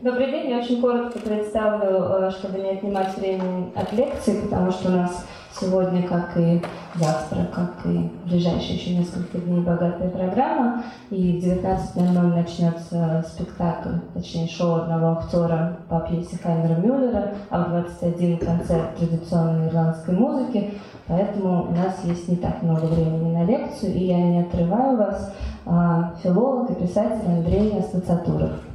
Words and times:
Добрый 0.00 0.30
день. 0.30 0.50
Я 0.50 0.58
очень 0.58 0.80
коротко 0.80 1.18
представлю, 1.18 2.30
чтобы 2.30 2.60
не 2.60 2.70
отнимать 2.70 3.18
времени 3.18 3.72
от 3.74 3.92
лекции, 3.92 4.42
потому 4.42 4.70
что 4.70 4.90
у 4.90 4.92
нас 4.92 5.26
сегодня, 5.60 6.06
как 6.06 6.36
и 6.36 6.62
завтра, 6.94 7.48
как 7.52 7.84
и 7.84 8.08
в 8.24 8.28
ближайшие 8.28 8.76
еще 8.76 8.94
несколько 8.94 9.38
дней 9.38 9.60
богатая 9.60 10.08
программа. 10.10 10.84
И 11.10 11.40
в 11.40 11.44
19.00 11.44 12.12
начнется 12.12 13.24
спектакль, 13.26 13.96
точнее 14.14 14.46
шоу 14.46 14.82
одного 14.82 15.18
актера 15.18 15.78
по 15.88 15.98
пьесе 16.00 16.38
Хайнера 16.40 16.80
Мюллера, 16.80 17.34
а 17.50 17.64
в 17.64 17.70
21 17.70 18.38
концерт 18.38 18.94
традиционной 18.96 19.66
ирландской 19.66 20.14
музыки. 20.14 20.74
Поэтому 21.08 21.70
у 21.70 21.74
нас 21.74 22.04
есть 22.04 22.28
не 22.28 22.36
так 22.36 22.62
много 22.62 22.84
времени 22.84 23.36
на 23.36 23.44
лекцию, 23.44 23.94
и 23.94 24.04
я 24.04 24.18
не 24.18 24.42
отрываю 24.42 24.96
вас. 24.96 25.34
А, 25.66 26.14
филолог 26.22 26.70
и 26.70 26.74
писатель 26.74 27.26
Андрей 27.26 27.76
Ассоциатуров. 27.80 28.67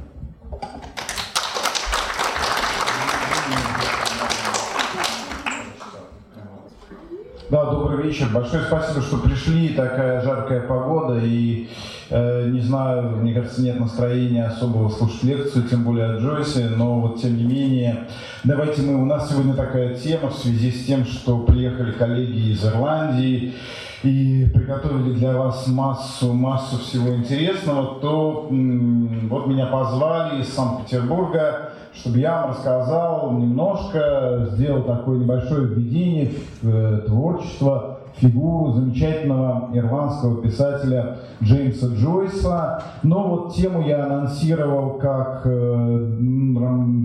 Вечер. 8.04 8.28
Большое 8.32 8.64
спасибо, 8.64 9.00
что 9.00 9.18
пришли. 9.18 9.70
Такая 9.70 10.20
жаркая 10.22 10.60
погода 10.60 11.18
и 11.22 11.68
э, 12.10 12.48
не 12.50 12.60
знаю, 12.60 13.16
мне 13.16 13.32
кажется, 13.32 13.62
нет 13.62 13.80
настроения 13.80 14.44
особого 14.44 14.90
слушать 14.90 15.22
лекцию, 15.22 15.68
тем 15.68 15.84
более 15.84 16.06
от 16.06 16.20
Джойси, 16.20 16.70
но 16.76 17.00
вот 17.00 17.20
тем 17.20 17.36
не 17.36 17.44
менее, 17.44 18.04
давайте 18.44 18.82
мы, 18.82 19.00
у 19.00 19.06
нас 19.06 19.30
сегодня 19.30 19.54
такая 19.54 19.94
тема 19.94 20.28
в 20.28 20.34
связи 20.34 20.70
с 20.70 20.86
тем, 20.86 21.04
что 21.04 21.38
приехали 21.38 21.92
коллеги 21.92 22.52
из 22.52 22.64
Ирландии 22.64 23.54
и 24.02 24.46
приготовили 24.52 25.14
для 25.14 25.32
вас 25.36 25.66
массу, 25.66 26.34
массу 26.34 26.78
всего 26.78 27.14
интересного, 27.14 28.00
то 28.00 28.48
м- 28.50 29.28
вот 29.30 29.46
меня 29.46 29.66
позвали 29.66 30.42
из 30.42 30.52
Санкт-Петербурга 30.52 31.70
чтобы 31.94 32.18
я 32.18 32.40
вам 32.42 32.50
рассказал 32.50 33.32
немножко, 33.32 34.48
сделал 34.52 34.82
такое 34.82 35.18
небольшое 35.18 35.66
введение 35.66 36.32
в 36.60 36.68
э, 36.68 36.98
творчество, 37.06 37.93
фигуру 38.16 38.72
замечательного 38.72 39.70
ирландского 39.72 40.42
писателя 40.42 41.18
Джеймса 41.42 41.88
Джойса. 41.94 42.82
Но 43.02 43.28
вот 43.28 43.54
тему 43.54 43.82
я 43.82 44.04
анонсировал 44.04 44.98
как 44.98 45.42
э, 45.44 46.08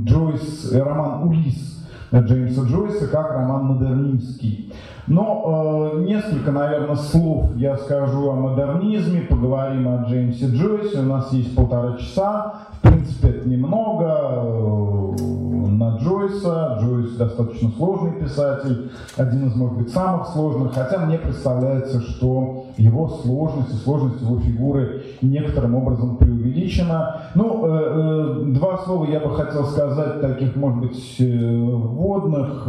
Джойс, 0.06 0.72
э, 0.72 0.82
роман 0.82 1.28
«Улисс» 1.28 1.80
Джеймса 2.14 2.64
Джойса, 2.64 3.08
как 3.08 3.32
роман 3.32 3.66
модернистский. 3.66 4.74
Но 5.08 5.94
э, 5.96 6.04
несколько, 6.04 6.52
наверное, 6.52 6.96
слов 6.96 7.56
я 7.56 7.78
скажу 7.78 8.30
о 8.30 8.36
модернизме, 8.36 9.22
поговорим 9.22 9.88
о 9.88 10.06
Джеймсе 10.08 10.48
Джойсе. 10.48 11.00
У 11.00 11.04
нас 11.04 11.34
есть 11.34 11.56
полтора 11.56 11.98
часа. 11.98 12.54
В 12.74 12.82
принципе, 12.82 13.30
это 13.30 13.50
немного 13.50 14.79
Джойса. 16.02 16.80
Джойс 16.82 17.16
достаточно 17.16 17.70
сложный 17.78 18.14
писатель, 18.20 18.92
один 19.18 19.48
из, 19.48 19.56
может 19.56 19.78
быть, 19.78 19.90
самых 19.90 20.28
сложных, 20.28 20.74
хотя 20.74 21.06
мне 21.06 21.18
представляется, 21.18 22.02
что 22.02 22.68
его 22.78 23.08
сложность 23.08 23.72
и 23.74 23.84
сложность 23.84 24.22
его 24.22 24.40
фигуры 24.40 25.04
некоторым 25.22 25.76
образом 25.76 26.18
преувеличена. 26.18 27.24
Ну, 27.36 27.66
э, 27.66 27.70
э, 27.70 28.44
два 28.54 28.78
слова 28.80 29.06
я 29.06 29.20
бы 29.20 29.36
хотел 29.36 29.66
сказать, 29.66 30.22
таких, 30.22 30.56
может 30.56 30.80
быть, 30.80 31.16
вводных. 31.20 32.68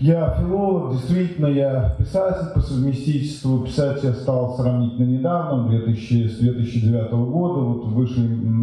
Я 0.00 0.34
филолог, 0.40 0.92
действительно, 0.92 1.46
я 1.46 1.94
писатель 1.98 2.52
по 2.52 2.60
совместительству. 2.60 3.60
Писать 3.60 4.02
я 4.02 4.12
стал 4.12 4.56
сравнительно 4.56 5.06
недавно, 5.06 5.68
2000, 5.68 6.28
с 6.28 6.38
2009 6.38 7.12
года. 7.12 7.60
Вот 7.60 7.84
вышел, 7.86 8.22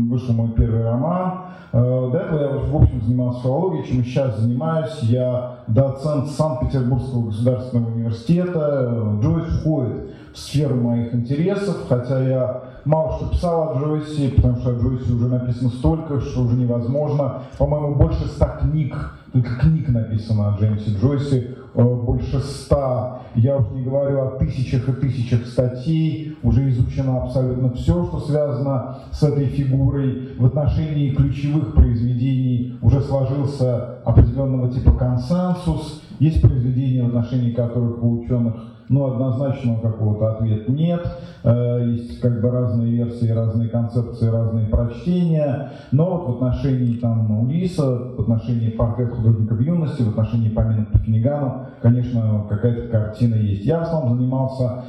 вышел 0.10 0.34
мой 0.34 0.50
первый 0.50 0.84
роман. 0.84 1.46
Э, 1.72 2.10
до 2.12 2.18
этого 2.18 2.40
я, 2.40 2.48
в 2.50 2.76
общем, 2.76 3.02
занимался 3.02 3.44
филологией, 3.44 3.88
чем 3.88 4.04
сейчас 4.04 4.40
занимаюсь. 4.40 5.00
Я 5.04 5.60
доцент 5.68 6.28
Санкт-Петербургского 6.32 7.28
государственного 7.28 7.92
университета. 7.94 9.18
Джойс 9.22 9.48
входит 9.60 10.12
в 10.34 10.38
сферу 10.38 10.76
моих 10.76 11.14
интересов, 11.14 11.78
хотя 11.88 12.22
я 12.28 12.64
мало 12.84 13.18
что 13.18 13.30
писал 13.30 13.70
о 13.70 13.80
Джойсе, 13.80 14.34
потому 14.36 14.58
что 14.58 14.72
о 14.72 14.74
Джойсе 14.74 15.14
уже 15.14 15.28
написано 15.28 15.70
столько, 15.70 16.20
что 16.20 16.42
уже 16.42 16.56
невозможно. 16.56 17.44
По-моему, 17.58 17.96
больше 17.96 18.26
ста 18.28 18.58
книг 18.62 19.14
книг 19.32 19.88
написано 19.90 20.54
о 20.54 20.60
Джеймсе 20.60 20.92
Джойсе, 20.92 21.56
э, 21.74 21.84
больше 21.84 22.40
ста. 22.40 23.22
Я 23.36 23.58
уж 23.58 23.70
не 23.72 23.84
говорю 23.84 24.22
о 24.22 24.38
тысячах 24.38 24.90
и 24.90 24.92
тысячах 24.94 25.46
статей. 25.46 26.38
Уже 26.44 26.70
изучено 26.70 27.24
абсолютно 27.24 27.74
все, 27.74 28.06
что 28.06 28.20
связано 28.20 28.98
с 29.12 29.24
этой 29.24 29.46
фигурой. 29.46 30.36
В 30.38 30.46
отношении 30.46 31.14
ключевых 31.16 31.74
произведений 31.74 32.78
уже 32.82 33.02
сложился 33.02 34.00
определенного 34.04 34.70
типа 34.70 34.92
консенсус. 34.92 36.02
Есть 36.20 36.42
произведения, 36.42 37.04
в 37.04 37.08
отношении 37.08 37.54
которых 37.54 38.04
у 38.04 38.22
ученых 38.22 38.56
но 38.92 39.06
однозначного 39.06 39.80
какого-то 39.80 40.34
ответа 40.34 40.72
нет. 40.72 41.02
Э, 41.44 41.82
есть 41.88 42.20
как 42.20 42.42
бы 42.42 42.52
разные 42.52 42.92
версии, 42.92 43.30
разные 43.30 43.70
концепции, 43.70 44.28
разные 44.28 44.68
прочтения. 44.68 45.72
Но 45.92 46.18
вот 46.18 46.28
в 46.28 46.36
отношении 46.36 46.98
там 46.98 47.40
Улиса, 47.40 47.86
в 48.18 48.22
отношении 48.22 48.70
портрета 48.70 49.16
художника 49.16 49.56
юности, 49.56 50.02
в 50.04 50.10
отношении 50.10 50.50
поминок 50.50 50.92
по 50.92 51.00
Финигану, 51.00 51.68
конечно, 51.82 52.46
какая-то 52.50 52.90
картина 52.90 53.36
есть. 53.36 53.66
Я 53.66 53.80
в 53.80 53.84
основном 53.84 54.18
занимался 54.18 54.84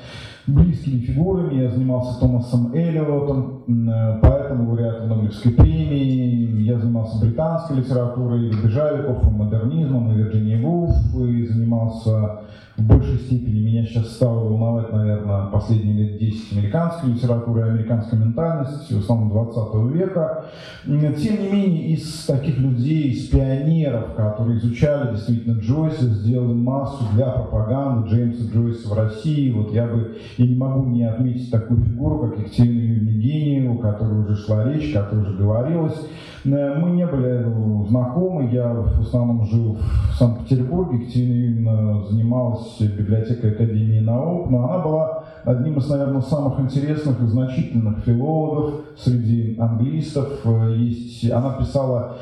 близкими 0.48 0.98
фигурами. 0.98 1.62
Я 1.62 1.70
занимался 1.70 2.18
Томасом 2.18 2.74
Эллиотом, 2.74 3.62
э, 3.68 4.18
поэтому 4.20 4.70
лауреатом 4.70 5.10
Нобелевской 5.10 5.52
премии. 5.52 6.62
Я 6.62 6.76
занимался 6.76 7.24
британской 7.24 7.76
литературой, 7.76 8.50
Бежавиков, 8.50 9.22
модернизмом, 9.30 10.10
и 10.10 10.16
Вирджинией 10.16 10.60
Вулф, 10.60 10.96
и 11.16 11.46
занимался 11.46 12.40
большей 12.86 13.18
степени 13.18 13.60
меня 13.60 13.84
сейчас 13.84 14.12
стало 14.12 14.44
волновать, 14.44 14.92
наверное, 14.92 15.46
последние 15.46 16.08
лет 16.08 16.18
10 16.18 16.52
американской 16.52 17.10
литературы 17.10 17.60
и 17.60 17.70
американской 17.70 18.18
ментальности, 18.18 18.94
в 18.94 18.98
основном 18.98 19.30
20 19.30 19.94
века. 19.94 20.44
Тем 20.84 21.42
не 21.42 21.48
менее, 21.50 21.88
из 21.90 22.24
таких 22.24 22.58
людей, 22.58 23.10
из 23.10 23.28
пионеров, 23.28 24.14
которые 24.14 24.58
изучали 24.58 25.14
действительно 25.14 25.58
Джойса, 25.60 26.04
сделали 26.06 26.54
массу 26.54 27.04
для 27.14 27.26
пропаганды 27.26 28.08
Джеймса 28.10 28.52
Джойса 28.52 28.88
в 28.88 28.92
России. 28.92 29.50
Вот 29.52 29.72
я 29.72 29.86
бы, 29.86 30.16
я 30.36 30.46
не 30.46 30.54
могу 30.54 30.86
не 30.86 31.04
отметить 31.04 31.50
такую 31.50 31.82
фигуру, 31.82 32.28
как 32.28 32.38
Екатерина 32.38 32.80
Юрьевна 32.80 33.12
Гениеву, 33.12 33.78
о 33.78 33.82
которой 33.82 34.24
уже 34.24 34.36
шла 34.36 34.72
речь, 34.72 34.94
о 34.94 35.04
которой 35.04 35.22
уже 35.22 35.36
говорилось. 35.36 36.00
Э, 36.44 36.74
мы 36.78 36.90
не 36.90 37.06
были 37.06 37.44
знакомы, 37.88 38.50
я 38.52 38.68
в 38.72 39.00
основном 39.00 39.44
жил 39.46 39.76
в 40.10 40.14
Санкт-Петербурге, 40.18 40.98
Екатерина 40.98 41.32
Юрьевна 41.32 42.04
занималась 42.08 42.80
библиотекой 42.80 43.52
Академии 43.52 44.00
наук, 44.00 44.50
но 44.50 44.64
она 44.64 44.78
была 44.78 45.24
одним 45.44 45.78
из, 45.78 45.88
наверное, 45.88 46.22
самых 46.22 46.60
интересных 46.60 47.20
и 47.20 47.26
значительных 47.26 47.98
филологов 48.04 48.82
среди 48.96 49.56
английстов. 49.58 50.40
Э, 50.44 50.74
есть, 50.76 51.30
она 51.30 51.52
писала 51.52 52.16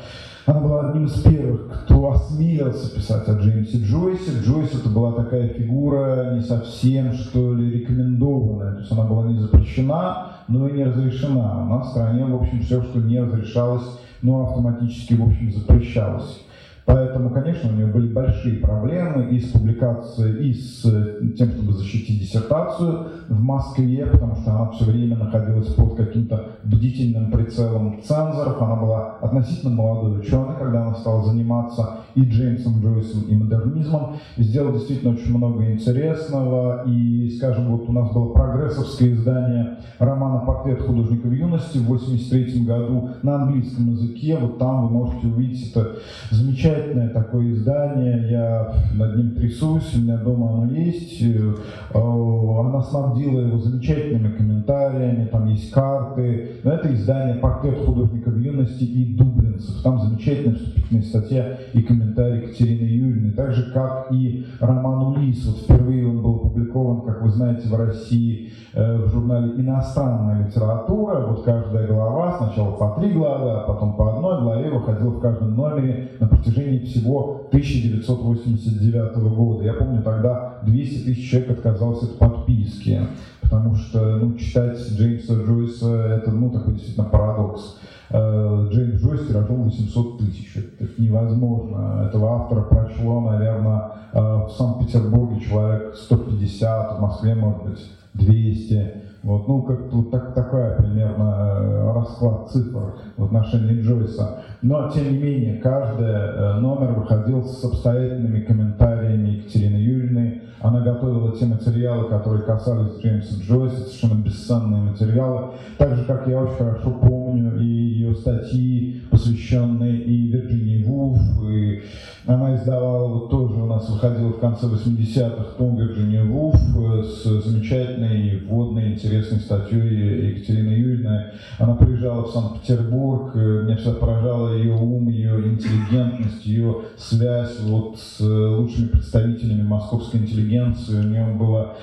она 0.47 0.59
была 0.59 0.89
одним 0.89 1.05
из 1.05 1.21
первых, 1.21 1.83
кто 1.85 2.13
осмелился 2.13 2.93
писать 2.93 3.27
о 3.27 3.37
Джеймсе 3.37 3.77
Джойсе. 3.77 4.39
Джойс 4.43 4.73
это 4.73 4.89
была 4.89 5.11
такая 5.11 5.49
фигура 5.49 6.33
не 6.33 6.41
совсем, 6.41 7.13
что 7.13 7.53
ли, 7.53 7.79
рекомендованная. 7.79 8.73
То 8.73 8.79
есть 8.79 8.91
она 8.91 9.03
была 9.03 9.27
не 9.27 9.39
запрещена, 9.39 10.29
но 10.47 10.67
и 10.67 10.73
не 10.73 10.83
разрешена. 10.83 11.63
У 11.63 11.69
нас 11.69 11.87
в 11.87 11.91
стране, 11.91 12.25
в 12.25 12.35
общем, 12.35 12.59
все, 12.61 12.81
что 12.81 12.99
не 12.99 13.21
разрешалось, 13.21 13.85
ну, 14.21 14.43
автоматически, 14.43 15.13
в 15.13 15.23
общем, 15.23 15.51
запрещалось. 15.51 16.43
Поэтому, 16.85 17.29
конечно, 17.29 17.69
у 17.69 17.73
нее 17.73 17.87
были 17.87 18.07
большие 18.11 18.57
проблемы 18.57 19.29
и 19.29 19.39
с 19.39 19.51
публикацией, 19.51 20.49
и 20.49 20.53
с 20.53 20.83
э, 20.85 21.27
тем, 21.37 21.51
чтобы 21.51 21.73
защитить 21.73 22.19
диссертацию 22.19 23.07
в 23.29 23.39
Москве, 23.39 24.05
потому 24.07 24.35
что 24.35 24.51
она 24.51 24.71
все 24.71 24.85
время 24.85 25.15
находилась 25.17 25.73
под 25.73 25.95
каким-то 25.95 26.57
бдительным 26.63 27.31
прицелом 27.31 28.01
цензоров. 28.01 28.61
Она 28.61 28.75
была 28.75 29.17
относительно 29.21 29.75
молодой 29.75 30.19
ученой, 30.19 30.55
когда 30.57 30.87
она 30.87 30.95
стала 30.95 31.23
заниматься 31.23 31.97
и 32.15 32.23
Джеймсом 32.23 32.81
Джойсом, 32.81 33.21
и 33.29 33.35
модернизмом. 33.35 34.17
Сделала 34.37 34.73
действительно 34.73 35.13
очень 35.13 35.37
много 35.37 35.71
интересного. 35.71 36.83
И, 36.87 37.29
скажем, 37.37 37.71
вот 37.71 37.87
у 37.87 37.91
нас 37.91 38.11
было 38.11 38.33
прогрессовское 38.33 39.13
издание 39.13 39.77
романа 39.99 40.39
«Портрет 40.45 40.81
художника 40.81 41.27
в 41.27 41.33
юности» 41.33 41.77
в 41.77 41.85
1983 41.85 42.65
году 42.65 43.09
на 43.21 43.43
английском 43.43 43.91
языке. 43.91 44.37
Вот 44.41 44.57
там 44.57 44.87
вы 44.87 44.89
можете 44.89 45.27
увидеть 45.27 45.71
это 45.71 45.97
замечательное 46.31 46.70
замечательное 46.71 47.09
такое 47.09 47.51
издание, 47.53 48.31
я 48.31 48.73
над 48.93 49.15
ним 49.17 49.35
трясусь, 49.35 49.95
у 49.95 50.01
меня 50.01 50.17
дома 50.17 50.63
оно 50.63 50.73
есть. 50.73 51.21
Э, 51.21 51.53
она 51.93 52.81
снабдила 52.81 53.41
его 53.41 53.57
замечательными 53.57 54.35
комментариями, 54.35 55.25
там 55.25 55.47
есть 55.47 55.71
карты. 55.71 56.51
Но 56.63 56.71
это 56.73 56.93
издание 56.93 57.35
«Портрет 57.35 57.79
художника 57.85 58.29
в 58.29 58.37
юности» 58.37 58.83
и 58.83 59.15
«Дублинцев». 59.15 59.81
Там 59.83 59.99
замечательная 59.99 60.55
вступительная 60.55 61.03
статья 61.03 61.57
и 61.73 61.81
комментарий 61.81 62.43
Екатерины 62.43 62.87
Юрьевны. 62.87 63.31
Так 63.33 63.53
же, 63.53 63.71
как 63.73 64.07
и 64.11 64.45
роман 64.59 65.07
«Улис». 65.07 65.45
Вот 65.45 65.63
впервые 65.63 66.07
он 66.07 66.21
был 66.21 66.35
опубликован, 66.37 67.01
как 67.01 67.21
вы 67.21 67.29
знаете, 67.29 67.67
в 67.67 67.75
России 67.75 68.51
э, 68.73 68.97
в 68.97 69.09
журнале 69.09 69.53
«Иностранная 69.57 70.47
литература». 70.47 71.25
Вот 71.27 71.43
каждая 71.43 71.87
глава, 71.87 72.37
сначала 72.37 72.71
по 72.71 72.99
три 72.99 73.11
главы, 73.11 73.51
а 73.51 73.63
потом 73.67 73.95
по 73.95 74.15
одной 74.15 74.41
главе 74.41 74.69
выходила 74.69 75.09
в 75.09 75.19
каждом 75.19 75.55
номере 75.55 76.11
на 76.19 76.27
протяжении 76.27 76.60
всего 76.85 77.47
1989 77.47 79.15
года. 79.35 79.63
Я 79.63 79.73
помню, 79.73 80.01
тогда 80.01 80.59
200 80.63 81.05
тысяч 81.05 81.29
человек 81.29 81.51
отказалось 81.51 82.03
от 82.03 82.17
подписки, 82.17 83.01
потому 83.41 83.75
что 83.75 84.17
ну, 84.17 84.35
читать 84.37 84.77
Джеймса 84.91 85.33
Джойса 85.33 85.95
это 86.07 86.31
ну, 86.31 86.49
такой 86.49 86.73
действительно 86.73 87.07
парадокс. 87.07 87.77
Э, 88.09 88.67
Джеймс 88.71 89.01
Джойс 89.01 89.27
тиражом 89.27 89.63
800 89.63 90.19
тысяч. 90.19 90.55
Это 90.55 91.01
невозможно. 91.01 92.05
Этого 92.07 92.41
автора 92.41 92.61
прочло, 92.61 93.21
наверное, 93.21 93.91
э, 94.13 94.19
в 94.19 94.49
Санкт-Петербурге 94.57 95.39
человек 95.41 95.95
150, 95.95 96.97
в 96.97 97.01
Москве, 97.01 97.35
может 97.35 97.63
быть, 97.63 97.91
200. 98.13 99.10
Вот, 99.23 99.47
ну, 99.47 99.61
как 99.61 99.93
вот 99.93 100.09
так, 100.09 100.33
такая 100.33 100.77
примерно 100.77 101.57
э, 101.59 101.93
расклад 101.93 102.49
цифр 102.49 102.95
в 103.17 103.25
отношении 103.25 103.81
Джойса. 103.81 104.43
Но, 104.63 104.89
тем 104.89 105.11
не 105.11 105.17
менее, 105.19 105.61
каждый 105.61 106.07
э, 106.07 106.53
номер 106.59 106.93
выходил 106.93 107.43
с 107.43 107.63
обстоятельными 107.63 108.41
комментариями 108.41 109.29
Екатерины 109.29 109.77
Юрьевны. 109.77 110.41
Она 110.59 110.81
готовила 110.81 111.35
те 111.35 111.45
материалы, 111.45 112.09
которые 112.09 112.43
касались 112.43 112.99
Джеймса 112.99 113.35
Джойса, 113.41 113.77
совершенно 113.77 114.23
бесценные 114.23 114.81
материалы. 114.81 115.51
Так 115.77 115.95
же, 115.95 116.03
как 116.05 116.27
я 116.27 116.41
очень 116.41 116.55
хорошо 116.55 116.91
помню 116.91 117.59
и 117.59 117.65
ее 117.65 118.15
статьи, 118.15 119.01
посвященные 119.11 120.01
и 120.01 120.31
Вирджинии 120.31 120.83
Вулф, 120.83 121.19
и 121.47 121.83
она 122.25 122.55
издавала, 122.55 123.07
вот 123.07 123.29
тоже 123.31 123.55
у 123.55 123.65
нас 123.65 123.89
выходила 123.89 124.29
в 124.29 124.39
конце 124.39 124.67
80-х 124.67 125.55
том 125.57 125.75
Вирджинии 125.75 126.21
Вулф 126.21 126.55
э, 126.55 127.03
с 127.03 127.23
замечательной, 127.23 128.39
вводной, 128.45 128.93
интересной 128.93 129.39
статьей 129.39 130.29
Екатерины 130.29 130.69
Юрьевны. 130.69 131.31
Она 131.57 131.75
приезжала 131.75 132.23
в 132.23 132.31
Санкт-Петербург, 132.31 133.31
э, 133.35 133.63
меня 133.63 133.75
всегда 133.77 133.93
поражала 133.93 134.55
ее 134.55 134.75
ум, 134.75 135.09
ее 135.09 135.47
интеллигентность, 135.47 136.45
ее 136.45 136.81
связь 136.95 137.59
вот 137.61 137.97
с 137.99 138.19
лучшими 138.19 138.87
представителями 138.87 139.63
московской 139.63 140.19
интеллигенции. 140.19 140.99
У 140.99 141.07
нее 141.07 141.25
было 141.33 141.75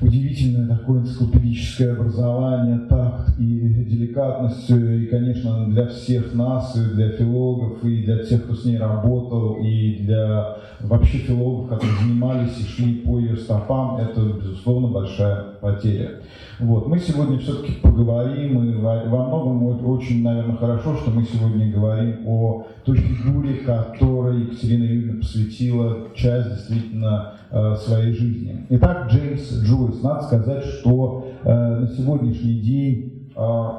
удивительное 0.00 0.66
такое 0.66 1.00
энциклопедическое 1.00 1.92
образование, 1.92 2.80
такт 2.88 3.38
и 3.38 3.84
деликатность, 3.84 4.70
и, 4.70 5.06
конечно, 5.06 5.66
для 5.68 5.86
всех 5.86 6.34
нас, 6.34 6.76
и 6.76 6.94
для 6.94 7.10
филологов, 7.10 7.84
и 7.84 8.02
для 8.02 8.24
тех, 8.24 8.44
кто 8.44 8.54
с 8.54 8.64
ней 8.64 8.78
работал, 8.78 9.58
и 9.62 9.98
для 10.00 10.56
вообще 10.80 11.18
филологов, 11.18 11.68
которые 11.68 11.98
занимались 11.98 12.58
и 12.58 12.64
шли 12.64 12.94
по 12.96 13.18
ее 13.18 13.36
стопам, 13.36 13.98
это, 13.98 14.20
безусловно, 14.20 14.88
большая 14.88 15.44
потеря. 15.60 16.20
Вот. 16.60 16.88
Мы 16.88 16.98
сегодня 16.98 17.38
все-таки 17.38 17.72
поговорим, 17.80 18.62
и 18.62 18.76
во, 18.76 19.04
многом 19.04 19.66
очень, 19.88 20.22
наверное, 20.22 20.56
хорошо, 20.56 20.96
что 20.96 21.10
мы 21.10 21.24
сегодня 21.24 21.72
говорим 21.72 22.26
о 22.26 22.66
той 22.84 22.98
фигуре, 22.98 23.54
которой 23.56 24.42
Екатерина 24.42 24.84
Юрьевна 24.84 25.20
посвятила 25.20 26.08
часть 26.14 26.50
действительно 26.50 27.34
э, 27.50 27.76
своей 27.76 28.12
жизни. 28.12 28.66
Итак, 28.70 29.08
Джеймс 29.10 29.62
Джойс. 29.62 30.02
Надо 30.02 30.22
сказать, 30.24 30.64
что 30.64 31.28
э, 31.44 31.50
на 31.80 31.86
сегодняшний 31.88 32.60
день 32.60 33.30
э, 33.34 33.70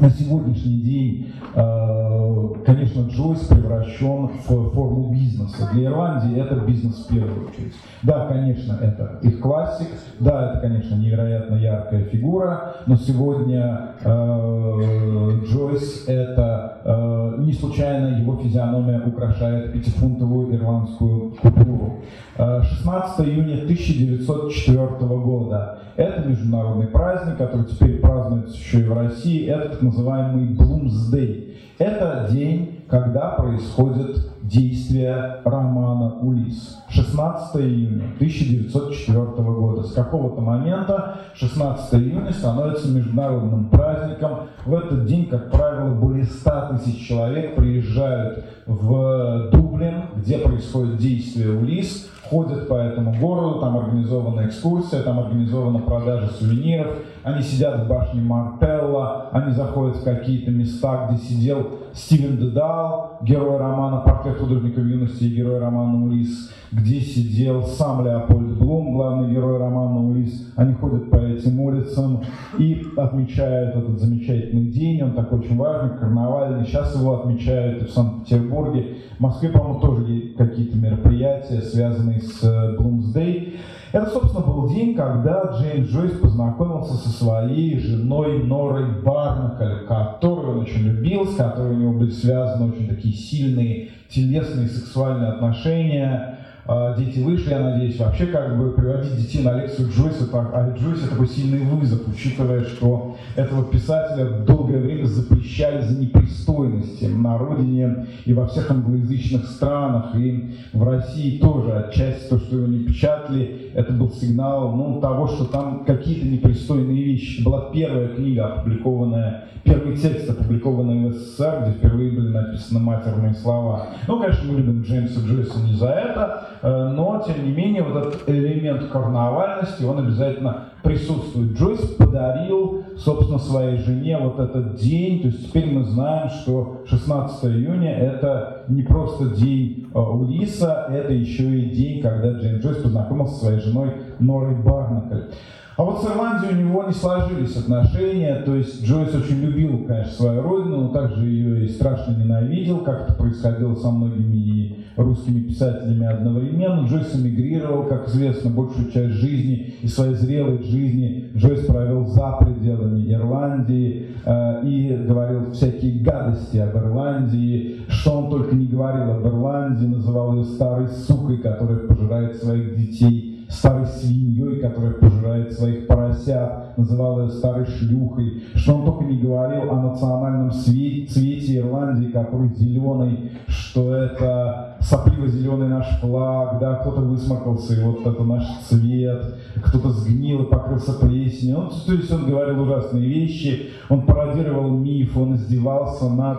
на 0.00 0.10
сегодняшний 0.10 0.80
день, 0.80 1.32
э, 1.54 2.48
конечно, 2.66 3.08
Джойс 3.08 3.40
превращен 3.46 4.28
в 4.28 4.70
форму 4.70 5.12
бизнеса. 5.12 5.68
Для 5.72 5.86
Ирландии 5.86 6.38
это 6.38 6.56
бизнес 6.56 7.06
в 7.06 7.08
первую 7.08 7.48
очередь. 7.48 7.72
Да, 8.02 8.26
конечно, 8.26 8.78
это 8.80 9.18
их 9.22 9.40
классик, 9.40 9.88
да, 10.20 10.50
это, 10.50 10.60
конечно, 10.60 10.94
невероятно 10.96 11.56
яркая 11.56 12.04
фигура, 12.04 12.74
но 12.86 12.96
сегодня 12.96 13.94
э, 14.02 15.40
Джойс 15.44 16.04
это 16.06 16.80
э, 16.84 17.34
не 17.38 17.52
случайно 17.52 18.18
его 18.18 18.36
физиономия 18.36 19.00
украшает 19.04 19.72
пятифунтовую 19.72 20.54
ирландскую 20.54 21.32
купюру. 21.40 22.00
16 22.36 23.26
июня 23.26 23.54
1904 23.64 24.86
года. 25.08 25.78
Это 25.96 26.28
международный 26.28 26.86
праздник, 26.86 27.38
который 27.38 27.66
теперь 27.66 27.98
празднуется 27.98 28.56
еще 28.56 28.80
и 28.80 28.84
в 28.84 28.92
России. 28.98 29.46
Это 29.46 29.70
так 29.70 29.82
называемый 29.82 30.54
Bloomsday. 30.54 31.54
Это 31.78 32.28
день, 32.30 32.80
когда 32.88 33.30
происходит 33.30 34.28
действие 34.48 35.40
романа 35.44 36.14
«Улис». 36.20 36.78
16 36.88 37.56
июня 37.60 38.06
1904 38.16 39.26
года. 39.52 39.82
С 39.82 39.92
какого-то 39.92 40.40
момента 40.40 41.18
16 41.34 41.94
июня 41.94 42.32
становится 42.32 42.88
международным 42.88 43.68
праздником. 43.68 44.48
В 44.64 44.74
этот 44.74 45.04
день, 45.04 45.26
как 45.26 45.50
правило, 45.50 45.94
более 45.94 46.24
100 46.24 46.50
тысяч 46.72 47.06
человек 47.06 47.56
приезжают 47.56 48.44
в 48.66 49.50
Дублин, 49.52 50.04
где 50.16 50.38
происходит 50.38 50.96
действие 50.96 51.50
«Улис», 51.50 52.08
ходят 52.28 52.68
по 52.68 52.74
этому 52.74 53.14
городу, 53.18 53.60
там 53.60 53.78
организована 53.78 54.46
экскурсия, 54.46 55.02
там 55.02 55.18
организована 55.18 55.78
продажа 55.78 56.28
сувениров, 56.28 56.96
они 57.22 57.42
сидят 57.42 57.80
в 57.80 57.88
башне 57.88 58.20
Мартелла, 58.20 59.28
они 59.32 59.52
заходят 59.52 59.96
в 59.96 60.04
какие-то 60.04 60.50
места, 60.50 61.08
где 61.08 61.22
сидел 61.22 61.66
Стивен 61.98 62.36
Дедал, 62.36 63.18
герой 63.22 63.58
романа 63.58 64.02
«Портрет 64.02 64.38
художника 64.38 64.80
юности» 64.80 65.24
и 65.24 65.34
герой 65.34 65.58
романа 65.58 66.04
«Улис», 66.04 66.50
где 66.70 67.00
сидел 67.00 67.64
сам 67.64 68.04
Леопольд 68.04 68.56
Блум, 68.56 68.92
главный 68.94 69.32
герой 69.32 69.58
романа 69.58 69.98
«Улис». 70.06 70.52
Они 70.54 70.74
ходят 70.74 71.10
по 71.10 71.16
этим 71.16 71.60
улицам 71.60 72.22
и 72.56 72.86
отмечают 72.96 73.74
этот 73.74 73.98
замечательный 73.98 74.70
день, 74.70 75.02
он 75.02 75.14
такой 75.14 75.40
очень 75.40 75.56
важный, 75.56 75.98
карнавальный. 75.98 76.64
Сейчас 76.66 76.94
его 76.94 77.20
отмечают 77.20 77.82
и 77.82 77.86
в 77.86 77.90
Санкт-Петербурге. 77.90 78.98
В 79.16 79.20
Москве, 79.20 79.48
по-моему, 79.48 79.80
тоже 79.80 80.34
какие-то 80.38 80.76
мероприятия, 80.78 81.60
связанные 81.60 82.20
с 82.20 82.76
Блумсдей. 82.78 83.58
Это, 83.92 84.10
собственно, 84.10 84.44
был 84.44 84.68
день, 84.68 84.94
когда 84.94 85.56
Джеймс 85.56 85.88
Джойс 85.88 86.12
познакомился 86.18 86.94
со 86.94 87.08
своей 87.08 87.78
женой 87.78 88.44
Норой 88.44 89.00
Барнакль, 89.02 89.86
которую 89.86 90.58
он 90.58 90.60
очень 90.64 90.82
любил, 90.82 91.26
с 91.26 91.36
которой 91.36 91.74
у 91.74 91.78
него 91.78 91.92
были 91.92 92.10
связаны 92.10 92.70
очень 92.72 92.88
такие 92.88 93.14
сильные 93.14 93.90
телесные 94.08 94.68
сексуальные 94.68 95.30
отношения. 95.30 96.37
А, 96.70 96.94
дети 96.94 97.20
вышли, 97.20 97.48
я 97.48 97.60
надеюсь, 97.60 97.98
вообще 97.98 98.26
как 98.26 98.58
бы 98.58 98.72
приводить 98.72 99.16
детей 99.16 99.42
на 99.42 99.58
лекцию 99.58 99.88
Джойса, 99.88 100.30
так, 100.30 100.50
а 100.52 100.76
Джойса 100.76 101.08
такой 101.08 101.26
сильный 101.26 101.60
вызов, 101.60 102.06
учитывая, 102.06 102.62
что 102.62 103.16
этого 103.36 103.64
писателя 103.64 104.44
долгое 104.44 104.78
время 104.78 105.06
запрещали 105.06 105.80
за 105.80 105.98
непристойности 105.98 107.06
на 107.06 107.38
родине 107.38 108.06
и 108.26 108.34
во 108.34 108.46
всех 108.48 108.70
англоязычных 108.70 109.46
странах, 109.46 110.14
и 110.14 110.56
в 110.74 110.82
России 110.82 111.38
тоже 111.38 111.72
отчасти 111.72 112.28
то, 112.28 112.38
что 112.38 112.56
его 112.56 112.66
не 112.66 112.80
печатали, 112.80 113.70
это 113.72 113.94
был 113.94 114.10
сигнал 114.10 114.76
ну, 114.76 115.00
того, 115.00 115.26
что 115.26 115.46
там 115.46 115.84
какие-то 115.86 116.26
непристойные 116.26 117.02
вещи. 117.02 117.42
Была 117.42 117.70
первая 117.72 118.08
книга, 118.08 118.46
опубликованная, 118.46 119.44
первый 119.64 119.96
текст, 119.96 120.28
опубликованный 120.28 121.08
в 121.08 121.14
СССР, 121.14 121.62
где 121.62 121.78
впервые 121.78 122.10
были 122.10 122.28
написаны 122.28 122.80
матерные 122.80 123.34
слова. 123.34 123.86
Ну, 124.06 124.20
конечно, 124.20 124.52
мы 124.52 124.58
любим 124.58 124.82
Джеймса 124.82 125.20
Джойса 125.20 125.60
не 125.60 125.74
за 125.74 125.88
это, 125.88 126.48
но, 126.62 127.22
тем 127.26 127.44
не 127.44 127.52
менее, 127.52 127.82
вот 127.82 128.06
этот 128.06 128.28
элемент 128.28 128.88
карнавальности, 128.90 129.84
он 129.84 129.98
обязательно 130.00 130.68
присутствует. 130.82 131.52
Джойс 131.52 131.80
подарил, 131.96 132.84
собственно, 132.96 133.38
своей 133.38 133.78
жене 133.78 134.18
вот 134.18 134.38
этот 134.38 134.76
день, 134.76 135.20
то 135.20 135.26
есть 135.28 135.48
теперь 135.48 135.66
мы 135.66 135.84
знаем, 135.84 136.30
что 136.30 136.82
16 136.86 137.44
июня 137.44 137.96
это 137.96 138.64
не 138.68 138.82
просто 138.82 139.36
день 139.36 139.88
э, 139.92 139.98
Улиса, 139.98 140.86
это 140.90 141.12
еще 141.12 141.58
и 141.58 141.70
день, 141.70 142.00
когда 142.00 142.32
Джеймс 142.32 142.64
Джойс 142.64 142.78
познакомился 142.78 143.34
со 143.34 143.40
своей 143.40 143.60
женой 143.60 143.92
Норой 144.18 144.54
Барнакль. 144.54 145.32
А 145.78 145.84
вот 145.84 146.02
с 146.02 146.06
Ирландией 146.06 146.54
у 146.54 146.66
него 146.66 146.82
не 146.88 146.92
сложились 146.92 147.54
отношения, 147.54 148.42
то 148.44 148.56
есть 148.56 148.84
Джойс 148.84 149.14
очень 149.14 149.40
любил, 149.40 149.84
конечно, 149.86 150.12
свою 150.12 150.42
родину, 150.42 150.80
но 150.80 150.88
также 150.88 151.24
ее 151.24 151.66
и 151.66 151.68
страшно 151.68 152.16
ненавидел, 152.16 152.78
как 152.78 153.02
это 153.02 153.12
происходило 153.12 153.76
со 153.76 153.92
многими 153.92 154.78
русскими 154.96 155.38
писателями 155.38 156.04
одновременно. 156.04 156.84
Джойс 156.88 157.14
эмигрировал, 157.14 157.84
как 157.84 158.08
известно, 158.08 158.50
большую 158.50 158.90
часть 158.90 159.14
жизни 159.14 159.74
и 159.80 159.86
своей 159.86 160.14
зрелой 160.14 160.64
жизни. 160.64 161.30
Джойс 161.36 161.64
провел 161.64 162.06
за 162.06 162.38
пределами 162.40 163.12
Ирландии 163.12 164.08
э, 164.24 164.66
и 164.66 164.96
говорил 165.06 165.52
всякие 165.52 166.02
гадости 166.02 166.56
об 166.56 166.76
Ирландии, 166.76 167.82
что 167.86 168.18
он 168.18 168.30
только 168.30 168.56
не 168.56 168.66
говорил 168.66 169.12
об 169.12 169.24
Ирландии, 169.24 169.86
называл 169.86 170.34
ее 170.34 170.44
старой 170.44 170.88
сукой, 170.88 171.38
которая 171.38 171.78
пожирает 171.78 172.34
своих 172.34 172.76
детей 172.76 173.27
старой 173.48 173.86
свиньей, 173.86 174.60
которая 174.60 174.92
пожирает 174.92 175.52
своих 175.52 175.86
поросят, 175.86 176.76
называл 176.76 177.22
ее 177.22 177.30
старой 177.30 177.66
шлюхой, 177.66 178.44
что 178.54 178.74
он 178.76 178.84
только 178.84 179.04
не 179.04 179.18
говорил 179.18 179.70
о 179.70 179.82
национальном 179.82 180.50
цвете, 180.50 181.12
цвете 181.12 181.58
Ирландии, 181.58 182.10
который 182.10 182.50
зеленый, 182.54 183.32
что 183.46 183.94
это 183.94 184.76
сопливо-зеленый 184.80 185.68
наш 185.68 185.86
флаг, 186.00 186.58
да, 186.60 186.76
кто-то 186.76 187.00
высморкался, 187.00 187.74
и 187.74 187.84
вот 187.84 188.06
это 188.06 188.22
наш 188.22 188.44
цвет, 188.68 189.36
кто-то 189.62 189.90
сгнил 189.90 190.42
и 190.42 190.50
покрылся 190.50 190.92
плесенью. 190.92 191.58
Он, 191.58 191.70
то 191.70 191.92
есть 191.92 192.12
он 192.12 192.26
говорил 192.26 192.62
ужасные 192.62 193.08
вещи, 193.08 193.70
он 193.88 194.02
пародировал 194.02 194.70
миф, 194.70 195.16
он 195.16 195.36
издевался 195.36 196.08
над 196.08 196.38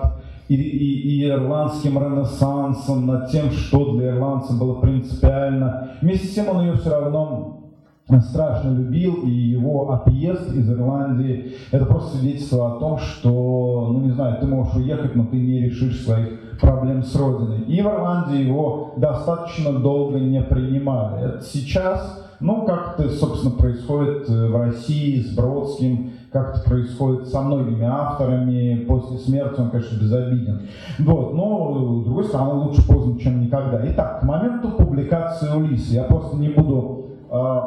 и, 0.49 0.55
и, 0.55 1.23
и 1.23 1.29
ирландским 1.29 1.97
ренессансом, 1.97 3.07
над 3.07 3.31
тем, 3.31 3.51
что 3.51 3.93
для 3.93 4.15
ирландца 4.15 4.53
было 4.53 4.81
принципиально. 4.81 5.91
Вместе 6.01 6.27
с 6.27 6.33
тем 6.33 6.49
он 6.49 6.65
ее 6.65 6.73
все 6.73 6.89
равно 6.89 7.59
страшно 8.19 8.71
любил, 8.71 9.21
и 9.23 9.29
его 9.29 9.91
отъезд 9.91 10.51
из 10.55 10.69
Ирландии– 10.69 11.53
это 11.71 11.85
просто 11.85 12.17
свидетельство 12.17 12.75
о 12.75 12.79
том, 12.79 12.97
что, 12.97 13.91
ну 13.93 13.99
не 13.99 14.11
знаю, 14.11 14.37
ты 14.41 14.47
можешь 14.47 14.75
уехать, 14.75 15.15
но 15.15 15.25
ты 15.25 15.37
не 15.37 15.61
решишь 15.61 16.03
своих 16.03 16.57
проблем 16.59 17.03
с 17.03 17.15
родиной. 17.15 17.61
И 17.67 17.81
в 17.81 17.85
Ирландии 17.85 18.43
его 18.43 18.93
достаточно 18.97 19.73
долго 19.73 20.19
не 20.19 20.41
принимали. 20.41 21.25
Это 21.25 21.43
сейчас, 21.43 22.27
ну, 22.39 22.65
как 22.65 22.99
это, 22.99 23.09
собственно, 23.09 23.53
происходит 23.53 24.27
э, 24.27 24.47
в 24.47 24.55
России 24.55 25.21
с 25.21 25.35
Бродским, 25.35 26.11
как 26.31 26.55
это 26.55 26.69
происходит 26.69 27.27
со 27.27 27.41
многими 27.41 27.85
авторами, 27.85 28.85
после 28.87 29.17
смерти 29.17 29.59
он, 29.59 29.71
конечно, 29.71 29.99
безобиден. 29.99 30.61
Вот, 30.99 31.33
но, 31.33 32.01
с 32.01 32.05
другой 32.05 32.25
стороны, 32.25 32.53
лучше 32.65 32.87
поздно, 32.87 33.19
чем 33.19 33.41
никогда. 33.41 33.81
Итак, 33.91 34.19
к 34.19 34.23
моменту 34.23 34.69
публикации 34.69 35.49
Улиса, 35.55 35.93
я 35.93 36.03
просто 36.03 36.37
не 36.37 36.49
буду 36.49 37.07
э, 37.31 37.59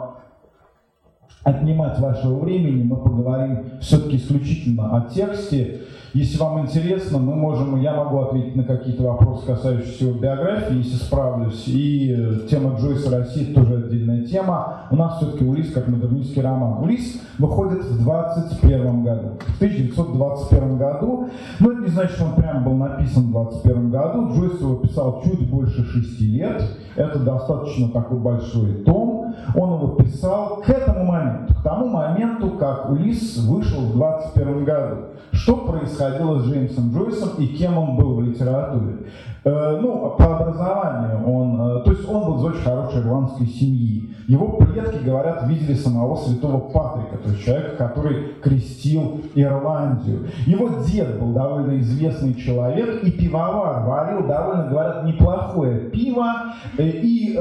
отнимать 1.44 1.98
вашего 1.98 2.38
времени, 2.38 2.84
мы 2.84 2.96
поговорим 2.96 3.64
все-таки 3.80 4.16
исключительно 4.16 4.96
о 4.96 5.08
тексте. 5.10 5.82
Если 6.14 6.38
вам 6.38 6.60
интересно, 6.60 7.18
мы 7.18 7.34
можем, 7.34 7.80
я 7.80 7.94
могу 7.94 8.18
ответить 8.18 8.54
на 8.54 8.64
какие-то 8.64 9.02
вопросы, 9.02 9.46
касающиеся 9.46 10.04
его 10.04 10.18
биографии, 10.18 10.76
если 10.76 10.96
справлюсь. 10.96 11.64
И 11.66 12.14
э, 12.14 12.48
тема 12.50 12.76
Джойса 12.78 13.10
России 13.10 13.54
тоже 13.54 13.76
отдельная 13.76 14.26
тема. 14.26 14.88
У 14.90 14.96
нас 14.96 15.16
все-таки 15.16 15.44
Улис 15.44 15.72
как 15.72 15.88
модернистский 15.88 16.42
роман. 16.42 16.82
Улис 16.82 17.18
выходит 17.38 17.84
в 17.84 18.02
21 18.02 19.04
году. 19.04 19.28
В 19.40 19.56
1921 19.56 20.76
году. 20.76 21.28
Но 21.60 21.72
это 21.72 21.80
не 21.80 21.88
значит, 21.88 22.16
что 22.16 22.26
он 22.26 22.34
прям 22.34 22.62
был 22.62 22.74
написан 22.74 23.28
в 23.28 23.30
21 23.30 23.90
году. 23.90 24.34
Джойс 24.34 24.60
его 24.60 24.76
писал 24.76 25.22
чуть 25.24 25.48
больше 25.48 25.82
6 25.82 26.20
лет. 26.20 26.62
Это 26.94 27.18
достаточно 27.20 27.88
такой 27.88 28.18
большой 28.18 28.84
том. 28.84 29.11
Он 29.54 29.74
его 29.74 29.88
писал 29.96 30.62
к 30.64 30.68
этому 30.68 31.04
моменту, 31.04 31.54
к 31.54 31.62
тому 31.62 31.88
моменту, 31.88 32.50
как 32.58 32.90
Улис 32.90 33.38
вышел 33.38 33.80
в 33.80 33.92
21 33.92 34.64
году. 34.64 34.96
Что 35.32 35.56
происходило 35.56 36.40
с 36.40 36.46
Джеймсом 36.46 36.92
Джойсом 36.92 37.30
и 37.38 37.46
кем 37.46 37.78
он 37.78 37.96
был 37.96 38.16
в 38.16 38.22
литературе? 38.22 39.06
Э, 39.44 39.78
ну, 39.80 40.14
по 40.16 40.36
образованию 40.36 41.26
он, 41.26 41.60
э, 41.60 41.84
то 41.84 41.90
есть 41.90 42.08
он 42.08 42.24
был 42.24 42.38
из 42.38 42.44
очень 42.44 42.62
хорошей 42.62 43.00
ирландской 43.00 43.46
семьи. 43.46 44.08
Его 44.28 44.56
предки, 44.58 45.02
говорят, 45.04 45.48
видели 45.48 45.74
самого 45.74 46.16
святого 46.16 46.60
Патрика, 46.70 47.18
то 47.18 47.28
есть 47.28 47.44
человека, 47.44 47.76
который 47.76 48.34
крестил 48.40 49.20
Ирландию. 49.34 50.28
Его 50.46 50.84
дед 50.86 51.18
был 51.18 51.32
довольно 51.32 51.80
известный 51.80 52.34
человек 52.34 53.02
и 53.02 53.10
пивовар, 53.10 53.84
варил 53.84 54.28
довольно, 54.28 54.68
говорят, 54.68 55.04
неплохое 55.04 55.90
пиво. 55.90 56.54
Э, 56.78 56.84
и, 56.86 57.36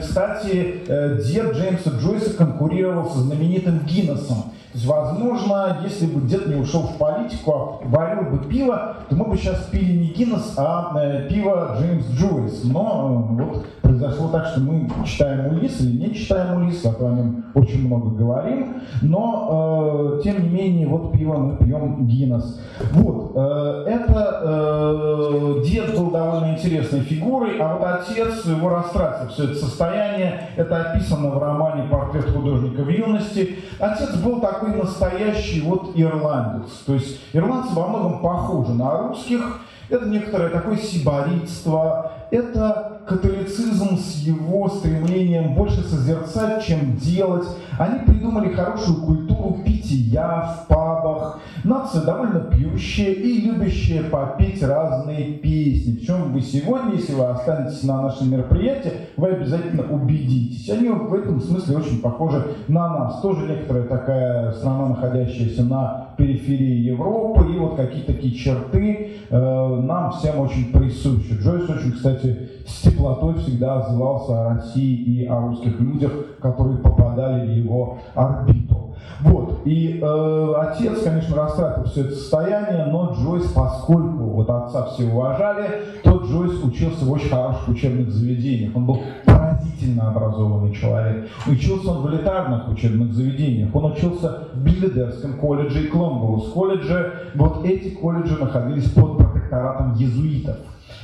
кстати, 0.00 0.82
дед 0.86 1.56
Джеймса 1.56 1.90
Джойса 1.98 2.36
конкурировал 2.36 3.06
со 3.06 3.20
знаменитым 3.20 3.80
Гиннесом. 3.86 4.52
Возможно, 4.74 5.78
если 5.84 6.06
бы 6.06 6.26
дед 6.26 6.48
не 6.48 6.56
ушел 6.56 6.82
в 6.82 6.98
политику, 6.98 7.52
а 7.52 7.86
варил 7.86 8.30
бы 8.30 8.44
пиво, 8.48 8.96
то 9.08 9.14
мы 9.14 9.26
бы 9.26 9.36
сейчас 9.36 9.66
пили 9.70 9.92
не 9.92 10.06
Гиннес, 10.08 10.54
а 10.56 10.92
э, 10.98 11.28
пиво 11.28 11.76
Джеймс 11.78 12.06
Джойс. 12.18 12.64
Но 12.64 13.28
э, 13.38 13.42
вот 13.42 13.66
произошло 13.82 14.28
так, 14.28 14.46
что 14.46 14.60
мы 14.60 14.90
читаем 15.06 15.56
Улис 15.56 15.80
или 15.80 16.08
не 16.08 16.14
читаем 16.14 16.56
Улис, 16.56 16.84
а 16.84 16.92
то 16.92 17.06
о 17.06 17.12
нем 17.12 17.44
очень 17.54 17.86
много 17.86 18.10
говорим. 18.10 18.82
Но, 19.02 20.18
э, 20.18 20.22
тем 20.24 20.42
не 20.42 20.48
менее, 20.48 20.88
вот 20.88 21.12
пиво 21.12 21.36
мы 21.36 21.56
пьем 21.56 22.06
Гиннес. 22.06 22.60
Вот, 22.92 23.32
э, 23.36 23.84
это 23.86 24.40
э, 24.42 25.62
дед 25.64 25.96
был 25.96 26.10
довольно 26.10 26.54
интересной 26.54 27.00
фигурой, 27.00 27.58
а 27.60 27.76
вот 27.76 27.86
отец 27.86 28.44
его 28.44 28.70
растратил 28.70 29.28
все 29.28 29.44
это 29.44 29.54
состояние. 29.54 30.48
Это 30.56 30.90
описано 30.90 31.30
в 31.30 31.38
романе 31.38 31.88
«Портрет 31.88 32.30
художника 32.30 32.82
в 32.82 32.88
юности». 32.88 33.56
Отец 33.78 34.16
был 34.16 34.40
такой 34.40 34.63
такой 34.64 34.82
настоящий 34.82 35.60
вот 35.60 35.92
ирландец. 35.94 36.70
То 36.86 36.94
есть 36.94 37.20
ирландцы 37.32 37.74
во 37.74 37.88
многом 37.88 38.20
похожи 38.20 38.72
на 38.72 39.08
русских. 39.08 39.60
Это 39.90 40.06
некоторое 40.06 40.48
такое 40.48 40.78
сибаритство, 40.78 42.12
это 42.30 42.94
католицизм 43.06 43.96
с 43.98 44.16
его 44.20 44.68
стремлением 44.68 45.54
больше 45.54 45.82
созерцать, 45.82 46.64
чем 46.64 46.96
делать. 46.96 47.46
Они 47.78 48.00
придумали 48.00 48.52
хорошую 48.52 49.02
культуру 49.02 49.62
питья 49.64 50.56
в 50.56 50.68
пабах. 50.68 51.40
Нация 51.64 52.02
довольно 52.02 52.40
пьющая 52.40 53.12
и 53.12 53.40
любящая 53.42 54.04
попеть 54.04 54.62
разные 54.62 55.34
песни. 55.34 55.96
В 55.96 56.06
чем 56.06 56.32
вы 56.32 56.40
сегодня, 56.40 56.94
если 56.94 57.14
вы 57.14 57.26
останетесь 57.26 57.82
на 57.82 58.02
нашем 58.02 58.30
мероприятии, 58.30 58.92
вы 59.16 59.28
обязательно 59.28 59.82
убедитесь. 59.82 60.68
Они 60.70 60.88
в 60.88 61.12
этом 61.12 61.40
смысле 61.40 61.78
очень 61.78 62.00
похожи 62.00 62.44
на 62.68 62.88
нас. 62.98 63.20
Тоже 63.20 63.46
некоторая 63.46 63.84
такая 63.84 64.52
страна, 64.52 64.88
находящаяся 64.88 65.64
на 65.64 66.08
периферии 66.16 66.88
Европы. 66.90 67.52
И 67.52 67.58
вот 67.58 67.76
какие-то 67.76 68.12
такие 68.12 68.34
черты 68.34 69.12
э, 69.28 69.36
нам 69.36 70.12
всем 70.12 70.40
очень 70.40 70.72
присущи. 70.72 71.34
Джойс 71.34 71.68
очень, 71.68 71.92
кстати, 71.92 72.13
с 72.22 72.82
теплотой 72.82 73.34
всегда 73.34 73.80
отзывался 73.80 74.40
о 74.40 74.54
России 74.54 74.96
и 74.96 75.26
о 75.26 75.40
русских 75.40 75.80
людях, 75.80 76.12
которые 76.40 76.78
попадали 76.78 77.46
в 77.46 77.50
его 77.50 77.98
орбиту. 78.14 78.84
Вот. 79.20 79.60
И 79.64 80.00
э, 80.02 80.54
отец, 80.58 81.02
конечно, 81.02 81.36
растратил 81.36 81.84
все 81.84 82.02
это 82.02 82.14
состояние, 82.14 82.86
но 82.86 83.14
Джойс, 83.14 83.46
поскольку 83.52 84.24
вот 84.24 84.50
отца 84.50 84.86
все 84.86 85.04
уважали, 85.04 85.82
то 86.02 86.18
Джойс 86.18 86.62
учился 86.62 87.04
в 87.04 87.12
очень 87.12 87.30
хороших 87.30 87.68
учебных 87.68 88.10
заведениях. 88.10 88.76
Он 88.76 88.86
был 88.86 89.00
поразительно 89.24 90.10
образованный 90.10 90.74
человек. 90.74 91.28
Учился 91.46 91.90
он 91.90 92.02
в 92.02 92.10
элитарных 92.10 92.68
учебных 92.68 93.12
заведениях. 93.14 93.74
Он 93.74 93.92
учился 93.92 94.48
в 94.52 94.62
Биллидерском 94.62 95.38
колледже 95.38 95.84
и 95.84 95.88
Клонгоус 95.88 96.52
колледже. 96.52 97.12
Вот 97.34 97.64
эти 97.64 97.90
колледжи 97.94 98.36
находились 98.36 98.90
под 98.90 99.18
протекторатом 99.18 99.94
езуитов 99.94 100.56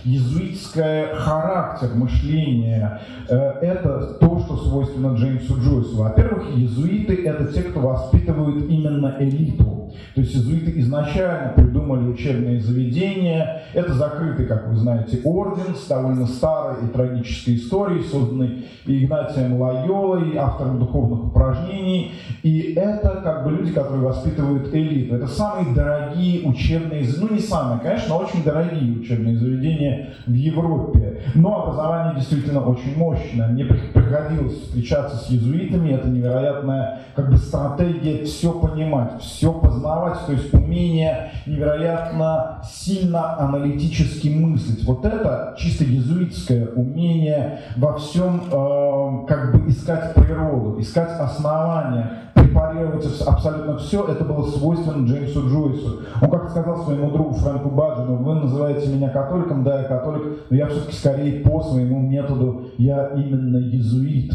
езуитское 0.04 1.14
характер 1.14 1.90
мышления. 1.95 3.00
Э, 3.28 3.37
это 3.61 4.14
то, 4.21 4.40
что 4.40 4.57
свойственно 4.57 5.14
Джеймсу 5.14 5.61
Джойсу. 5.61 5.97
Во-первых, 5.97 6.57
езуиты– 6.57 7.25
это 7.25 7.52
те, 7.52 7.62
кто 7.62 7.80
воспитывают 7.80 8.69
именно 8.69 9.16
элиту. 9.19 9.80
То 10.14 10.21
есть 10.21 10.35
езуиты 10.35 10.78
изначально 10.80 11.52
придумали 11.54 12.09
учебные 12.09 12.61
заведения. 12.61 13.62
Это 13.75 13.95
закрытый, 13.95 14.47
как 14.47 14.69
вы 14.69 14.76
знаете, 14.76 15.21
орден 15.25 15.75
с 15.75 15.87
довольно 15.87 16.26
старой 16.26 16.85
и 16.85 16.88
трагической 16.88 17.57
историей, 17.57 18.02
созданный 18.02 18.66
Игнатием 18.87 19.61
Лайолой, 19.61 20.37
автором 20.37 20.78
духовных 20.78 21.26
упражнений. 21.26 22.12
И 22.42 22.73
это 22.75 23.21
как 23.23 23.45
бы 23.45 23.52
люди, 23.52 23.73
которые 23.73 24.02
воспитывают 24.02 24.75
элиту. 24.75 25.14
Это 25.14 25.26
самые 25.26 25.75
дорогие 25.75 26.47
учебные, 26.47 27.07
ну 27.19 27.28
не 27.30 27.40
самые, 27.40 27.80
конечно, 27.80 28.09
но 28.11 28.19
очень 28.19 28.42
дорогие 28.42 28.99
учебные 28.99 29.37
заведения 29.37 29.89
в 30.26 30.32
Европе. 30.32 31.23
Но 31.35 31.62
образование 31.62 32.14
действительно 32.16 32.64
очень 32.64 32.97
мощное. 32.97 33.49
Мне 33.49 33.64
приходилось 33.64 34.61
встречаться 34.62 35.16
с 35.16 35.28
езуитами, 35.28 35.92
это 35.92 36.09
невероятная 36.09 37.00
как 37.14 37.30
бы 37.30 37.37
стратегия 37.37 38.25
все 38.25 38.52
понимать, 38.52 39.20
все 39.20 39.52
познавать, 39.52 40.18
то 40.26 40.32
есть 40.32 40.52
умение 40.54 41.32
невероятно 41.47 42.62
сильно 42.64 43.38
аналитически 43.38 44.28
мыслить. 44.28 44.85
Вот 44.85 45.04
это 45.04 45.54
чисто 45.59 45.85
езуитское 45.85 46.68
умение 46.75 47.61
во 47.76 47.99
всем 47.99 48.44
э, 48.50 49.26
как 49.26 49.52
бы 49.52 49.70
искать 49.70 50.14
природу, 50.14 50.80
искать 50.80 51.11
основания, 51.18 52.11
препарировать 52.50 53.07
абсолютно 53.26 53.78
все, 53.78 54.07
это 54.07 54.25
было 54.25 54.47
свойственно 54.47 55.07
Джеймсу 55.07 55.49
Джойсу. 55.49 56.00
Он 56.21 56.30
как 56.30 56.50
сказал 56.50 56.85
своему 56.85 57.11
другу 57.11 57.35
Фрэнку 57.35 57.71
Баджину, 57.71 58.16
вы 58.16 58.35
называете 58.35 58.88
меня 58.88 59.11
католиком, 59.11 59.64
да, 59.64 59.80
я 59.80 59.85
католик, 59.85 60.23
но 60.50 60.57
я 60.57 60.66
все-таки 60.66 60.95
скорее 60.95 61.40
по 61.40 61.62
своему 61.62 62.00
методу, 62.00 62.66
я 62.78 63.09
именно 63.14 63.59
езуит. 63.59 64.33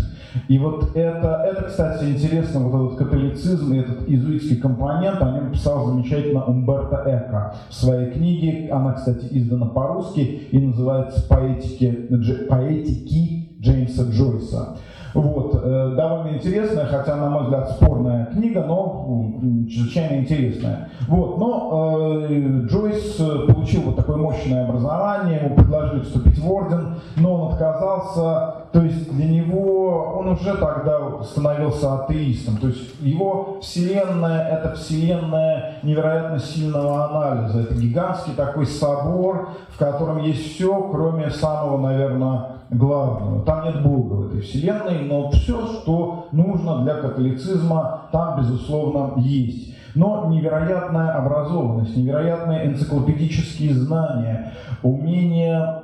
И 0.50 0.58
вот 0.58 0.96
это, 0.96 1.44
это, 1.46 1.64
кстати, 1.64 2.06
интересно, 2.06 2.62
вот 2.62 2.94
этот 2.94 2.98
католицизм 2.98 3.74
и 3.74 3.78
этот 3.78 4.08
иезуитский 4.08 4.58
компонент, 4.58 5.22
о 5.22 5.32
нем 5.32 5.52
писал 5.52 5.86
замечательно 5.86 6.44
Умберто 6.46 7.04
Эко 7.06 7.56
в 7.70 7.74
своей 7.74 8.12
книге, 8.12 8.70
она, 8.70 8.94
кстати, 8.94 9.28
издана 9.32 9.68
по-русски 9.68 10.20
и 10.52 10.60
называется 10.60 11.26
«Поэтики, 11.30 12.10
«Поэтики 12.50 13.58
Джеймса 13.62 14.04
Джойса». 14.04 14.78
Вот, 15.16 15.62
э, 15.64 15.94
довольно 15.96 16.36
интересная, 16.36 16.86
хотя, 16.86 17.16
на 17.16 17.30
мой 17.30 17.44
взгляд, 17.44 17.70
спорная 17.72 18.26
книга, 18.26 18.66
но 18.68 19.32
чрезвычайно 19.70 20.22
интересная. 20.22 20.90
Вот, 21.08 21.38
но 21.38 22.28
э, 22.30 22.66
Джойс 22.68 23.16
получил 23.48 23.84
вот 23.84 23.96
такое 23.96 24.18
мощное 24.18 24.68
образование, 24.68 25.40
ему 25.42 25.56
предложили 25.56 26.02
вступить 26.02 26.38
в 26.38 26.52
орден, 26.52 26.96
но 27.16 27.34
он 27.34 27.54
отказался. 27.54 28.56
То 28.74 28.82
есть 28.82 29.10
для 29.16 29.30
него 29.30 30.18
он 30.20 30.28
уже 30.28 30.54
тогда 30.58 31.24
становился 31.24 31.94
атеистом. 31.94 32.58
То 32.58 32.68
есть 32.68 33.00
его 33.00 33.60
вселенная– 33.62 34.50
это 34.52 34.76
вселенная 34.76 35.76
невероятно 35.82 36.40
сильного 36.40 37.06
анализа. 37.06 37.62
Это 37.62 37.74
гигантский 37.76 38.34
такой 38.34 38.66
собор, 38.66 39.52
в 39.70 39.80
котором 39.80 40.18
есть 40.18 40.56
все, 40.56 40.90
кроме 40.92 41.30
самого, 41.30 41.78
наверное, 41.78 42.48
главного. 42.70 43.44
Там 43.46 43.66
нет 43.66 43.84
Бога 43.84 44.14
в 44.14 44.28
этой 44.28 44.42
вселенной, 44.42 45.06
но 45.06 45.30
все, 45.32 45.66
что 45.68 46.28
нужно 46.32 46.84
для 46.84 46.96
католицизма, 46.96 48.02
там, 48.12 48.40
безусловно, 48.40 49.14
есть 49.18 49.76
но 49.96 50.28
невероятная 50.30 51.14
образованность, 51.14 51.96
невероятные 51.96 52.68
энциклопедические 52.68 53.74
знания, 53.74 54.54
умение, 54.84 55.80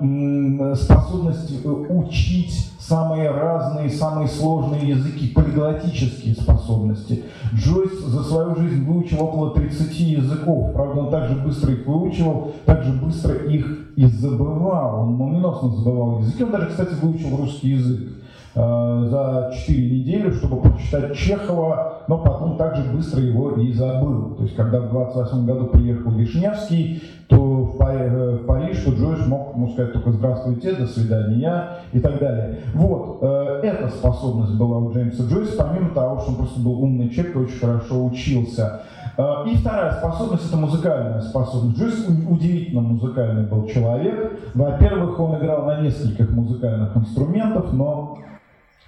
способность 0.75 1.63
э, 1.63 1.67
учить 1.67 2.70
самые 2.91 3.31
разные, 3.31 3.89
самые 3.89 4.27
сложные 4.27 4.89
языки, 4.89 5.29
полиглотические 5.33 6.35
способности. 6.35 7.23
Джойс 7.55 8.01
за 8.01 8.21
свою 8.23 8.55
жизнь 8.57 8.83
выучил 8.85 9.23
около 9.23 9.51
30 9.51 9.97
языков. 9.97 10.73
Правда, 10.73 11.01
он 11.03 11.09
также 11.09 11.35
быстро 11.35 11.71
их 11.71 11.87
выучивал, 11.87 12.51
также 12.65 12.91
быстро 12.91 13.35
их 13.35 13.65
и 13.95 14.05
забывал. 14.07 15.03
Он 15.03 15.13
молниеносно 15.13 15.69
забывал 15.69 16.19
языки. 16.19 16.43
Он 16.43 16.51
даже, 16.51 16.67
кстати, 16.67 16.93
выучил 17.01 17.37
русский 17.37 17.69
язык. 17.69 18.09
Э, 18.53 19.07
за 19.09 19.53
4 19.65 19.89
недели, 19.89 20.29
чтобы 20.31 20.59
прочитать 20.59 21.15
Чехова, 21.15 22.03
но 22.09 22.17
потом 22.17 22.57
также 22.57 22.83
быстро 22.91 23.21
его 23.21 23.51
и 23.51 23.71
забыл. 23.71 24.35
То 24.35 24.43
есть, 24.43 24.57
когда 24.57 24.81
в 24.81 24.89
28 24.89 25.45
году 25.45 25.67
приехал 25.67 26.11
Вишневский, 26.11 27.01
то 27.29 27.37
в, 27.65 27.81
э, 27.81 28.37
Париж, 28.47 28.83
то 28.83 28.91
Джойс 28.91 29.25
мог 29.27 29.55
ему 29.55 29.71
сказать 29.71 29.93
только 29.93 30.11
«здравствуйте», 30.11 30.73
«до 30.73 30.87
свидания» 30.87 31.67
и 31.93 31.99
так 31.99 32.19
далее. 32.19 32.59
Вот, 32.73 33.19
э, 33.21 33.61
эта 33.63 33.89
способность 33.89 34.55
была 34.55 34.77
у 34.77 34.91
Джеймса 34.93 35.23
Джойса, 35.23 35.63
помимо 35.63 35.89
того, 35.89 36.19
что 36.19 36.31
он 36.31 36.37
просто 36.37 36.59
был 36.59 36.81
умный 36.81 37.09
человек 37.09 37.35
и 37.35 37.39
очень 37.39 37.59
хорошо 37.59 38.05
учился. 38.05 38.81
И 39.45 39.55
вторая 39.57 39.91
способность– 39.91 40.47
это 40.49 40.57
музыкальная 40.57 41.21
способность. 41.21 41.77
Джойс 41.77 42.07
удивительно 42.29 42.81
музыкальный 42.81 43.45
был 43.45 43.67
человек. 43.67 44.39
Во-первых, 44.55 45.19
он 45.19 45.37
играл 45.37 45.65
на 45.65 45.81
нескольких 45.81 46.31
музыкальных 46.31 46.95
инструментах, 46.95 47.73
но 47.73 48.17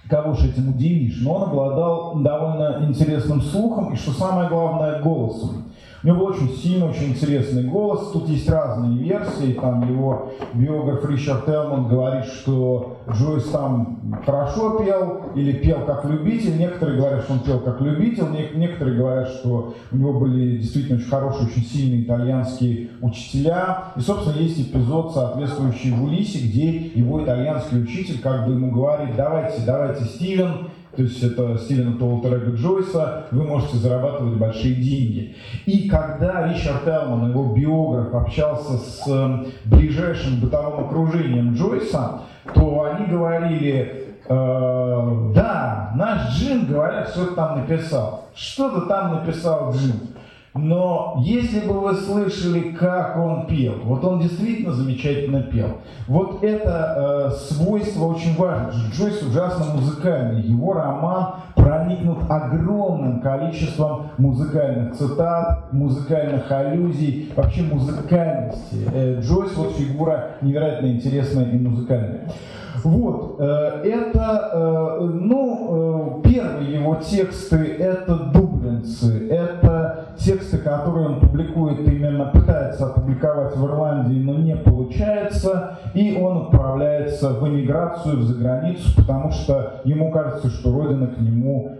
кого 0.08 0.34
же 0.34 0.48
этим 0.48 0.70
удивишь, 0.70 1.20
но 1.22 1.34
он 1.34 1.42
обладал 1.44 2.14
довольно 2.16 2.86
интересным 2.88 3.40
слухом 3.40 3.92
и, 3.92 3.96
что 3.96 4.12
самое 4.12 4.48
главное, 4.48 5.02
голосом. 5.02 5.64
У 6.04 6.06
него 6.06 6.18
был 6.18 6.26
очень 6.26 6.50
сильный, 6.50 6.86
очень 6.90 7.12
интересный 7.12 7.64
голос. 7.64 8.10
Тут 8.12 8.28
есть 8.28 8.46
разные 8.50 8.98
версии. 8.98 9.54
Там 9.54 9.88
его 9.90 10.32
биограф 10.52 11.08
Ричард 11.08 11.48
Элмон 11.48 11.88
говорит, 11.88 12.26
что 12.26 12.98
Джойс 13.10 13.44
там 13.44 14.20
хорошо 14.26 14.78
пел 14.80 15.22
или 15.34 15.52
пел 15.52 15.78
как 15.86 16.04
любитель. 16.04 16.58
Некоторые 16.58 16.98
говорят, 16.98 17.24
что 17.24 17.32
он 17.32 17.38
пел 17.38 17.60
как 17.60 17.80
любитель. 17.80 18.24
Некоторые 18.54 18.98
говорят, 18.98 19.28
что 19.28 19.74
у 19.90 19.96
него 19.96 20.12
были 20.20 20.58
действительно 20.58 20.98
очень 20.98 21.08
хорошие, 21.08 21.46
очень 21.46 21.64
сильные 21.64 22.02
итальянские 22.02 22.90
учителя. 23.00 23.84
И, 23.96 24.00
собственно, 24.00 24.36
есть 24.36 24.60
эпизод, 24.60 25.14
соответствующий 25.14 25.92
в 25.92 26.04
Улисе, 26.04 26.38
где 26.46 26.70
его 26.70 27.24
итальянский 27.24 27.82
учитель 27.82 28.20
как 28.20 28.46
бы 28.46 28.52
ему 28.52 28.72
говорит, 28.72 29.16
давайте, 29.16 29.62
давайте, 29.64 30.04
Стивен, 30.04 30.68
то 30.96 31.02
есть 31.02 31.22
это 31.22 31.58
Стивена 31.58 31.96
Толтерега 31.98 32.52
Джойса, 32.52 33.26
вы 33.30 33.44
можете 33.44 33.76
зарабатывать 33.78 34.38
большие 34.38 34.74
деньги. 34.74 35.36
И 35.66 35.88
когда 35.88 36.48
Ричард 36.48 36.86
Элман, 36.86 37.30
его 37.30 37.54
биограф, 37.54 38.14
общался 38.14 38.78
с 38.78 39.06
эм, 39.08 39.46
ближайшим 39.64 40.40
бытовым 40.40 40.86
окружением 40.86 41.54
Джойса, 41.54 42.20
то 42.54 42.92
они 42.92 43.06
говорили, 43.06 44.14
э, 44.26 45.32
да, 45.34 45.92
наш 45.96 46.36
Джин, 46.36 46.66
говорят, 46.66 47.08
что-то 47.08 47.34
там 47.34 47.60
написал. 47.60 48.28
Что-то 48.34 48.82
там 48.82 49.14
написал 49.14 49.72
Джин. 49.72 50.13
Но 50.54 51.16
если 51.18 51.66
бы 51.66 51.80
вы 51.80 51.94
слышали, 51.94 52.70
как 52.70 53.16
он 53.16 53.48
пел, 53.48 53.74
вот 53.82 54.04
он 54.04 54.20
действительно 54.20 54.72
замечательно 54.72 55.42
пел. 55.42 55.78
Вот 56.06 56.44
это 56.44 57.32
э, 57.32 57.36
свойство 57.36 58.04
очень 58.04 58.36
важно. 58.36 58.72
Джойс 58.92 59.20
ужасно 59.22 59.74
музыкальный. 59.74 60.42
Его 60.42 60.74
роман 60.74 61.40
проникнут 61.56 62.30
огромным 62.30 63.20
количеством 63.20 64.10
музыкальных 64.16 64.94
цитат, 64.94 65.72
музыкальных 65.72 66.48
аллюзий, 66.52 67.32
вообще 67.34 67.62
музыкальности. 67.62 68.88
Э, 68.92 69.20
Джойс 69.20 69.56
вот 69.56 69.72
фигура 69.72 70.36
невероятно 70.40 70.86
интересная 70.86 71.50
и 71.50 71.58
музыкальная. 71.58 72.30
Вот, 72.84 73.36
э, 73.38 73.44
это, 73.84 74.50
э, 74.52 75.00
ну, 75.00 76.20
э, 76.22 76.28
первые 76.28 76.74
его 76.74 76.96
тексты 76.96 77.56
это 77.78 78.14
дублинцы, 78.14 79.26
это 79.30 80.08
тексты, 80.18 80.58
которые 80.58 81.08
он 81.08 81.20
публикует 81.20 81.80
именно, 81.88 82.26
пытается 82.26 82.86
опубликовать 82.86 83.56
в 83.56 83.64
Ирландии, 83.64 84.20
но 84.22 84.34
не 84.34 84.54
получается, 84.54 85.78
и 85.94 86.18
он 86.20 86.42
отправляется 86.42 87.30
в 87.30 87.48
эмиграцию, 87.48 88.18
в 88.18 88.22
заграницу, 88.24 88.94
потому 88.94 89.30
что 89.30 89.80
ему 89.84 90.10
кажется, 90.12 90.50
что 90.50 90.70
Родина 90.70 91.06
к 91.06 91.18
нему 91.18 91.78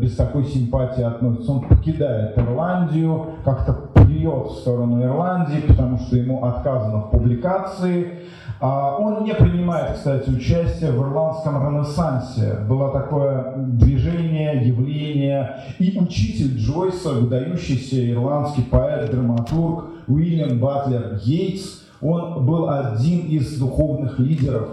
без 0.00 0.16
такой 0.16 0.44
симпатии 0.44 1.02
относится. 1.02 1.52
Он 1.52 1.62
покидает 1.62 2.36
Ирландию, 2.38 3.26
как-то 3.44 3.72
плюет 3.94 4.48
в 4.48 4.58
сторону 4.58 5.02
Ирландии, 5.02 5.62
потому 5.66 5.98
что 5.98 6.16
ему 6.16 6.44
отказано 6.44 7.02
в 7.02 7.10
публикации, 7.10 8.12
он 8.60 9.24
не 9.24 9.34
принимает, 9.34 9.96
кстати, 9.96 10.30
участие 10.30 10.92
в 10.92 11.02
ирландском 11.02 11.62
ренессансе. 11.68 12.58
Было 12.68 12.90
такое 12.92 13.54
движение, 13.56 14.66
явление. 14.66 15.56
И 15.78 15.98
учитель 15.98 16.56
Джойса, 16.56 17.10
выдающийся 17.10 18.10
ирландский 18.10 18.62
поэт, 18.62 19.10
драматург 19.10 19.86
Уильям 20.06 20.58
Батлер 20.58 21.20
Йейтс, 21.22 21.82
он 22.00 22.46
был 22.46 22.68
один 22.68 23.26
из 23.26 23.58
духовных 23.58 24.18
лидеров 24.18 24.68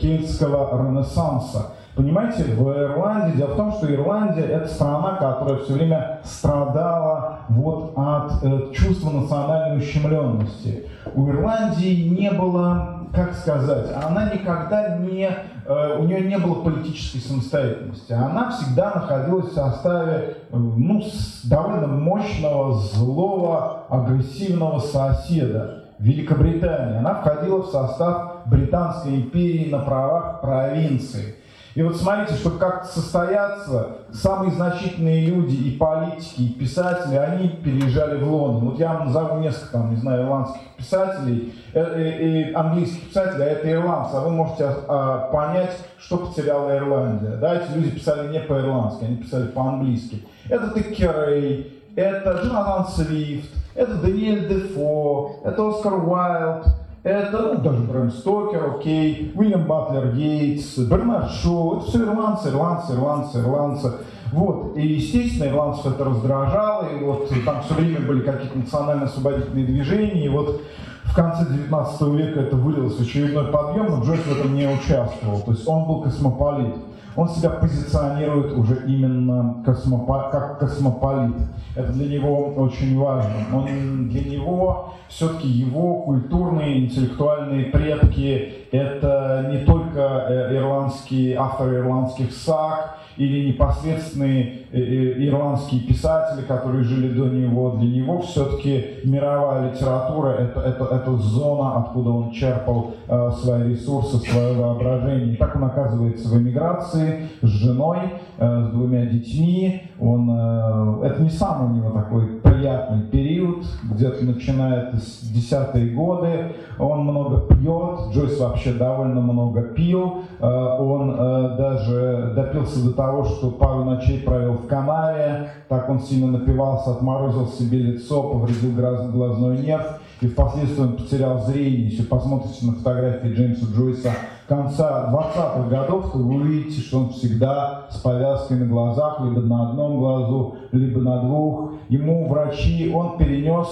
кельтского 0.00 0.82
ренессанса. 0.82 1.72
Понимаете, 1.96 2.44
в 2.44 2.70
Ирландии, 2.70 3.38
дело 3.38 3.54
в 3.54 3.56
том, 3.56 3.72
что 3.72 3.92
Ирландия 3.92 4.42
это 4.42 4.68
страна, 4.68 5.16
которая 5.16 5.64
все 5.64 5.72
время 5.72 6.20
страдала 6.24 7.38
вот 7.48 7.94
от 7.96 8.44
э, 8.44 8.72
чувства 8.74 9.12
национальной 9.12 9.78
ущемленности. 9.78 10.84
У 11.14 11.26
Ирландии 11.30 12.06
не 12.06 12.30
было 12.32 12.95
как 13.12 13.34
сказать, 13.34 13.86
она 13.94 14.32
никогда 14.32 14.96
не, 14.98 15.28
э, 15.28 15.98
у 15.98 16.04
нее 16.04 16.20
не 16.22 16.38
было 16.38 16.62
политической 16.62 17.18
самостоятельности. 17.18 18.12
Она 18.12 18.50
всегда 18.50 18.94
находилась 18.94 19.50
в 19.50 19.54
составе 19.54 20.36
э, 20.50 20.56
ну, 20.56 21.02
довольно 21.44 21.86
мощного, 21.86 22.74
злого, 22.74 23.86
агрессивного 23.88 24.80
соседа. 24.80 25.82
Великобритании. 25.98 26.98
Она 26.98 27.14
входила 27.14 27.62
в 27.62 27.68
состав 27.68 28.42
Британской 28.46 29.16
империи 29.16 29.70
на 29.70 29.78
правах 29.78 30.40
провинции. 30.42 31.36
И 31.76 31.82
вот 31.82 31.94
смотрите, 31.96 32.32
чтобы 32.40 32.58
как-то 32.58 32.88
состояться, 32.88 33.98
самые 34.10 34.50
значительные 34.50 35.26
люди 35.26 35.54
и 35.56 35.76
политики, 35.76 36.40
и 36.40 36.52
писатели, 36.54 37.16
они 37.16 37.50
переезжали 37.50 38.16
в 38.16 38.32
Лондон. 38.32 38.70
Вот 38.70 38.78
я 38.78 38.94
вам 38.94 39.08
назову 39.08 39.40
несколько, 39.40 39.72
там, 39.72 39.90
не 39.90 39.96
знаю, 39.96 40.22
ирландских 40.22 40.62
писателей, 40.78 41.54
э, 41.74 41.80
э, 41.80 42.22
и 42.22 42.54
английских 42.54 43.08
писателей, 43.08 43.44
а 43.44 43.48
это 43.48 43.70
ирландцы, 43.70 44.14
а 44.14 44.20
вы 44.20 44.30
можете 44.30 44.70
а, 44.88 45.28
понять, 45.30 45.76
что 45.98 46.16
потеряла 46.16 46.74
Ирландия. 46.78 47.36
Да, 47.36 47.56
эти 47.56 47.70
люди 47.72 47.90
писали 47.90 48.32
не 48.32 48.40
по-ирландски, 48.40 49.04
они 49.04 49.16
писали 49.18 49.48
по-английски. 49.48 50.24
Это 50.48 50.72
Текерей, 50.72 51.82
это 51.94 52.40
Джонатан 52.42 52.86
Свифт, 52.86 53.50
это 53.74 53.96
Даниэль 53.96 54.48
Дефо, 54.48 55.40
это 55.44 55.68
Оскар 55.68 55.92
Уайлд, 55.92 56.68
это 57.06 57.54
ну, 57.54 57.60
даже 57.60 57.78
Брэм 57.82 58.10
Стокер, 58.10 58.74
окей, 58.76 59.32
Уильям 59.36 59.64
Батлер 59.64 60.12
Гейтс, 60.12 60.76
Бернард 60.76 61.30
Шоу, 61.30 61.78
это 61.78 61.86
все 61.86 62.02
ирландцы, 62.02 62.48
ирландцы, 62.48 62.94
ирландцы, 62.94 63.38
ирландцы. 63.38 63.92
Вот, 64.32 64.76
и 64.76 64.84
естественно, 64.84 65.48
ирландцев 65.48 65.86
это 65.86 66.04
раздражало, 66.04 66.88
и 66.88 67.04
вот 67.04 67.30
там 67.44 67.62
все 67.62 67.74
время 67.74 68.00
были 68.00 68.22
какие-то 68.22 68.58
национально-освободительные 68.58 69.66
движения, 69.66 70.24
и 70.24 70.28
вот 70.28 70.62
в 71.04 71.14
конце 71.14 71.46
19 71.48 72.00
века 72.08 72.40
это 72.40 72.56
вылилось 72.56 72.96
в 72.96 73.00
очередной 73.00 73.52
подъем, 73.52 73.86
но 73.86 74.02
Джойс 74.02 74.22
в 74.22 74.40
этом 74.40 74.56
не 74.56 74.66
участвовал, 74.66 75.42
то 75.42 75.52
есть 75.52 75.66
он 75.68 75.84
был 75.84 76.02
космополит 76.02 76.74
он 77.16 77.28
себя 77.28 77.50
позиционирует 77.50 78.52
уже 78.52 78.84
именно 78.86 79.62
космопо, 79.64 80.28
как 80.30 80.58
космополит. 80.58 81.34
Это 81.74 81.92
для 81.92 82.18
него 82.18 82.52
очень 82.54 82.98
важно. 82.98 83.32
Он, 83.54 84.08
для 84.08 84.22
него 84.22 84.92
все-таки 85.08 85.48
его 85.48 86.02
культурные, 86.02 86.84
интеллектуальные 86.84 87.66
предки– 87.66 88.54
это 88.70 89.48
не 89.50 89.64
только 89.64 90.26
э, 90.28 90.56
ирландские, 90.56 91.36
авторы 91.36 91.76
ирландских 91.76 92.32
саг 92.32 92.98
или 93.16 93.48
непосредственные 93.48 94.66
э, 94.72 94.78
э, 94.78 95.26
ирландские 95.26 95.82
писатели, 95.82 96.44
которые 96.44 96.84
жили 96.84 97.08
до 97.08 97.26
него, 97.26 97.72
для 97.72 97.88
него 97.88 98.20
все-таки 98.20 98.98
мировая 99.04 99.70
литература 99.70 100.30
это, 100.30 100.60
это, 100.60 100.84
это 100.84 101.16
зона, 101.16 101.78
откуда 101.78 102.10
он 102.10 102.30
черпал 102.32 102.94
свои 103.40 103.70
ресурсы, 103.70 104.18
свое 104.18 104.54
воображение. 104.54 105.34
И 105.34 105.36
так 105.36 105.54
он 105.56 105.64
оказывается 105.64 106.28
в 106.28 106.36
эмиграции 106.36 107.28
с 107.42 107.46
женой, 107.46 107.98
с 108.38 108.70
двумя 108.70 109.06
детьми. 109.06 109.82
Он, 109.98 110.30
э, 110.30 111.06
это 111.06 111.22
не 111.22 111.30
самый 111.30 111.70
у 111.70 111.74
него 111.74 111.90
такой 111.90 112.26
приятный 112.42 113.02
период, 113.02 113.64
где-то 113.84 114.24
начинает 114.24 114.94
с 114.94 115.20
десятые 115.22 115.94
годы. 115.94 116.52
Он 116.78 117.00
много 117.00 117.54
пьет, 117.54 118.12
Джойс 118.12 118.38
вообще 118.38 118.72
довольно 118.72 119.20
много 119.20 119.62
пил. 119.62 120.24
Э, 120.38 120.46
он 120.46 121.14
э, 121.18 121.56
даже 121.56 122.32
допился 122.34 122.84
до 122.84 122.92
того, 122.92 123.24
что 123.24 123.50
пару 123.52 123.84
ночей 123.84 124.20
провел 124.20 124.54
в 124.54 124.66
канаве. 124.66 125.48
Так 125.68 125.88
он 125.88 126.00
сильно 126.00 126.26
напивался, 126.26 126.90
отморозил 126.90 127.46
себе 127.46 127.78
лицо, 127.78 128.22
повредил 128.22 128.72
глазной 129.12 129.58
нерв 129.58 130.00
и 130.20 130.28
впоследствии 130.28 130.82
он 130.82 130.96
потерял 130.96 131.40
зрение. 131.44 131.90
Если 131.90 132.02
посмотрите 132.02 132.64
на 132.66 132.72
фотографии 132.72 133.28
Джеймса 133.28 133.66
Джойса 133.74 134.12
конца 134.48 135.10
20-х 135.12 135.68
годов, 135.68 136.12
то 136.12 136.18
вы 136.18 136.36
увидите, 136.36 136.80
что 136.80 137.00
он 137.00 137.10
всегда 137.10 137.86
с 137.90 137.98
повязкой 137.98 138.58
на 138.58 138.66
глазах, 138.66 139.20
либо 139.20 139.40
на 139.42 139.70
одном 139.70 139.98
глазу, 139.98 140.56
либо 140.72 141.00
на 141.00 141.22
двух. 141.22 141.72
Ему 141.88 142.28
врачи, 142.28 142.90
он 142.94 143.18
перенес 143.18 143.68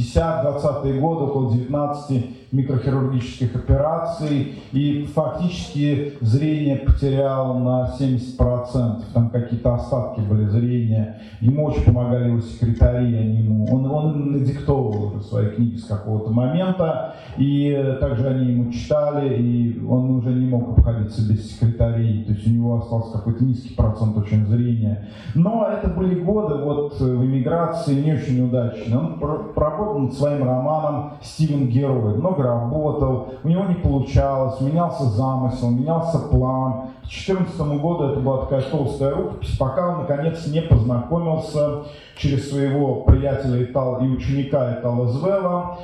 10-20-е 0.00 1.00
годы, 1.00 1.24
около 1.24 1.52
19 1.52 2.36
микрохирургических 2.52 3.54
операций, 3.54 4.54
и 4.72 5.04
фактически 5.14 6.14
зрение 6.20 6.76
потерял 6.76 7.58
на 7.58 7.92
70%, 7.98 9.02
там 9.14 9.30
какие-то 9.30 9.74
остатки 9.74 10.20
были 10.20 10.46
зрения. 10.46 11.20
Ему 11.40 11.66
очень 11.66 11.84
помогали 11.84 12.30
его 12.30 12.40
секретари, 12.40 13.14
они 13.16 13.42
ему, 13.42 13.66
он, 13.72 13.86
он 13.86 14.32
надиктовывал 14.32 15.14
уже 15.14 15.22
свои 15.22 15.50
книги 15.50 15.76
с 15.76 15.84
какого-то 15.84 16.32
момента, 16.32 17.14
и 17.38 17.96
также 18.00 18.26
они 18.26 18.52
ему 18.52 18.72
читали, 18.72 19.36
и 19.40 19.84
он 19.84 20.10
уже 20.10 20.30
не 20.30 20.46
мог 20.46 20.76
обходиться 20.76 21.28
без 21.28 21.52
секретарей, 21.52 22.24
то 22.24 22.32
есть 22.32 22.46
у 22.46 22.50
него 22.50 22.78
остался 22.78 23.18
какой-то 23.18 23.44
низкий 23.44 23.74
процент 23.74 24.16
очень 24.16 24.46
зрения. 24.46 25.08
Но 25.34 25.66
это 25.66 25.88
были 25.88 26.20
годы 26.20 26.56
вот 26.56 26.98
в 26.98 27.24
эмиграции 27.24 28.02
не 28.02 28.14
очень 28.14 28.44
удачные. 28.44 28.98
Он 28.98 29.18
проработал 29.54 29.89
над 29.98 30.14
своим 30.14 30.44
романом 30.44 31.14
«Стивен 31.22 31.68
Герой», 31.68 32.16
много 32.16 32.42
работал, 32.42 33.28
у 33.42 33.48
него 33.48 33.64
не 33.64 33.74
получалось, 33.74 34.60
менялся 34.60 35.04
замысел, 35.04 35.70
менялся 35.70 36.18
план. 36.18 36.90
К 37.02 37.26
2014 37.26 37.60
году 37.80 38.04
это 38.04 38.20
была 38.20 38.42
такая 38.42 38.62
толстая 38.62 39.14
рукопись, 39.14 39.56
пока 39.58 39.88
он 39.88 39.98
наконец 40.02 40.46
не 40.46 40.62
познакомился 40.62 41.82
через 42.16 42.50
своего 42.50 43.02
приятеля 43.02 43.64
Итал 43.64 44.00
и 44.00 44.08
ученика 44.08 44.78
Итала 44.78 45.06
Звела 45.08 45.78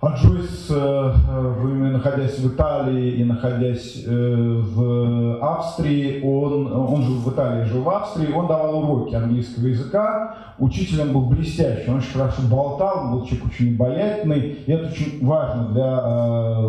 а 0.00 0.14
Джойс, 0.14 0.68
э, 0.70 0.74
э, 0.74 1.90
находясь 1.90 2.38
в 2.38 2.54
Италии 2.54 3.14
и 3.14 3.24
находясь 3.24 4.04
э, 4.06 4.62
в 4.62 5.42
Австрии, 5.42 6.22
он, 6.22 6.72
он 6.72 7.02
жил 7.02 7.16
в 7.16 7.32
Италии, 7.32 7.64
жил 7.64 7.82
в 7.82 7.90
Австрии, 7.90 8.32
он 8.32 8.46
давал 8.46 8.78
уроки 8.78 9.16
английского 9.16 9.66
языка, 9.66 10.36
учителем 10.60 11.12
был 11.12 11.22
блестящий, 11.22 11.90
он 11.90 11.96
очень 11.96 12.12
хорошо 12.12 12.42
болтал, 12.48 13.10
был 13.10 13.26
человек 13.26 13.46
очень 13.46 13.74
обаятельный, 13.74 14.58
и 14.64 14.70
это 14.70 14.86
очень 14.86 15.26
важно 15.26 15.72
для 15.72 16.60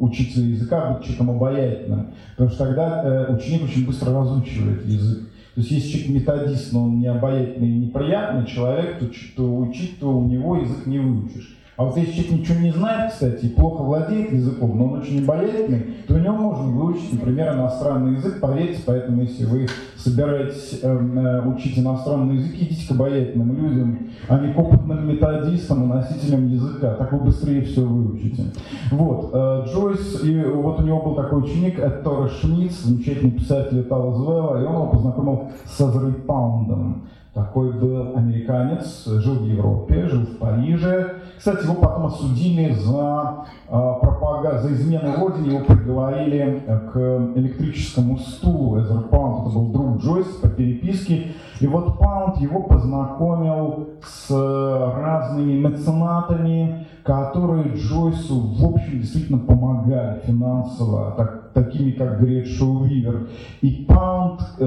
учителя 0.00 0.46
языка 0.46 0.90
быть 0.90 1.04
человеком 1.04 1.30
обаятельным, 1.30 2.14
потому 2.32 2.50
что 2.50 2.66
тогда 2.66 3.28
ученик 3.28 3.62
очень 3.62 3.86
быстро 3.86 4.12
разучивает 4.12 4.84
язык. 4.86 5.28
То 5.54 5.60
есть 5.60 5.70
если 5.70 5.88
человек 5.88 6.08
методист, 6.08 6.72
но 6.72 6.84
он 6.84 6.98
не 6.98 7.06
обаятельный 7.06 7.68
и 7.68 7.78
неприятный 7.78 8.44
человек, 8.44 8.98
то, 8.98 9.06
то 9.36 9.56
учить, 9.56 10.00
то 10.00 10.08
у 10.08 10.26
него 10.26 10.56
язык 10.56 10.86
не 10.86 10.98
выучишь. 10.98 11.58
А 11.82 11.86
вот 11.86 11.96
если 11.96 12.12
человек 12.12 12.32
ничего 12.38 12.60
не 12.60 12.70
знает, 12.70 13.10
кстати, 13.10 13.46
и 13.46 13.48
плохо 13.48 13.82
владеет 13.82 14.32
языком, 14.32 14.78
но 14.78 14.84
он 14.84 15.00
очень 15.00 15.24
обаятельный, 15.24 15.96
то 16.06 16.14
у 16.14 16.18
него 16.18 16.36
можно 16.36 16.66
выучить, 16.66 17.12
например, 17.12 17.54
иностранный 17.54 18.18
язык. 18.18 18.38
Поверьте, 18.40 18.80
поэтому 18.86 19.22
если 19.22 19.46
вы 19.46 19.66
собираетесь 19.96 20.78
э, 20.80 20.88
э, 20.88 21.48
учить 21.48 21.76
иностранный 21.76 22.36
язык, 22.36 22.54
идите 22.54 22.86
к 22.86 22.92
обаятельным 22.92 23.56
людям, 23.56 23.98
а 24.28 24.38
не 24.38 24.52
к 24.52 24.58
опытным 24.60 25.08
методистам 25.08 25.82
и 25.82 25.86
носителям 25.88 26.46
языка. 26.46 26.94
Так 26.94 27.12
вы 27.14 27.18
быстрее 27.18 27.62
все 27.62 27.80
выучите. 27.80 28.44
Вот. 28.92 29.30
Э, 29.32 29.64
Джойс, 29.66 30.22
и 30.22 30.40
вот 30.40 30.78
у 30.78 30.84
него 30.84 31.02
был 31.02 31.16
такой 31.16 31.40
ученик, 31.40 31.80
это 31.80 32.04
Тора 32.04 32.28
Шмидт, 32.28 32.74
замечательный 32.74 33.32
писатель 33.32 33.80
Итала 33.80 34.14
Звела, 34.14 34.62
и 34.62 34.64
он 34.64 34.74
его 34.74 34.86
познакомил 34.86 35.50
с 35.66 35.80
Азрой 35.80 36.12
Паундом. 36.12 37.08
Такой 37.34 37.72
был 37.72 38.14
американец, 38.14 39.06
жил 39.06 39.36
в 39.36 39.46
Европе, 39.46 40.06
жил 40.06 40.20
в 40.20 40.36
Париже. 40.36 41.14
Кстати, 41.38 41.64
его 41.64 41.76
потом 41.76 42.06
осудили 42.06 42.74
за 42.74 43.46
э, 43.68 43.70
пропаганду, 43.70 44.68
за 44.68 44.74
измену 44.74 45.14
родине, 45.18 45.54
его 45.54 45.64
приговорили 45.64 46.62
к 46.92 47.32
электрическому 47.34 48.18
стулу. 48.18 48.78
Эзер 48.80 49.04
Паунд, 49.04 49.46
это 49.46 49.58
был 49.58 49.72
друг 49.72 50.02
Джойс 50.02 50.26
по 50.42 50.48
переписке. 50.48 51.28
И 51.60 51.66
вот 51.66 51.98
Паунд 51.98 52.36
его 52.36 52.64
познакомил 52.64 53.88
с 54.04 54.30
разными 54.30 55.54
меценатами, 55.54 56.86
которые 57.02 57.74
Джойсу, 57.74 58.40
в 58.40 58.74
общем, 58.74 59.00
действительно 59.00 59.38
помогали 59.38 60.20
финансово, 60.26 61.14
так 61.16 61.41
такими 61.52 61.92
как 61.92 62.20
Грейт 62.20 62.46
Шоу 62.48 62.84
Вивер. 62.84 63.28
И 63.60 63.84
Паунд 63.88 64.40
э, 64.58 64.64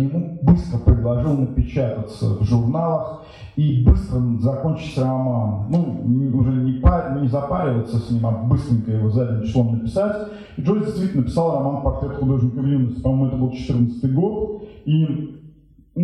ему 0.00 0.38
быстро 0.42 0.78
предложил 0.78 1.36
напечататься 1.36 2.34
в 2.34 2.44
журналах 2.44 3.24
и 3.56 3.82
быстро 3.84 4.20
закончить 4.40 4.96
роман. 4.98 5.66
Ну, 5.68 6.38
уже 6.38 6.52
не, 6.52 6.80
пар, 6.80 7.20
не 7.20 7.28
запариваться 7.28 7.98
с 7.98 8.10
ним, 8.10 8.26
а 8.26 8.30
быстренько 8.30 8.92
его 8.92 9.10
задним 9.10 9.42
числом 9.42 9.78
написать. 9.78 10.28
И 10.56 10.62
Джойс 10.62 10.86
действительно 10.86 11.22
написал 11.22 11.58
роман 11.58 11.82
«Портрет 11.82 12.16
художника 12.18 12.60
в 12.60 12.66
юности». 12.66 13.00
По-моему, 13.00 13.26
это 13.26 13.36
был 13.36 13.50
14 13.52 14.14
год. 14.14 14.62
И 14.84 15.40
э, 15.96 16.00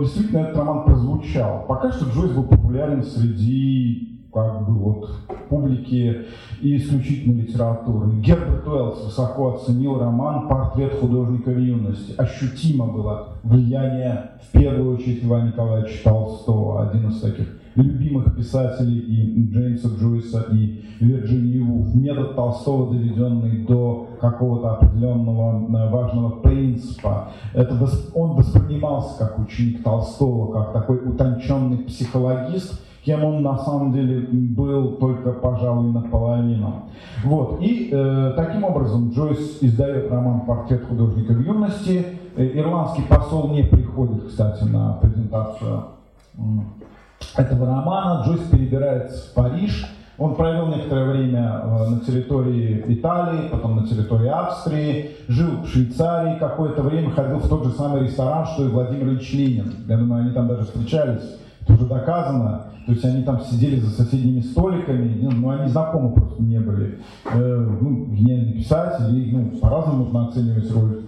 действительно 0.00 0.38
этот 0.38 0.56
роман 0.56 0.84
прозвучал. 0.84 1.66
Пока 1.68 1.92
что 1.92 2.06
Джойс 2.06 2.32
был 2.32 2.44
популярен 2.44 3.02
среди 3.02 4.13
как 4.34 4.66
бы 4.66 4.74
вот 4.74 5.10
публики 5.48 6.22
и 6.60 6.76
исключительно 6.76 7.40
литературы. 7.40 8.10
Герберт 8.20 8.66
Уэллс 8.66 9.04
высоко 9.04 9.54
оценил 9.54 9.98
роман 9.98 10.48
«Портрет 10.48 10.98
художника 10.98 11.50
в 11.50 11.58
юности». 11.58 12.14
Ощутимо 12.18 12.86
было 12.86 13.28
влияние, 13.44 14.32
в 14.42 14.52
первую 14.52 14.96
очередь, 14.96 15.22
Льва 15.22 15.42
Николаевича 15.42 16.02
Толстого, 16.02 16.88
один 16.88 17.08
из 17.08 17.20
таких 17.20 17.46
любимых 17.76 18.36
писателей 18.36 18.98
и 18.98 19.52
Джеймса 19.52 19.88
Джойса, 19.98 20.46
и 20.52 20.84
Вирджинии 21.00 21.60
Вулф. 21.60 21.94
Метод 21.94 22.34
Толстого, 22.34 22.92
доведенный 22.92 23.64
до 23.66 24.08
какого-то 24.20 24.74
определенного 24.74 25.66
э, 25.66 25.90
важного 25.90 26.40
принципа. 26.40 27.32
Это 27.52 27.78
он 28.14 28.36
воспринимался 28.36 29.18
как 29.18 29.38
ученик 29.38 29.82
Толстого, 29.82 30.52
как 30.52 30.72
такой 30.72 30.98
утонченный 31.08 31.78
психологист, 31.78 32.80
кем 33.04 33.22
он 33.24 33.42
на 33.42 33.58
самом 33.58 33.92
деле 33.92 34.26
был 34.30 34.96
только, 34.96 35.32
пожалуй, 35.32 35.92
наполовину. 35.92 36.84
Вот. 37.22 37.60
И 37.60 37.90
э, 37.92 38.32
таким 38.34 38.64
образом 38.64 39.10
Джойс 39.10 39.58
издает 39.60 40.10
роман 40.10 40.40
«Портрет 40.40 40.86
художника 40.86 41.32
в 41.32 41.40
юности». 41.40 42.06
Э, 42.36 42.58
ирландский 42.58 43.02
посол 43.02 43.50
не 43.50 43.62
приходит, 43.62 44.28
кстати, 44.28 44.64
на 44.64 44.94
презентацию 44.94 45.84
этого 47.36 47.66
романа. 47.66 48.24
Джойс 48.24 48.40
перебирается 48.50 49.30
в 49.30 49.34
Париж. 49.34 49.86
Он 50.16 50.36
провел 50.36 50.68
некоторое 50.68 51.10
время 51.10 51.60
э, 51.62 51.88
на 51.90 52.00
территории 52.00 52.84
Италии, 52.88 53.48
потом 53.50 53.76
на 53.76 53.86
территории 53.86 54.28
Австрии, 54.28 55.10
жил 55.28 55.62
в 55.62 55.68
Швейцарии 55.68 56.38
какое-то 56.38 56.82
время, 56.82 57.10
ходил 57.10 57.38
в 57.38 57.48
тот 57.48 57.64
же 57.64 57.72
самый 57.72 58.04
ресторан, 58.04 58.46
что 58.46 58.64
и 58.64 58.68
Владимир 58.68 59.08
Ильич 59.08 59.32
Ленин. 59.34 59.74
Я 59.88 59.98
думаю, 59.98 60.22
они 60.22 60.32
там 60.32 60.48
даже 60.48 60.64
встречались, 60.64 61.38
уже 61.68 61.86
доказано. 61.86 62.66
То 62.86 62.92
есть 62.92 63.04
они 63.04 63.22
там 63.22 63.40
сидели 63.40 63.80
за 63.80 63.90
соседними 63.90 64.40
столиками, 64.40 65.18
ну, 65.22 65.30
ну 65.30 65.50
они 65.50 65.68
знакомы 65.68 66.12
просто 66.12 66.42
не 66.42 66.58
были. 66.58 66.98
Э, 67.32 67.76
ну, 67.80 68.06
гениальный 68.06 68.52
писатель, 68.52 69.16
и, 69.16 69.32
ну, 69.32 69.58
по-разному 69.58 70.04
можно 70.04 70.28
оценивать 70.28 70.70
роль 70.70 71.00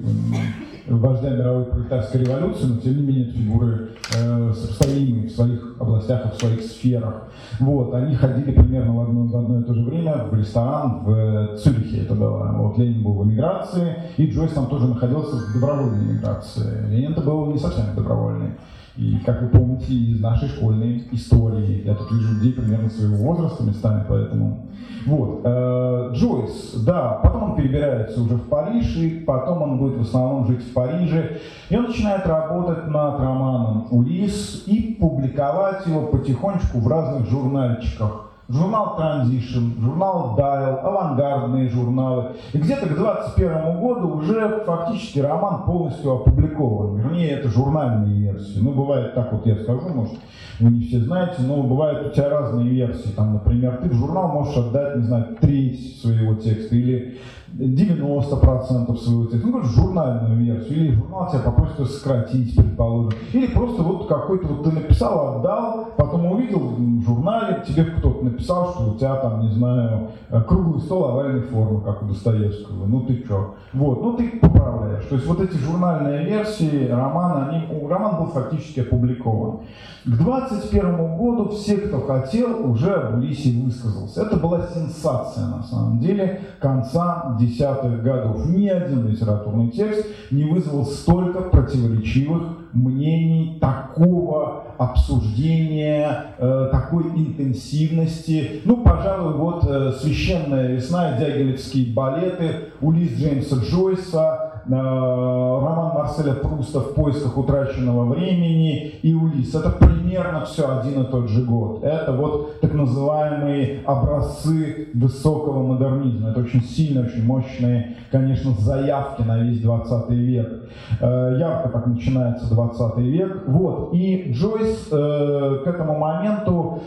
э, 0.89 0.95
вождя 0.95 1.31
мировой 1.31 1.65
пролетарской 1.67 2.23
революции, 2.23 2.65
но 2.65 2.81
тем 2.81 2.97
не 2.97 3.03
менее 3.03 3.31
фигуры 3.31 3.91
э, 4.17 4.53
сопоставимые 4.55 5.29
в 5.29 5.33
своих 5.33 5.77
областях 5.79 6.25
и 6.25 6.29
в 6.31 6.41
своих 6.41 6.63
сферах. 6.63 7.29
Вот, 7.61 7.93
они 7.93 8.15
ходили 8.15 8.53
примерно 8.53 8.97
в 8.97 9.01
одно, 9.01 9.27
в 9.27 9.37
одно 9.37 9.61
и 9.61 9.65
то 9.65 9.75
же 9.75 9.85
время 9.85 10.25
в 10.31 10.35
ресторан 10.35 11.05
в 11.05 11.59
Цюрихе 11.59 12.05
это 12.05 12.15
было. 12.15 12.53
Вот 12.57 12.79
Ленин 12.79 13.03
был 13.03 13.15
в 13.15 13.29
эмиграции, 13.29 13.97
и 14.17 14.31
Джойс 14.31 14.53
там 14.53 14.69
тоже 14.69 14.87
находился 14.87 15.37
в 15.37 15.53
добровольной 15.53 16.13
эмиграции. 16.13 16.89
Ленин-то 16.89 17.21
был 17.21 17.53
не 17.53 17.59
совсем 17.59 17.85
добровольный. 17.95 18.53
И, 18.97 19.19
как 19.27 19.43
вы 19.43 19.49
помните 19.49 19.93
из 19.93 20.21
нашей 20.21 20.49
школьной 20.49 21.05
истории, 21.13 21.83
я 21.85 21.95
тут 21.95 22.11
вижу 22.13 22.35
людей 22.35 22.53
примерно 22.55 22.89
своего 22.89 23.17
возраста 23.17 23.63
местами, 23.63 24.05
поэтому... 24.09 24.67
Вот. 25.05 25.43
Э, 25.45 26.11
Джойс, 26.15 26.83
да, 26.85 27.21
потом 27.23 27.51
он 27.51 27.57
перебирается 27.57 28.21
уже 28.23 28.35
в 28.35 28.49
Париж, 28.49 28.97
и 28.97 29.21
потом 29.21 29.63
он 29.63 29.79
будет 29.79 29.99
в 29.99 30.01
основном 30.01 30.47
жить 30.47 30.63
в 30.63 30.73
Париже. 30.73 31.39
И 31.69 31.77
он 31.77 31.85
начинает 31.85 32.27
работать 32.27 32.87
над 32.89 33.21
романом 33.21 33.87
«Улис» 33.91 34.65
и 34.67 34.97
публиковать 34.99 35.87
его 35.87 36.07
потихонечку 36.07 36.79
в 36.79 36.89
разных 36.89 37.29
журнальчиках 37.29 38.27
журнал 38.49 38.97
Transition, 38.99 39.81
журнал 39.81 40.37
Dial, 40.39 40.79
авангардные 40.81 41.69
журналы. 41.69 42.33
И 42.53 42.59
где-то 42.59 42.87
к 42.87 42.95
2021 42.95 43.81
году 43.81 44.09
уже 44.19 44.63
фактически 44.65 45.19
роман 45.19 45.65
полностью 45.65 46.13
опубликован. 46.13 46.97
Вернее, 46.97 47.31
это 47.31 47.49
журнальные 47.49 48.21
версии. 48.21 48.59
Ну, 48.61 48.73
бывает 48.73 49.15
так 49.15 49.33
вот, 49.33 49.47
я 49.47 49.57
скажу, 49.57 49.89
может, 49.89 50.15
вы 50.61 50.71
не 50.71 50.85
все 50.85 51.01
знаете, 51.01 51.43
но 51.43 51.63
бывают 51.63 52.07
у 52.07 52.11
тебя 52.11 52.31
разные 52.31 52.69
версии. 52.69 53.09
Там, 53.09 53.35
например, 53.35 53.79
ты 53.83 53.89
в 53.91 53.95
журнал 53.95 54.29
можешь 54.29 54.57
отдать, 54.57 54.97
не 54.97 55.03
знаю, 55.03 55.37
треть 55.41 56.01
своего 56.01 56.35
текста 56.35 56.75
или 56.75 57.19
90% 57.59 58.97
своего 58.97 59.27
текста, 59.27 59.49
ну, 59.49 59.63
журнальную 59.63 60.37
версию, 60.45 60.77
или 60.77 60.95
журнал 60.95 61.29
тебя 61.31 61.41
попросит 61.41 61.91
сократить, 61.91 62.55
предположим, 62.55 63.19
или 63.33 63.47
просто 63.47 63.83
вот 63.83 64.07
какой-то 64.07 64.47
вот 64.47 64.65
ты 64.65 64.73
написал, 64.73 65.39
отдал, 65.39 65.89
потом 65.97 66.27
увидел 66.27 66.59
в 66.59 67.03
журнале, 67.03 67.63
тебе 67.67 67.85
кто-то 67.85 68.25
написал, 68.25 68.73
что 68.73 68.93
у 68.93 68.95
тебя 68.97 69.17
там, 69.17 69.41
не 69.41 69.53
знаю, 69.53 70.11
круглый 70.47 70.81
стол 70.81 71.05
овальной 71.05 71.43
формы, 71.43 71.81
как 71.81 72.03
у 72.03 72.07
Достоевского, 72.07 72.87
ну 72.87 73.01
ты 73.01 73.25
чё, 73.27 73.55
вот, 73.73 74.03
ну 74.03 74.13
ты 74.15 74.39
поправляешь, 74.39 75.07
то 75.07 75.15
есть 75.15 75.27
вот 75.27 75.41
эти 75.41 75.57
журнальные 75.57 76.27
версии 76.27 76.89
романа, 76.89 77.49
они, 77.49 77.89
роман 77.89 78.19
был 78.19 78.27
фактически 78.27 78.81
опубликован. 78.81 79.61
К 80.07 80.09
2021 80.09 81.17
году 81.17 81.49
все, 81.49 81.79
кто 81.79 82.01
хотел, 82.03 82.71
уже 82.71 82.95
об 82.95 83.19
Улисе 83.19 83.61
высказался. 83.61 84.23
Это 84.23 84.37
была 84.37 84.65
сенсация 84.73 85.47
на 85.47 85.65
самом 85.65 85.99
деле 85.99 86.43
конца 86.61 87.37
десятых 87.41 88.05
годов. 88.05 88.47
Ни 88.47 88.69
один 88.69 89.09
литературный 89.09 89.69
текст 89.73 90.07
не 90.31 90.45
вызвал 90.45 90.87
столько 90.87 91.41
противоречивых 91.41 92.57
мнений, 92.73 93.59
такого 93.61 94.67
обсуждения, 94.79 96.27
э, 96.39 96.69
такой 96.71 97.09
интенсивности. 97.09 98.61
Ну, 98.65 98.85
пожалуй, 98.85 99.35
вот 99.35 99.65
э, 99.69 99.93
«Священная 100.01 100.69
весна», 100.69 101.19
«Дягилевские 101.19 101.93
балеты», 101.93 102.71
Улис 102.81 103.19
Джеймса 103.19 103.57
Джойса, 103.57 104.56
роман 104.69 105.95
Марселя 105.95 106.35
Пруста 106.35 106.81
«В 106.81 106.95
поисках 106.95 107.37
утраченного 107.39 108.13
времени» 108.13 108.99
и 109.03 109.15
«Улис». 109.15 109.55
Это 109.55 109.71
примерно 109.71 110.45
все 110.45 110.79
один 110.79 111.03
и 111.03 111.07
тот 111.07 111.29
же 111.29 111.45
год. 111.45 111.85
Это 111.85 112.13
вот 112.13 112.61
так 112.61 112.75
называемые 112.75 113.83
образцы 113.85 114.89
высокого 114.95 115.63
модернизма. 115.63 116.31
Это 116.31 116.41
очень 116.41 116.63
сильные, 116.63 117.07
очень 117.07 117.25
мощные, 117.25 117.97
конечно, 118.11 118.53
заявки 118.53 119.23
на 119.23 119.39
весь 119.39 119.61
20 119.61 120.11
век. 120.11 120.69
Э, 121.01 121.37
ярко 121.39 121.69
так 121.69 121.87
начинается 121.87 122.53
20 122.53 122.99
век. 122.99 123.45
Вот. 123.47 123.95
И 123.95 124.33
Джойс 124.33 124.89
э, 124.91 125.61
к 125.65 125.67
этому 125.67 125.99
моменту 125.99 126.81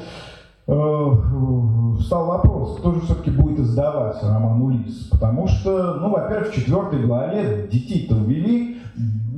э, 0.70 2.02
стал 2.04 2.28
вопрос, 2.28 2.78
кто 2.80 2.94
же 2.94 3.02
все-таки 3.02 3.32
будет 3.32 3.60
издавать 3.60 4.22
роман 4.24 4.62
«Улисс». 4.62 5.10
Потому 5.10 5.48
что, 5.48 5.96
ну, 5.96 6.12
во-первых, 6.12 6.50
в 6.50 6.56
четвертой 6.56 7.06
главе 7.06 7.68
детей-то 7.72 8.16
увели, 8.16 8.78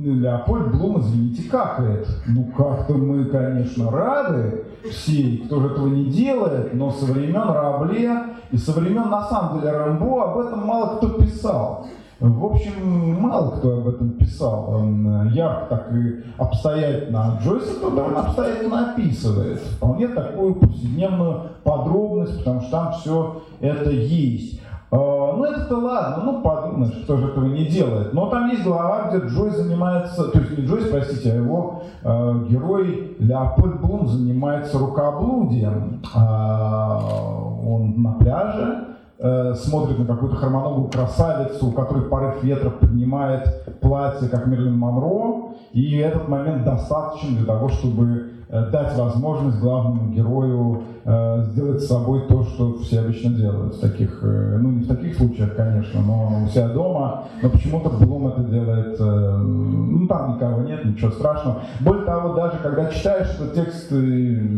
Леопольд 0.04 0.72
Блум, 0.72 1.00
извините, 1.00 1.48
какает. 1.48 2.08
Ну, 2.26 2.50
как-то 2.56 2.94
мы, 2.94 3.26
конечно, 3.26 3.90
рады 3.90 4.64
все, 4.90 5.42
кто 5.46 5.60
же 5.60 5.68
этого 5.68 5.86
не 5.86 6.06
делает, 6.06 6.74
но 6.74 6.90
со 6.90 7.06
времен 7.06 7.48
Рабле 7.48 8.10
и 8.50 8.56
со 8.56 8.72
времен, 8.72 9.08
на 9.08 9.28
самом 9.28 9.60
деле, 9.60 9.72
Рэмбо 9.72 10.32
об 10.32 10.38
этом 10.38 10.66
мало 10.66 10.96
кто 10.96 11.08
писал. 11.10 11.86
В 12.22 12.44
общем, 12.44 13.20
мало 13.20 13.56
кто 13.56 13.78
об 13.78 13.88
этом 13.88 14.10
писал. 14.10 14.80
Э, 14.80 15.28
ярко 15.32 15.66
так 15.68 15.92
и 15.92 16.22
обстоятельно. 16.38 17.20
А 17.20 17.42
Джойс 17.42 17.64
это 17.76 17.90
довольно 17.90 18.20
обстоятельно 18.20 18.92
описывает. 18.92 19.58
Вполне 19.58 20.06
такую 20.06 20.54
повседневную 20.54 21.40
подробность, 21.64 22.38
потому 22.38 22.60
что 22.60 22.70
там 22.70 22.92
все 22.92 23.42
это 23.60 23.90
есть. 23.90 24.60
А, 24.92 24.96
ну 25.36 25.44
это-то 25.44 25.78
ладно, 25.78 26.22
ну 26.24 26.42
подумаешь, 26.42 26.94
кто 27.02 27.16
же 27.16 27.28
этого 27.28 27.46
не 27.46 27.64
делает. 27.64 28.12
Но 28.12 28.28
там 28.28 28.50
есть 28.50 28.62
глава, 28.62 29.08
где 29.10 29.26
Джой 29.26 29.50
занимается, 29.50 30.28
то 30.28 30.38
есть 30.38 30.56
не 30.56 30.64
Джойс, 30.64 30.90
простите, 30.90 31.32
а 31.32 31.36
его 31.36 31.82
э, 32.04 32.44
герой 32.50 33.16
Леопольд 33.18 33.80
Блум 33.80 34.06
занимается 34.06 34.78
рукоблудием. 34.78 36.02
Э, 36.14 36.18
он 37.66 38.00
на 38.00 38.12
пляже, 38.12 38.92
Э, 39.24 39.54
смотрит 39.54 40.00
на 40.00 40.04
какую-то 40.04 40.36
хромоногую 40.36 40.88
красавицу, 40.88 41.68
у 41.68 41.70
которой 41.70 42.02
порыв 42.02 42.42
ветра 42.42 42.70
поднимает 42.70 43.78
платье, 43.80 44.28
как 44.28 44.48
Мерлин 44.48 44.76
Монро, 44.76 45.54
и 45.72 45.98
этот 45.98 46.28
момент 46.28 46.64
достаточен 46.64 47.36
для 47.36 47.46
того, 47.46 47.68
чтобы 47.68 48.32
Э, 48.52 48.66
дать 48.70 48.94
возможность 48.98 49.58
главному 49.60 50.12
герою 50.12 50.82
сделать 51.04 51.82
с 51.82 51.88
собой 51.88 52.22
то, 52.28 52.44
что 52.44 52.78
все 52.78 53.00
обычно 53.00 53.30
делают. 53.30 53.74
В 53.74 53.80
таких, 53.80 54.20
э, 54.22 54.58
ну 54.60 54.70
не 54.70 54.84
в 54.84 54.88
таких 54.88 55.16
случаях, 55.16 55.56
конечно, 55.56 56.00
но 56.00 56.44
у 56.44 56.48
себя 56.48 56.68
дома. 56.68 57.24
Но 57.42 57.50
почему-то 57.50 57.90
Блум 57.90 58.28
это 58.28 58.42
делает, 58.44 58.96
э, 59.00 59.36
ну 59.36 60.06
там 60.06 60.36
никого 60.36 60.62
нет, 60.62 60.84
ничего 60.84 61.10
страшного. 61.10 61.62
Более 61.80 62.04
того, 62.04 62.34
даже 62.34 62.58
когда 62.62 62.86
читаешь 62.86 63.28
этот 63.34 63.54
текст, 63.54 63.90
э, 63.90 63.96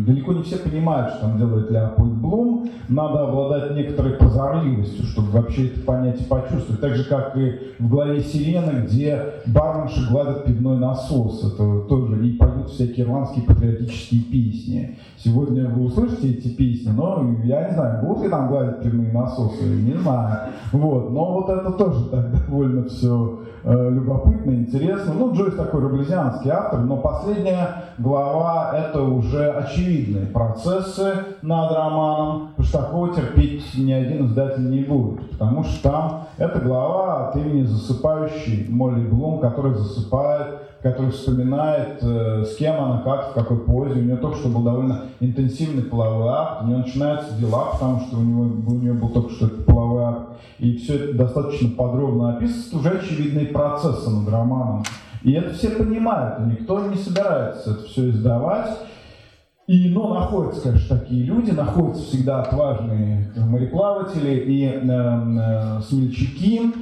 далеко 0.06 0.32
не 0.32 0.42
все 0.42 0.56
понимают, 0.56 1.14
что 1.14 1.22
там 1.22 1.38
делает 1.38 1.70
Леопольд 1.70 2.12
Блум. 2.12 2.70
Надо 2.88 3.28
обладать 3.28 3.74
некоторой 3.74 4.12
прозорливостью, 4.12 5.06
чтобы 5.06 5.30
вообще 5.30 5.68
это 5.68 5.80
понять 5.80 6.20
и 6.20 6.24
почувствовать. 6.24 6.80
Так 6.80 6.94
же, 6.94 7.04
как 7.04 7.36
и 7.36 7.72
в 7.78 7.88
главе 7.88 8.20
«Сирены», 8.20 8.84
где 8.86 9.18
барменши 9.46 10.06
гладят 10.10 10.44
пивной 10.44 10.76
насос. 10.76 11.52
Это 11.52 11.80
тоже 11.88 12.26
и 12.26 12.36
поют 12.36 12.68
всякие 12.68 13.06
ирландские 13.06 13.46
патриотические 13.46 14.22
песни. 14.22 14.98
Сегодня 15.16 15.68
вы 15.68 15.84
услышите 15.84 16.33
эти 16.34 16.48
песни, 16.48 16.90
но 16.90 17.24
я 17.44 17.68
не 17.68 17.74
знаю, 17.74 18.04
будут 18.04 18.24
ли 18.24 18.30
там 18.30 18.48
гладить 18.48 18.82
пивные 18.82 19.12
насосы, 19.12 19.64
не 19.64 19.94
знаю. 19.94 20.52
Вот. 20.72 21.10
Но 21.10 21.34
вот 21.34 21.48
это 21.48 21.72
тоже 21.72 22.04
так 22.10 22.46
довольно 22.46 22.84
все 22.88 23.40
э, 23.64 23.90
любопытно, 23.90 24.50
интересно. 24.50 25.14
Ну, 25.14 25.34
Джойс 25.34 25.54
такой 25.54 25.82
раблезианский 25.82 26.50
автор, 26.50 26.80
но 26.80 26.96
последняя 26.98 27.84
глава 27.98 28.72
это 28.76 29.02
уже 29.02 29.50
очевидные 29.50 30.26
процессы 30.26 31.14
над 31.42 31.72
романом, 31.72 32.48
потому 32.56 32.66
что 32.66 32.78
такого 32.78 33.14
терпеть 33.14 33.64
ни 33.76 33.92
один 33.92 34.26
издатель 34.26 34.70
не 34.70 34.80
будет, 34.80 35.30
потому 35.30 35.64
что 35.64 35.90
там 35.90 36.26
эта 36.38 36.58
глава 36.60 37.28
от 37.28 37.36
имени 37.36 37.64
засыпающей 37.64 38.66
Молли 38.68 39.06
Блум, 39.06 39.40
которая 39.40 39.74
засыпает 39.74 40.73
который 40.84 41.12
вспоминает, 41.12 41.98
э, 42.02 42.44
с 42.44 42.56
кем 42.56 42.78
она, 42.78 42.98
как, 42.98 43.30
в 43.30 43.32
какой 43.32 43.58
позе. 43.60 44.00
У 44.00 44.04
нее 44.04 44.16
только 44.16 44.36
что 44.36 44.50
был 44.50 44.60
довольно 44.60 45.04
интенсивный 45.18 45.82
половой 45.82 46.28
акт. 46.28 46.62
У 46.62 46.66
нее 46.66 46.76
начинаются 46.76 47.34
дела, 47.36 47.70
потому 47.72 48.00
что 48.00 48.18
у, 48.18 48.20
него, 48.20 48.42
у 48.42 48.74
нее 48.74 48.92
был 48.92 49.08
только 49.08 49.30
что 49.30 49.48
половой 49.48 50.04
акт. 50.04 50.28
И 50.58 50.76
все 50.76 50.96
это 50.96 51.14
достаточно 51.16 51.70
подробно 51.70 52.36
описывается. 52.36 52.76
Уже 52.76 52.90
очевидные 52.98 53.46
процессы 53.46 54.10
над 54.10 54.28
романом. 54.28 54.84
И 55.22 55.32
это 55.32 55.54
все 55.54 55.70
понимают, 55.70 56.40
никто 56.40 56.78
не 56.80 56.96
собирается 56.96 57.70
это 57.70 57.84
все 57.84 58.10
издавать. 58.10 58.76
И, 59.66 59.88
ну, 59.88 60.12
находятся, 60.12 60.64
конечно, 60.64 60.98
такие 60.98 61.24
люди, 61.24 61.50
находятся 61.50 62.02
всегда 62.02 62.42
отважные 62.42 63.32
мореплаватели 63.36 64.34
и 64.34 64.66
э, 64.66 64.80
э, 64.82 65.80
смельчаки. 65.88 66.74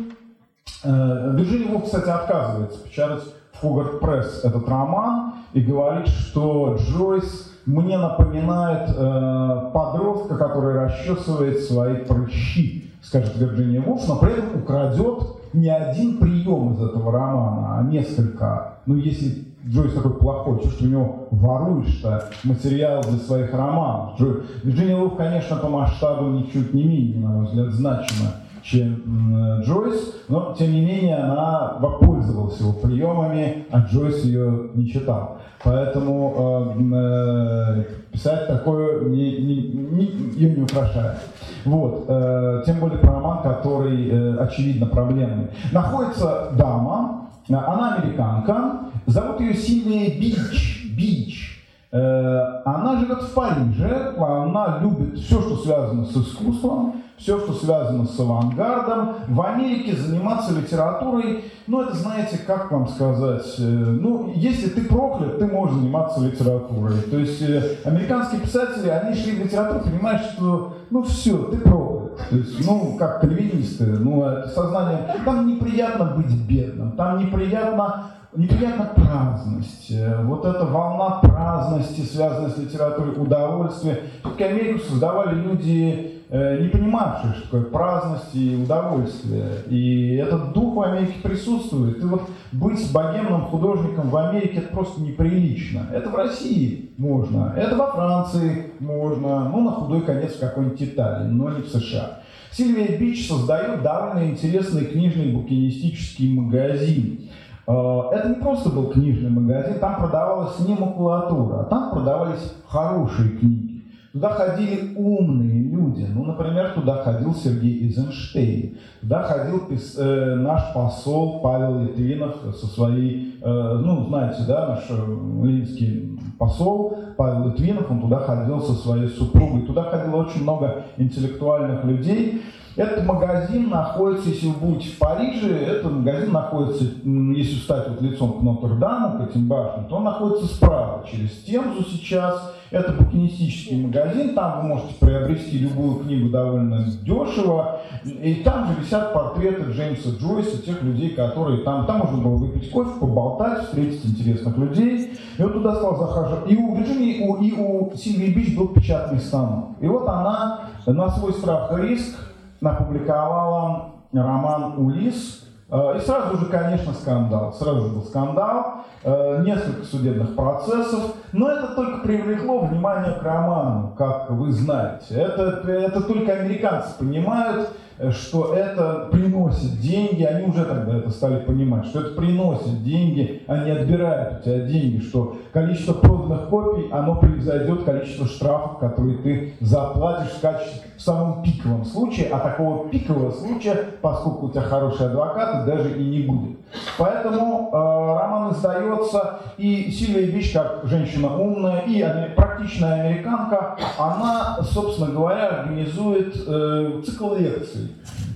Э, 0.83 1.37
Вулф, 1.69 1.85
кстати, 1.85 2.09
отказывается 2.09 2.83
печатать 2.83 3.23
Фугарт 3.63 4.01
Пресс 4.01 4.45
этот 4.45 4.69
роман 4.69 5.35
и 5.53 5.61
говорит, 5.61 6.09
что 6.09 6.77
Джойс 6.77 7.53
мне 7.65 7.97
напоминает 7.97 8.91
э, 8.91 9.71
подростка, 9.73 10.37
который 10.37 10.75
расчесывает 10.75 11.61
свои 11.61 11.97
прыщи, 12.05 12.91
скажет 13.03 13.37
Вирджиния 13.37 13.81
Вулф, 13.81 14.07
но 14.09 14.17
при 14.17 14.33
этом 14.33 14.63
украдет 14.63 15.23
не 15.53 15.69
один 15.69 16.19
прием 16.19 16.73
из 16.75 16.83
этого 16.83 17.13
романа, 17.13 17.79
а 17.79 17.83
несколько. 17.85 18.79
Ну, 18.87 18.97
если 18.97 19.45
Джойс 19.65 19.95
такой 19.95 20.15
плохой, 20.15 20.61
что, 20.65 20.85
у 20.85 20.89
него 20.89 21.29
воруешь-то 21.31 22.31
материал 22.43 23.01
для 23.03 23.19
своих 23.19 23.53
романов. 23.53 24.19
Джой... 24.19 24.43
Вирджиния 24.65 24.97
Вулф, 24.97 25.17
конечно, 25.17 25.57
по 25.57 25.69
масштабу 25.69 26.31
ничуть 26.31 26.75
не 26.75 26.83
менее, 26.83 27.21
на 27.21 27.29
мой 27.29 27.47
взгляд, 27.47 27.73
значима 27.73 28.33
чем 28.63 29.61
Джойс, 29.63 30.23
но 30.29 30.55
тем 30.59 30.73
не 30.73 30.85
менее 30.85 31.17
она 31.17 31.77
воспользовалась 31.79 32.59
его 32.61 32.73
приемами, 32.73 33.67
а 33.71 33.81
Джойс 33.81 34.25
ее 34.25 34.71
не 34.75 34.89
читал. 34.89 35.39
Поэтому 35.65 36.75
э, 36.77 36.95
э, 36.97 37.85
писать 38.11 38.49
такое 38.49 39.05
не, 39.09 39.39
не, 39.39 39.57
не, 39.69 40.05
ее 40.35 40.57
не 40.57 40.63
украшает. 40.63 41.19
Вот. 41.65 42.05
Э, 42.09 42.63
тем 42.67 42.81
более 42.81 42.99
про 42.99 43.13
роман, 43.13 43.43
который 43.43 44.09
э, 44.09 44.37
очевидно 44.39 44.87
проблемный. 44.87 45.49
Находится 45.71 46.51
дама, 46.59 47.29
она 47.49 47.95
американка, 47.95 48.81
зовут 49.07 49.41
ее 49.41 49.55
Сильвия 49.55 50.19
Бич. 50.19 50.85
Бич. 50.97 51.52
Э, 51.93 52.63
она 52.65 52.99
живет 52.99 53.23
в 53.23 53.35
Париже, 53.35 54.15
она 54.19 54.79
любит 54.81 55.19
все, 55.19 55.43
что 55.43 55.59
связано 55.59 56.07
с 56.07 56.17
искусством, 56.17 57.03
все, 57.19 57.39
что 57.39 57.53
связано 57.53 58.07
с 58.07 58.19
авангардом. 58.19 59.17
В 59.29 59.43
Америке 59.43 59.95
заниматься 59.95 60.55
литературой, 60.59 61.45
ну, 61.67 61.83
это, 61.83 61.95
знаете, 61.95 62.39
как 62.47 62.73
вам 62.73 62.89
сказать, 62.89 63.45
э, 63.59 63.63
ну, 63.63 64.33
если 64.35 64.71
ты 64.71 64.85
проклят, 64.87 65.39
ты 65.39 65.47
можешь 65.47 65.77
заниматься 65.77 66.21
литературой. 66.23 66.97
То 67.11 67.19
есть 67.19 67.43
э, 67.43 67.77
американские 67.85 68.41
писатели, 68.41 68.89
они 68.89 69.15
шли 69.15 69.33
в 69.33 69.45
литературу, 69.45 69.81
понимают, 69.81 70.23
что, 70.33 70.79
ну, 70.89 71.03
все, 71.03 71.37
ты 71.37 71.59
проклят. 71.59 72.17
То 72.31 72.37
есть, 72.37 72.67
ну, 72.67 72.97
как 72.99 73.21
кальвинисты, 73.21 73.85
ну, 73.85 74.25
это 74.25 74.49
сознание, 74.49 75.15
там 75.27 75.47
неприятно 75.47 76.15
быть 76.17 76.35
бедным, 76.49 76.93
там 76.93 77.19
неприятно 77.19 78.07
неприятна 78.35 78.91
праздность. 78.95 79.91
Э, 79.91 80.23
вот 80.25 80.45
эта 80.45 80.65
волна 80.65 81.21
праздности, 81.21 82.01
связанная 82.01 82.51
с 82.51 82.59
литературой 82.59 83.15
удовольствия. 83.21 84.01
Все-таки 84.21 84.45
Америку 84.45 84.81
создавали 84.81 85.35
люди, 85.35 86.23
э, 86.31 86.63
не 86.63 86.69
понимавшие, 86.69 87.35
что 87.35 87.43
такое 87.45 87.65
праздность 87.65 88.35
и 88.35 88.57
удовольствие. 88.57 89.47
И 89.69 90.17
этот 90.17 90.53
дух 90.53 90.77
в 90.77 90.81
Америке 90.81 91.15
присутствует. 91.23 91.99
И 91.99 92.07
вот 92.07 92.23
быть 92.53 92.91
богемным 92.93 93.43
художником 93.43 94.09
в 94.09 94.17
Америке 94.17 94.59
это 94.59 94.69
просто 94.69 95.03
неприлично. 95.03 95.87
Это 95.93 96.09
в 96.09 96.15
России 96.15 96.91
можно, 96.97 97.55
это 97.57 97.77
во 97.77 97.93
Франции 97.93 98.73
можно, 98.79 99.49
ну 99.51 99.63
на 99.63 99.73
худой 99.73 100.03
конец 100.03 100.35
в 100.35 100.41
какой-нибудь 100.41 100.83
Италии, 100.83 101.29
но 101.29 101.51
не 101.51 101.63
в 101.63 101.69
США. 101.69 102.23
Сильвия 102.53 102.99
Бич 102.99 103.29
создает 103.29 103.83
довольно 103.83 104.29
интересный 104.29 104.85
книжный 104.85 105.33
букинистический 105.33 106.35
магазин. 106.35 107.31
Э, 107.67 108.01
это 108.13 108.29
не 108.29 108.35
просто 108.37 108.71
был 108.71 108.91
книжный 108.91 109.31
магазин, 109.31 109.79
там 109.79 109.97
продавалась 109.97 110.59
не 110.61 110.75
макулатура, 110.75 111.61
а 111.61 111.65
там 111.65 111.91
продавались 111.91 112.55
хорошие 112.67 113.31
книги. 113.31 113.73
Туда 114.13 114.29
ходили 114.29 114.93
умные 114.95 115.63
люди. 115.63 116.07
Ну, 116.15 116.25
например, 116.25 116.73
туда 116.75 117.03
ходил 117.03 117.35
Сергей 117.35 117.87
Эйзенштейн. 117.87 118.77
Туда 119.01 119.23
ходил 119.23 119.63
э, 119.71 120.35
наш 120.35 120.75
посол 120.75 121.41
Павел 121.41 121.81
Литвинов 121.81 122.37
со 122.55 122.67
своей, 122.67 123.39
э, 123.41 123.81
ну, 123.83 124.05
знаете, 124.09 124.43
да, 124.47 124.69
наш 124.69 124.85
э, 124.91 124.95
ленинский 124.97 126.19
посол 126.39 126.99
Павел 127.17 127.49
Литвинов, 127.49 127.91
он 127.91 128.03
туда 128.03 128.19
ходил 128.19 128.61
со 128.61 128.75
своей 128.75 129.09
супругой. 129.09 129.63
Туда 129.63 129.85
ходило 129.85 130.17
очень 130.17 130.43
много 130.43 130.85
интеллектуальных 130.99 131.83
людей. 131.85 132.43
Этот 132.75 133.05
магазин 133.05 133.69
находится, 133.69 134.31
если 134.31 134.47
вы 134.49 134.55
будете 134.55 134.91
в 134.91 134.99
Париже, 134.99 135.55
этот 135.55 135.93
магазин 135.93 136.33
находится, 136.33 136.85
если 136.85 137.61
встать 137.61 137.89
вот 137.89 138.01
лицом 138.01 138.39
к 138.39 138.43
Нотр-Даму, 138.43 139.19
к 139.19 139.31
этим 139.31 139.47
башням, 139.47 139.87
то 139.87 139.97
он 139.97 140.05
находится 140.05 140.47
справа, 140.47 141.05
через 141.11 141.31
Темзу 141.43 141.85
сейчас. 141.85 142.55
Это 142.71 142.93
букинистический 142.93 143.85
магазин, 143.85 144.35
там 144.35 144.63
вы 144.63 144.69
можете 144.69 144.95
приобрести 144.99 145.59
любую 145.59 145.97
книгу 145.97 146.31
довольно 146.31 146.87
дешево. 147.03 147.81
И 148.03 148.37
там 148.37 148.67
же 148.67 148.81
висят 148.81 149.13
портреты 149.13 149.71
Джеймса 149.71 150.09
Джойса, 150.19 150.63
тех 150.63 150.83
людей, 150.83 151.11
которые 151.11 151.65
там, 151.65 151.85
там 151.85 151.99
можно 151.99 152.17
было 152.17 152.37
выпить 152.37 152.71
кофе, 152.71 152.99
поболтать, 152.99 153.65
встретить 153.65 154.07
интересных 154.07 154.57
людей. 154.57 155.13
И 155.37 155.43
вот 155.43 155.53
туда 155.53 155.75
стал 155.75 155.99
захаживать. 155.99 156.51
И 156.51 156.57
у 156.57 156.75
Вирджинии, 156.75 157.17
и 157.17 157.53
у, 157.53 157.89
у 157.89 157.95
Сильвии 157.95 158.33
Бич 158.33 158.57
был 158.57 158.69
печатный 158.69 159.21
станок. 159.21 159.77
И 159.83 159.87
вот 159.87 160.09
она 160.09 160.71
на 160.87 161.11
свой 161.11 161.35
страх 161.35 161.79
и 161.79 161.83
риск 161.83 162.32
опубликовала 162.71 163.93
роман 164.13 164.79
«Улис», 164.79 165.49
э, 165.71 165.99
и 165.99 166.01
сразу 166.01 166.37
же, 166.37 166.47
конечно, 166.47 166.93
скандал. 166.93 167.53
Сразу 167.53 167.89
же 167.89 167.95
был 167.95 168.03
скандал, 168.03 168.85
э, 169.05 169.43
несколько 169.45 169.85
судебных 169.85 170.37
процессов. 170.37 171.15
Но 171.33 171.49
это 171.49 171.75
только 171.75 171.99
привлекло 171.99 172.61
внимание 172.61 173.15
к 173.15 173.23
роману, 173.23 173.95
как 173.97 174.31
вы 174.31 174.53
знаете. 174.53 175.15
Это, 175.15 175.63
это 175.69 176.01
только 176.03 176.33
американцы 176.33 176.99
понимают, 176.99 177.71
что 178.13 178.55
это 178.55 179.09
приносит 179.11 179.81
деньги, 179.81 180.23
они 180.23 180.47
уже 180.47 180.65
тогда 180.65 180.99
это 180.99 181.11
стали 181.11 181.45
понимать, 181.45 181.87
что 181.87 182.01
это 182.01 182.15
приносит 182.15 182.83
деньги, 182.83 183.43
они 183.47 183.71
отбирают 183.71 184.41
у 184.41 184.43
тебя 184.43 184.61
деньги, 184.61 185.01
что 185.01 185.37
количество 185.53 185.95
проданных 185.95 186.49
копий, 186.49 186.91
оно 186.91 187.17
превзойдет 187.17 187.85
количество 187.85 188.27
штрафов, 188.27 188.79
которые 188.79 189.19
ты 189.19 189.55
заплатишь 189.61 190.33
в 190.33 190.41
качестве 190.41 190.83
в 190.97 191.05
самом 191.05 191.43
пиковом 191.43 191.85
случае, 191.85 192.29
а 192.29 192.39
такого 192.39 192.89
пикового 192.89 193.33
случая, 193.33 193.77
поскольку 194.01 194.47
у 194.47 194.51
тебя 194.51 194.63
хороший 194.63 195.07
адвокат, 195.07 195.67
даже 195.67 195.99
и 195.99 196.05
не 196.05 196.21
будет. 196.21 196.59
Поэтому 196.97 197.71
э, 197.73 197.77
роман 197.77 198.53
издается, 198.53 199.41
и 199.59 199.91
Сильвия 199.91 200.31
Бич, 200.31 200.53
как 200.53 200.83
женщина 200.85 201.37
умная 201.37 201.81
и 201.87 202.03
практичная 202.37 203.03
американка, 203.03 203.77
она, 203.99 204.59
собственно 204.63 205.11
говоря, 205.11 205.49
организует 205.49 206.37
э, 206.47 207.03
цикл 207.05 207.35
лекций. 207.35 207.92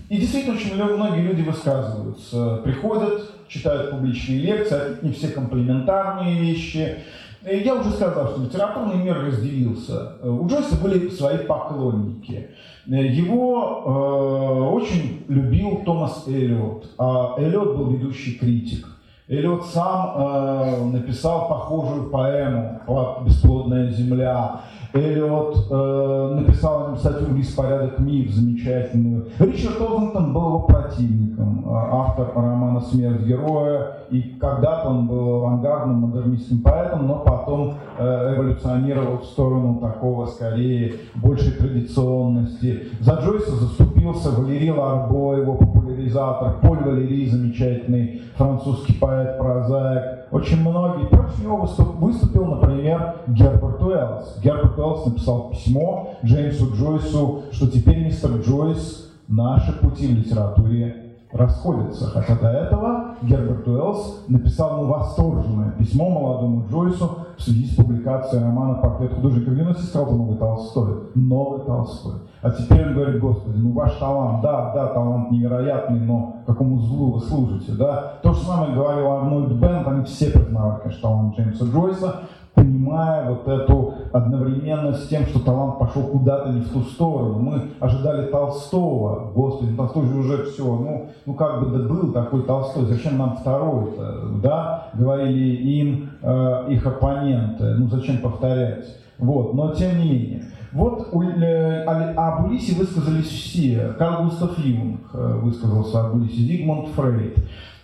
И 0.08 0.18
действительно 0.18 0.56
очень 0.56 0.74
многие 0.74 1.22
люди 1.22 1.42
высказываются, 1.42 2.60
приходят, 2.64 3.22
читают 3.48 3.90
публичные 3.90 4.38
лекции, 4.38 4.98
не 5.02 5.12
все 5.12 5.28
комплементарные 5.28 6.40
вещи. 6.40 6.98
Я 7.42 7.74
уже 7.74 7.90
сказал, 7.90 8.28
что 8.28 8.42
литературный 8.42 8.96
мир 8.96 9.18
разделился. 9.20 10.16
У 10.22 10.46
Джойса 10.48 10.76
были 10.80 11.08
свои 11.10 11.38
поклонники. 11.38 12.48
Его 12.86 13.82
э, 13.84 14.74
очень 14.74 15.24
любил 15.28 15.82
Томас 15.84 16.24
Эллиот, 16.28 16.90
а 16.98 17.34
Эллиот 17.36 17.76
был 17.76 17.90
ведущий 17.90 18.38
критик. 18.38 18.86
Эллиот 19.28 19.66
сам 19.66 20.12
э, 20.16 20.84
написал 20.92 21.48
похожую 21.48 22.10
поэму 22.10 22.80
«Бесплодная 23.24 23.90
земля». 23.90 24.60
Эллиот 24.92 25.66
э, 25.70 26.40
написал 26.40 26.90
им 26.90 26.96
статью 26.96 27.28
«Беспорядок 27.34 27.98
миф» 27.98 28.30
замечательную. 28.32 29.26
Ричард 29.38 29.80
Озентон 29.80 30.32
был 30.32 30.46
его 30.46 30.60
противником, 30.60 31.64
э, 31.66 31.70
автор 31.72 32.32
романа 32.34 32.80
«Смерть 32.80 33.22
героя», 33.22 33.98
и 34.10 34.22
когда-то 34.40 34.88
он 34.88 35.06
был 35.06 35.36
авангардным 35.36 35.96
модернистским 35.96 36.62
поэтом, 36.62 37.06
но 37.06 37.16
потом 37.20 37.74
э, 37.98 38.34
эволюционировал 38.36 39.18
в 39.18 39.24
сторону 39.24 39.80
такого, 39.80 40.26
скорее, 40.26 40.94
большей 41.16 41.52
традиционности. 41.52 42.88
За 43.00 43.14
Джойса 43.14 43.52
заступился 43.52 44.30
Валерий 44.30 44.70
Ларбо, 44.70 45.36
его 45.36 45.54
популяризатор, 45.54 46.54
Поль 46.62 46.78
Валерий, 46.78 47.28
замечательный 47.28 48.22
французский 48.36 48.94
поэт-прозаик. 48.94 50.26
Очень 50.30 50.60
многие. 50.60 51.06
Против 51.06 51.42
него 51.42 51.68
выступил, 51.98 52.44
например, 52.46 53.16
Герберт 53.26 53.82
Уэллс. 53.82 54.38
Герберт 54.42 54.75
Уэллс 54.78 55.06
написал 55.06 55.50
письмо 55.50 56.10
Джеймсу 56.24 56.74
Джойсу, 56.74 57.42
что 57.52 57.68
теперь 57.68 58.04
мистер 58.04 58.30
Джойс 58.40 59.10
наши 59.28 59.72
пути 59.80 60.06
в 60.06 60.18
литературе 60.18 61.06
расходятся. 61.32 62.06
Хотя 62.06 62.36
до 62.36 62.48
этого 62.48 63.16
Герберт 63.22 63.66
Уэллс 63.66 64.24
написал 64.28 64.78
ему 64.78 64.92
восторженное 64.92 65.72
письмо 65.72 66.08
молодому 66.08 66.66
Джойсу 66.70 67.18
в 67.36 67.42
связи 67.42 67.66
с 67.66 67.76
публикацией 67.76 68.42
романа 68.42 68.74
«Портрет 68.80 69.14
художника 69.14 69.50
в 69.50 69.56
юности» 69.56 69.82
сказал, 69.82 70.10
новый 70.12 70.36
Толстой, 70.38 70.94
новый 71.14 71.60
Толстой. 71.60 72.14
А 72.42 72.50
теперь 72.50 72.86
он 72.86 72.94
говорит, 72.94 73.20
Господи, 73.20 73.58
ну 73.58 73.72
ваш 73.72 73.94
талант, 73.96 74.40
да, 74.42 74.72
да, 74.72 74.86
талант 74.88 75.30
невероятный, 75.30 76.00
но 76.00 76.36
какому 76.46 76.78
злу 76.78 77.12
вы 77.12 77.20
служите, 77.20 77.72
да? 77.72 78.14
То 78.22 78.32
же 78.32 78.40
самое 78.42 78.74
говорил 78.74 79.10
Арнольд 79.10 79.52
Бент, 79.52 79.86
они 79.88 80.04
все 80.04 80.30
признавали, 80.30 80.80
конечно, 80.80 81.02
талант 81.02 81.36
Джеймса 81.36 81.64
Джойса, 81.64 82.20
понимая 82.56 83.28
вот 83.28 83.46
эту 83.46 83.94
одновременно 84.12 84.94
с 84.94 85.06
тем, 85.08 85.26
что 85.26 85.40
талант 85.40 85.78
пошел 85.78 86.04
куда-то 86.04 86.50
не 86.50 86.62
в 86.62 86.72
ту 86.72 86.80
сторону. 86.80 87.38
Мы 87.38 87.62
ожидали 87.78 88.26
Толстого, 88.28 89.30
господи, 89.34 89.70
ну 89.70 89.76
Толстой 89.76 90.06
же 90.06 90.16
уже 90.16 90.44
все, 90.46 90.64
ну, 90.64 91.10
ну 91.26 91.34
как 91.34 91.60
бы 91.60 91.78
да 91.78 91.86
был 91.86 92.12
такой 92.12 92.42
Толстой, 92.44 92.86
зачем 92.86 93.18
нам 93.18 93.36
второй-то, 93.36 94.40
да, 94.42 94.88
говорили 94.94 95.56
им 95.56 96.10
э, 96.22 96.66
их 96.70 96.86
оппоненты, 96.86 97.74
ну 97.74 97.88
зачем 97.88 98.18
повторять. 98.18 98.86
Вот, 99.18 99.54
но 99.54 99.74
тем 99.74 99.98
не 99.98 100.10
менее. 100.10 100.44
Вот 100.72 101.08
э, 101.14 101.84
об 101.84 102.46
Улисе 102.46 102.74
высказались 102.74 103.28
все. 103.28 103.94
Карл 103.98 104.24
Густав 104.24 104.58
Юнг 104.58 105.00
э, 105.12 105.38
высказался 105.42 106.06
об 106.06 106.16
Улисе, 106.16 106.42
Зигмунд 106.42 106.88
Фрейд. 106.88 107.38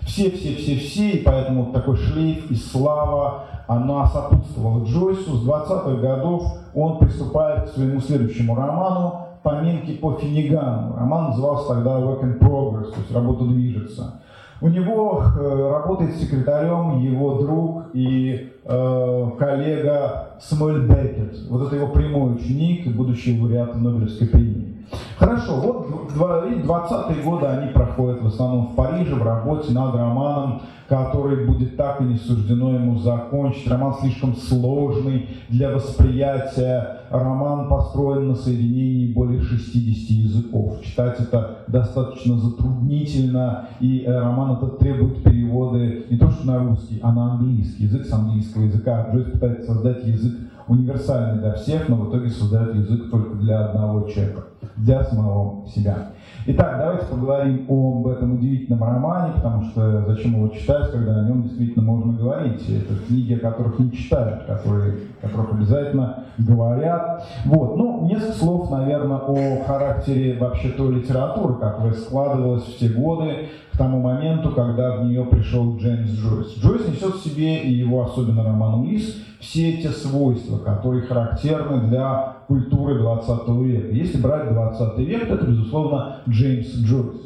Все-все-все-все, 0.06 1.10
и 1.10 1.22
поэтому 1.22 1.72
такой 1.72 1.96
шлейф 1.96 2.50
и 2.50 2.54
слава 2.54 3.44
она 3.66 4.06
сопутствовала 4.06 4.84
Джойсу. 4.84 5.36
С 5.36 5.46
20-х 5.46 5.94
годов 6.00 6.44
он 6.74 6.98
приступает 6.98 7.70
к 7.70 7.74
своему 7.74 8.00
следующему 8.00 8.54
роману 8.54 9.28
«Поминки 9.42 9.96
по 9.96 10.14
Финигану». 10.14 10.96
Роман 10.96 11.30
назывался 11.30 11.74
тогда 11.74 11.98
«Work 11.98 12.22
in 12.22 12.38
Progress», 12.38 12.92
то 12.92 13.00
есть 13.00 13.12
«Работа 13.12 13.44
движется». 13.44 14.20
У 14.60 14.68
него 14.68 15.24
э, 15.24 15.70
работает 15.72 16.14
секретарем 16.14 17.00
его 17.00 17.40
друг 17.40 17.86
и 17.94 18.52
э, 18.64 19.30
коллега 19.36 20.28
Смоль 20.40 20.86
Беккет. 20.86 21.36
Вот 21.50 21.66
это 21.66 21.74
его 21.74 21.88
прямой 21.88 22.36
ученик 22.36 22.86
и 22.86 22.90
будущий 22.90 23.40
лауреат 23.40 23.74
Нобелевской 23.74 24.28
премии. 24.28 24.71
Хорошо, 25.16 25.54
вот 25.60 25.82
20-е 26.16 27.22
годы 27.22 27.46
они 27.46 27.72
проходят 27.72 28.22
в 28.22 28.26
основном 28.26 28.68
в 28.68 28.74
Париже, 28.74 29.14
в 29.14 29.22
работе 29.22 29.72
над 29.72 29.94
романом, 29.94 30.62
который 30.88 31.46
будет 31.46 31.76
так 31.76 32.00
и 32.00 32.04
не 32.04 32.16
суждено 32.16 32.74
ему 32.74 32.98
закончить. 32.98 33.70
Роман 33.70 33.94
слишком 34.00 34.36
сложный 34.36 35.28
для 35.48 35.70
восприятия. 35.70 37.02
Роман 37.10 37.68
построен 37.68 38.28
на 38.28 38.34
соединении 38.34 39.12
более 39.12 39.40
60 39.40 40.10
языков. 40.10 40.82
Читать 40.82 41.20
это 41.20 41.58
достаточно 41.66 42.36
затруднительно, 42.36 43.68
и 43.80 44.04
э, 44.06 44.18
роман 44.18 44.56
этот 44.56 44.78
требует 44.78 45.22
переводы 45.22 46.06
не 46.10 46.18
то 46.18 46.30
что 46.30 46.46
на 46.46 46.58
русский, 46.58 47.00
а 47.02 47.12
на 47.12 47.34
английский 47.34 47.84
язык 47.84 48.04
с 48.04 48.12
английского 48.12 48.62
языка. 48.62 49.08
Джойс 49.12 49.30
пытается 49.30 49.72
создать 49.72 50.04
язык 50.04 50.32
универсальный 50.68 51.40
для 51.40 51.54
всех, 51.54 51.88
но 51.88 51.96
в 51.96 52.10
итоге 52.10 52.30
создает 52.30 52.74
язык 52.74 53.10
только 53.10 53.36
для 53.36 53.66
одного 53.66 54.08
человека, 54.08 54.44
для 54.76 55.02
самого 55.04 55.66
себя. 55.66 56.12
Итак, 56.44 56.76
давайте 56.76 57.06
поговорим 57.06 57.66
об 57.68 58.06
этом 58.08 58.34
удивительном 58.34 58.82
романе, 58.82 59.34
потому 59.36 59.62
что 59.66 60.04
зачем 60.08 60.34
его 60.34 60.48
читать, 60.48 60.90
когда 60.90 61.20
о 61.20 61.24
нем 61.24 61.44
действительно 61.44 61.84
можно 61.84 62.14
говорить. 62.14 62.68
Это 62.68 62.96
книги, 63.06 63.34
о 63.34 63.38
которых 63.38 63.78
не 63.78 63.92
читают, 63.92 64.44
которые, 64.46 64.94
о 65.22 65.28
которых 65.28 65.52
обязательно 65.52 66.24
говорят. 66.38 67.24
Вот. 67.44 67.76
Ну, 67.76 68.06
несколько 68.06 68.32
слов, 68.32 68.70
наверное, 68.72 69.18
о 69.18 69.62
характере 69.64 70.36
вообще 70.36 70.70
той 70.70 70.96
литературы, 70.96 71.54
которая 71.54 71.94
складывалась 71.94 72.64
в 72.64 72.76
те 72.76 72.88
годы, 72.88 73.48
тому 73.82 74.00
моменту, 74.00 74.52
когда 74.52 74.96
в 74.96 75.06
нее 75.06 75.24
пришел 75.24 75.76
Джеймс 75.76 76.10
Джойс. 76.10 76.56
Джойс 76.58 76.86
несет 76.86 77.16
в 77.16 77.24
себе, 77.24 77.62
и 77.64 77.72
его 77.72 78.04
особенно 78.04 78.44
роман 78.44 78.80
«Улисс», 78.80 79.16
все 79.40 79.70
эти 79.70 79.88
свойства, 79.88 80.58
которые 80.58 81.02
характерны 81.02 81.88
для 81.88 82.36
культуры 82.46 83.00
20 83.00 83.48
века. 83.48 83.92
Если 83.92 84.22
брать 84.22 84.52
20 84.52 84.98
век, 84.98 85.26
то 85.26 85.34
это, 85.34 85.46
безусловно, 85.46 86.18
Джеймс 86.28 86.68
Джойс. 86.76 87.16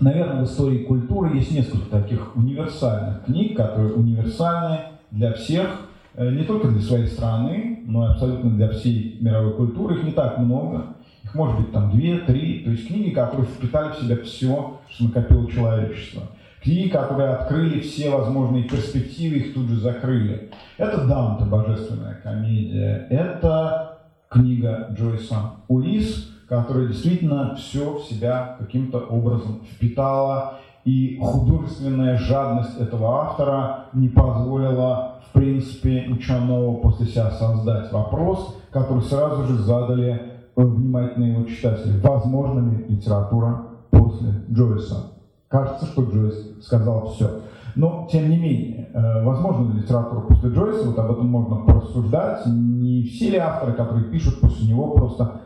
Наверное, 0.00 0.40
в 0.40 0.44
истории 0.44 0.84
культуры 0.84 1.36
есть 1.36 1.52
несколько 1.52 1.90
таких 1.90 2.34
универсальных 2.34 3.24
книг, 3.26 3.58
которые 3.58 3.92
универсальны 3.92 4.80
для 5.10 5.34
всех, 5.34 5.66
э, 6.14 6.30
не 6.30 6.44
только 6.44 6.68
для 6.68 6.80
своей 6.80 7.06
страны, 7.06 7.82
но 7.84 8.06
и 8.06 8.10
абсолютно 8.12 8.50
для 8.50 8.70
всей 8.70 9.18
мировой 9.20 9.52
культуры. 9.52 9.96
Их 9.96 10.04
не 10.04 10.12
так 10.12 10.38
много. 10.38 10.95
Может 11.36 11.60
быть 11.60 11.72
там 11.72 11.90
две, 11.90 12.18
три. 12.20 12.60
То 12.60 12.70
есть 12.70 12.88
книги, 12.88 13.10
которые 13.10 13.46
впитали 13.46 13.92
в 13.92 13.96
себя 13.96 14.16
все, 14.24 14.78
что 14.88 15.04
накопило 15.04 15.50
человечество. 15.50 16.22
Книги, 16.62 16.88
которые 16.88 17.28
открыли 17.28 17.80
все 17.80 18.08
возможные 18.08 18.64
перспективы, 18.64 19.36
их 19.36 19.54
тут 19.54 19.68
же 19.68 19.76
закрыли. 19.76 20.50
Это 20.78 21.06
Данте, 21.06 21.44
божественная 21.44 22.14
комедия. 22.22 23.06
Это 23.10 23.98
книга 24.30 24.88
Джойса 24.98 25.36
Улис, 25.68 26.32
которая 26.48 26.86
действительно 26.86 27.54
все 27.54 27.98
в 27.98 28.04
себя 28.04 28.56
каким-то 28.58 29.00
образом 29.00 29.60
впитала. 29.70 30.54
И 30.86 31.18
художественная 31.20 32.16
жадность 32.16 32.80
этого 32.80 33.26
автора 33.26 33.86
не 33.92 34.08
позволила, 34.08 35.20
в 35.28 35.32
принципе, 35.34 36.06
ничего 36.06 36.38
нового 36.38 36.80
после 36.80 37.06
себя 37.06 37.30
создать. 37.30 37.92
Вопрос, 37.92 38.56
который 38.70 39.02
сразу 39.02 39.44
же 39.44 39.58
задали 39.58 40.35
внимательные 40.64 41.32
его 41.34 41.44
читатели. 41.44 42.00
Возможно 42.00 42.70
ли 42.70 42.86
литература 42.88 43.66
после 43.90 44.44
Джойса? 44.50 45.12
Кажется, 45.48 45.86
что 45.86 46.02
Джойс 46.04 46.62
сказал 46.62 47.08
все. 47.08 47.42
Но, 47.74 48.08
тем 48.10 48.30
не 48.30 48.38
менее, 48.38 48.88
э, 48.94 49.24
возможно 49.24 49.70
ли 49.70 49.80
литература 49.80 50.20
после 50.20 50.50
Джойса, 50.50 50.86
вот 50.86 50.98
об 50.98 51.10
этом 51.12 51.26
можно 51.28 51.56
порассуждать. 51.56 52.46
Не 52.46 53.02
все 53.02 53.30
ли 53.30 53.36
авторы, 53.36 53.72
которые 53.72 54.06
пишут 54.06 54.40
после 54.40 54.68
него, 54.68 54.92
просто 54.92 55.40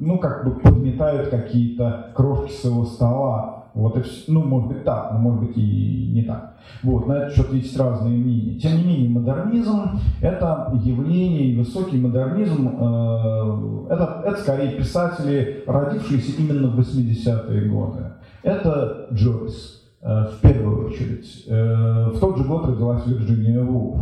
ну, 0.00 0.18
как 0.18 0.44
бы 0.44 0.52
подметают 0.60 1.28
какие-то 1.28 2.12
крошки 2.14 2.52
своего 2.52 2.84
стола 2.84 3.59
вот 3.80 3.96
и 3.96 4.02
все. 4.02 4.32
Ну, 4.32 4.42
может 4.42 4.68
быть 4.68 4.84
так, 4.84 5.12
но 5.12 5.18
может 5.18 5.40
быть 5.40 5.56
и 5.56 6.10
не 6.12 6.22
так. 6.22 6.54
Вот, 6.82 7.06
на 7.06 7.14
этот 7.14 7.34
счет 7.34 7.52
есть 7.52 7.76
разные 7.78 8.16
мнения. 8.16 8.58
Тем 8.58 8.76
не 8.76 8.84
менее, 8.84 9.08
модернизм– 9.08 9.98
это 10.20 10.70
явление, 10.84 11.58
высокий 11.58 11.98
модернизм 11.98 12.68
э, 12.68 13.86
это, 13.90 14.22
это 14.24 14.40
скорее 14.40 14.72
писатели, 14.72 15.64
родившиеся 15.66 16.32
именно 16.38 16.68
в 16.68 16.78
80-е 16.78 17.70
годы. 17.70 18.04
Это 18.42 19.08
Джойс, 19.12 19.82
э, 20.02 20.26
в 20.26 20.40
первую 20.42 20.86
очередь. 20.86 21.44
Э, 21.48 22.10
в 22.14 22.20
тот 22.20 22.36
же 22.36 22.44
год 22.44 22.66
родилась 22.66 23.06
Вирджиния 23.06 23.62
Вулф. 23.62 24.00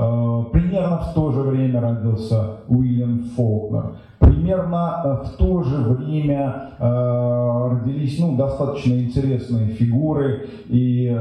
Э, 0.00 0.44
примерно 0.50 0.96
в 0.96 1.12
то 1.12 1.30
же 1.30 1.42
время 1.42 1.78
родился 1.78 2.60
Уильям 2.68 3.24
Фолкнер. 3.36 3.96
Примерно 4.18 5.02
э, 5.04 5.26
в 5.26 5.36
то 5.36 5.62
же 5.62 5.76
время 5.76 6.70
э, 6.78 7.68
родились 7.70 8.18
ну, 8.18 8.34
достаточно 8.34 8.94
интересные 8.94 9.66
фигуры 9.68 10.48
и 10.68 11.14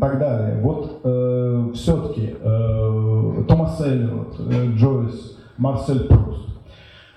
так 0.00 0.18
далее. 0.18 0.60
Вот 0.60 1.00
все-таки 1.74 2.34
Томас 3.48 3.80
Эллиот, 3.80 4.40
Джойс, 4.76 5.38
Марсель 5.56 6.06
Пруст. 6.08 6.53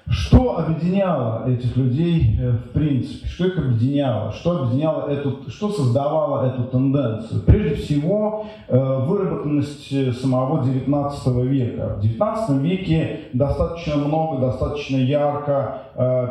Что 0.10 0.60
объединяло 0.60 1.50
этих 1.50 1.76
людей 1.76 2.40
э, 2.40 2.52
в 2.52 2.72
принципе? 2.72 3.28
Что 3.28 3.48
их 3.48 3.58
объединяло? 3.58 4.32
Что 4.32 4.62
объединяло 4.62 5.10
эту, 5.10 5.50
что 5.50 5.70
создавало 5.70 6.48
эту 6.48 6.64
тенденцию? 6.64 7.42
Прежде 7.42 7.76
всего, 7.76 8.46
э, 8.70 9.06
выработанность 9.06 9.92
э, 9.92 10.14
самого 10.14 10.64
XIX 10.64 11.46
века. 11.46 11.98
В 12.00 12.06
XIX 12.06 12.60
веке 12.62 13.20
достаточно 13.34 13.98
много, 13.98 14.40
достаточно 14.48 14.98
ярко 14.98 15.82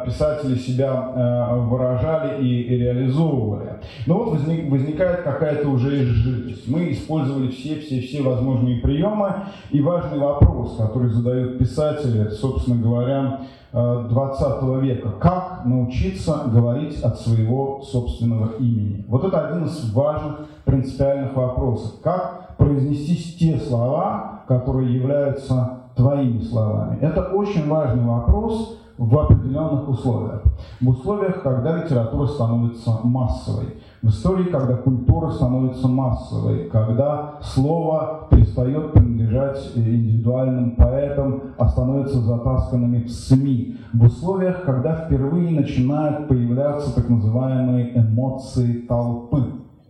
писатели 0.06 0.54
себя 0.54 1.50
выражали 1.68 2.40
и 2.40 2.68
реализовывали. 2.78 3.80
Но 4.06 4.14
вот 4.18 4.34
возник, 4.34 4.70
возникает 4.70 5.22
какая-то 5.22 5.68
уже 5.68 6.04
изжитость. 6.04 6.68
Мы 6.68 6.92
использовали 6.92 7.48
все-все-все 7.48 8.22
возможные 8.22 8.80
приемы. 8.80 9.34
И 9.72 9.80
важный 9.80 10.20
вопрос, 10.20 10.76
который 10.76 11.08
задают 11.08 11.58
писатели, 11.58 12.28
собственно 12.28 12.80
говоря, 12.80 13.40
20 13.76 14.62
века. 14.80 15.10
Как 15.20 15.66
научиться 15.66 16.44
говорить 16.46 16.98
от 17.02 17.20
своего 17.20 17.82
собственного 17.82 18.52
имени? 18.58 19.04
Вот 19.06 19.24
это 19.24 19.48
один 19.48 19.66
из 19.66 19.92
важных 19.92 20.46
принципиальных 20.64 21.36
вопросов. 21.36 22.00
Как 22.02 22.56
произнести 22.56 23.38
те 23.38 23.58
слова, 23.58 24.44
которые 24.48 24.94
являются 24.94 25.80
твоими 25.94 26.40
словами? 26.40 26.98
Это 27.02 27.24
очень 27.24 27.68
важный 27.68 28.02
вопрос 28.02 28.78
в 28.96 29.18
определенных 29.18 29.86
условиях. 29.90 30.42
В 30.80 30.88
условиях, 30.88 31.42
когда 31.42 31.76
литература 31.76 32.26
становится 32.28 32.98
массовой 33.02 33.76
в 34.02 34.08
истории, 34.08 34.50
когда 34.50 34.74
культура 34.74 35.30
становится 35.30 35.88
массовой, 35.88 36.68
когда 36.70 37.34
слово 37.40 38.28
перестает 38.30 38.92
принадлежать 38.92 39.72
индивидуальным 39.74 40.76
поэтам, 40.76 41.42
а 41.58 41.68
становится 41.68 42.18
затасканными 42.18 43.04
в 43.04 43.10
СМИ, 43.10 43.76
в 43.92 44.04
условиях, 44.04 44.64
когда 44.64 44.94
впервые 44.94 45.50
начинают 45.50 46.28
появляться 46.28 46.94
так 46.94 47.08
называемые 47.08 47.96
эмоции 47.96 48.82
толпы. 48.82 49.44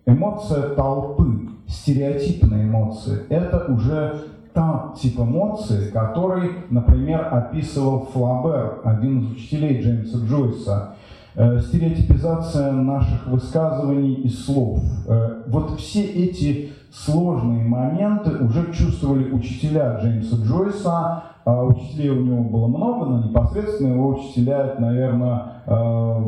Эмоция 0.06 0.74
толпы, 0.74 1.48
стереотипные 1.66 2.64
эмоции, 2.64 3.24
это 3.28 3.72
уже 3.72 4.22
та 4.56 4.94
тип 4.96 5.20
эмоций, 5.20 5.90
который, 5.92 6.50
например, 6.70 7.28
описывал 7.30 8.08
Флабер, 8.12 8.80
один 8.84 9.18
из 9.18 9.32
учителей 9.32 9.82
Джеймса 9.82 10.18
Джойса, 10.26 10.94
стереотипизация 11.36 12.72
наших 12.72 13.26
высказываний 13.26 14.14
и 14.14 14.28
слов. 14.28 14.80
Э, 15.06 15.42
вот 15.46 15.78
все 15.78 16.02
эти 16.02 16.70
сложные 16.90 17.62
моменты 17.62 18.30
уже 18.42 18.72
чувствовали 18.72 19.30
учителя 19.30 19.98
Джеймса 20.00 20.36
Джойса, 20.36 21.22
а 21.44 21.64
учителей 21.64 22.10
у 22.10 22.22
него 22.22 22.42
было 22.42 22.66
много, 22.68 23.06
но 23.06 23.24
непосредственно 23.24 23.94
его 23.94 24.08
учителя, 24.16 24.76
наверное, 24.78 25.42
э, 25.66 26.22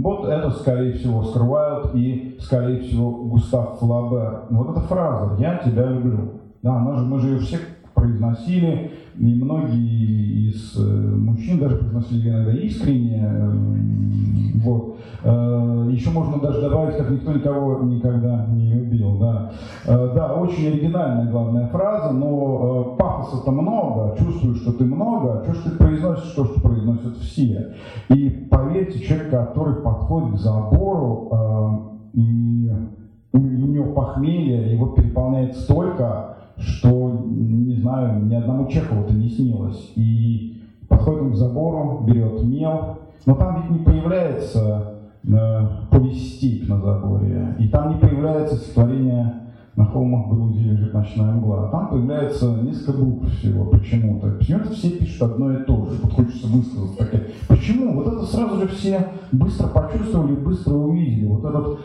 вот 0.00 0.26
это, 0.26 0.50
скорее 0.52 0.92
всего, 0.92 1.24
скрывают 1.24 1.94
и, 1.94 2.36
скорее 2.40 2.80
всего, 2.82 3.10
Густав 3.10 3.80
Флабер. 3.80 4.44
Вот 4.50 4.70
эта 4.70 4.80
фраза 4.80 5.34
«я 5.40 5.56
тебя 5.56 5.86
люблю». 5.86 6.40
Да, 6.62 6.76
она 6.76 6.94
же, 6.94 7.04
мы 7.04 7.18
же 7.18 7.30
ее 7.30 7.38
все 7.40 7.58
произносили, 7.94 8.92
и 9.20 9.34
многие 9.34 10.48
из 10.48 10.74
э, 10.78 10.82
мужчин 10.82 11.58
даже 11.58 11.76
произносили 11.76 12.30
иногда 12.30 12.52
искренне. 12.54 13.22
Э, 13.22 13.52
вот. 14.64 14.96
Э, 15.22 15.88
Еще 15.90 16.08
можно 16.08 16.40
даже 16.40 16.62
добавить, 16.62 16.96
как 16.96 17.10
никто 17.10 17.32
никого 17.34 17.84
никогда 17.84 18.46
не 18.46 18.72
любил. 18.72 19.18
Да, 19.18 19.52
да 19.86 20.34
очень 20.36 20.68
оригинальная 20.68 21.30
главная 21.30 21.66
фраза, 21.68 22.12
но 22.14 22.96
пафоса-то 22.98 23.50
много, 23.50 24.16
чувствую, 24.16 24.54
что 24.54 24.72
ты 24.72 24.84
много, 24.84 25.44
а 25.46 25.52
что 25.52 25.70
ты 25.70 25.76
произносишь 25.76 26.32
то, 26.32 26.46
что 26.46 26.60
произносят 26.62 27.16
все. 27.18 27.74
И 28.08 28.30
поверьте, 28.50 29.00
человек, 29.00 29.30
который 29.30 29.82
подходит 29.82 30.36
к 30.36 30.38
забору, 30.38 31.98
и 32.14 32.70
у 33.32 33.38
него 33.38 33.92
похмелье, 33.92 34.72
его 34.72 34.86
переполняет 34.86 35.56
столько, 35.56 36.36
что, 36.60 37.24
не 37.26 37.74
знаю, 37.76 38.24
ни 38.24 38.34
одному 38.34 38.68
Чехову 38.68 39.02
это 39.02 39.14
не 39.14 39.28
снилось. 39.28 39.92
И 39.96 40.62
подходит 40.88 41.32
к 41.32 41.36
забору, 41.36 42.04
берет 42.06 42.42
мел, 42.44 42.98
но 43.26 43.34
там 43.34 43.62
ведь 43.62 43.70
не 43.70 43.84
появляется 43.84 44.94
э, 45.24 45.66
повестик 45.90 46.68
на 46.68 46.80
заборе, 46.80 47.56
и 47.58 47.68
там 47.68 47.94
не 47.94 48.00
появляется 48.00 48.56
стихотворение 48.56 49.34
на 49.76 49.86
холмах 49.86 50.28
Грузии 50.28 50.70
лежит 50.70 50.92
ночная 50.92 51.32
мгла. 51.32 51.68
Там 51.70 51.88
появляется 51.88 52.54
несколько 52.62 52.92
букв 52.92 53.32
всего 53.38 53.64
почему-то. 53.66 54.28
Почему-то 54.32 54.70
все 54.72 54.90
пишут 54.90 55.22
одно 55.22 55.52
и 55.52 55.64
то 55.64 55.86
же. 55.86 55.98
Вот 56.02 56.12
хочется 56.12 56.46
высказать. 56.48 56.98
Так, 56.98 57.08
почему? 57.48 57.94
Вот 57.94 58.06
это 58.08 58.26
сразу 58.26 58.60
же 58.60 58.68
все 58.68 59.08
быстро 59.32 59.68
почувствовали, 59.68 60.34
быстро 60.34 60.74
увидели. 60.74 61.26
Вот 61.26 61.44
этот 61.44 61.80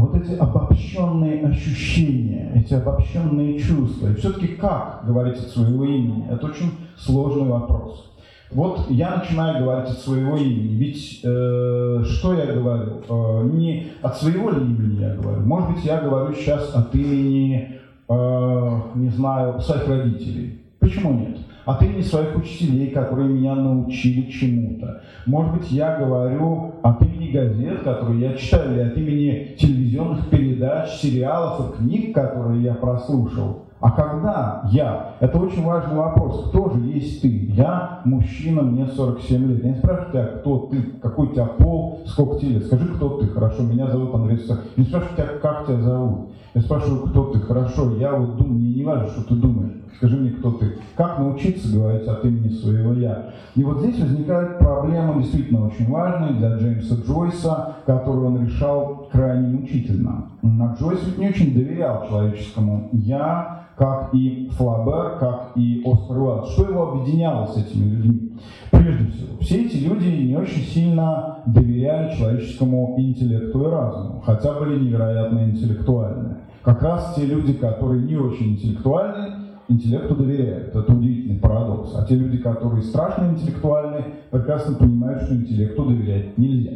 вот 0.00 0.14
эти 0.16 0.32
обобщенные 0.32 1.46
ощущения, 1.46 2.52
эти 2.54 2.74
обобщенные 2.74 3.58
чувства. 3.58 4.08
И 4.08 4.14
все-таки 4.14 4.48
как 4.48 5.02
говорить 5.06 5.38
от 5.38 5.48
своего 5.48 5.84
имени? 5.84 6.26
Это 6.30 6.46
очень 6.46 6.72
сложный 6.96 7.48
вопрос. 7.48 8.12
Вот 8.50 8.86
я 8.90 9.16
начинаю 9.16 9.64
говорить 9.64 9.90
от 9.90 9.98
своего 9.98 10.36
имени. 10.36 10.74
Ведь 10.74 11.20
э, 11.24 12.04
что 12.04 12.34
я 12.34 12.52
говорю? 12.52 13.02
Э, 13.08 13.42
не 13.52 13.88
от 14.02 14.16
своего 14.16 14.50
ли 14.50 14.60
имени 14.60 15.00
я 15.00 15.14
говорю. 15.14 15.40
Может 15.40 15.74
быть, 15.74 15.84
я 15.84 16.00
говорю 16.00 16.32
сейчас 16.34 16.72
от 16.74 16.94
имени, 16.94 17.80
э, 18.08 18.80
не 18.94 19.08
знаю, 19.08 19.60
своих 19.60 19.88
родителей. 19.88 20.60
Почему 20.78 21.18
нет? 21.18 21.38
От 21.66 21.82
имени 21.82 22.00
своих 22.00 22.36
учителей, 22.36 22.90
которые 22.90 23.28
меня 23.28 23.56
научили 23.56 24.30
чему-то. 24.30 25.02
Может 25.26 25.52
быть, 25.52 25.70
я 25.72 25.98
говорю 25.98 26.74
от 26.82 27.02
имени 27.02 27.32
газет, 27.32 27.82
которые 27.82 28.20
я 28.20 28.34
читаю, 28.34 28.72
или 28.72 28.80
от 28.80 28.96
имени 28.96 29.56
телевизионных 29.58 30.30
передач, 30.30 30.90
сериалов 30.90 31.68
и 31.68 31.78
книг, 31.78 32.14
которые 32.14 32.62
я 32.62 32.74
прослушал. 32.74 33.66
А 33.80 33.90
когда 33.90 34.62
я? 34.70 35.16
Это 35.20 35.38
очень 35.38 35.62
важный 35.62 35.96
вопрос. 35.96 36.48
Кто 36.48 36.70
же 36.70 36.80
есть 36.86 37.20
ты? 37.20 37.28
Я 37.28 38.00
мужчина, 38.04 38.62
мне 38.62 38.86
47 38.86 39.48
лет. 39.48 39.64
Я 39.64 39.70
не 39.70 39.76
спрашиваю 39.76 40.12
тебя, 40.12 40.24
кто 40.38 40.58
ты, 40.70 40.82
какой 41.02 41.26
у 41.26 41.32
тебя 41.32 41.46
пол, 41.46 42.00
сколько 42.06 42.38
тебе 42.38 42.54
лет. 42.54 42.66
Скажи, 42.66 42.86
кто 42.94 43.18
ты. 43.18 43.26
Хорошо, 43.26 43.62
меня 43.64 43.86
зовут 43.88 44.14
Андрей 44.14 44.38
Сусак. 44.38 44.60
Не 44.76 44.84
спрашиваю 44.84 45.16
тебя, 45.16 45.26
как 45.42 45.66
тебя 45.66 45.80
зовут. 45.82 46.30
Я 46.56 46.62
спрашиваю, 46.62 47.08
кто 47.08 47.24
ты. 47.32 47.40
Хорошо, 47.40 47.96
я 47.98 48.14
вот 48.14 48.38
думаю, 48.38 48.54
мне 48.54 48.76
не 48.76 48.82
важно, 48.82 49.08
что 49.08 49.24
ты 49.24 49.34
думаешь. 49.34 49.74
Скажи 49.98 50.16
мне, 50.16 50.30
кто 50.30 50.52
ты. 50.52 50.78
Как 50.96 51.18
научиться 51.18 51.70
говорить 51.70 52.08
от 52.08 52.24
имени 52.24 52.48
своего 52.48 52.94
«я»? 52.94 53.34
И 53.54 53.62
вот 53.62 53.80
здесь 53.80 54.00
возникает 54.00 54.58
проблема 54.58 55.20
действительно 55.20 55.66
очень 55.66 55.90
важная 55.90 56.32
для 56.32 56.56
Джеймса 56.56 56.94
Джойса, 56.94 57.76
которую 57.84 58.28
он 58.28 58.46
решал 58.46 59.06
крайне 59.12 59.48
мучительно. 59.48 60.30
А 60.42 60.74
Джойс 60.80 61.04
ведь 61.04 61.18
не 61.18 61.28
очень 61.28 61.52
доверял 61.52 62.06
человеческому 62.08 62.88
«я», 62.92 63.66
как 63.76 64.14
и 64.14 64.48
Флабер, 64.52 65.18
как 65.18 65.50
и 65.56 65.82
Оскар 65.84 66.16
Уайлд. 66.16 66.46
Что 66.46 66.70
его 66.70 66.92
объединяло 66.92 67.44
с 67.48 67.58
этими 67.58 67.84
людьми? 67.84 68.25
Прежде 68.70 69.10
всего, 69.10 69.38
все 69.40 69.64
эти 69.64 69.76
люди 69.76 70.08
не 70.08 70.36
очень 70.36 70.62
сильно 70.62 71.38
доверяли 71.46 72.16
человеческому 72.16 72.94
интеллекту 72.98 73.62
и 73.62 73.70
разуму, 73.70 74.22
хотя 74.24 74.54
были 74.54 74.84
невероятно 74.84 75.44
интеллектуальны. 75.50 76.36
Как 76.62 76.82
раз 76.82 77.14
те 77.14 77.24
люди, 77.26 77.52
которые 77.52 78.02
не 78.02 78.16
очень 78.16 78.54
интеллектуальны, 78.54 79.34
интеллекту 79.68 80.16
доверяют. 80.16 80.74
Это 80.74 80.92
удивительный 80.92 81.38
парадокс. 81.38 81.94
А 81.96 82.04
те 82.04 82.16
люди, 82.16 82.38
которые 82.38 82.82
страшно 82.82 83.26
интеллектуальны, 83.26 84.04
прекрасно 84.30 84.74
понимают, 84.76 85.22
что 85.22 85.34
интеллекту 85.34 85.84
доверять 85.84 86.36
нельзя. 86.38 86.72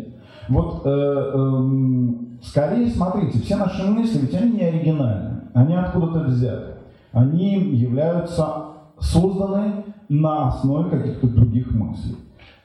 Вот, 0.49 0.83
э, 0.85 0.91
э, 0.91 2.11
скорее, 2.43 2.89
смотрите, 2.89 3.39
все 3.39 3.57
наши 3.57 3.85
мысли, 3.89 4.21
ведь 4.21 4.35
они 4.35 4.53
не 4.53 4.63
оригинальны, 4.63 5.43
они 5.55 5.75
откуда-то 5.75 6.25
взяты. 6.27 6.75
Они 7.13 7.75
являются 7.75 8.47
созданы 8.99 9.85
на 10.11 10.49
основе 10.49 10.91
каких-то 10.91 11.29
других 11.29 11.71
мыслей. 11.73 12.17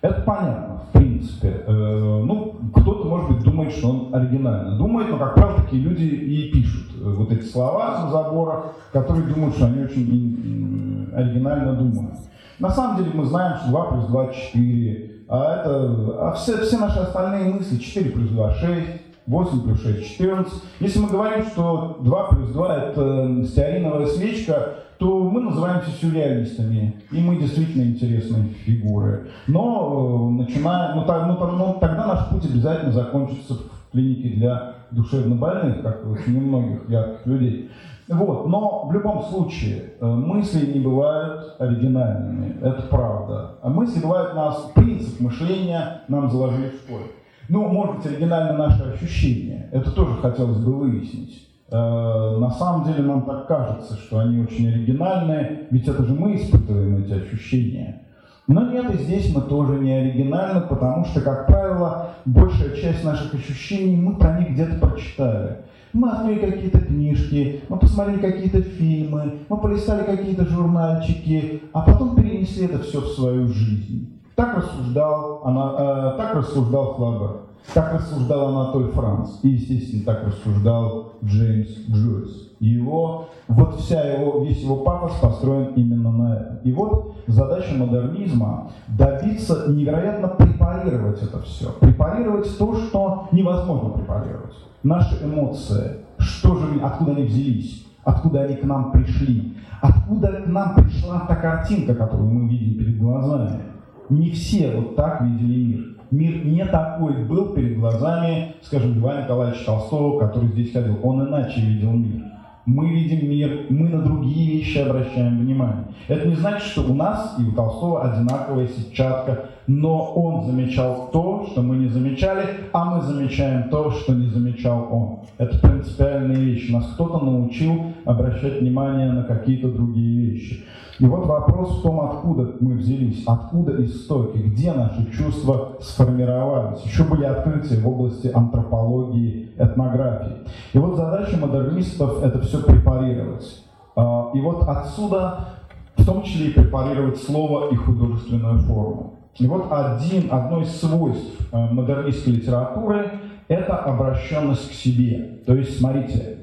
Это 0.01 0.21
понятно, 0.21 0.81
в 0.89 0.97
принципе. 0.97 1.63
Э, 1.65 2.23
ну, 2.25 2.55
кто-то, 2.75 3.07
может 3.07 3.29
быть, 3.29 3.43
думает, 3.43 3.71
что 3.71 3.89
он 3.89 4.15
оригинально 4.15 4.77
думает, 4.77 5.09
но, 5.09 5.17
как 5.17 5.35
правило, 5.35 5.61
такие 5.61 5.81
люди 5.81 6.03
и 6.03 6.51
пишут 6.51 6.91
э, 6.99 7.13
вот 7.15 7.31
эти 7.31 7.43
слова 7.43 8.01
на 8.01 8.11
заборах, 8.11 8.73
которые 8.91 9.27
думают, 9.27 9.55
что 9.55 9.67
они 9.67 9.83
очень 9.83 11.11
оригинально 11.15 11.73
думают. 11.73 12.15
На 12.59 12.69
самом 12.69 12.97
деле 12.97 13.11
мы 13.13 13.25
знаем, 13.25 13.57
что 13.57 13.69
2 13.69 13.83
плюс 13.91 14.05
2– 14.05 14.27
4, 14.33 15.11
а, 15.27 15.59
это, 15.59 16.27
а 16.27 16.33
все, 16.33 16.57
все 16.63 16.77
наши 16.77 16.99
остальные 16.99 17.53
мысли 17.53 17.77
4 17.77 18.09
плюс 18.11 18.29
2– 18.29 18.53
6, 18.55 18.87
8 19.27 19.61
плюс 19.63 19.81
6– 19.81 20.07
14. 20.17 20.53
Если 20.79 20.99
мы 20.99 21.09
говорим, 21.09 21.45
что 21.45 21.97
2 22.01 22.27
плюс 22.29 22.49
2– 22.49 22.75
это 22.77 23.45
стеариновая 23.45 24.07
свечка, 24.07 24.75
то 24.97 25.29
мы 25.29 25.41
называемся 25.41 25.91
сюрреалистами, 25.91 26.95
и 27.11 27.19
мы 27.19 27.37
действительно 27.37 27.83
интересные 27.83 28.49
фигуры. 28.65 29.29
Но, 29.47 30.29
э, 30.29 30.41
начиная, 30.41 30.95
ну, 30.95 31.05
так, 31.05 31.27
ну, 31.27 31.37
ну, 31.57 31.77
тогда 31.79 32.07
наш 32.07 32.29
путь 32.29 32.45
обязательно 32.45 32.91
закончится 32.91 33.55
в 33.55 33.91
клинике 33.91 34.29
для 34.29 34.73
душевнобольных, 34.91 35.81
как 35.81 36.05
очень 36.07 36.35
немногих 36.35 36.89
ярких 36.89 37.25
людей. 37.25 37.69
Вот. 38.07 38.47
Но 38.47 38.85
в 38.87 38.93
любом 38.93 39.23
случае 39.23 39.93
э, 39.99 40.05
мысли 40.05 40.73
не 40.73 40.79
бывают 40.79 41.55
оригинальными, 41.59 42.57
это 42.61 42.83
правда. 42.83 43.55
А 43.61 43.69
мысли 43.69 43.99
бывают 43.99 44.33
у 44.33 44.35
нас, 44.35 44.71
принцип 44.75 45.19
мышления 45.19 46.01
нам 46.07 46.29
заложили 46.29 46.69
в 46.69 46.75
школе. 46.75 47.05
Ну, 47.49 47.67
может 47.67 47.97
быть, 47.97 48.05
оригинально 48.05 48.57
наши 48.57 48.83
ощущения. 48.83 49.69
Это 49.71 49.91
тоже 49.91 50.15
хотелось 50.15 50.57
бы 50.57 50.73
выяснить. 50.73 51.47
Э, 51.69 52.37
на 52.37 52.51
самом 52.51 52.85
деле 52.85 53.03
нам 53.03 53.23
так 53.23 53.47
кажется, 53.47 53.95
что 53.95 54.19
они 54.19 54.41
очень 54.41 54.67
оригинальные, 54.67 55.67
ведь 55.71 55.87
это 55.87 56.03
же 56.03 56.13
мы 56.13 56.35
испытываем 56.35 57.03
эти 57.03 57.13
ощущения. 57.13 58.01
Но 58.47 58.71
нет, 58.71 58.93
и 58.93 59.03
здесь 59.03 59.33
мы 59.33 59.41
тоже 59.41 59.79
не 59.79 59.91
оригинальны, 59.91 60.61
потому 60.61 61.03
что, 61.05 61.21
как 61.21 61.47
правило, 61.47 62.11
большая 62.25 62.75
часть 62.75 63.03
наших 63.03 63.33
ощущений 63.33 63.95
мы 63.95 64.17
про 64.17 64.39
них 64.39 64.51
где-то 64.51 64.75
прочитали. 64.75 65.57
Мы 65.93 66.11
открыли 66.11 66.51
какие-то 66.51 66.79
книжки, 66.81 67.63
мы 67.69 67.77
посмотрели 67.79 68.19
какие-то 68.19 68.61
фильмы, 68.61 69.39
мы 69.49 69.57
полистали 69.57 70.03
какие-то 70.03 70.45
журнальчики, 70.45 71.63
а 71.73 71.81
потом 71.81 72.15
перенесли 72.15 72.65
это 72.65 72.79
все 72.79 73.01
в 73.01 73.07
свою 73.07 73.47
жизнь. 73.47 74.21
Так 74.35 74.57
рассуждал, 74.57 75.41
она, 75.45 75.73
э, 75.77 76.17
так 76.17 76.35
рассуждал 76.35 76.93
Флабер. 76.95 77.44
Так 77.73 77.93
рассуждал 77.93 78.49
Анатоль 78.49 78.91
Франц. 78.91 79.39
И, 79.43 79.49
естественно, 79.49 80.05
так 80.05 80.27
рассуждал 80.27 81.13
Джеймс 81.23 81.69
Джойс. 81.89 82.45
Его, 82.59 83.27
вот 83.47 83.79
вся 83.79 84.01
его, 84.01 84.43
весь 84.43 84.61
его 84.61 84.77
пафос 84.77 85.13
построен 85.21 85.73
именно 85.75 86.11
на 86.11 86.35
этом. 86.35 86.57
И 86.63 86.71
вот 86.71 87.15
задача 87.27 87.75
модернизма 87.75 88.71
добиться 88.87 89.65
невероятно 89.67 90.29
препарировать 90.29 91.21
это 91.21 91.41
все. 91.41 91.71
Препарировать 91.79 92.57
то, 92.57 92.75
что 92.75 93.27
невозможно 93.31 93.89
препарировать. 93.89 94.55
Наши 94.83 95.23
эмоции, 95.23 95.97
что 96.17 96.55
же, 96.55 96.79
откуда 96.81 97.11
они 97.11 97.23
взялись, 97.23 97.85
откуда 98.03 98.43
они 98.43 98.55
к 98.55 98.63
нам 98.63 98.91
пришли, 98.91 99.53
откуда 99.81 100.27
к 100.27 100.47
нам 100.47 100.75
пришла 100.75 101.21
та 101.27 101.35
картинка, 101.35 101.93
которую 101.95 102.29
мы 102.29 102.49
видим 102.49 102.77
перед 102.79 102.99
глазами. 102.99 103.61
Не 104.09 104.29
все 104.29 104.75
вот 104.75 104.95
так 104.95 105.21
видели 105.21 105.63
мир. 105.65 105.94
Мир 106.15 106.45
не 106.45 106.63
такой 106.63 107.25
был 107.25 107.49
перед 107.49 107.77
глазами, 107.77 108.53
скажем, 108.61 108.97
Льва 108.97 109.21
Николаевича 109.21 109.65
Толстого, 109.65 110.17
который 110.17 110.47
здесь 110.47 110.71
ходил. 110.71 110.97
Он 111.03 111.27
иначе 111.27 111.59
видел 111.59 111.91
мир. 111.91 112.21
Мы 112.65 112.87
видим 112.87 113.29
мир, 113.29 113.65
мы 113.69 113.89
на 113.89 114.01
другие 114.01 114.57
вещи 114.59 114.77
обращаем 114.77 115.39
внимание. 115.39 115.87
Это 116.07 116.25
не 116.25 116.35
значит, 116.35 116.67
что 116.67 116.83
у 116.83 116.93
нас 116.93 117.35
и 117.37 117.43
у 117.43 117.51
Толстого 117.51 118.09
одинаковая 118.09 118.69
сетчатка, 118.69 119.49
но 119.67 120.13
он 120.13 120.45
замечал 120.45 121.09
то, 121.11 121.47
что 121.51 121.61
мы 121.61 121.75
не 121.75 121.89
замечали, 121.89 122.45
а 122.71 122.85
мы 122.85 123.01
замечаем 123.01 123.69
то, 123.69 123.91
что 123.91 124.13
не 124.13 124.27
замечал 124.27 124.87
он. 124.89 125.19
Это 125.37 125.59
принципиальные 125.59 126.37
вещи. 126.37 126.71
Нас 126.71 126.85
кто-то 126.93 127.25
научил 127.25 127.87
обращать 128.05 128.61
внимание 128.61 129.11
на 129.11 129.23
какие-то 129.23 129.69
другие 129.69 130.31
вещи. 130.31 130.63
И 130.99 131.05
вот 131.05 131.25
вопрос 131.25 131.79
в 131.79 131.81
том, 131.81 131.99
откуда 131.99 132.55
мы 132.61 132.75
взялись, 132.75 133.23
откуда 133.25 133.83
истоки, 133.83 134.37
где 134.37 134.71
наши 134.71 135.11
чувства 135.11 135.77
сформировались. 135.81 136.81
Еще 136.83 137.03
были 137.03 137.25
открытия 137.25 137.81
в 137.81 137.87
области 137.87 138.27
антропологии, 138.27 139.51
этнографии. 139.57 140.37
И 140.71 140.77
вот 140.77 140.95
задача 140.95 141.37
модернистов 141.37 142.23
это 142.23 142.39
все 142.41 142.63
препарировать. 142.63 143.63
А, 143.97 144.31
и 144.33 144.39
вот 144.39 144.63
отсюда 144.63 145.49
в 145.97 146.05
том 146.05 146.23
числе 146.23 146.47
и 146.47 146.53
препарировать 146.53 147.17
слово 147.17 147.69
и 147.71 147.75
художественную 147.75 148.59
форму. 148.59 149.15
И 149.37 149.47
вот 149.47 149.67
один, 149.71 150.31
одно 150.31 150.61
из 150.61 150.79
свойств 150.79 151.47
э, 151.51 151.57
модернистской 151.71 152.33
литературы– 152.33 153.11
это 153.47 153.75
обращенность 153.75 154.69
к 154.69 154.73
себе. 154.73 155.41
То 155.45 155.55
есть, 155.55 155.77
смотрите, 155.77 156.37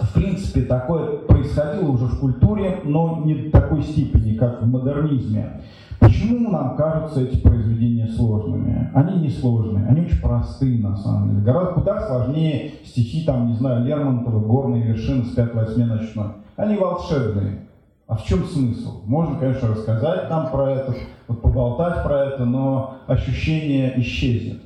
в 0.00 0.14
принципе, 0.14 0.62
такое 0.62 1.18
происходило 1.18 1.90
уже 1.90 2.06
в 2.06 2.20
культуре, 2.20 2.80
но 2.84 3.22
не 3.24 3.34
в 3.34 3.50
такой 3.50 3.82
степени, 3.82 4.36
как 4.36 4.62
в 4.62 4.66
модернизме. 4.66 5.62
Почему 6.00 6.50
нам 6.50 6.76
кажутся 6.76 7.22
эти 7.22 7.36
произведения 7.38 8.06
сложными? 8.06 8.90
Они 8.94 9.20
не 9.20 9.30
сложные, 9.30 9.86
они 9.86 10.02
очень 10.02 10.20
простые 10.20 10.80
на 10.80 10.96
самом 10.96 11.30
деле. 11.30 11.42
Гораздо 11.42 11.74
куда 11.74 12.06
сложнее 12.06 12.74
стихи, 12.84 13.24
там, 13.24 13.48
не 13.48 13.54
знаю, 13.54 13.84
Лермонтова 13.84 14.38
«Горные 14.40 14.84
вершины» 14.84 15.24
с 15.24 15.36
5-8 15.36 15.84
ночной. 15.84 16.26
Они 16.56 16.76
волшебные. 16.76 17.68
А 18.06 18.16
в 18.16 18.24
чем 18.24 18.44
смысл? 18.44 19.02
Можно, 19.04 19.38
конечно, 19.38 19.68
рассказать 19.68 20.28
там 20.28 20.50
про 20.50 20.70
это, 20.70 20.94
вот 21.26 21.42
поболтать 21.42 22.02
про 22.04 22.24
это, 22.24 22.44
но 22.44 22.96
ощущение 23.06 24.00
исчезнет. 24.00 24.62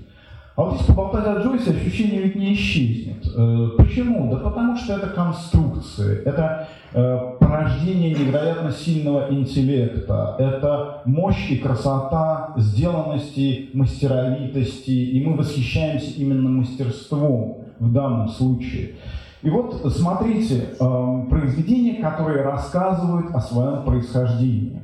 А 0.55 0.65
вот 0.65 0.79
если 0.79 0.93
поболтать 0.93 1.27
о 1.27 1.41
Джойсе, 1.41 1.71
ощущение 1.71 2.21
ведь 2.21 2.37
не 2.37 2.53
исчезнет. 2.53 3.25
Э, 3.35 3.69
почему? 3.79 4.31
Да 4.31 4.37
потому 4.37 4.77
что 4.77 4.95
это 4.95 5.07
конструкции, 5.07 6.23
это 6.25 6.69
э, 6.93 7.19
порождение 7.41 8.11
невероятно 8.11 8.71
сильного 8.71 9.33
интеллекта, 9.33 10.37
это 10.39 11.01
мощь 11.07 11.51
и 11.51 11.57
красота 11.57 12.53
сделанности, 12.59 13.71
мастеровитости, 13.73 14.91
и 14.91 15.27
мы 15.27 15.37
восхищаемся 15.39 16.21
именно 16.21 16.51
мастерством 16.51 17.65
в 17.79 17.91
данном 17.91 18.29
случае. 18.29 18.97
И 19.41 19.49
вот 19.49 19.91
смотрите, 19.91 20.67
э, 20.79 21.27
произведения, 21.31 22.03
которые 22.03 22.43
рассказывают 22.43 23.35
о 23.35 23.41
своем 23.41 23.85
происхождении. 23.85 24.82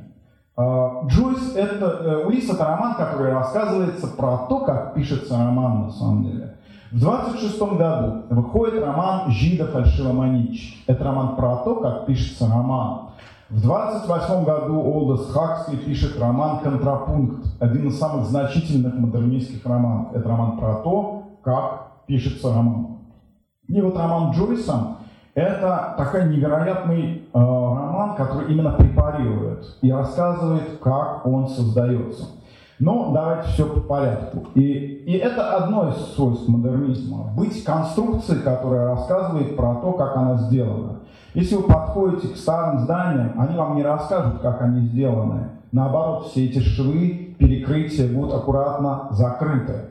А, 0.59 1.05
Джойс 1.07 1.55
это, 1.55 1.85
э, 1.85 2.25
Улисс 2.25 2.49
это 2.49 2.65
роман, 2.65 2.95
который 2.95 3.31
рассказывается 3.31 4.07
про 4.07 4.39
то, 4.49 4.59
как 4.65 4.93
пишется 4.93 5.37
роман 5.37 5.83
на 5.83 5.89
самом 5.89 6.23
деле. 6.23 6.57
В 6.91 6.99
26 6.99 7.77
году 7.77 8.23
выходит 8.29 8.83
роман 8.83 9.31
«Жида 9.31 9.67
фальшивомонетчик». 9.67 10.79
Это 10.85 11.05
роман 11.05 11.37
про 11.37 11.57
то, 11.63 11.75
как 11.75 12.05
пишется 12.05 12.47
роман. 12.47 13.11
В 13.49 13.61
28 13.61 14.43
году 14.43 14.81
Олдос 14.81 15.31
Хаксли 15.31 15.77
пишет 15.77 16.19
роман 16.19 16.59
«Контрапункт», 16.59 17.45
один 17.61 17.87
из 17.87 17.97
самых 17.97 18.25
значительных 18.25 18.95
модернистских 18.95 19.65
романов. 19.65 20.13
Это 20.13 20.27
роман 20.27 20.57
про 20.57 20.75
то, 20.83 21.23
как 21.41 22.05
пишется 22.05 22.53
роман. 22.53 22.97
И 23.69 23.79
вот 23.79 23.95
роман 23.95 24.31
Джойса 24.31 24.97
это 25.39 25.95
такой 25.97 26.25
невероятный 26.29 27.23
э, 27.33 27.39
роман, 27.39 28.15
который 28.15 28.51
именно 28.51 28.71
препарирует 28.71 29.65
и 29.81 29.91
рассказывает, 29.91 30.79
как 30.81 31.25
он 31.25 31.47
создается. 31.47 32.25
Но 32.79 33.11
давайте 33.11 33.49
все 33.49 33.65
по 33.65 33.81
порядку. 33.81 34.47
И, 34.55 34.61
и 34.61 35.17
это 35.17 35.57
одно 35.57 35.89
из 35.89 35.97
свойств 36.15 36.47
модернизма. 36.47 37.31
Быть 37.35 37.63
конструкцией, 37.63 38.41
которая 38.41 38.87
рассказывает 38.87 39.57
про 39.57 39.75
то, 39.75 39.91
как 39.93 40.15
она 40.15 40.37
сделана. 40.37 40.99
Если 41.33 41.55
вы 41.55 41.63
подходите 41.63 42.29
к 42.29 42.37
старым 42.37 42.79
зданиям, 42.79 43.33
они 43.37 43.57
вам 43.57 43.75
не 43.75 43.83
расскажут, 43.83 44.39
как 44.41 44.61
они 44.61 44.87
сделаны. 44.87 45.49
Наоборот, 45.71 46.27
все 46.27 46.45
эти 46.45 46.59
швы, 46.59 47.35
перекрытия 47.37 48.07
будут 48.11 48.33
аккуратно 48.33 49.07
закрыты. 49.11 49.89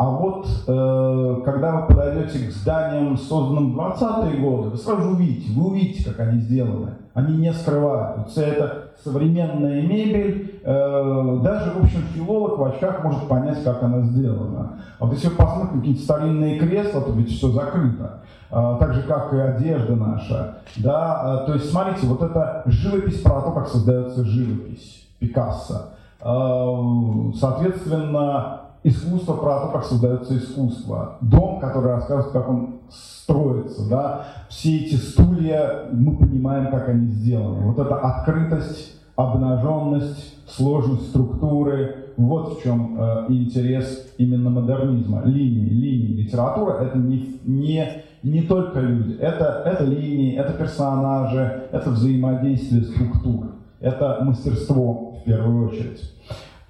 А 0.00 0.08
вот 0.08 0.46
э, 0.66 1.42
когда 1.44 1.72
вы 1.72 1.88
подойдете 1.88 2.46
к 2.46 2.50
зданиям, 2.52 3.18
созданным 3.18 3.74
в 3.74 3.78
20-е 3.78 4.40
годы, 4.40 4.70
вы 4.70 4.78
сразу 4.78 5.10
увидите, 5.10 5.52
вы 5.52 5.66
увидите, 5.66 6.08
как 6.08 6.20
они 6.20 6.40
сделаны. 6.40 6.92
Они 7.12 7.36
не 7.36 7.52
скрывают. 7.52 8.28
Вся 8.28 8.44
эта 8.44 8.92
современная 9.04 9.82
мебель, 9.82 10.58
э, 10.64 11.38
даже, 11.42 11.72
в 11.72 11.84
общем, 11.84 12.00
филолог 12.14 12.56
в 12.56 12.64
очках 12.64 13.04
может 13.04 13.28
понять, 13.28 13.62
как 13.62 13.82
она 13.82 14.00
сделана. 14.00 14.78
А 14.98 15.04
вот 15.04 15.12
если 15.12 15.28
вы 15.28 15.36
посмотрите 15.36 15.78
какие-то 15.80 16.02
старинные 16.02 16.58
кресла, 16.58 17.02
то 17.02 17.12
ведь 17.12 17.36
все 17.36 17.50
закрыто. 17.50 18.20
Э, 18.50 18.76
так 18.80 18.94
же, 18.94 19.02
как 19.02 19.34
и 19.34 19.38
одежда 19.38 19.96
наша. 19.96 20.54
Да? 20.78 21.42
Э, 21.42 21.46
то 21.46 21.52
есть, 21.52 21.70
смотрите, 21.70 22.06
вот 22.06 22.22
это 22.22 22.62
живопись 22.64 23.20
про 23.20 23.42
то, 23.42 23.50
как 23.50 23.68
создается 23.68 24.24
живопись 24.24 25.06
Пикассо. 25.18 25.90
Э, 26.22 27.32
соответственно, 27.38 28.60
искусство 28.82 29.34
про 29.34 29.60
то, 29.60 29.68
как 29.72 29.84
создается 29.84 30.36
искусство. 30.36 31.18
Дом, 31.20 31.60
который 31.60 31.92
рассказывает, 31.92 32.32
как 32.32 32.48
он 32.48 32.80
строится. 32.90 33.88
Да? 33.88 34.26
Все 34.48 34.78
эти 34.78 34.94
стулья, 34.94 35.88
мы 35.92 36.16
понимаем, 36.16 36.70
как 36.70 36.88
они 36.88 37.06
сделаны. 37.08 37.72
Вот 37.72 37.78
эта 37.78 37.96
открытость, 37.96 38.96
обнаженность, 39.16 40.36
сложность 40.48 41.08
структуры, 41.08 42.12
вот 42.16 42.58
в 42.58 42.62
чем 42.62 42.96
э, 43.00 43.26
интерес 43.28 44.12
именно 44.18 44.50
модернизма. 44.50 45.22
Линии, 45.24 45.68
линии. 45.68 46.22
Литература— 46.22 46.72
это 46.82 46.98
не, 46.98 47.40
не, 47.44 48.04
не 48.22 48.42
только 48.42 48.80
люди. 48.80 49.16
Это, 49.18 49.62
это 49.64 49.84
линии, 49.84 50.36
это 50.36 50.52
персонажи, 50.52 51.68
это 51.72 51.90
взаимодействие 51.90 52.84
структур. 52.84 53.52
Это 53.80 54.18
мастерство 54.22 55.16
в 55.20 55.24
первую 55.24 55.68
очередь. 55.68 56.12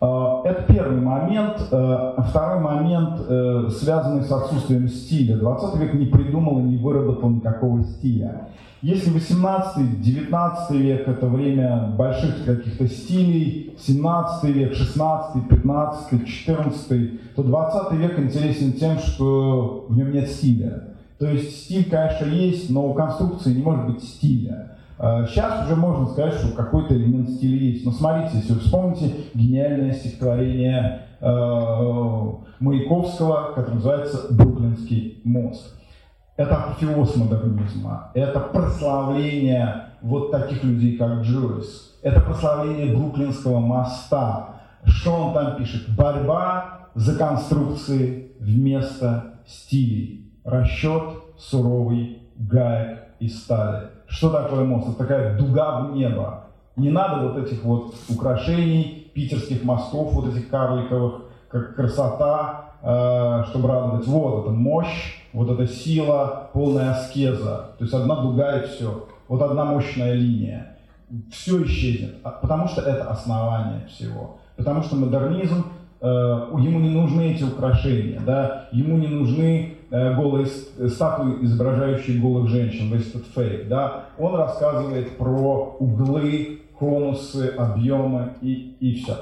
Э, 0.01 0.43
это 0.45 0.63
первый 0.73 1.01
момент. 1.01 1.69
Э, 1.71 2.15
второй 2.29 2.61
момент, 2.61 3.21
э, 3.29 3.69
связанный 3.79 4.23
с 4.23 4.33
отсутствием 4.33 4.89
стиля. 4.89 5.37
20 5.37 5.77
век 5.77 5.95
не 5.95 6.07
придумал 6.07 6.61
и 6.61 6.63
не 6.63 6.77
выработал 6.77 7.31
никакого 7.31 7.83
стиля. 7.85 8.49
Если 8.83 9.13
18-19 9.13 10.79
век 10.79 11.07
это 11.07 11.27
время 11.27 11.93
больших 11.99 12.47
каких-то 12.47 12.89
стилей, 12.89 13.75
17 13.79 14.45
век, 14.45 14.75
16, 14.75 15.49
15, 15.49 16.27
14, 16.27 17.35
то 17.35 17.43
20 17.43 17.93
век 17.93 18.19
интересен 18.19 18.73
тем, 18.73 18.99
что 18.99 19.85
в 19.87 19.97
нем 19.97 20.13
нет 20.13 20.31
стиля. 20.31 20.85
То 21.19 21.27
есть 21.27 21.65
стиль, 21.65 21.91
конечно, 21.91 22.25
есть, 22.25 22.71
но 22.71 22.89
у 22.89 22.95
конструкции 22.95 23.53
не 23.53 23.63
может 23.63 23.85
быть 23.85 24.03
стиля. 24.03 24.79
Сейчас 25.01 25.63
э, 25.63 25.65
уже 25.65 25.77
можно 25.77 26.07
сказать, 26.07 26.35
что 26.35 26.55
какой-то 26.55 26.95
элемент 26.95 27.31
стиля 27.31 27.57
есть. 27.57 27.87
Но 27.87 27.93
смотрите, 27.93 28.37
если 28.37 28.53
вы 28.53 28.61
вспомните 28.61 29.15
гениальное 29.33 29.93
стихотворение 29.95 31.03
э, 31.21 32.33
Маяковского, 32.61 33.53
которое 33.55 33.77
называется 33.77 34.35
«Бруклинский 34.35 35.23
мост». 35.25 35.75
Это 36.37 36.57
апофеоз 36.57 37.17
модернизма, 37.17 38.11
это 38.15 38.41
прославление 38.41 39.87
вот 40.03 40.31
таких 40.31 40.65
людей, 40.65 40.97
как 40.97 41.23
Джойс. 41.23 41.99
Это 42.03 42.21
прославление 42.21 42.95
Бруклинского 42.95 43.59
моста. 43.61 44.61
Что 44.85 45.13
он 45.13 45.35
там 45.35 45.57
пишет? 45.57 45.95
Борьба 45.97 46.89
за 46.95 47.17
конструкции 47.17 48.33
вместо 48.39 49.35
стилей. 49.47 50.33
Расчет 50.45 51.03
суровый 51.39 52.23
гаек 52.37 53.01
и 53.19 53.29
стали. 53.29 53.89
Что 54.11 54.31
такое 54.31 54.65
мост? 54.65 54.89
Это 54.89 54.99
такая 54.99 55.39
дуга 55.39 55.81
в 55.81 55.95
небо. 55.95 56.45
Не 56.77 56.91
надо 56.91 57.29
вот 57.29 57.39
этих 57.39 57.63
вот 57.63 57.95
украшений, 58.09 59.09
питерских 59.15 59.63
мостов, 59.63 60.13
вот 60.13 60.35
этих 60.35 60.51
карликовых, 60.51 61.23
как 61.49 61.77
красота, 61.77 62.73
э, 62.83 63.45
чтобы 63.49 63.69
радовать. 63.69 64.07
Вот 64.07 64.45
это 64.45 64.51
мощь, 64.51 65.23
вот 65.33 65.49
эта 65.51 65.67
сила, 65.67 66.51
полная 66.53 66.91
аскеза. 66.91 67.71
То 67.79 67.85
есть 67.85 67.95
одна 67.95 68.21
дуга 68.21 68.59
и 68.59 68.67
все. 68.67 69.07
Вот 69.29 69.43
одна 69.43 69.65
мощная 69.65 70.15
линия. 70.15 70.77
Все 71.31 71.65
исчезнет, 71.65 72.17
а, 72.23 72.31
потому 72.31 72.69
что 72.69 72.83
это 72.83 73.11
основание 73.11 73.87
всего. 73.89 74.39
Потому 74.57 74.83
что 74.83 74.97
модернизм, 74.97 75.67
э, 76.01 76.07
ему 76.07 76.81
не 76.81 76.91
нужны 76.91 77.33
эти 77.33 77.45
украшения, 77.45 78.21
да? 78.21 78.69
ему 78.73 78.97
не 78.97 79.09
нужны 79.09 79.77
голые 79.91 80.47
статуи, 80.47 81.45
изображающие 81.45 82.21
голых 82.21 82.49
женщин, 82.49 82.93
весь 82.93 83.09
этот 83.09 83.27
фейк, 83.35 83.69
да, 83.69 84.05
он 84.19 84.37
рассказывает 84.37 85.17
про 85.17 85.77
углы, 85.79 86.61
конусы, 86.79 87.55
объемы 87.59 88.35
и, 88.41 88.77
и 88.81 88.95
все. 88.95 89.17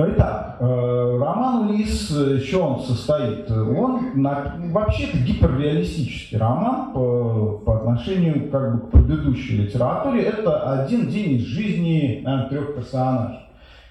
Итак, 0.00 0.58
э, 0.60 1.18
роман 1.20 1.68
«Улисс», 1.68 2.10
еще 2.10 2.58
он 2.58 2.80
состоит? 2.80 3.50
Он 3.50 4.22
на, 4.22 4.54
вообще 4.70 5.06
это 5.06 5.18
гиперреалистический 5.18 6.38
роман 6.38 6.92
по, 6.92 7.60
по 7.66 7.78
отношению 7.78 8.48
как 8.48 8.74
бы, 8.74 8.80
к 8.86 8.90
предыдущей 8.92 9.56
литературе. 9.56 10.22
Это 10.22 10.82
один 10.82 11.08
день 11.08 11.38
из 11.38 11.42
жизни 11.42 12.20
наверное, 12.22 12.48
трех 12.48 12.74
персонажей. 12.76 13.40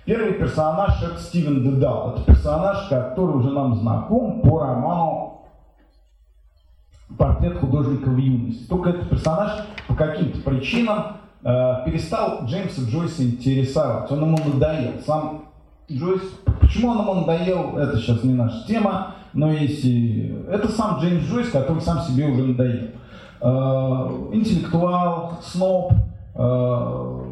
Первый 0.06 0.36
персонаж– 0.36 1.04
это 1.04 1.20
Стивен 1.20 1.62
Дедал. 1.62 2.14
Это 2.14 2.24
персонаж, 2.24 2.88
который 2.88 3.36
уже 3.36 3.52
нам 3.52 3.76
знаком 3.76 4.40
по 4.42 4.62
роману 4.62 5.37
портрет 7.16 7.58
художника 7.60 8.10
в 8.10 8.18
юности. 8.18 8.68
Только 8.68 8.90
этот 8.90 9.10
персонаж 9.10 9.66
по 9.88 9.96
каким-то 9.96 10.40
причинам 10.40 11.18
э, 11.44 11.74
перестал 11.86 12.46
Джеймса 12.46 12.82
Джойса 12.90 13.24
интересовать. 13.24 14.12
Он 14.12 14.22
ему 14.24 14.38
надоел. 14.38 14.94
Сам 15.06 15.46
Джойс, 15.90 16.22
почему 16.60 16.90
он 16.90 17.00
ему 17.00 17.14
надоел, 17.14 17.78
это 17.78 17.98
сейчас 17.98 18.24
не 18.24 18.34
наша 18.34 18.68
тема, 18.68 19.16
но 19.34 19.52
если... 19.52 20.46
Это 20.50 20.68
сам 20.70 21.00
Джеймс 21.00 21.26
Джойс, 21.30 21.50
который 21.50 21.82
сам 21.82 22.00
себе 22.02 22.28
уже 22.28 22.44
надоел. 22.44 22.88
Э, 23.40 24.30
интеллектуал, 24.34 25.40
сноб, 25.42 25.94
э, 26.36 27.24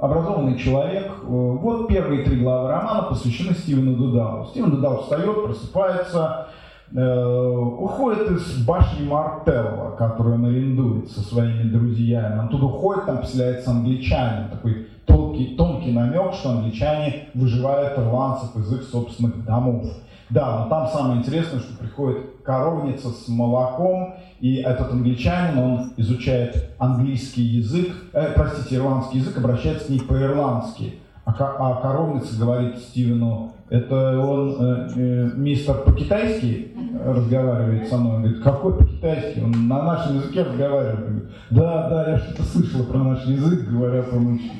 образованный 0.00 0.58
человек. 0.58 1.12
Вот 1.22 1.86
первые 1.86 2.24
три 2.24 2.40
главы 2.40 2.70
романа 2.70 3.02
посвящены 3.02 3.54
Стивену 3.54 3.94
Дудалу. 3.94 4.46
Стивен 4.46 4.72
Дудал 4.72 5.02
встает, 5.02 5.44
просыпается, 5.44 6.48
Э, 6.48 6.48
уходит 6.94 8.30
из 8.32 8.64
башни 8.66 9.06
Мартелла, 9.06 9.96
которую 9.96 10.34
он 10.34 10.44
арендует 10.46 11.10
со 11.10 11.20
своими 11.20 11.70
друзьями. 11.70 12.40
Он 12.40 12.48
туда 12.48 12.66
уходит, 12.66 13.06
там 13.06 13.18
поселяется 13.18 13.70
англичанин. 13.70 14.50
Такой 14.50 14.88
тонкий, 15.06 15.56
тонкий 15.56 15.92
намек, 15.92 16.34
что 16.34 16.50
англичане 16.50 17.28
выживают 17.34 17.98
ирландцев 17.98 18.54
из 18.56 18.72
их 18.72 18.82
собственных 18.82 19.44
домов. 19.44 19.86
Да, 20.30 20.60
но 20.60 20.68
там 20.70 20.88
самое 20.88 21.18
интересное, 21.20 21.60
что 21.60 21.76
приходит 21.76 22.42
коровница 22.42 23.10
с 23.10 23.28
молоком, 23.28 24.14
и 24.40 24.56
этот 24.56 24.90
англичанин, 24.90 25.58
он 25.58 25.92
изучает 25.98 26.74
английский 26.78 27.42
язык, 27.42 27.92
э, 28.14 28.32
простите, 28.34 28.76
ирландский 28.76 29.18
язык, 29.18 29.36
обращается 29.36 29.86
к 29.86 29.88
ней 29.90 30.00
по-ирландски. 30.00 30.94
А, 31.24 31.32
а 31.38 31.82
коровница 31.82 32.38
говорит 32.38 32.78
Стивену, 32.78 33.52
это 33.72 34.20
он, 34.20 34.56
э, 34.60 34.88
э, 34.96 35.30
мистер 35.34 35.76
по-китайски 35.76 36.72
разговаривает 37.02 37.88
со 37.88 37.96
мной. 37.96 38.16
Он 38.16 38.22
говорит, 38.22 38.42
какой 38.42 38.76
по-китайски? 38.76 39.40
Он 39.40 39.66
на 39.66 39.82
нашем 39.82 40.16
языке 40.16 40.42
разговаривает. 40.42 41.00
Говорит, 41.00 41.30
да, 41.50 41.88
да, 41.88 42.10
я 42.10 42.18
что-то 42.18 42.42
слышал 42.42 42.84
про 42.84 42.98
наш 42.98 43.24
язык, 43.24 43.66
говорят, 43.66 44.12
он 44.12 44.34
очень 44.34 44.52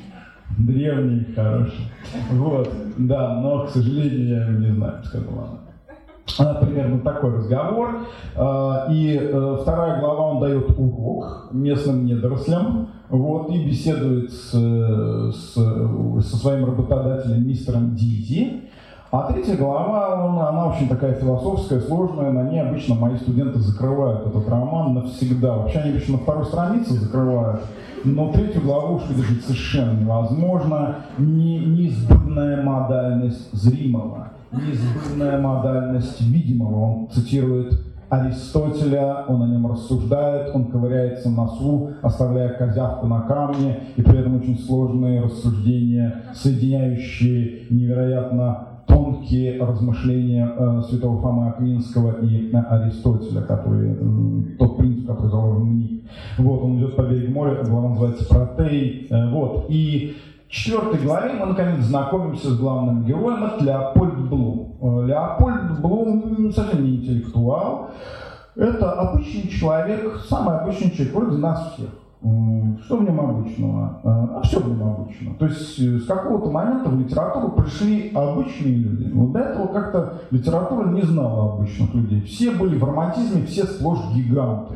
древний, 0.57 1.27
хороший. 1.35 1.91
Вот, 2.31 2.73
да, 2.97 3.39
но, 3.39 3.67
к 3.67 3.69
сожалению, 3.69 4.27
я 4.27 4.47
его 4.47 4.59
не 4.59 4.71
знаю, 4.71 5.03
сказала 5.03 5.43
она. 5.43 5.59
А, 6.39 6.65
примерно 6.65 6.99
такой 7.01 7.35
разговор. 7.35 7.99
А, 8.35 8.87
и 8.89 9.15
э, 9.15 9.57
вторая 9.61 9.99
глава, 9.99 10.31
он 10.31 10.39
дает 10.39 10.71
урок 10.75 11.49
местным 11.51 12.05
недорослям, 12.05 12.89
вот, 13.09 13.51
и 13.51 13.63
беседует 13.63 14.31
с, 14.31 14.49
с, 14.49 15.53
со 15.53 16.35
своим 16.37 16.65
работодателем 16.65 17.47
мистером 17.47 17.95
Диди. 17.95 18.63
А 19.13 19.31
третья 19.31 19.55
глава, 19.57 20.25
он, 20.25 20.39
она 20.39 20.69
очень 20.69 20.89
такая 20.89 21.13
философская, 21.13 21.81
сложная, 21.81 22.31
на 22.31 22.49
ней 22.49 22.59
обычно 22.59 22.95
мои 22.95 23.15
студенты 23.17 23.59
закрывают 23.59 24.25
этот 24.25 24.49
роман 24.49 24.95
навсегда. 24.95 25.57
Вообще 25.57 25.81
они 25.81 25.91
обычно 25.91 26.13
на 26.13 26.23
второй 26.23 26.45
странице 26.45 26.93
закрывают, 26.93 27.61
но 28.03 28.31
третью 28.31 28.63
главу 28.63 28.95
уж 28.95 29.03
выдержать 29.03 29.43
совершенно 29.43 29.99
невозможно. 29.99 30.95
Не, 31.19 31.59
неизбывная 31.59 32.63
модальность 32.63 33.53
зримого, 33.53 34.29
неизбывная 34.51 35.39
модальность 35.39 36.19
видимого. 36.19 36.79
Он 36.79 37.09
цитирует 37.09 37.71
Аристотеля, 38.09 39.25
он 39.27 39.43
о 39.43 39.47
нем 39.47 39.67
рассуждает, 39.67 40.55
он 40.55 40.65
ковыряется 40.65 41.29
в 41.29 41.33
носу, 41.33 41.91
оставляя 42.01 42.49
козявку 42.49 43.05
на 43.05 43.21
камне, 43.21 43.79
и 43.95 44.01
при 44.01 44.17
этом 44.17 44.37
очень 44.37 44.57
сложные 44.57 45.21
рассуждения, 45.21 46.23
соединяющие 46.33 47.67
невероятно 47.69 48.72
тонкие 48.87 49.61
размышления 49.63 50.49
э, 50.57 50.81
святого 50.89 51.21
Фомы 51.21 51.49
Аквинского 51.49 52.21
и 52.21 52.51
э, 52.51 52.57
Аристотеля, 52.57 53.41
который, 53.41 53.91
э, 53.91 54.57
тот 54.57 54.77
принцип, 54.77 55.07
который 55.07 55.29
заложен 55.29 55.63
в 55.63 55.75
них. 55.75 56.01
Вот, 56.37 56.63
он 56.63 56.77
идет 56.77 56.95
по 56.95 57.03
берегу 57.03 57.33
моря, 57.33 57.63
глава 57.63 57.89
называется 57.89 58.27
Протей. 58.27 59.07
Э, 59.09 59.29
вот, 59.29 59.65
и 59.69 60.15
в 60.47 60.51
четвертой 60.51 60.99
главе 60.99 61.33
мы 61.33 61.47
наконец 61.47 61.85
знакомимся 61.85 62.49
с 62.51 62.59
главным 62.59 63.05
героем, 63.05 63.43
это 63.43 63.63
Леопольд 63.63 64.29
Блум. 64.29 64.75
Э, 64.81 65.07
Леопольд 65.07 65.79
Блум 65.81 66.51
совсем 66.53 66.83
не 66.83 66.97
интеллектуал, 66.97 67.89
это 68.55 68.91
обычный 68.91 69.47
человек, 69.49 70.19
самый 70.29 70.57
обычный 70.59 70.91
человек, 70.91 71.15
вроде 71.15 71.37
нас 71.37 71.73
всех. 71.73 71.89
Что 72.85 72.97
в 72.97 73.03
нем 73.03 73.19
обычного? 73.19 73.99
А 74.03 74.41
все 74.43 74.61
в 74.61 74.69
нем 74.69 74.81
обычно. 74.81 75.35
То 75.35 75.45
есть 75.45 75.77
э, 75.79 75.99
с 75.99 76.05
какого-то 76.05 76.49
момента 76.49 76.89
в 76.89 76.97
литературу 76.97 77.49
пришли 77.49 78.11
обычные 78.13 78.75
люди. 78.75 79.11
Вот 79.11 79.33
до 79.33 79.39
этого 79.39 79.67
как-то 79.67 80.13
литература 80.31 80.87
не 80.87 81.01
знала 81.01 81.53
обычных 81.53 81.93
людей. 81.93 82.21
Все 82.21 82.51
были 82.51 82.77
в 82.77 82.83
романтизме, 82.83 83.45
все 83.45 83.65
сплошь 83.65 83.99
гиганты. 84.15 84.75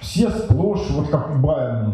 Все 0.00 0.28
сплошь, 0.28 0.90
вот 0.90 1.08
как 1.08 1.30
у 1.30 1.42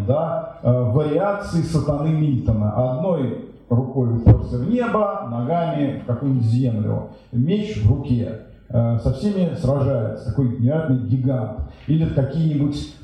да, 0.07 0.59
э, 0.63 0.91
вариации 0.91 1.63
сатаны 1.63 2.09
Мильтона. 2.09 2.73
Одной 2.73 3.51
рукой 3.69 4.17
уперся 4.17 4.59
в 4.59 4.69
небо, 4.69 5.29
ногами 5.31 6.01
в 6.03 6.07
какую-нибудь 6.07 6.45
землю. 6.45 7.11
Меч 7.31 7.85
в 7.85 7.89
руке. 7.89 8.41
Э, 8.69 8.99
со 8.99 9.13
всеми 9.13 9.55
сражается. 9.55 10.31
Такой 10.31 10.49
невероятный 10.59 11.07
гигант. 11.07 11.61
Или 11.87 12.07
какие-нибудь 12.07 12.98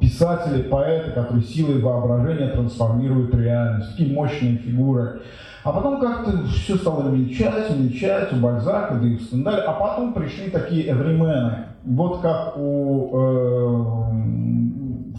писатели, 0.00 0.62
поэты, 0.62 1.12
которые 1.12 1.44
силой 1.44 1.80
воображения 1.80 2.48
трансформируют 2.48 3.32
реальность, 3.34 3.92
такие 3.92 4.12
мощные 4.12 4.56
фигуры. 4.56 5.20
А 5.64 5.72
потом 5.72 6.00
как-то 6.00 6.46
все 6.46 6.76
стало 6.76 7.10
мельчать, 7.10 7.76
мельчать 7.76 8.32
у 8.32 8.36
Бальзака, 8.36 8.94
да 8.94 9.06
и 9.06 9.16
у 9.16 9.18
Стендаля, 9.18 9.62
а 9.62 9.72
потом 9.72 10.14
пришли 10.14 10.48
такие 10.48 10.90
эвримены, 10.90 11.66
вот 11.84 12.20
как 12.20 12.56
у 12.56 13.10
э, 13.12 13.84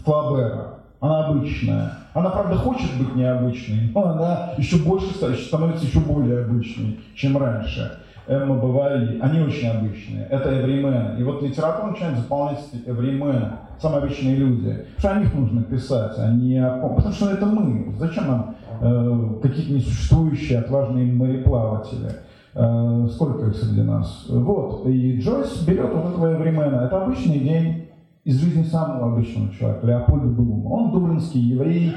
Флабера. 0.04 0.78
Она 1.00 1.26
обычная. 1.26 1.92
Она, 2.14 2.30
правда, 2.30 2.56
хочет 2.56 2.90
быть 2.98 3.14
необычной, 3.14 3.92
но 3.94 4.08
она 4.08 4.50
еще 4.56 4.78
больше 4.78 5.14
становится 5.14 5.84
еще 5.84 6.00
более 6.00 6.44
обычной, 6.44 6.98
чем 7.14 7.38
раньше. 7.38 8.00
Эмма 8.28 8.56
Бавари, 8.56 9.18
они 9.20 9.40
очень 9.40 9.68
обычные. 9.68 10.26
Это 10.26 10.60
эвримены. 10.60 11.18
И 11.18 11.22
вот 11.22 11.42
литература 11.42 11.90
начинает 11.90 12.18
заполнять 12.18 12.60
эвримены 12.86 13.52
самые 13.80 13.98
обычные 13.98 14.36
люди. 14.36 14.84
Потому 14.96 14.98
что 14.98 15.10
о 15.10 15.20
них 15.20 15.34
нужно 15.34 15.62
писать, 15.62 16.12
а 16.18 16.30
не 16.32 16.58
о. 16.58 16.88
Потому 16.88 17.14
что 17.14 17.30
это 17.30 17.46
мы. 17.46 17.94
Зачем 17.98 18.28
нам 18.28 18.56
э, 18.80 19.40
какие-то 19.42 19.72
несуществующие 19.72 20.58
отважные 20.58 21.10
мореплаватели? 21.12 22.10
Э, 22.54 23.08
сколько 23.10 23.46
их 23.46 23.56
среди 23.56 23.82
нас? 23.82 24.26
Вот. 24.28 24.86
И 24.86 25.20
Джойс 25.20 25.62
берет 25.62 25.92
вот 25.94 26.12
этого 26.12 26.34
Эвримена. 26.34 26.84
Это 26.84 27.02
обычный 27.02 27.38
день 27.38 27.88
из 28.24 28.40
жизни 28.40 28.62
самого 28.62 29.12
обычного 29.12 29.54
человека, 29.54 29.86
Леопольда 29.86 30.26
Блума. 30.26 30.68
Он 30.68 30.90
дублинский 30.90 31.40
еврей, 31.40 31.94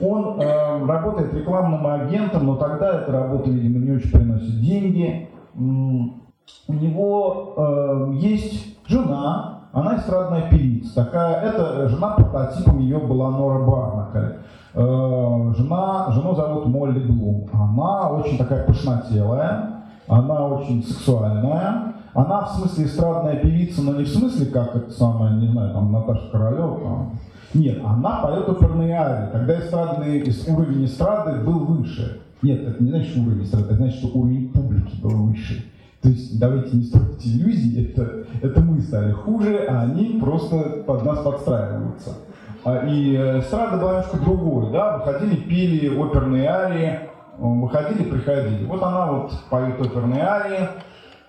он 0.00 0.40
э, 0.40 0.86
работает 0.86 1.34
рекламным 1.34 1.86
агентом, 1.86 2.46
но 2.46 2.56
тогда 2.56 3.02
эта 3.02 3.12
работа, 3.12 3.50
видимо, 3.50 3.80
не 3.80 3.92
очень 3.92 4.10
приносит 4.10 4.60
деньги. 4.62 5.28
У 5.56 6.72
него 6.72 7.54
э, 7.56 8.12
есть 8.14 8.78
жена, 8.86 9.68
она 9.72 9.96
эстрадная 9.96 10.50
певица. 10.50 11.04
Такая, 11.04 11.40
это 11.42 11.88
жена 11.88 12.10
прототипом 12.10 12.78
ее 12.78 12.98
была 12.98 13.30
Нора 13.30 13.64
Барнакаль. 13.64 14.38
Э, 14.74 15.52
жена, 15.56 16.10
жену 16.10 16.34
зовут 16.34 16.66
Молли 16.66 17.00
Блум. 17.00 17.48
Она 17.52 18.10
очень 18.10 18.38
такая 18.38 18.66
пышнотелая, 18.66 19.84
она 20.08 20.46
очень 20.46 20.82
сексуальная. 20.82 21.94
Она 22.14 22.42
в 22.42 22.50
смысле 22.50 22.84
эстрадная 22.84 23.36
певица, 23.36 23.82
но 23.82 23.94
не 23.94 24.04
в 24.04 24.08
смысле, 24.08 24.46
как 24.46 24.76
это 24.76 24.90
самая, 24.90 25.32
не 25.32 25.48
знаю, 25.48 25.74
там 25.74 25.90
Наташа 25.90 26.30
Королева. 26.30 27.10
Нет, 27.54 27.78
она 27.84 28.20
поет 28.20 28.48
оперные 28.48 28.94
арии. 28.94 29.30
Тогда 29.32 29.58
эстрадный, 29.58 30.22
уровень 30.48 30.84
эстрады 30.84 31.44
был 31.44 31.60
выше. 31.66 32.23
Нет, 32.44 32.60
это 32.60 32.84
не 32.84 32.90
значит, 32.90 33.12
что 33.12 33.22
уровень 33.22 33.42
эстрады, 33.44 33.64
это 33.64 33.74
значит, 33.76 33.98
что 34.00 34.18
уровень 34.18 34.50
публики 34.50 35.00
был 35.00 35.28
выше. 35.28 35.64
То 36.02 36.10
есть 36.10 36.38
давайте 36.38 36.76
не 36.76 36.82
строить 36.82 37.26
иллюзии, 37.26 37.90
это, 37.90 38.26
это 38.42 38.60
мы 38.60 38.82
стали 38.82 39.12
хуже, 39.12 39.64
а 39.66 39.84
они 39.84 40.18
просто 40.20 40.84
под 40.86 41.06
нас 41.06 41.20
подстраиваются. 41.20 42.18
А, 42.62 42.86
и 42.86 43.14
эстрада 43.14 43.78
была 43.78 43.92
немножко 43.92 44.18
другой, 44.18 44.70
да, 44.72 44.98
выходили, 44.98 45.36
пели 45.36 45.88
оперные 45.88 46.46
арии, 46.46 46.98
выходили, 47.38 48.10
приходили. 48.10 48.66
Вот 48.66 48.82
она 48.82 49.10
вот 49.10 49.32
поет 49.48 49.80
оперные 49.80 50.22
арии, 50.22 50.68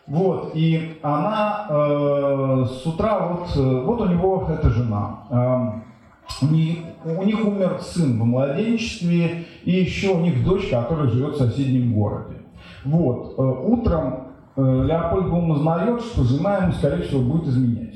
вот, 0.07 0.51
и 0.53 0.99
она 1.01 1.65
э, 1.69 2.65
с 2.67 2.85
утра, 2.85 3.19
вот, 3.19 3.55
вот 3.55 4.01
у 4.01 4.05
него 4.07 4.49
эта 4.49 4.69
жена. 4.69 5.84
У, 6.41 6.45
них, 6.45 7.45
умер 7.45 7.79
сын 7.81 8.19
в 8.19 8.25
младенчестве, 8.25 9.45
и 9.63 9.71
еще 9.71 10.15
у 10.15 10.19
них 10.21 10.43
дочь, 10.43 10.69
которая 10.69 11.07
живет 11.07 11.35
в 11.35 11.37
соседнем 11.37 11.93
городе. 11.93 12.37
Вот, 12.83 13.35
э, 13.37 13.41
утром 13.41 14.25
Э, 14.57 14.83
Леопольд 14.85 15.29
Блум 15.29 15.51
узнает, 15.51 16.01
что 16.01 16.23
жена 16.23 16.57
ему, 16.57 16.71
скорее 16.73 17.03
всего, 17.03 17.21
будет 17.21 17.47
изменять. 17.47 17.95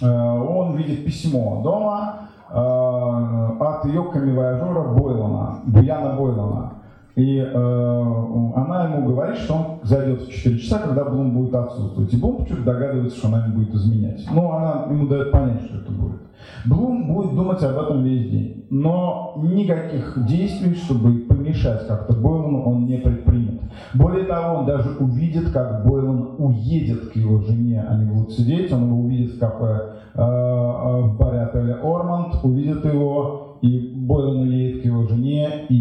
Э, 0.00 0.06
он 0.06 0.76
видит 0.76 1.04
письмо 1.04 1.60
дома 1.62 2.18
от 2.54 3.86
ее 3.86 4.04
камевояжера 4.12 4.82
Бойлана, 4.82 5.60
Буяна 5.64 6.16
Бойлана. 6.16 6.72
И 7.14 7.38
э, 7.38 7.52
она 7.52 8.84
ему 8.84 9.08
говорит, 9.08 9.36
что 9.36 9.54
он 9.54 9.64
зайдет 9.82 10.22
в 10.22 10.32
4 10.32 10.58
часа, 10.58 10.78
когда 10.78 11.04
Блум 11.04 11.32
будет 11.32 11.54
отсутствовать. 11.54 12.12
И 12.12 12.16
Блум 12.16 12.38
почему-то 12.38 12.64
догадывается, 12.64 13.18
что 13.18 13.28
она 13.28 13.44
ему 13.46 13.56
будет 13.56 13.74
изменять. 13.74 14.26
Но 14.32 14.56
она 14.56 14.86
ему 14.90 15.06
дает 15.06 15.30
понять, 15.30 15.62
что 15.62 15.76
это 15.78 15.92
будет. 15.92 16.20
Блум 16.64 17.12
будет 17.12 17.34
думать 17.34 17.62
об 17.62 17.76
этом 17.76 18.02
весь 18.02 18.30
день. 18.30 18.66
Но 18.70 19.34
никаких 19.42 20.24
действий, 20.26 20.74
чтобы 20.74 21.26
помешать 21.28 21.86
как-то 21.86 22.14
Бойлану, 22.14 22.62
он 22.62 22.86
не 22.86 22.98
предпримет. 22.98 23.60
Более 23.94 24.24
того, 24.24 24.60
он 24.60 24.66
даже 24.66 24.90
увидит, 24.98 25.50
как 25.50 25.86
Бойлан 25.86 26.36
уедет 26.38 27.10
к 27.10 27.16
его 27.16 27.40
жене. 27.40 27.84
Они 27.88 28.06
будут 28.06 28.32
сидеть, 28.32 28.72
он 28.72 28.86
его 28.86 29.00
увидит 29.00 29.34
в 29.34 29.38
кафе 29.38 29.96
э, 30.14 30.20
э, 30.20 31.00
в 31.02 31.16
баре 31.18 31.40
отеля 31.40 31.78
Орманд, 31.82 32.36
увидит 32.42 32.84
его, 32.84 33.58
и 33.60 33.92
Бойлан 33.94 34.42
уедет 34.48 34.82
к 34.82 34.84
его 34.84 35.06
жене, 35.06 35.66
и 35.68 35.74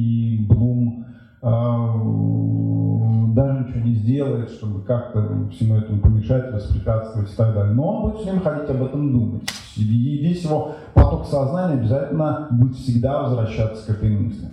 даже 3.33 3.59
ничего 3.59 3.79
не 3.83 3.93
сделает, 3.95 4.49
чтобы 4.51 4.81
как-то 4.81 5.47
всему 5.51 5.75
этому 5.75 6.01
помешать, 6.01 6.53
воспрепятствовать 6.53 7.31
и 7.31 7.35
так 7.35 7.53
далее. 7.53 7.73
Но 7.73 7.87
он 7.87 8.01
будет 8.03 8.21
все 8.21 8.31
время 8.31 8.41
ходить 8.41 8.69
об 8.69 8.83
этом 8.83 9.11
думать. 9.11 9.43
И 9.77 9.83
весь 9.83 10.43
его 10.43 10.75
поток 10.93 11.25
сознания 11.25 11.79
обязательно 11.79 12.47
будет 12.51 12.75
всегда 12.75 13.23
возвращаться 13.23 13.87
к 13.87 13.89
этой 13.97 14.09
мысли. 14.09 14.49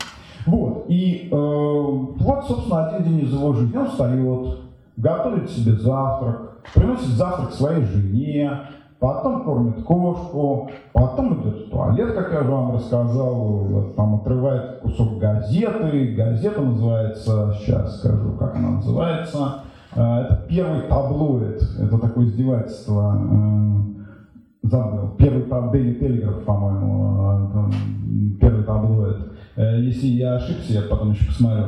Вот, 0.47 0.87
и 0.89 1.29
э, 1.31 1.35
вот, 1.35 2.45
собственно, 2.47 2.87
один 2.87 3.05
день 3.05 3.27
из 3.27 3.33
его 3.33 3.53
жизни. 3.53 3.77
Он 3.77 3.89
встает, 3.89 4.61
готовит 4.97 5.51
себе 5.51 5.73
завтрак, 5.73 6.63
приносит 6.75 7.09
завтрак 7.09 7.53
своей 7.53 7.85
жене, 7.85 8.61
потом 8.99 9.45
кормит 9.45 9.83
кошку, 9.85 10.71
потом 10.93 11.41
идет 11.41 11.67
в 11.67 11.71
туалет, 11.71 12.15
как 12.15 12.33
я 12.33 12.43
вам 12.43 12.75
рассказал, 12.75 13.93
там 13.97 14.17
отрывает 14.17 14.81
кусок 14.81 15.19
газеты, 15.19 16.15
газета 16.17 16.61
называется, 16.61 17.55
сейчас 17.59 18.01
скажу, 18.01 18.33
как 18.33 18.57
она 18.57 18.71
называется, 18.71 19.63
э, 19.95 20.01
это 20.01 20.47
первый 20.49 20.83
таблоид, 20.83 21.63
это 21.79 21.99
такое 21.99 22.27
издевательство, 22.27 23.17
э, 23.17 24.67
забыл, 24.67 25.11
первый 25.17 25.43
Daily 25.45 26.01
Telegraph, 26.01 26.45
по-моему, 26.45 27.71
э, 27.71 28.39
первый 28.41 28.65
таблоид. 28.65 29.17
Если 29.57 30.07
я 30.07 30.37
ошибся, 30.37 30.75
я 30.75 30.83
потом 30.83 31.11
еще 31.11 31.27
посмотрю. 31.27 31.65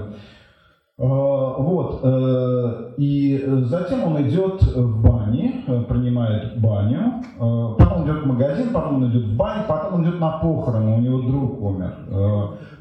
Э, 1.01 1.05
вот, 1.07 2.01
э, 2.03 2.93
и 2.99 3.43
затем 3.65 4.05
он 4.05 4.21
идет 4.29 4.63
в 4.63 5.03
бане, 5.03 5.65
э, 5.67 5.83
принимает 5.89 6.61
баню, 6.61 7.23
потом 7.39 8.05
идет 8.05 8.23
в 8.23 8.27
магазин, 8.27 8.69
потом 8.71 8.97
он 8.97 9.11
идет 9.11 9.25
в 9.25 9.35
баню, 9.35 9.63
потом 9.67 9.95
он 9.95 10.03
идет 10.03 10.21
на 10.21 10.33
похороны, 10.33 10.97
у 10.97 11.01
него 11.01 11.23
друг 11.23 11.63
умер. 11.63 11.95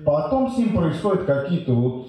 Потом 0.03 0.51
с 0.51 0.57
ним 0.57 0.75
происходят 0.75 1.23
какие-то 1.23 1.71
вот 1.71 2.07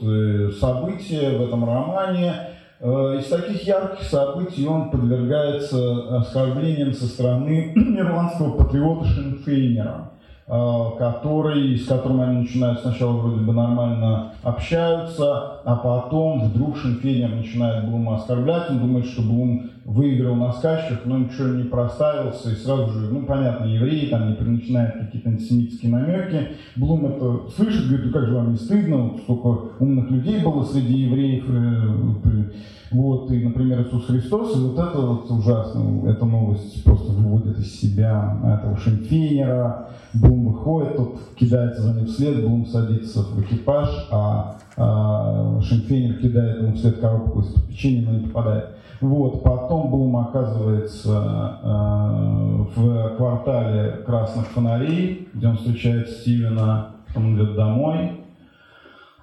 события 0.58 1.38
в 1.38 1.42
этом 1.42 1.64
романе, 1.64 2.34
из 2.80 3.28
таких 3.28 3.62
ярких 3.64 4.02
событий 4.02 4.66
он 4.66 4.90
подвергается 4.90 6.16
оскорблениям 6.16 6.92
со 6.92 7.06
стороны 7.06 7.72
ирландского 7.76 8.56
патриота 8.56 9.04
Шенфейнера. 9.04 10.10
Э, 10.52 10.90
который, 10.98 11.78
с 11.78 11.86
которым 11.86 12.22
они 12.22 12.40
начинают 12.40 12.80
сначала 12.80 13.12
вроде 13.12 13.40
бы 13.40 13.52
нормально 13.52 14.32
общаются, 14.42 15.60
а 15.64 15.76
потом 15.76 16.48
вдруг 16.48 16.76
Шенфельдер 16.76 17.28
начинает 17.28 17.88
Блума 17.88 18.16
оскорблять, 18.16 18.68
он 18.68 18.80
думает, 18.80 19.06
что 19.06 19.22
Блум 19.22 19.70
выиграл 19.90 20.36
на 20.36 20.52
скачках, 20.52 21.00
но 21.04 21.18
ничего 21.18 21.48
не 21.48 21.64
проставился, 21.64 22.50
и 22.50 22.54
сразу 22.54 22.92
же, 22.92 23.12
ну, 23.12 23.26
понятно, 23.26 23.64
евреи 23.64 24.08
там 24.08 24.28
не 24.28 24.36
начинают 24.36 24.94
какие-то 24.94 25.30
антисемитские 25.30 25.90
намеки. 25.90 26.48
Блум 26.76 27.06
это 27.06 27.50
слышит, 27.56 27.88
говорит, 27.88 28.06
ну 28.06 28.12
как 28.12 28.28
же 28.28 28.34
вам 28.34 28.52
не 28.52 28.56
стыдно, 28.56 28.96
вот 28.96 29.20
столько 29.22 29.74
умных 29.80 30.10
людей 30.10 30.40
было 30.42 30.62
среди 30.64 30.94
евреев, 30.94 31.44
э, 31.48 32.52
вот, 32.92 33.30
и, 33.30 33.44
например, 33.44 33.82
Иисус 33.82 34.06
Христос, 34.06 34.56
и 34.56 34.60
вот 34.60 34.78
это 34.78 35.00
вот 35.00 35.30
ужасно, 35.30 36.08
эта 36.08 36.24
новость 36.24 36.82
просто 36.84 37.12
выводит 37.12 37.58
из 37.58 37.80
себя 37.80 38.38
этого 38.44 38.76
Шенфейнера, 38.76 39.90
Блум 40.14 40.52
выходит, 40.52 40.96
тот 40.96 41.18
кидается 41.36 41.82
за 41.82 41.94
ним 41.94 42.06
вслед, 42.06 42.42
Блум 42.42 42.66
садится 42.66 43.22
в 43.22 43.40
экипаж, 43.42 43.88
а, 44.10 44.58
а 44.76 45.60
Шенфейнер 45.60 46.16
кидает 46.18 46.62
ему 46.62 46.74
вслед 46.74 46.98
коробку 46.98 47.40
из-под 47.40 47.68
печенья, 47.68 48.08
но 48.08 48.18
не 48.18 48.26
попадает. 48.26 48.70
Вот, 49.00 49.42
потом 49.42 49.90
Блум 49.90 50.16
оказывается 50.18 51.58
э, 51.62 52.64
в 52.76 53.16
квартале 53.16 54.02
красных 54.04 54.46
фонарей, 54.48 55.28
где 55.32 55.48
он 55.48 55.56
встречает 55.56 56.10
Стивена, 56.10 56.96
потом 57.08 57.34
идет 57.34 57.56
домой. 57.56 58.20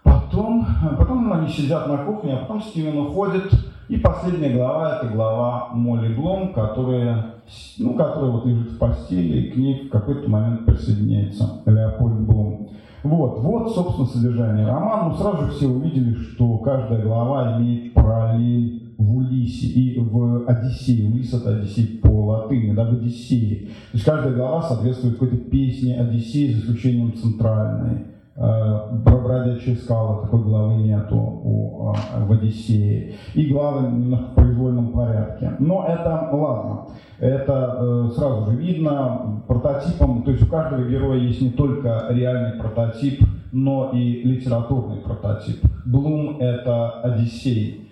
Потом, 0.03 0.65
потом 0.97 1.31
они 1.31 1.49
сидят 1.49 1.87
на 1.87 1.97
кухне, 1.97 2.33
а 2.33 2.37
потом 2.37 2.61
Стивен 2.61 2.97
уходит. 2.97 3.51
И 3.87 3.97
последняя 3.97 4.57
глава– 4.57 4.97
это 5.01 5.13
глава 5.13 5.69
Молли 5.73 6.13
Блум, 6.13 6.53
которая, 6.53 7.35
ну, 7.77 7.93
которая 7.93 8.31
вот 8.31 8.45
лежит 8.47 8.71
в 8.71 8.79
постели, 8.79 9.37
и 9.37 9.51
к 9.51 9.57
ней 9.57 9.87
в 9.87 9.89
какой-то 9.91 10.27
момент 10.27 10.65
присоединяется 10.65 11.61
Леопольд 11.67 12.21
Блум. 12.21 12.69
Вот, 13.03 13.39
вот, 13.41 13.75
собственно, 13.75 14.07
содержание 14.07 14.65
романа. 14.65 15.09
Ну, 15.09 15.15
сразу 15.17 15.45
же 15.45 15.51
все 15.51 15.67
увидели, 15.67 16.15
что 16.15 16.57
каждая 16.57 17.03
глава 17.03 17.59
имеет 17.59 17.93
параллель 17.93 18.86
в 18.97 19.15
Улисе 19.15 19.67
и 19.67 19.99
в 19.99 20.45
Одиссее. 20.47 21.09
Улис 21.09 21.33
это 21.33 21.57
Одиссей 21.57 21.99
по 22.01 22.07
латыни, 22.07 22.73
да, 22.73 22.85
в 22.85 22.93
Одиссее. 22.93 23.67
То 23.67 23.93
есть 23.93 24.05
каждая 24.05 24.33
глава 24.33 24.61
соответствует 24.63 25.13
какой-то 25.15 25.37
песне 25.37 25.99
Одиссеи, 25.99 26.53
за 26.53 26.59
исключением 26.61 27.15
центральной. 27.15 28.05
Про 28.35 28.95
э, 28.99 29.23
бродячие 29.23 29.75
скалы 29.77 30.21
такой 30.21 30.43
главы 30.43 30.75
нету 30.75 31.17
у, 31.17 31.91
э, 31.91 32.23
в 32.23 32.31
Одиссее. 32.31 33.13
И 33.33 33.47
главы 33.47 33.87
немножко 33.87 34.31
в 34.31 34.35
произвольном 34.35 34.91
порядке. 34.91 35.53
Но 35.59 35.85
это, 35.87 36.29
ладно, 36.31 36.85
это 37.19 37.77
э, 37.79 38.11
сразу 38.15 38.51
же 38.51 38.57
видно 38.57 39.43
прототипом, 39.47 40.21
то 40.21 40.31
есть 40.31 40.43
у 40.43 40.47
каждого 40.47 40.87
героя 40.87 41.17
есть 41.17 41.41
не 41.41 41.49
только 41.49 42.07
реальный 42.09 42.59
прототип, 42.59 43.21
но 43.51 43.91
и 43.91 44.21
литературный 44.23 44.97
прототип. 44.97 45.63
Блум– 45.85 46.37
это 46.39 46.91
Одиссей. 47.01 47.86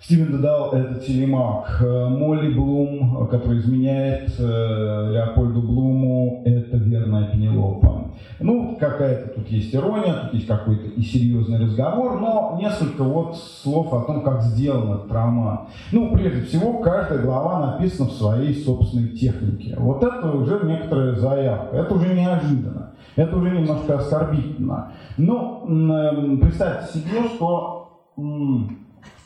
Стивен 0.00 0.30
Дедал– 0.32 0.70
это 0.72 1.00
телемак. 1.00 1.80
Молли 1.80 2.54
Блум, 2.54 3.26
который 3.28 3.58
изменяет 3.58 4.32
э, 4.38 5.10
Леопольду 5.12 5.60
Блуму, 5.60 6.42
это 6.44 6.76
верная 6.76 7.32
Пенелопа. 7.32 8.12
Ну, 8.40 8.76
какая-то 8.78 9.34
тут 9.34 9.48
есть 9.48 9.74
ирония, 9.74 10.14
тут 10.14 10.34
есть 10.34 10.46
какой-то 10.46 10.86
и 10.86 11.02
серьезный 11.02 11.58
разговор, 11.58 12.20
но 12.20 12.56
несколько 12.60 13.02
вот 13.02 13.36
слов 13.36 13.92
о 13.92 14.02
том, 14.02 14.22
как 14.22 14.42
сделан 14.42 14.92
этот 14.98 15.10
роман. 15.10 15.66
Ну, 15.90 16.12
прежде 16.14 16.42
всего, 16.42 16.78
каждая 16.78 17.20
глава 17.20 17.72
написана 17.72 18.08
в 18.08 18.12
своей 18.12 18.54
собственной 18.54 19.08
технике. 19.08 19.74
Вот 19.78 20.04
это 20.04 20.30
уже 20.30 20.60
некоторая 20.64 21.16
заявка, 21.16 21.76
это 21.76 21.94
уже 21.94 22.14
неожиданно, 22.14 22.92
это 23.16 23.36
уже 23.36 23.50
немножко 23.50 23.98
оскорбительно. 23.98 24.92
Но 25.16 25.64
ну, 25.66 26.38
представьте 26.38 26.98
себе, 26.98 27.28
что 27.34 28.12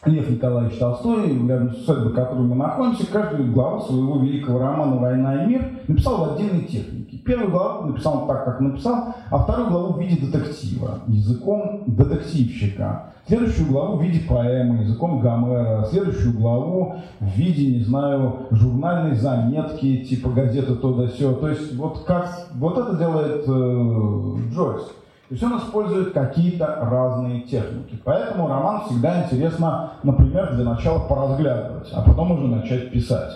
Лев 0.05 0.29
Николаевич 0.29 0.79
Толстой, 0.79 1.29
рядом 1.47 1.73
с 1.73 1.83
усадьбой, 1.83 2.11
в 2.11 2.15
которой 2.17 2.41
мы 2.41 2.57
находимся, 2.57 3.07
каждую 3.07 3.53
главу 3.53 3.83
своего 3.83 4.19
великого 4.19 4.59
романа 4.59 4.97
«Война 4.97 5.45
и 5.45 5.47
мир» 5.47 5.65
написал 5.87 6.17
в 6.17 6.33
отдельной 6.35 6.65
технике. 6.65 7.19
Первую 7.19 7.53
главу 7.53 7.87
написал 7.87 8.27
так, 8.27 8.45
как 8.45 8.61
написал, 8.61 9.15
а 9.31 9.39
вторую 9.39 9.69
главу 9.71 9.93
в 9.93 10.01
виде 10.01 10.27
детектива, 10.27 11.03
языком 11.07 11.85
детективщика. 11.87 13.13
Следующую 13.29 13.69
главу 13.69 13.99
в 13.99 14.03
виде 14.03 14.27
поэмы, 14.29 14.83
языком 14.83 15.21
Гомера. 15.21 15.85
Следующую 15.89 16.37
главу 16.37 16.97
в 17.21 17.27
виде, 17.37 17.79
не 17.79 17.85
знаю, 17.85 18.49
журнальной 18.51 19.15
заметки, 19.15 19.99
типа 19.99 20.31
газеты 20.31 20.75
то 20.75 20.95
да 20.95 21.07
сё. 21.07 21.35
То 21.35 21.49
есть 21.49 21.77
вот 21.77 22.03
как 22.05 22.49
вот 22.55 22.77
это 22.77 22.97
делает 22.97 23.45
э, 23.47 24.53
Джойс. 24.53 24.83
То 25.33 25.35
есть 25.35 25.45
он 25.45 25.59
использует 25.61 26.13
какие-то 26.13 26.67
разные 26.83 27.41
техники. 27.41 27.99
Поэтому 28.05 28.49
роман 28.49 28.83
всегда 28.85 29.25
интересно, 29.25 29.93
например, 30.03 30.53
для 30.55 30.63
начала 30.63 30.99
поразглядывать, 31.09 31.89
а 31.91 32.03
потом 32.03 32.33
уже 32.33 32.49
начать 32.49 32.91
писать. 32.91 33.33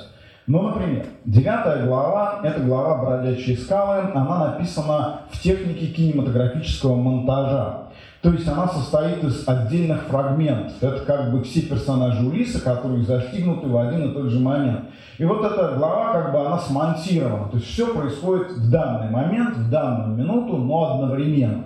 Ну, 0.47 0.61
например, 0.61 1.07
девятая 1.25 1.87
глава, 1.87 2.41
это 2.45 2.61
глава 2.61 3.03
«Бродячие 3.03 3.57
скалы», 3.57 4.11
она 4.15 4.47
написана 4.47 5.21
в 5.31 5.41
технике 5.41 5.87
кинематографического 5.87 6.97
монтажа. 6.97 7.85
То 8.21 8.31
есть 8.31 8.47
она 8.47 8.69
состоит 8.69 9.25
из 9.25 9.49
отдельных 9.49 10.03
фрагментов. 10.03 10.75
Это 10.83 11.01
как 11.01 11.33
бы 11.33 11.43
все 11.45 11.63
персонажи 11.63 12.27
Улиса, 12.27 12.63
которые 12.63 13.05
застигнуты 13.05 13.69
в 13.69 13.79
один 13.79 14.11
и 14.11 14.13
тот 14.13 14.27
же 14.27 14.39
момент. 14.39 14.81
И 15.17 15.25
вот 15.25 15.43
эта 15.43 15.77
глава, 15.79 16.13
как 16.13 16.33
бы 16.33 16.41
она 16.41 16.59
смонтирована. 16.59 17.49
То 17.49 17.57
есть 17.57 17.71
все 17.71 17.87
происходит 17.87 18.53
в 18.53 18.71
данный 18.71 19.09
момент, 19.09 19.57
в 19.57 19.71
данную 19.71 20.15
минуту, 20.15 20.59
но 20.59 20.93
одновременно. 20.93 21.65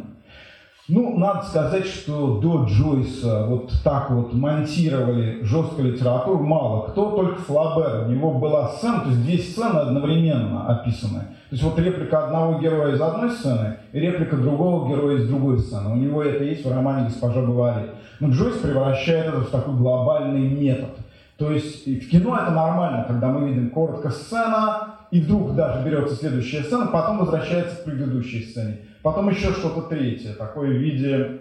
Ну, 0.89 1.19
надо 1.19 1.45
сказать, 1.45 1.87
что 1.87 2.39
до 2.39 2.65
Джойса 2.65 3.47
вот 3.47 3.73
так 3.85 4.11
вот 4.11 4.33
монтировали 4.33 5.43
жесткую 5.43 5.93
литературу 5.93 6.43
мало. 6.43 6.89
Кто 6.89 7.13
только 7.13 7.41
Флабер. 7.43 8.07
У 8.07 8.11
него 8.11 8.33
была 8.33 8.69
сцена, 8.71 9.01
то 9.01 9.11
есть 9.11 9.23
две 9.23 9.39
сцены 9.39 9.79
одновременно 9.79 10.67
описаны. 10.67 11.21
То 11.21 11.57
есть 11.57 11.63
вот 11.63 11.79
реплика 11.79 12.25
одного 12.25 12.59
героя 12.59 12.95
из 12.95 13.01
одной 13.01 13.31
сцены 13.31 13.77
и 13.93 14.01
реплика 14.01 14.37
другого 14.37 14.89
героя 14.89 15.19
из 15.19 15.29
другой 15.29 15.59
сцены. 15.59 15.91
У 15.91 15.97
него 15.97 16.23
это 16.23 16.43
есть 16.45 16.65
в 16.65 16.73
романе 16.73 17.07
«Госпожа 17.07 17.41
Бавари». 17.41 17.91
Но 18.19 18.31
Джойс 18.31 18.57
превращает 18.57 19.27
это 19.27 19.41
в 19.41 19.51
такой 19.51 19.75
глобальный 19.75 20.49
метод. 20.49 20.91
То 21.37 21.53
есть 21.53 21.87
в 21.87 22.11
кино 22.11 22.37
это 22.37 22.51
нормально, 22.51 23.05
когда 23.07 23.29
мы 23.29 23.49
видим 23.49 23.71
коротко 23.71 24.11
сцена, 24.11 24.97
и 25.11 25.21
вдруг 25.21 25.55
даже 25.55 25.85
берется 25.85 26.15
следующая 26.15 26.63
сцена, 26.63 26.87
потом 26.87 27.19
возвращается 27.19 27.77
к 27.77 27.85
предыдущей 27.85 28.43
сцене. 28.43 28.79
Потом 29.03 29.31
еще 29.31 29.53
что-то 29.53 29.83
третье, 29.83 30.35
такое 30.35 30.71
в 30.71 30.77
виде... 30.77 31.41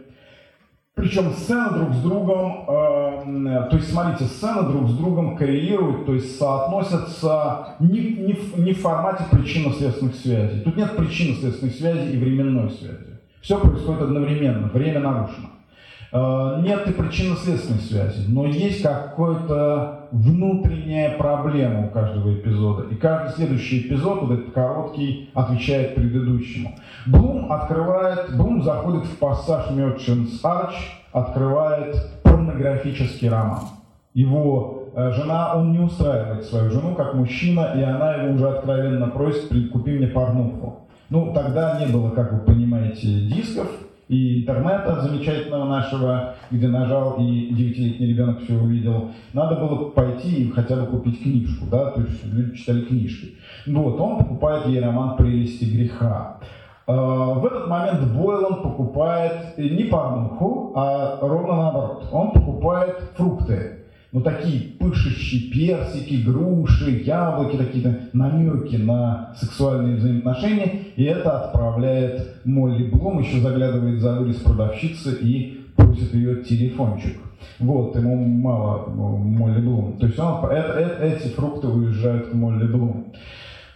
Причем 0.96 1.32
сцены 1.32 1.70
друг 1.78 1.94
с 1.94 2.02
другом, 2.02 2.66
э, 2.68 3.68
то 3.70 3.78
есть, 3.78 3.90
смотрите, 3.90 4.26
сцены 4.26 4.64
друг 4.64 4.90
с 4.90 4.98
другом 4.98 5.38
коррелируют, 5.38 6.06
то 6.06 6.14
есть 6.14 6.38
соотносятся 6.38 7.76
не, 7.80 8.02
не, 8.02 8.38
не 8.58 8.74
в 8.74 8.82
формате 8.82 9.24
причинно-следственных 9.32 10.16
связей. 10.16 10.60
Тут 10.60 10.76
нет 10.76 10.98
причинно-следственной 10.98 11.72
связи 11.72 12.12
и 12.12 12.18
временной 12.18 12.70
связи. 12.72 13.18
Все 13.40 13.58
происходит 13.58 14.02
одновременно, 14.02 14.68
время 14.68 15.00
нарушено. 15.00 15.50
Э, 16.12 16.60
нет 16.62 16.88
и 16.88 16.92
причинно-следственной 16.92 17.82
связи, 17.82 18.26
но 18.28 18.46
есть 18.46 18.82
какая-то 18.82 20.08
внутренняя 20.12 21.18
проблема 21.18 21.88
у 21.88 21.90
каждого 21.90 22.34
эпизода. 22.34 22.84
И 22.90 22.96
каждый 22.96 23.36
следующий 23.36 23.82
эпизод, 23.82 24.24
вот 24.24 24.32
этот 24.32 24.54
короткий, 24.54 25.30
отвечает 25.36 25.96
предыдущему. 25.96 26.72
Блум 27.06 27.52
открывает, 27.52 28.36
Блум 28.36 28.64
заходит 28.64 29.06
в 29.06 29.18
пассаж 29.20 29.70
Merchant's 29.72 30.42
Arch, 30.44 30.76
открывает 31.12 31.96
порнографический 32.24 33.30
роман. 33.30 33.62
Его 34.16 34.90
э, 34.96 35.12
жена, 35.12 35.54
он 35.56 35.72
не 35.72 35.80
устраивает 35.80 36.44
свою 36.46 36.72
жену 36.72 36.96
как 36.96 37.14
мужчина, 37.14 37.74
и 37.76 37.84
она 37.84 38.16
его 38.16 38.34
уже 38.34 38.50
откровенно 38.50 39.08
просит, 39.08 39.50
купи 39.72 39.92
мне 39.92 40.08
порнуху. 40.08 40.88
Ну, 41.12 41.34
тогда 41.34 41.80
не 41.80 41.92
было, 41.92 42.10
как 42.12 42.34
вы 42.34 42.40
понимаете, 42.40 43.08
дисков, 43.08 43.68
и 44.10 44.42
интернета 44.42 45.02
замечательного 45.02 45.66
нашего, 45.66 46.34
где 46.50 46.68
нажал 46.68 47.18
и 47.20 47.54
девятилетний 47.54 48.10
ребенок 48.10 48.42
все 48.42 48.56
увидел. 48.56 49.12
Надо 49.34 49.56
было 49.56 49.92
пойти 49.92 50.44
и 50.44 50.52
хотя 50.52 50.78
бы 50.78 50.88
купить 50.88 51.22
книжку, 51.22 51.68
да, 51.70 51.92
то 51.92 52.02
есть 52.02 52.26
люди 52.26 52.58
читали 52.58 52.82
книжки. 52.82 53.36
Вот, 53.68 54.00
он 54.02 54.18
покупает 54.18 54.66
ей 54.66 54.82
роман 54.82 55.16
«Прелести 55.16 55.66
греха». 55.66 56.40
А, 56.88 57.34
в 57.36 57.46
этот 57.46 57.68
момент 57.68 58.12
Бойлан 58.12 58.64
покупает 58.64 59.56
не 59.60 59.84
порнуху, 59.84 60.74
а 60.76 61.20
ровно 61.22 61.56
наоборот. 61.56 62.10
Он 62.12 62.32
покупает 62.32 62.98
фрукты 63.16 63.79
ну, 64.12 64.22
такие 64.22 64.72
пышущие 64.80 65.52
персики, 65.52 66.24
груши, 66.26 67.04
яблоки, 67.06 67.58
такие 67.58 68.10
намеки 68.14 68.76
на 68.76 69.36
сексуальные 69.40 69.98
взаимоотношения, 69.98 70.86
и 70.96 71.04
это 71.04 71.40
отправляет 71.40 72.38
Молли 72.44 72.90
Блум, 72.90 73.20
еще 73.20 73.40
заглядывает 73.40 74.00
за 74.00 74.16
вырез 74.20 74.38
продавщицы 74.38 75.16
и 75.22 75.62
просит 75.76 76.14
ее 76.14 76.44
телефончик. 76.44 77.18
Вот, 77.60 77.96
ему 77.96 78.16
мало 78.16 78.92
ну, 78.96 79.18
Молли 79.18 79.62
Блум. 79.62 79.98
То 80.00 80.08
есть 80.08 80.18
он, 80.18 80.44
это, 80.46 80.74
это, 80.74 81.04
эти 81.04 81.28
фрукты 81.28 81.68
уезжают 81.68 82.30
к 82.30 82.34
Молли 82.34 82.66
Блум. 82.66 83.14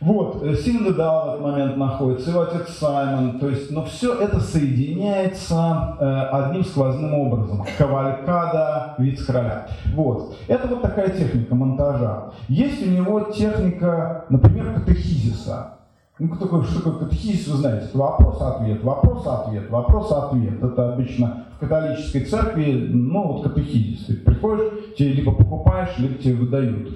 Вот, 0.03 0.43
э, 0.43 0.55
Синдедал 0.55 1.23
в 1.23 1.29
этот 1.29 1.41
момент 1.41 1.77
находится, 1.77 2.31
его 2.31 2.41
отец 2.41 2.75
Саймон, 2.77 3.39
то 3.39 3.47
есть, 3.47 3.71
но 3.71 3.85
все 3.85 4.13
это 4.19 4.41
соединяется 4.41 5.95
э, 5.97 6.05
одним 6.29 6.65
сквозным 6.65 7.13
образом. 7.13 7.65
Кавалькада 7.77 8.95
вице-короля. 8.97 9.67
Вот. 9.95 10.35
Это 10.49 10.67
вот 10.67 10.81
такая 10.81 11.09
техника 11.09 11.55
монтажа. 11.55 12.31
Есть 12.49 12.85
у 12.85 12.89
него 12.89 13.21
техника, 13.31 14.25
например, 14.27 14.73
катехизиса. 14.73 15.75
Ну, 16.19 16.35
такое, 16.35 16.63
что 16.63 16.83
такое 16.83 17.07
катехизис, 17.07 17.47
вы 17.47 17.57
знаете, 17.57 17.87
вопрос-ответ, 17.93 18.83
вопрос-ответ, 18.83 19.69
вопрос-ответ. 19.69 20.61
Это 20.61 20.93
обычно 20.93 21.45
в 21.55 21.59
католической 21.59 22.25
церкви, 22.25 22.89
ну, 22.91 23.23
вот 23.23 23.43
катехизис. 23.43 24.05
Ты 24.07 24.15
приходишь, 24.15 24.95
тебе 24.97 25.13
либо 25.13 25.31
покупаешь, 25.31 25.97
либо 25.97 26.15
тебе 26.15 26.35
выдают. 26.35 26.89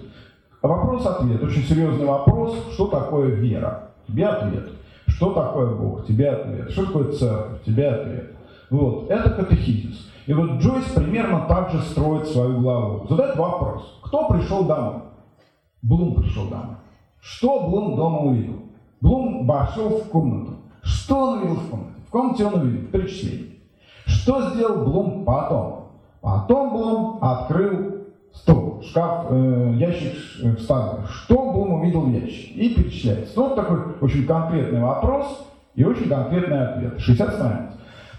Вопрос-ответ. 0.61 1.43
Очень 1.43 1.63
серьезный 1.63 2.05
вопрос. 2.05 2.55
Что 2.73 2.87
такое 2.87 3.35
вера? 3.35 3.91
Тебе 4.07 4.27
ответ. 4.27 4.69
Что 5.07 5.33
такое 5.33 5.75
Бог? 5.75 6.05
Тебе 6.05 6.29
ответ. 6.29 6.71
Что 6.71 6.85
такое 6.85 7.11
церковь? 7.13 7.63
Тебе 7.63 7.87
ответ. 7.89 8.35
Вот. 8.69 9.09
Это 9.09 9.29
катехизис. 9.31 10.09
И 10.25 10.33
вот 10.33 10.59
Джойс 10.59 10.85
примерно 10.93 11.45
так 11.47 11.71
же 11.71 11.81
строит 11.81 12.27
свою 12.27 12.59
главу. 12.59 13.07
Задает 13.07 13.37
вопрос. 13.37 13.99
Кто 14.03 14.27
пришел 14.27 14.65
домой? 14.65 15.03
Блум 15.81 16.21
пришел 16.21 16.47
домой. 16.47 16.75
Что 17.21 17.67
Блум 17.67 17.95
дома 17.95 18.19
увидел? 18.19 18.59
Блум 18.99 19.47
вошел 19.47 19.89
в 19.89 20.09
комнату. 20.09 20.53
Что 20.81 21.17
он 21.17 21.39
увидел 21.39 21.55
в 21.55 21.69
комнате? 21.69 21.93
В 22.07 22.11
комнате 22.11 22.45
он 22.45 22.53
увидел 22.55 22.87
перечисление. 22.87 23.55
Что 24.05 24.49
сделал 24.49 24.83
Блум 24.85 25.23
потом? 25.23 25.89
Потом 26.21 26.71
Блум 26.71 27.19
открыл 27.21 27.97
стол, 28.33 28.66
шкаф, 28.97 29.27
э, 29.29 29.73
ящик 29.75 30.13
э, 30.41 30.55
вставлен. 30.55 31.07
Что 31.07 31.51
Блум 31.51 31.81
увидел 31.81 32.01
в 32.01 32.11
ящике? 32.11 32.53
И 32.53 32.73
перечисляется. 32.73 33.39
Вот 33.39 33.55
такой 33.55 33.77
очень 34.01 34.25
конкретный 34.25 34.81
вопрос 34.81 35.47
и 35.75 35.83
очень 35.83 36.09
конкретный 36.09 36.67
ответ. 36.67 36.99
60 36.99 37.33
страниц. 37.33 37.71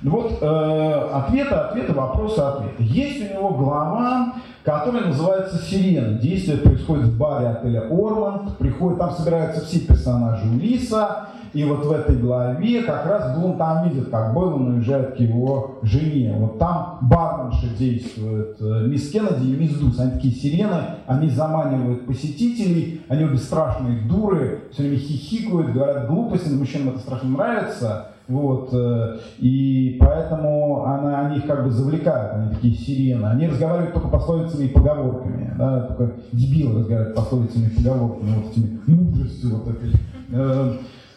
Вот 0.03 0.39
э, 0.41 1.11
ответы, 1.13 1.55
ответы, 1.55 1.93
вопросы, 1.93 2.39
ответы. 2.39 2.85
Есть 2.85 3.21
у 3.21 3.35
него 3.35 3.51
глава, 3.51 4.35
которая 4.63 5.07
называется 5.07 5.57
«Сирена». 5.59 6.19
Действие 6.19 6.59
происходит 6.59 7.07
в 7.07 7.19
баре 7.19 7.49
отеля 7.49 7.89
«Орланд». 7.91 8.59
Приходит, 8.59 8.99
там 8.99 9.11
собираются 9.11 9.65
все 9.65 9.81
персонажи 9.81 10.49
Улиса. 10.49 11.29
И 11.53 11.65
вот 11.65 11.85
в 11.85 11.91
этой 11.91 12.17
главе 12.17 12.83
как 12.83 13.07
раз 13.07 13.37
Блум 13.37 13.57
там 13.57 13.89
видит, 13.89 14.11
как 14.11 14.35
Бойлан 14.35 14.77
уезжает 14.77 15.17
к 15.17 15.21
его 15.21 15.79
жене. 15.83 16.37
Вот 16.39 16.59
там 16.59 16.99
барменша 17.03 17.69
действует, 17.77 18.57
э, 18.61 18.87
мисс 18.87 19.11
Кеннеди 19.11 19.47
и 19.47 19.57
мисс 19.57 19.73
Дус. 19.79 19.99
Они 19.99 20.13
такие 20.13 20.35
сирены, 20.35 20.81
они 21.07 21.31
заманивают 21.31 22.07
посетителей, 22.07 23.01
они 23.09 23.25
обе 23.25 23.39
страшные 23.39 24.03
дуры, 24.03 24.65
все 24.73 24.83
время 24.83 24.99
хихикают, 24.99 25.73
говорят 25.73 26.07
глупости, 26.07 26.51
но 26.51 26.59
мужчинам 26.59 26.91
это 26.91 26.99
страшно 26.99 27.31
нравится. 27.31 28.09
Вот, 28.29 28.69
э, 28.75 29.19
и 29.39 29.97
поэтому 29.99 30.85
она, 30.85 31.27
они 31.27 31.39
их 31.39 31.47
как 31.47 31.65
бы 31.65 31.71
завлекают, 31.71 32.35
они 32.35 32.55
такие 32.55 32.75
сирены. 32.75 33.25
Они 33.25 33.49
разговаривают 33.49 33.95
только 33.95 34.09
пословицами 34.09 34.67
и 34.67 34.69
поговорками. 34.69 35.55
Да, 35.57 35.81
только 35.81 36.13
дебилы 36.33 36.81
разговаривают 36.81 37.17
пословицами 37.17 37.67
и 37.67 37.77
поговорками, 37.77 38.35
вот 38.37 38.53
этими 38.53 38.81
мудростью 38.87 39.57
вот 39.57 39.69
этой. 39.69 39.93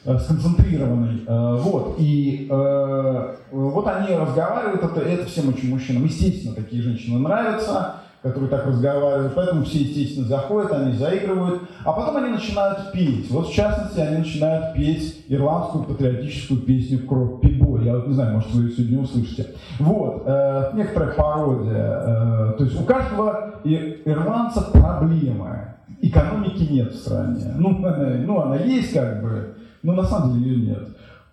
Э, 0.04 0.18
сконцентрированный. 0.18 1.24
Э, 1.28 1.58
вот. 1.62 1.96
И 2.00 2.48
э, 2.50 3.36
вот 3.52 3.88
они 3.88 4.16
разговаривают, 4.16 4.84
это, 4.84 5.00
это 5.02 5.26
всем 5.26 5.50
очень 5.50 5.70
мужчинам. 5.70 6.06
Естественно, 6.06 6.56
такие 6.56 6.82
женщины 6.82 7.20
нравятся, 7.20 8.01
которые 8.22 8.50
так 8.52 8.68
разговаривают, 8.68 9.34
поэтому 9.34 9.64
все, 9.64 9.80
естественно, 9.80 10.28
заходят, 10.28 10.72
они 10.74 10.94
заигрывают, 10.94 11.64
а 11.84 11.92
потом 11.92 12.18
они 12.18 12.34
начинают 12.34 12.92
петь. 12.92 13.32
Вот, 13.32 13.50
в 13.50 13.54
частности, 13.54 14.00
они 14.00 14.20
начинают 14.20 14.76
петь 14.76 15.26
ирландскую 15.28 15.86
патриотическую 15.86 16.62
песню 16.62 17.00
«Кровь 17.08 17.42
Пибой». 17.42 17.86
Я 17.86 17.96
вот 17.96 18.08
не 18.08 18.14
знаю, 18.14 18.36
может, 18.36 18.52
вы 18.52 18.64
ее 18.64 18.72
сегодня 18.72 19.00
услышите. 19.00 19.48
Вот, 19.80 20.24
э, 20.28 20.72
некоторая 20.76 21.14
пародия. 21.14 21.74
Э, 21.74 22.54
то 22.58 22.64
есть 22.64 22.80
у 22.80 22.84
каждого 22.84 23.56
ирландца 23.64 24.70
проблемы. 24.72 25.76
Экономики 26.02 26.72
нет 26.72 26.94
в 26.94 26.98
стране. 26.98 27.54
Ну, 27.58 27.78
она, 27.86 28.18
ну, 28.24 28.40
она 28.42 28.58
есть 28.58 28.94
как 28.94 29.24
бы, 29.24 29.56
но 29.82 29.94
на 29.94 30.04
самом 30.04 30.40
деле 30.40 30.56
ее 30.56 30.68
нет. 30.68 30.88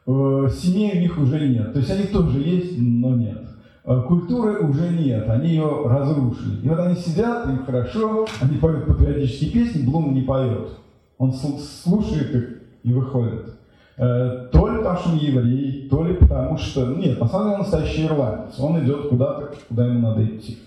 Э, 0.06 0.48
семей 0.50 0.96
у 0.96 1.00
них 1.00 1.18
уже 1.18 1.48
нет. 1.48 1.74
То 1.74 1.80
есть 1.80 1.90
они 1.90 2.04
тоже 2.04 2.38
есть, 2.38 2.78
но 2.78 3.14
нет. 3.14 3.47
Э, 3.88 4.02
культуры 4.06 4.58
уже 4.58 4.90
нет, 4.90 5.26
они 5.30 5.48
ее 5.48 5.82
разрушили. 5.86 6.60
И 6.62 6.68
вот 6.68 6.78
они 6.78 6.94
сидят, 6.94 7.46
им 7.46 7.64
хорошо, 7.64 8.26
они 8.38 8.58
поют 8.58 8.84
патриотические 8.86 9.50
песни, 9.50 9.86
Блум 9.86 10.12
не 10.12 10.20
поет. 10.20 10.68
Он 11.16 11.32
слушает 11.32 12.34
их 12.34 12.48
и 12.82 12.92
выходит. 12.92 13.54
Э, 13.96 14.48
то 14.52 14.68
ли 14.68 14.76
потому, 14.76 14.98
что 14.98 15.10
он 15.12 15.16
еврей, 15.16 15.88
то 15.88 16.04
ли 16.04 16.14
потому, 16.14 16.58
что... 16.58 16.84
Нет, 16.84 17.18
на 17.18 17.26
самом 17.28 17.44
деле 17.44 17.54
он 17.54 17.60
настоящий 17.62 18.04
ирландец. 18.04 18.60
Он 18.60 18.84
идет 18.84 19.08
куда-то, 19.08 19.54
куда 19.70 19.86
ему 19.86 20.00
надо 20.00 20.22
идти. 20.22 20.58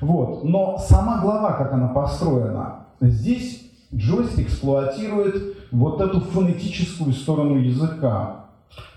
Вот. 0.00 0.44
Но 0.44 0.78
сама 0.78 1.20
глава, 1.20 1.54
как 1.54 1.72
она 1.72 1.88
построена, 1.88 2.86
здесь 3.00 3.68
Джойс 3.92 4.38
эксплуатирует 4.38 5.56
вот 5.72 6.00
эту 6.00 6.20
фонетическую 6.20 7.14
сторону 7.14 7.56
языка. 7.56 8.44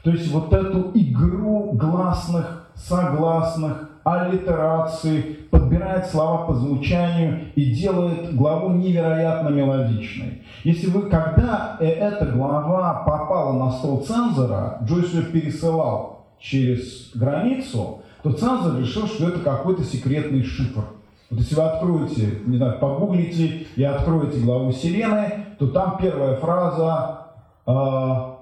То 0.03 0.11
есть 0.11 0.32
вот 0.32 0.53
эту 0.53 0.91
игру 0.93 1.71
гласных, 1.74 2.62
согласных, 2.76 3.89
аллитерации, 4.03 5.21
подбирает 5.49 6.07
слова 6.07 6.45
по 6.45 6.53
звучанию 6.53 7.51
и 7.55 7.74
делает 7.74 8.36
главу 8.36 8.69
невероятно 8.69 9.49
мелодичной. 9.49 10.43
Если 10.63 10.88
вы, 10.88 11.03
когда 11.09 11.78
э, 11.80 11.86
эта 11.86 12.26
глава 12.26 13.03
попала 13.05 13.53
на 13.53 13.71
стол 13.71 14.01
цензора, 14.01 14.80
Джойс 14.84 15.13
ее 15.13 15.24
пересылал 15.24 16.26
через 16.39 17.11
границу, 17.15 18.01
то 18.24 18.32
цензор 18.34 18.80
решил, 18.80 19.07
что 19.07 19.30
это 19.30 19.39
какой-то 19.39 19.84
секретный 19.84 20.43
шифр. 20.43 20.84
Вот 21.30 21.39
если 21.39 21.55
вы 21.55 21.63
откроете, 21.63 22.39
не 22.45 22.57
знаю, 22.57 22.80
погуглите 22.80 23.67
и 23.76 23.84
откроете 23.84 24.39
главу 24.39 24.71
Сирены, 24.71 25.45
то 25.57 25.67
там 25.67 25.97
первая 25.97 26.36
фраза 26.36 27.28
э, 27.65 28.32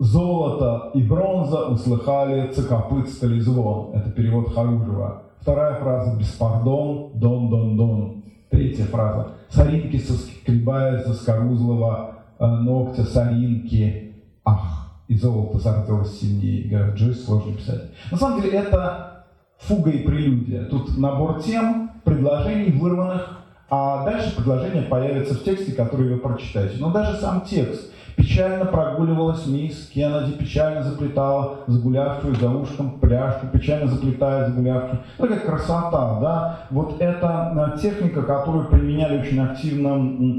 «Золото 0.00 0.92
и 0.94 1.02
бронза 1.02 1.66
услыхали 1.66 2.50
цикопыцкали 2.54 3.38
звон». 3.38 3.92
Это 3.92 4.10
перевод 4.10 4.54
Харужева. 4.54 5.24
Вторая 5.42 5.74
фраза 5.74 6.16
«Беспардон, 6.16 7.10
дон, 7.16 7.50
дон, 7.50 7.76
дон». 7.76 8.24
Третья 8.50 8.84
фраза 8.84 9.32
«Соринки 9.50 9.98
соскребая 9.98 11.04
за 11.04 11.12
скорузлого 11.12 12.14
э, 12.38 12.46
ногтя 12.46 13.04
соринки, 13.04 14.14
ах, 14.42 15.02
и 15.06 15.16
золото 15.16 15.58
зарделось 15.58 16.18
сильнее». 16.18 16.70
Говорят, 16.70 16.94
Джойс 16.96 17.22
сложно 17.22 17.52
писать. 17.52 17.90
На 18.10 18.16
самом 18.16 18.40
деле 18.40 18.58
это 18.58 19.26
фуга 19.58 19.90
и 19.90 20.02
прелюдия. 20.02 20.64
Тут 20.64 20.96
набор 20.96 21.42
тем, 21.42 21.90
предложений, 22.04 22.78
вырванных, 22.78 23.38
а 23.68 24.06
дальше 24.06 24.34
предложение 24.34 24.82
появится 24.82 25.34
в 25.34 25.44
тексте, 25.44 25.72
который 25.72 26.14
вы 26.14 26.20
прочитаете. 26.20 26.76
Но 26.80 26.90
даже 26.90 27.18
сам 27.18 27.42
текст. 27.42 27.92
Печально 28.16 28.64
прогуливалась 28.64 29.46
мисс 29.46 29.90
Кеннеди, 29.92 30.32
печально 30.32 30.82
заплетала 30.82 31.58
загулявшую 31.66 32.34
за 32.36 32.50
ушком 32.50 32.98
пряжку, 33.00 33.46
печально 33.52 33.88
заплетая 33.88 34.48
загулявшую. 34.48 35.00
Такая 35.18 35.40
красота, 35.40 36.20
да? 36.20 36.58
Вот 36.70 37.00
это 37.00 37.74
э, 37.76 37.80
техника, 37.80 38.22
которую 38.22 38.68
применяли 38.68 39.20
очень 39.20 39.40
активно 39.40 39.96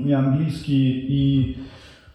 и 0.07 0.11
английские, 0.11 0.91
и 0.91 1.57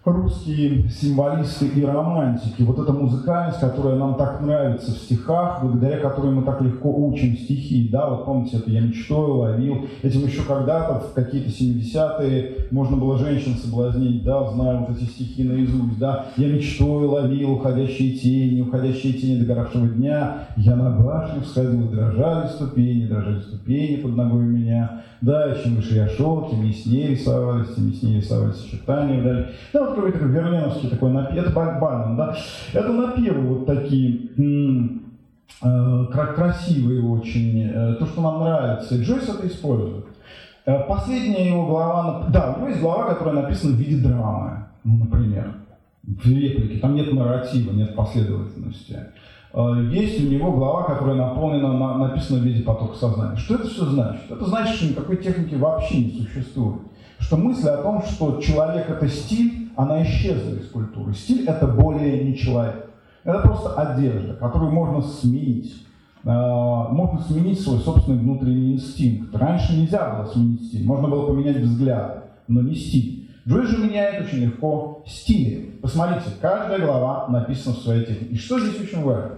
русские 0.07 0.89
символисты 0.89 1.67
и 1.67 1.85
романтики. 1.85 2.63
Вот 2.63 2.79
эта 2.79 2.93
музыкальность, 2.93 3.59
которая 3.59 3.97
нам 3.97 4.15
так 4.15 4.41
нравится 4.41 4.93
в 4.93 4.99
стихах, 4.99 5.59
благодаря 5.63 5.99
которой 5.99 6.33
мы 6.33 6.43
так 6.43 6.63
легко 6.63 6.89
учим 6.95 7.37
стихи. 7.37 7.89
Да, 7.91 8.09
вот 8.11 8.25
помните, 8.25 8.59
это 8.59 8.71
я 8.71 8.81
мечтой 8.81 9.27
ловил. 9.27 9.87
Этим 10.03 10.25
еще 10.25 10.43
когда-то, 10.43 11.01
в 11.01 11.13
какие-то 11.13 11.51
70-е, 11.51 12.69
можно 12.71 12.97
было 12.97 13.19
женщин 13.19 13.57
соблазнить, 13.57 14.23
да, 14.23 14.49
знаю 14.51 14.87
вот 14.87 14.97
эти 14.97 15.09
стихи 15.09 15.43
наизусть, 15.43 15.99
да. 15.99 16.27
Я 16.37 16.49
мечтой 16.49 17.07
ловил 17.07 17.53
уходящие 17.53 18.17
тени, 18.17 18.61
уходящие 18.61 19.15
тени 19.15 19.41
догоравшего 19.41 19.89
дня. 19.89 20.49
Я 20.57 20.77
на 20.77 20.91
башню 20.91 21.43
всходил, 21.43 21.89
дрожали 21.89 22.47
ступени, 22.49 23.07
дрожали 23.07 23.41
ступени 23.41 23.97
под 23.97 24.17
ногой 24.17 24.45
у 24.45 24.49
меня. 24.49 25.03
Да, 25.21 25.55
чем 25.63 25.77
выше 25.77 25.95
я 25.95 26.09
шел, 26.09 26.49
тем 26.51 26.63
яснее 26.63 27.09
рисовались, 27.09 27.75
тем 27.75 27.89
яснее 27.89 28.21
рисовались 28.21 28.65
очертания 28.65 29.21
вдали. 29.21 29.47
Да, 29.73 29.89
вот 29.89 29.96
какой-то 29.97 30.27
верленовский 30.27 30.91
такой 30.91 31.11
напев, 31.11 31.45
это 31.45 31.51
Бальбанин, 31.51 32.17
да, 32.17 32.37
это 32.73 32.93
напевы 32.93 33.41
вот 33.41 33.67
такие, 33.67 34.31
э, 35.63 36.07
красивые 36.13 37.03
очень, 37.03 37.63
э, 37.63 37.95
то, 37.99 38.07
что 38.07 38.21
нам 38.21 38.41
нравится, 38.41 38.95
и 38.95 39.03
Джойс 39.03 39.29
это 39.29 39.47
использует. 39.47 40.07
Э, 40.67 40.81
последняя 40.87 41.49
его 41.49 41.67
глава, 41.67 42.29
да, 42.29 42.53
у 42.53 42.59
него 42.59 42.69
есть 42.69 42.81
глава, 42.81 43.15
которая 43.15 43.43
написана 43.43 43.75
в 43.75 43.77
виде 43.77 44.07
драмы, 44.07 44.67
ну, 44.85 45.05
например, 45.05 45.55
в 46.03 46.27
реплике, 46.29 46.79
там 46.79 46.95
нет 46.95 47.13
нарратива, 47.13 47.73
нет 47.73 47.97
последовательности. 47.97 48.99
Есть 49.91 50.23
у 50.23 50.29
него 50.29 50.53
глава, 50.53 50.83
которая 50.83 51.17
наполнена, 51.17 51.97
написана 51.97 52.41
в 52.41 52.43
виде 52.43 52.63
потока 52.63 52.95
сознания. 52.95 53.37
Что 53.37 53.55
это 53.55 53.69
все 53.69 53.87
значит? 53.87 54.31
Это 54.31 54.45
значит, 54.45 54.77
что 54.77 54.87
никакой 54.91 55.17
техники 55.17 55.55
вообще 55.55 56.05
не 56.05 56.11
существует. 56.11 56.83
Что 57.27 57.37
мысль 57.39 57.67
о 57.67 57.79
том, 57.79 58.05
что 58.05 58.41
человек 58.41 58.89
это 58.89 59.09
стиль, 59.09 59.73
она 59.75 60.05
исчезла 60.05 60.55
из 60.55 60.69
культуры. 60.69 61.13
Стиль– 61.13 61.45
это 61.49 61.67
более 61.67 62.23
не 62.23 62.37
человек. 62.37 62.89
Это 63.25 63.41
просто 63.41 63.75
одежда, 63.75 64.35
которую 64.35 64.71
можно 64.71 65.03
сменить. 65.03 65.75
А, 66.25 66.89
можно 66.89 67.21
сменить 67.21 67.61
свой 67.61 67.81
собственный 67.81 68.21
внутренний 68.21 68.75
инстинкт. 68.75 69.35
Раньше 69.35 69.77
нельзя 69.77 70.09
было 70.09 70.27
сменить 70.27 70.67
стиль. 70.69 70.87
Можно 70.87 71.09
было 71.09 71.27
поменять 71.27 71.57
взгляды, 71.57 72.21
но 72.47 72.61
не 72.61 72.77
стиль. 72.77 73.29
Джой 73.49 73.67
же 73.67 73.79
меняет 73.79 74.25
очень 74.25 74.45
легко 74.45 75.03
стили. 75.05 75.81
Посмотрите, 75.83 76.31
каждая 76.41 76.79
глава 76.79 77.27
написана 77.27 77.75
в 77.75 77.81
своей 77.81 78.07
технике. 78.07 78.35
И 78.35 78.39
что 78.39 78.61
здесь 78.61 78.81
очень 78.81 79.03
важно? 79.03 79.33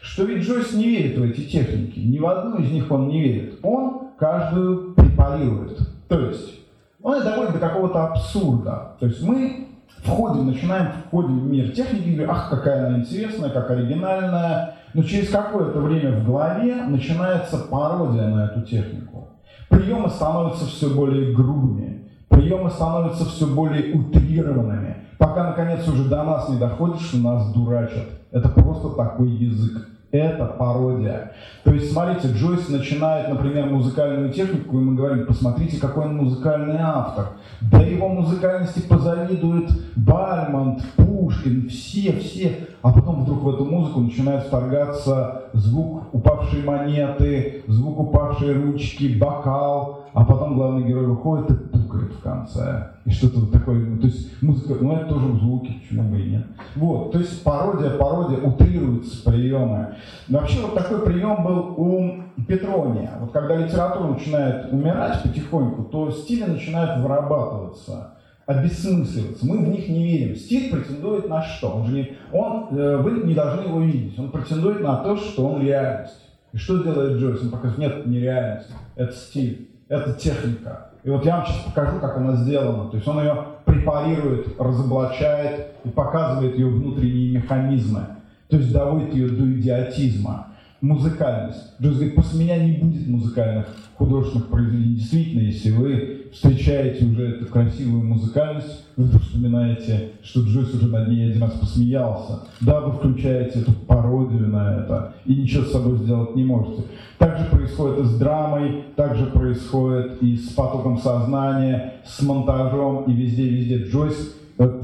Что 0.00 0.24
ведь 0.24 0.44
Джойс 0.44 0.72
не 0.72 0.84
верит 0.84 1.18
в 1.18 1.22
эти 1.22 1.42
техники. 1.42 1.98
Ни 1.98 2.18
в 2.18 2.26
одну 2.26 2.56
из 2.56 2.70
них 2.70 2.90
он 2.90 3.08
не 3.08 3.22
верит. 3.22 3.58
Он 3.62 4.12
каждую 4.18 4.94
препарирует. 4.94 5.78
То 6.08 6.20
есть 6.20 6.63
он 7.04 7.22
доводит 7.22 7.52
до 7.52 7.58
какого-то 7.58 8.06
абсурда. 8.06 8.96
То 8.98 9.06
есть 9.06 9.22
мы 9.22 9.68
входим, 9.98 10.46
начинаем, 10.46 10.88
входим 11.06 11.38
в 11.38 11.44
мир 11.44 11.70
техники, 11.72 12.08
говорим, 12.08 12.30
ах, 12.30 12.48
какая 12.48 12.86
она 12.86 12.98
интересная, 12.98 13.50
как 13.50 13.70
оригинальная. 13.70 14.76
Но 14.94 15.02
через 15.02 15.28
какое-то 15.28 15.80
время 15.80 16.18
в 16.18 16.26
голове 16.26 16.74
начинается 16.86 17.58
пародия 17.58 18.28
на 18.28 18.46
эту 18.46 18.62
технику. 18.62 19.28
Приемы 19.68 20.08
становятся 20.08 20.64
все 20.64 20.88
более 20.88 21.34
грубыми, 21.34 22.08
приемы 22.28 22.70
становятся 22.70 23.26
все 23.26 23.46
более 23.46 23.94
утрированными, 23.94 24.96
пока 25.18 25.44
наконец 25.44 25.86
уже 25.86 26.08
до 26.08 26.22
нас 26.22 26.48
не 26.48 26.58
доходит, 26.58 27.00
что 27.00 27.18
нас 27.18 27.52
дурачат. 27.52 28.06
Это 28.30 28.48
просто 28.48 28.90
такой 28.90 29.30
язык 29.30 29.88
это 30.14 30.46
пародия. 30.46 31.32
То 31.64 31.72
есть, 31.72 31.92
смотрите, 31.92 32.28
Джойс 32.28 32.68
начинает, 32.68 33.28
например, 33.28 33.66
музыкальную 33.66 34.32
технику, 34.32 34.78
и 34.78 34.82
мы 34.82 34.94
говорим, 34.94 35.26
посмотрите, 35.26 35.80
какой 35.80 36.04
он 36.04 36.16
музыкальный 36.16 36.78
автор. 36.78 37.30
Да 37.60 37.80
его 37.80 38.08
музыкальности 38.08 38.80
позавидует 38.80 39.70
Бальмонт, 39.96 40.82
Пушкин, 40.96 41.68
все-все. 41.68 42.68
А 42.82 42.92
потом 42.92 43.24
вдруг 43.24 43.42
в 43.42 43.48
эту 43.48 43.64
музыку 43.64 44.00
начинает 44.00 44.44
вторгаться 44.44 45.44
звук 45.52 46.14
упавшей 46.14 46.62
монеты, 46.62 47.64
звук 47.66 47.98
упавшей 47.98 48.52
ручки, 48.52 49.18
бокал, 49.18 50.03
а 50.14 50.24
потом 50.24 50.54
главный 50.54 50.86
герой 50.86 51.06
выходит 51.06 51.50
и 51.50 51.54
пукает 51.54 52.12
в 52.12 52.20
конце. 52.22 52.92
И 53.04 53.10
что-то 53.10 53.40
вот 53.40 53.52
такое, 53.52 53.80
ну, 53.80 53.98
то 53.98 54.06
есть 54.06 54.40
музыка, 54.40 54.76
ну 54.80 54.94
это 54.94 55.06
тоже 55.06 55.26
звуки, 55.34 55.72
почему 55.82 56.08
бы 56.08 56.20
и 56.20 56.30
нет. 56.30 56.46
Вот, 56.76 57.10
то 57.10 57.18
есть 57.18 57.42
пародия, 57.42 57.90
пародия, 57.98 58.38
утрируются 58.38 59.24
приемы. 59.24 59.96
Но 60.28 60.38
вообще 60.38 60.60
вот 60.62 60.74
такой 60.74 61.04
прием 61.04 61.42
был 61.42 61.74
у 61.76 62.42
Петрония. 62.46 63.10
Вот 63.20 63.32
когда 63.32 63.56
литература 63.56 64.12
начинает 64.12 64.72
умирать 64.72 65.20
потихоньку, 65.20 65.82
то 65.82 66.12
стили 66.12 66.44
начинают 66.44 67.02
вырабатываться 67.02 68.12
обессмысливаться. 68.46 69.44
Мы 69.44 69.64
в 69.64 69.68
них 69.68 69.88
не 69.88 70.04
верим. 70.04 70.36
Стиль 70.36 70.70
претендует 70.70 71.28
на 71.28 71.42
что? 71.42 71.70
Он 71.70 71.86
же 71.86 71.92
не, 71.92 72.12
он, 72.30 72.68
э, 72.70 72.98
вы 72.98 73.26
не 73.26 73.34
должны 73.34 73.62
его 73.62 73.80
видеть. 73.80 74.18
Он 74.18 74.30
претендует 74.30 74.80
на 74.80 74.96
то, 74.98 75.16
что 75.16 75.48
он 75.48 75.62
реальность. 75.62 76.20
И 76.52 76.56
что 76.56 76.84
делает 76.84 77.18
Джойс? 77.18 77.42
Он 77.42 77.50
показывает, 77.50 77.78
нет, 77.78 78.00
это 78.00 78.08
не 78.08 78.20
реальность, 78.20 78.70
это 78.96 79.12
стиль 79.12 79.73
это 79.98 80.12
техника. 80.14 80.86
И 81.02 81.10
вот 81.10 81.24
я 81.24 81.36
вам 81.36 81.46
сейчас 81.46 81.62
покажу, 81.64 81.98
как 82.00 82.16
она 82.16 82.36
сделана. 82.36 82.90
То 82.90 82.96
есть 82.96 83.06
он 83.06 83.20
ее 83.20 83.44
препарирует, 83.64 84.58
разоблачает 84.58 85.72
и 85.84 85.88
показывает 85.88 86.54
ее 86.54 86.68
внутренние 86.68 87.36
механизмы. 87.40 88.06
То 88.48 88.56
есть 88.56 88.72
доводит 88.72 89.12
ее 89.14 89.28
до 89.28 89.44
идиотизма 89.44 90.53
музыкальность. 90.84 91.72
Джойс 91.80 91.96
говорит, 91.96 92.14
после 92.14 92.40
меня 92.40 92.56
не 92.64 92.72
будет 92.72 93.06
музыкальных 93.06 93.66
художественных 93.96 94.48
произведений. 94.48 94.96
Действительно, 94.96 95.40
если 95.40 95.70
вы 95.70 96.26
встречаете 96.32 97.06
уже 97.06 97.28
эту 97.30 97.46
красивую 97.46 98.04
музыкальность, 98.04 98.84
вы 98.96 99.18
вспоминаете, 99.18 100.10
что 100.22 100.40
Джойс 100.40 100.74
уже 100.74 100.88
над 100.88 101.08
ней 101.08 101.30
один 101.30 101.42
раз 101.42 101.52
посмеялся. 101.52 102.40
Да, 102.60 102.80
вы 102.80 102.92
включаете 102.92 103.60
эту 103.60 103.72
пародию 103.72 104.48
на 104.48 104.80
это 104.80 105.14
и 105.24 105.34
ничего 105.34 105.64
с 105.64 105.72
собой 105.72 105.98
сделать 105.98 106.36
не 106.36 106.44
можете. 106.44 106.82
Так 107.18 107.38
же 107.38 107.44
происходит 107.46 108.00
и 108.00 108.04
с 108.04 108.18
драмой, 108.18 108.84
так 108.96 109.16
же 109.16 109.26
происходит 109.26 110.22
и 110.22 110.36
с 110.36 110.50
потоком 110.50 110.98
сознания, 110.98 111.94
с 112.04 112.20
монтажом 112.22 113.04
и 113.04 113.12
везде-везде. 113.12 113.84
Джойс 113.84 114.34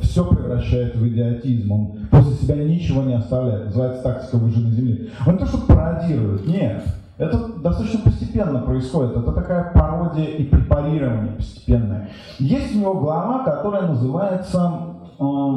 все 0.02 0.24
превращает 0.24 0.96
в 0.96 1.06
идиотизм. 1.06 1.70
Он 1.70 1.98
после 2.10 2.32
себя 2.34 2.56
ничего 2.56 3.02
не 3.02 3.14
оставляет. 3.14 3.66
Называется 3.66 4.02
тактика 4.02 4.36
выжженной 4.36 4.72
земли. 4.72 5.10
Он 5.26 5.34
не 5.34 5.38
то, 5.38 5.46
что 5.46 5.58
пародирует, 5.66 6.46
нет. 6.46 6.82
Это 7.18 7.48
достаточно 7.58 8.00
постепенно 8.00 8.60
происходит. 8.60 9.16
Это 9.16 9.32
такая 9.32 9.72
пародия 9.72 10.24
и 10.24 10.44
препарирование 10.44 11.34
постепенное. 11.34 12.08
Есть 12.38 12.74
у 12.74 12.78
него 12.78 12.94
глава, 12.94 13.44
которая 13.44 13.88
называется 13.88 14.72
э, 15.18 15.56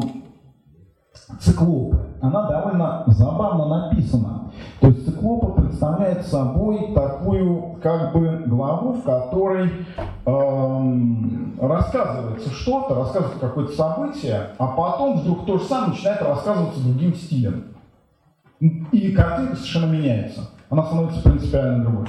циклопы. 1.40 2.00
Она 2.22 2.50
довольно 2.50 3.04
забавно 3.08 3.90
написана. 3.90 4.43
То 4.84 4.90
есть 4.90 5.06
циклопы 5.06 5.62
представляет 5.62 6.26
собой 6.26 6.94
такую 6.94 7.78
как 7.82 8.12
бы 8.12 8.44
главу, 8.48 8.92
в 8.92 9.04
которой 9.04 9.72
эм, 10.26 11.58
рассказывается 11.58 12.50
что-то, 12.50 12.94
рассказывается 12.94 13.40
какое-то 13.40 13.72
событие, 13.72 14.50
а 14.58 14.68
потом 14.68 15.22
вдруг 15.22 15.46
то 15.46 15.58
же 15.58 15.64
самое 15.64 15.92
начинает 15.92 16.22
рассказываться 16.22 16.82
другим 16.82 17.16
стилем. 17.16 17.64
И 18.60 19.14
картинка 19.14 19.56
совершенно 19.56 19.90
меняется. 19.90 20.50
Она 20.74 20.82
становится 20.86 21.22
принципиально 21.22 21.84
другой. 21.84 22.08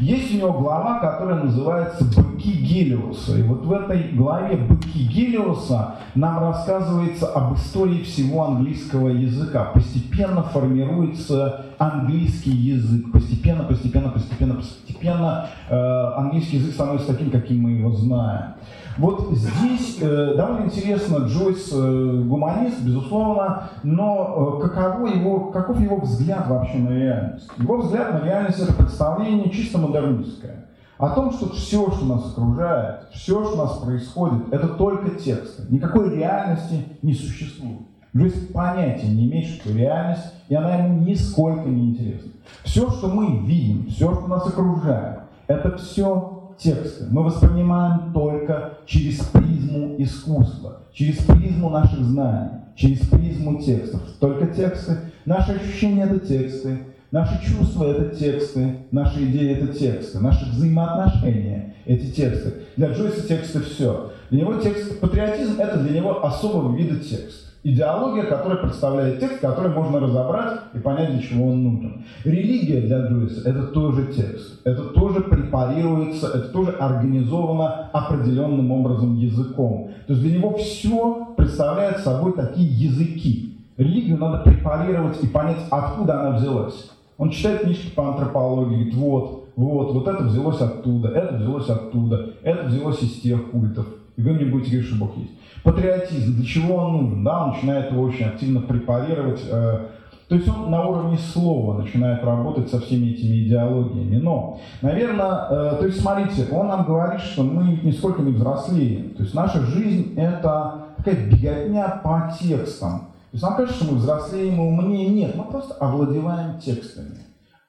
Есть 0.00 0.34
у 0.34 0.38
него 0.38 0.52
глава, 0.54 0.98
которая 0.98 1.44
называется 1.44 2.04
«Быки 2.04 2.50
Гелиуса». 2.50 3.38
И 3.38 3.42
вот 3.42 3.64
в 3.64 3.72
этой 3.72 4.10
главе 4.10 4.56
«Быки 4.56 5.04
Гелиуса» 5.04 5.94
нам 6.16 6.40
рассказывается 6.40 7.28
об 7.28 7.54
истории 7.54 8.02
всего 8.02 8.46
английского 8.46 9.10
языка. 9.10 9.66
Постепенно 9.72 10.42
формируется 10.42 11.66
английский 11.78 12.50
язык. 12.50 13.12
Постепенно, 13.12 13.62
постепенно, 13.62 14.08
постепенно, 14.08 14.54
постепенно 14.54 15.46
э, 15.68 15.76
английский 16.16 16.56
язык 16.56 16.74
становится 16.74 17.12
таким, 17.12 17.30
каким 17.30 17.62
мы 17.62 17.70
его 17.72 17.92
знаем. 17.92 18.54
Вот 18.98 19.30
здесь 19.32 19.98
э, 20.00 20.34
довольно 20.36 20.66
интересно, 20.66 21.26
Джойс 21.26 21.70
э, 21.72 22.22
гуманист, 22.24 22.82
безусловно, 22.82 23.70
но 23.82 24.58
э, 24.58 24.68
каково 24.68 25.06
его, 25.06 25.50
каков 25.50 25.80
его 25.80 25.96
взгляд 26.00 26.48
вообще 26.48 26.78
на 26.78 26.90
реальность? 26.90 27.48
Его 27.56 27.78
взгляд 27.78 28.12
на 28.14 28.26
реальность– 28.26 28.58
это 28.60 28.72
представление 28.74 29.50
чисто 29.50 29.78
модернистское. 29.78 30.66
О 30.98 31.10
том, 31.10 31.32
что 31.32 31.48
все, 31.50 31.90
что 31.90 32.04
нас 32.04 32.32
окружает, 32.32 33.06
все, 33.12 33.44
что 33.44 33.54
у 33.54 33.56
нас 33.56 33.78
происходит, 33.78 34.52
это 34.52 34.68
только 34.68 35.10
тексты. 35.10 35.62
Никакой 35.70 36.14
реальности 36.14 36.84
не 37.00 37.14
существует. 37.14 37.80
Джойс 38.14 38.34
понятия 38.52 39.08
не 39.08 39.28
имеет, 39.28 39.46
что 39.46 39.72
реальность, 39.72 40.34
и 40.48 40.54
она 40.54 40.74
ему 40.74 41.00
нисколько 41.04 41.68
не 41.68 41.90
интересна. 41.90 42.32
Все, 42.64 42.90
что 42.90 43.08
мы 43.08 43.38
видим, 43.46 43.86
все, 43.86 44.12
что 44.12 44.26
нас 44.26 44.46
окружает, 44.46 45.20
это 45.46 45.78
все 45.78 46.39
тексты 46.62 47.04
мы 47.10 47.24
воспринимаем 47.24 48.12
только 48.12 48.78
через 48.86 49.18
призму 49.18 49.96
искусства, 49.98 50.82
через 50.92 51.18
призму 51.18 51.70
наших 51.70 52.00
знаний, 52.00 52.50
через 52.76 53.00
призму 53.06 53.60
текстов. 53.60 54.00
Только 54.18 54.46
тексты, 54.46 54.96
наши 55.24 55.52
ощущения– 55.52 56.04
это 56.04 56.20
тексты, 56.20 56.78
наши 57.10 57.44
чувства– 57.44 57.84
это 57.90 58.14
тексты, 58.14 58.76
наши 58.90 59.24
идеи– 59.24 59.52
это 59.56 59.68
тексты, 59.68 60.20
наши 60.20 60.44
взаимоотношения– 60.50 61.74
эти 61.86 62.10
тексты. 62.12 62.54
Для 62.76 62.92
Джойса 62.92 63.26
тексты– 63.26 63.60
все. 63.60 64.12
Для 64.30 64.40
него 64.40 64.54
текст, 64.54 65.00
патриотизм– 65.00 65.54
это 65.58 65.78
для 65.78 65.98
него 65.98 66.24
особого 66.24 66.76
вида 66.76 66.96
текст. 66.96 67.49
Идеология, 67.62 68.22
которая 68.22 68.56
представляет 68.56 69.20
текст, 69.20 69.40
который 69.40 69.70
можно 69.70 70.00
разобрать 70.00 70.60
и 70.72 70.78
понять, 70.78 71.12
для 71.12 71.20
чего 71.20 71.48
он 71.48 71.62
нужен. 71.62 72.04
Религия 72.24 72.80
для 72.80 73.06
Джойса– 73.06 73.42
это 73.50 73.64
тоже 73.66 74.06
текст. 74.06 74.62
Это 74.64 74.84
тоже 74.84 75.20
препарируется, 75.20 76.28
это 76.28 76.48
тоже 76.48 76.70
организовано 76.70 77.90
определенным 77.92 78.72
образом 78.72 79.16
языком. 79.16 79.90
То 80.06 80.14
есть 80.14 80.22
для 80.22 80.38
него 80.38 80.56
все 80.56 81.34
представляет 81.36 81.98
собой 81.98 82.32
такие 82.32 82.66
языки. 82.66 83.58
Религию 83.76 84.16
надо 84.16 84.38
препарировать 84.38 85.22
и 85.22 85.26
понять, 85.26 85.60
откуда 85.70 86.20
она 86.20 86.38
взялась. 86.38 86.90
Он 87.18 87.28
читает 87.28 87.60
книжки 87.60 87.90
по 87.94 88.08
антропологии, 88.08 88.76
говорит, 88.76 88.94
вот, 88.94 89.48
вот, 89.56 89.92
вот 89.92 90.08
это 90.08 90.22
взялось 90.22 90.60
оттуда, 90.62 91.08
это 91.10 91.34
взялось 91.34 91.68
оттуда, 91.68 92.30
это 92.42 92.64
взялось 92.68 93.02
из 93.02 93.20
тех 93.20 93.50
культов. 93.50 93.84
И 94.20 94.22
вы 94.22 94.34
мне 94.34 94.44
будете 94.44 94.72
говорить, 94.72 94.90
что 94.90 94.98
Бог 94.98 95.16
есть. 95.16 95.30
Патриотизм, 95.62 96.36
для 96.36 96.44
чего 96.44 96.74
он 96.76 96.92
нужен? 96.92 97.24
Да, 97.24 97.44
он 97.44 97.50
начинает 97.52 97.90
его 97.90 98.02
очень 98.02 98.26
активно 98.26 98.60
препарировать. 98.60 99.40
Э, 99.50 99.86
то 100.28 100.34
есть 100.34 100.46
он 100.46 100.70
на 100.70 100.86
уровне 100.86 101.16
слова 101.16 101.80
начинает 101.80 102.22
работать 102.22 102.68
со 102.68 102.80
всеми 102.80 103.08
этими 103.08 103.46
идеологиями. 103.46 104.16
Но, 104.16 104.60
наверное, 104.82 105.46
э, 105.48 105.76
то 105.78 105.86
есть 105.86 106.00
смотрите, 106.00 106.46
он 106.52 106.68
нам 106.68 106.84
говорит, 106.84 107.20
что 107.20 107.42
мы 107.42 107.80
нисколько 107.82 108.20
не 108.20 108.32
взрослеем. 108.32 109.14
То 109.14 109.22
есть 109.22 109.34
наша 109.34 109.60
жизнь 109.62 110.14
это 110.16 110.88
такая 110.98 111.26
беготня 111.26 112.00
по 112.04 112.30
текстам. 112.38 112.98
То 112.98 113.34
есть 113.34 113.42
нам 113.42 113.56
кажется, 113.56 113.82
что 113.82 113.92
мы 113.92 113.98
взрослеем 113.98 114.56
и 114.56 114.58
умнее. 114.58 115.08
Нет, 115.08 115.34
мы 115.34 115.44
просто 115.44 115.74
овладеваем 115.74 116.58
текстами. 116.58 117.20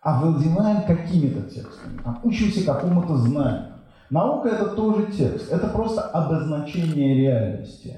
Овладеваем 0.01 0.81
какими-то 0.81 1.49
текстами. 1.49 1.97
Там, 2.03 2.19
учимся 2.23 2.65
какому-то 2.65 3.15
знанию. 3.15 3.70
Наука 4.11 4.49
это 4.49 4.65
тоже 4.75 5.05
текст, 5.05 5.49
это 5.49 5.67
просто 5.67 6.01
обозначение 6.01 7.15
реальности. 7.15 7.97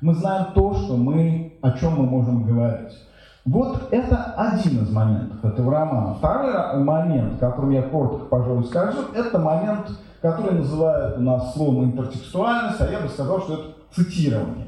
Мы 0.00 0.12
знаем 0.14 0.46
то, 0.54 0.74
что 0.74 0.96
мы, 0.96 1.56
о 1.62 1.70
чем 1.78 1.94
мы 1.94 2.04
можем 2.04 2.42
говорить. 2.42 2.98
Вот 3.44 3.88
это 3.92 4.34
один 4.36 4.82
из 4.82 4.90
моментов 4.90 5.44
этого 5.44 5.72
романа. 5.72 6.16
Второй 6.16 6.82
момент, 6.82 7.38
которым 7.38 7.70
я 7.70 7.82
коротко, 7.82 8.24
пожалуй, 8.24 8.64
скажу, 8.64 8.98
это 9.14 9.38
момент, 9.38 9.88
который 10.20 10.58
называют 10.58 11.18
у 11.18 11.20
нас 11.20 11.54
словом 11.54 11.84
интертекстуальность, 11.84 12.80
а 12.80 12.90
я 12.90 12.98
бы 12.98 13.08
сказал, 13.08 13.40
что 13.42 13.54
это 13.54 13.64
цитирование. 13.94 14.66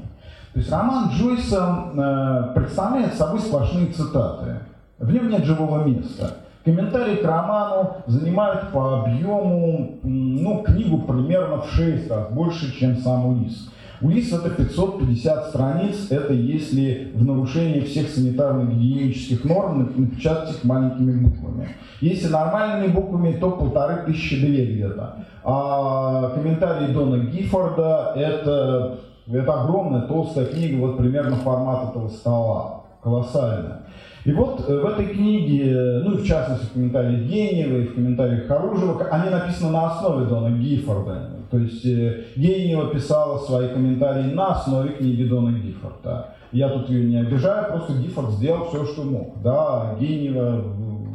То 0.53 0.59
есть 0.59 0.71
роман 0.71 1.09
Джойса 1.09 1.91
э, 1.93 2.55
представляет 2.55 3.15
собой 3.15 3.41
сплошные 3.41 3.87
цитаты. 3.87 4.59
В 4.97 5.11
нем 5.11 5.27
нет 5.27 5.43
живого 5.43 5.83
места. 5.83 6.35
Комментарии 6.65 7.17
к 7.17 7.23
роману 7.23 7.97
занимают 8.07 8.71
по 8.71 9.03
объему 9.03 9.99
ну, 10.01 10.63
книгу 10.63 10.97
примерно 10.97 11.61
в 11.61 11.69
6 11.69 12.09
раз 12.09 12.31
больше, 12.31 12.75
чем 12.75 12.97
сам 12.97 13.27
Улис. 13.27 13.69
Улис 14.01 14.33
это 14.33 14.49
550 14.49 15.49
страниц, 15.49 16.07
это 16.09 16.33
если 16.33 17.11
в 17.13 17.23
нарушении 17.23 17.81
всех 17.81 18.07
санитарно-гигиенических 18.07 19.47
норм 19.47 19.93
напечатать 19.95 20.55
их 20.55 20.63
маленькими 20.63 21.11
буквами. 21.27 21.69
Если 22.01 22.29
нормальными 22.29 22.91
буквами, 22.91 23.33
то 23.33 23.51
полторы 23.51 24.03
тысячи 24.07 24.39
две 24.39 24.65
где-то. 24.65 25.17
А 25.43 26.31
комментарии 26.31 26.91
Дона 26.91 27.25
Гиффорда 27.25 28.13
это, 28.15 29.01
это 29.27 29.61
огромная 29.61 30.01
толстая 30.01 30.47
книга, 30.47 30.81
вот 30.81 30.97
примерно 30.97 31.35
формат 31.35 31.91
этого 31.91 32.09
стола, 32.09 32.85
колоссальная. 33.03 33.81
И 34.25 34.31
вот 34.33 34.67
э, 34.67 34.79
в 34.79 34.85
этой 34.85 35.05
книге, 35.05 36.01
ну 36.03 36.15
и 36.15 36.17
в 36.17 36.25
частности 36.25 36.65
в 36.65 36.73
комментариях 36.73 37.21
Гениева 37.21 37.77
и 37.77 37.85
в 37.85 37.93
комментариях 37.93 38.47
Харужева, 38.47 39.07
они 39.11 39.29
написаны 39.29 39.71
на 39.71 39.91
основе 39.91 40.25
Дона 40.25 40.57
Гиффорда. 40.57 41.29
То 41.51 41.59
есть 41.59 41.85
э, 41.85 42.23
Гениева 42.35 42.89
писала 42.89 43.37
свои 43.37 43.69
комментарии 43.69 44.33
на 44.33 44.47
основе 44.47 44.93
книги 44.93 45.25
Дона 45.25 45.59
Гиффорда. 45.59 46.33
Я 46.51 46.69
тут 46.69 46.89
ее 46.89 47.05
не 47.07 47.17
обижаю, 47.17 47.71
просто 47.71 47.93
Гиффорд 47.93 48.31
сделал 48.31 48.65
все, 48.65 48.85
что 48.85 49.03
мог. 49.03 49.41
Да, 49.43 49.95
Гениева 49.99 50.63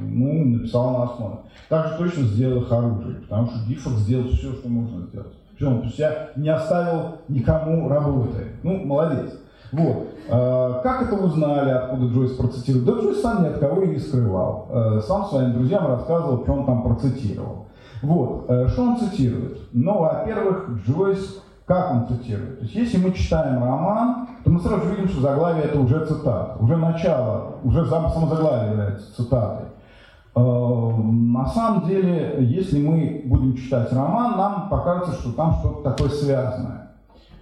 ну, 0.03 0.45
написала 0.45 0.99
на 0.99 1.03
основе. 1.13 1.37
Так 1.69 1.89
же 1.89 1.99
точно 1.99 2.23
сделал 2.25 2.65
Харужев, 2.65 3.23
потому 3.23 3.49
что 3.49 3.69
Гиффорд 3.69 3.97
сделал 3.97 4.29
все, 4.29 4.53
что 4.53 4.69
можно 4.69 5.07
сделать. 5.07 5.35
Причем, 5.59 5.81
то 5.81 5.87
есть 5.87 5.99
я 5.99 6.31
не 6.37 6.49
оставил 6.49 7.17
никому 7.27 7.89
работы. 7.89 8.53
Ну, 8.63 8.85
молодец. 8.85 9.33
Вот. 9.73 10.09
А, 10.29 10.81
как 10.83 11.03
это 11.03 11.17
узнали, 11.17 11.71
откуда 11.71 12.07
Джойс 12.07 12.33
процитировал? 12.33 12.85
Да 12.87 12.93
Джойс 13.01 13.21
сам 13.21 13.43
ни 13.43 13.49
от 13.49 13.59
кого 13.59 13.83
и 13.83 13.89
не 13.89 13.99
скрывал. 13.99 14.69
Э, 14.71 15.01
сам 15.01 15.25
своим 15.27 15.53
друзьям 15.53 15.87
рассказывал, 15.87 16.43
что 16.43 16.53
он 16.53 16.67
там 16.67 16.83
процитировал. 16.83 17.67
Вот. 18.03 18.47
Э, 18.49 18.69
что 18.69 18.83
он 18.83 18.97
цитирует? 18.99 19.59
Ну, 19.73 19.99
во-первых, 20.01 20.71
Джойс, 20.87 21.43
как 21.67 21.93
он 21.93 22.09
цитирует? 22.09 22.59
То 22.59 22.65
есть, 22.65 22.75
если 22.75 22.99
мы 22.99 23.13
читаем 23.13 23.63
роман, 23.63 24.29
то 24.45 24.51
мы 24.51 24.61
сразу 24.61 24.89
видим, 24.89 25.09
что 25.09 25.21
заглавие 25.21 25.65
это 25.65 25.79
уже 25.79 26.05
цитата. 26.07 26.57
Уже 26.61 26.77
начало, 26.77 27.57
уже 27.63 27.87
само 27.87 28.27
заглавие 28.27 28.71
является 28.71 29.15
цитатой. 29.17 29.67
Э, 30.35 30.41
на 30.41 31.47
самом 31.47 31.87
деле, 31.87 32.39
если 32.41 32.85
мы 32.85 33.23
будем 33.27 33.57
читать 33.57 33.93
роман, 33.93 34.37
нам 34.37 34.69
покажется, 34.69 35.21
что 35.21 35.33
там 35.33 35.55
что-то 35.55 35.91
такое 35.91 36.09
связанное. 36.09 36.90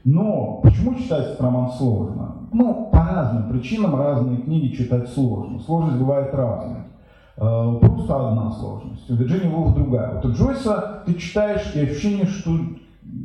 Но 0.05 0.61
почему 0.63 0.95
читать 0.95 1.41
роман 1.41 1.71
сложно? 1.73 2.49
Ну, 2.53 2.89
по 2.93 2.99
разным 2.99 3.51
причинам 3.51 3.97
разные 3.97 4.39
книги 4.39 4.75
читать 4.75 5.09
сложно. 5.09 5.59
Сложность 5.61 5.99
бывает 5.99 6.35
разной. 6.35 6.89
Э, 7.41 7.79
просто 7.81 8.29
одна 8.29 8.51
сложность, 8.51 9.09
у 9.09 9.15
Вирджинии 9.15 9.49
Вулф 9.49 9.73
другая. 9.73 10.15
Вот 10.15 10.25
у 10.25 10.33
Джойса 10.33 11.05
ты 11.07 11.15
читаешь 11.15 11.73
и 11.73 11.81
ощущение, 11.81 12.27
что 12.27 12.51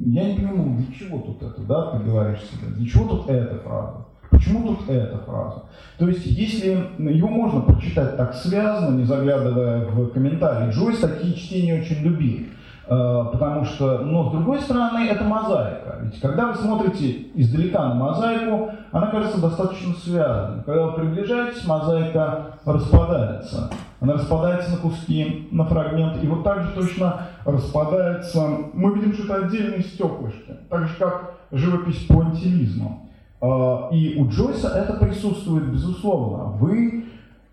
я 0.06 0.30
не 0.30 0.36
понимаю, 0.36 0.78
для 0.78 0.94
чего 0.94 1.18
тут 1.18 1.42
это, 1.42 1.62
да, 1.62 1.92
ты 1.92 2.04
говоришь 2.04 2.42
себе, 2.44 2.76
для 2.76 2.86
чего 2.86 3.08
тут 3.08 3.28
эта 3.28 3.58
фраза, 3.58 4.06
почему 4.30 4.68
тут 4.68 4.88
эта 4.88 5.18
фраза. 5.18 5.64
То 5.98 6.08
есть, 6.08 6.28
если 6.28 6.86
его 7.00 7.28
можно 7.28 7.62
прочитать 7.62 8.16
так 8.16 8.36
связано, 8.36 8.98
не 8.98 9.04
заглядывая 9.04 9.86
в 9.88 10.12
комментарии, 10.12 10.72
Джойс 10.72 11.00
такие 11.00 11.34
чтения 11.34 11.82
очень 11.82 12.04
любил. 12.04 12.46
Э, 12.86 13.26
потому 13.32 13.64
что, 13.64 14.00
но 14.00 14.30
с 14.30 14.32
другой 14.34 14.60
стороны, 14.60 15.08
это 15.08 15.24
мозаика. 15.24 16.00
Ведь 16.02 16.20
когда 16.20 16.48
вы 16.48 16.56
смотрите 16.56 17.28
издалека 17.34 17.88
на 17.88 17.96
мозаику, 17.96 18.72
она 18.92 19.08
кажется 19.08 19.40
достаточно 19.40 19.94
связанной. 19.94 20.64
Когда 20.64 20.88
вы 20.88 20.94
приближаетесь, 20.94 21.66
мозаика 21.66 22.58
распадается. 22.66 23.70
Она 24.02 24.14
распадается 24.14 24.72
на 24.72 24.78
куски, 24.78 25.48
на 25.52 25.64
фрагменты. 25.66 26.26
И 26.26 26.28
вот 26.28 26.44
так 26.44 26.64
же 26.64 26.72
точно 26.72 27.22
распадается, 27.46 28.46
мы 28.74 28.94
видим, 28.96 29.14
что 29.14 29.24
это 29.24 29.46
отдельные 29.46 29.82
стеклышки. 29.82 30.54
Так 30.70 30.88
же, 30.88 30.96
как 31.00 31.36
живопись 31.52 32.06
пуантилизма. 32.06 33.00
Э, 33.42 33.88
и 33.92 34.18
у 34.20 34.28
Джойса 34.28 34.68
это 34.68 34.96
присутствует, 34.96 35.72
безусловно. 35.72 36.58
Вы 36.58 37.03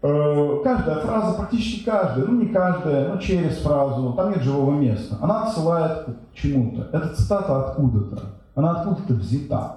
каждая 0.01 1.01
фраза, 1.01 1.37
практически 1.37 1.85
каждая, 1.85 2.27
ну 2.27 2.41
не 2.41 2.47
каждая, 2.47 3.13
но 3.13 3.21
через 3.21 3.59
фразу, 3.59 4.15
там 4.15 4.31
нет 4.31 4.43
живого 4.43 4.73
места, 4.73 5.17
она 5.21 5.45
отсылает 5.45 6.05
к 6.05 6.35
чему-то. 6.35 6.89
Это 6.97 7.15
цитата 7.15 7.69
откуда-то, 7.69 8.23
она 8.55 8.81
откуда-то 8.81 9.15
взята. 9.15 9.77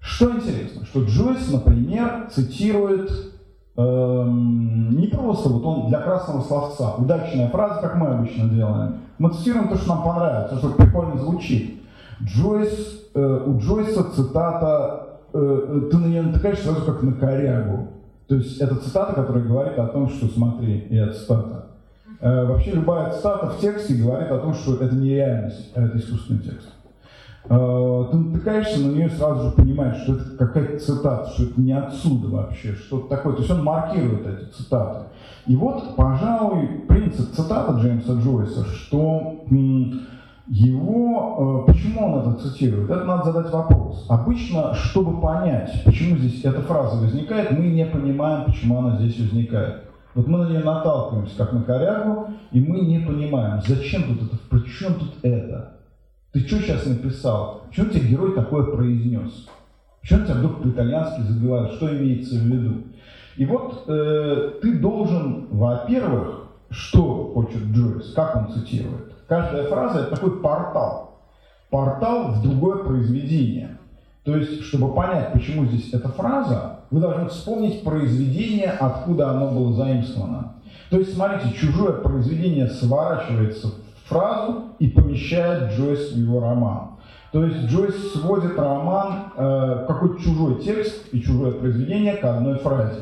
Что 0.00 0.32
интересно, 0.32 0.84
что 0.86 1.04
Джойс, 1.04 1.50
например, 1.50 2.28
цитирует 2.32 3.10
эм, 3.76 4.96
не 4.96 5.08
просто 5.08 5.48
вот 5.48 5.64
он 5.64 5.88
для 5.88 6.00
красного 6.00 6.42
словца, 6.42 6.94
удачная 6.94 7.48
фраза, 7.48 7.80
как 7.80 7.96
мы 7.96 8.08
обычно 8.08 8.48
делаем. 8.48 9.00
Мы 9.18 9.32
цитируем 9.32 9.68
то, 9.68 9.76
что 9.76 9.94
нам 9.94 10.04
понравится, 10.04 10.56
что 10.58 10.70
прикольно 10.70 11.18
звучит. 11.18 11.82
Джойс, 12.22 13.10
э, 13.14 13.42
у 13.46 13.58
Джойса 13.58 14.04
цитата, 14.10 15.18
э, 15.32 15.38
э 15.38 15.88
ты 15.90 15.98
на 15.98 16.06
нее 16.06 16.22
натыкаешь 16.22 16.60
сразу 16.60 16.84
как 16.84 17.02
на 17.02 17.12
корягу. 17.12 17.95
То 18.28 18.34
есть 18.34 18.58
это 18.60 18.76
цитата, 18.76 19.14
которая 19.14 19.44
говорит 19.44 19.78
о 19.78 19.86
том, 19.86 20.08
что 20.08 20.26
смотри, 20.26 20.78
и 20.90 20.96
это 20.96 21.14
цитата. 21.14 21.66
Э, 22.20 22.46
вообще 22.46 22.72
любая 22.72 23.12
цитата 23.12 23.46
в 23.46 23.60
тексте 23.60 23.94
говорит 23.94 24.30
о 24.30 24.38
том, 24.38 24.54
что 24.54 24.76
это 24.76 24.94
не 24.94 25.10
реальность, 25.10 25.70
а 25.74 25.82
это 25.82 25.98
искусственный 25.98 26.40
текст. 26.40 26.68
Э, 27.48 28.04
ты 28.10 28.16
натыкаешься 28.16 28.80
на 28.80 28.92
нее 28.92 29.10
сразу 29.10 29.50
же 29.50 29.54
понимаешь, 29.54 30.02
что 30.02 30.14
это 30.14 30.36
какая-то 30.36 30.78
цитата, 30.80 31.30
что 31.30 31.44
это 31.44 31.60
не 31.60 31.72
отсюда 31.72 32.28
вообще, 32.28 32.74
что-то 32.74 33.08
такое. 33.08 33.34
То 33.34 33.38
есть 33.40 33.50
он 33.50 33.62
маркирует 33.62 34.26
эти 34.26 34.50
цитаты. 34.50 35.06
И 35.46 35.54
вот, 35.54 35.94
пожалуй, 35.94 36.84
принцип 36.88 37.32
цитата 37.32 37.78
Джеймса 37.80 38.14
Джойса, 38.14 38.64
что 38.64 39.44
его, 40.48 41.64
э, 41.66 41.72
почему 41.72 42.12
он 42.12 42.20
это 42.20 42.42
цитирует? 42.42 42.88
Это 42.88 43.04
надо 43.04 43.32
задать 43.32 43.52
вопрос. 43.52 44.06
Обычно, 44.08 44.74
чтобы 44.74 45.20
понять, 45.20 45.82
почему 45.84 46.16
здесь 46.16 46.44
эта 46.44 46.60
фраза 46.62 46.96
возникает, 46.96 47.50
мы 47.50 47.66
не 47.66 47.84
понимаем, 47.84 48.44
почему 48.44 48.78
она 48.78 48.96
здесь 48.96 49.18
возникает. 49.18 49.82
Вот 50.14 50.28
мы 50.28 50.38
на 50.38 50.48
нее 50.48 50.60
наталкиваемся, 50.60 51.36
как 51.36 51.52
на 51.52 51.62
корягу, 51.62 52.28
и 52.52 52.60
мы 52.60 52.80
не 52.80 53.00
понимаем, 53.00 53.60
зачем 53.66 54.04
тут 54.04 54.28
это, 54.28 54.38
при 54.48 54.60
чем 54.70 54.94
тут 54.94 55.16
это? 55.22 55.72
Ты 56.32 56.40
что 56.40 56.60
сейчас 56.60 56.86
написал? 56.86 57.64
Почему 57.68 57.90
тебе 57.90 58.08
герой 58.08 58.34
такое 58.34 58.64
произнес? 58.64 59.48
Почему 60.00 60.24
тебя 60.24 60.34
вдруг 60.36 60.62
по-итальянски 60.62 61.20
заговорил? 61.22 61.74
Что 61.76 61.96
имеется 61.96 62.36
в 62.36 62.44
виду? 62.44 62.84
И 63.36 63.44
вот 63.44 63.84
э, 63.88 64.52
ты 64.62 64.78
должен, 64.78 65.48
во-первых, 65.50 66.48
что 66.70 67.32
хочет 67.34 67.62
Джойс, 67.72 68.12
как 68.14 68.36
он 68.36 68.52
цитирует? 68.52 69.15
Каждая 69.28 69.66
фраза– 69.66 70.00
это 70.00 70.16
такой 70.16 70.40
портал. 70.40 71.18
портал 71.70 72.32
в 72.32 72.42
другое 72.42 72.84
произведение. 72.84 73.78
То 74.24 74.36
есть, 74.36 74.62
чтобы 74.62 74.94
понять, 74.94 75.32
почему 75.32 75.66
здесь 75.66 75.92
эта 75.92 76.08
фраза, 76.08 76.80
вы 76.90 77.00
должны 77.00 77.28
вспомнить 77.28 77.82
произведение, 77.82 78.70
откуда 78.70 79.30
оно 79.30 79.50
было 79.50 79.72
заимствовано. 79.72 80.54
То 80.90 80.98
есть, 80.98 81.14
смотрите, 81.14 81.54
чужое 81.56 81.92
произведение 81.92 82.68
сворачивается 82.68 83.68
в 83.68 84.08
фразу 84.08 84.64
и 84.78 84.88
помещает 84.88 85.72
Джойс 85.72 86.12
в 86.12 86.16
его 86.16 86.40
роман. 86.40 86.90
То 87.32 87.44
есть 87.44 87.66
Джойс 87.66 88.12
сводит 88.12 88.56
роман, 88.58 89.32
э, 89.36 89.84
какой-то 89.88 90.22
чужой 90.22 90.62
текст 90.62 91.12
и 91.12 91.20
чужое 91.20 91.52
произведение 91.52 92.16
к 92.16 92.24
одной 92.24 92.58
фразе. 92.58 93.00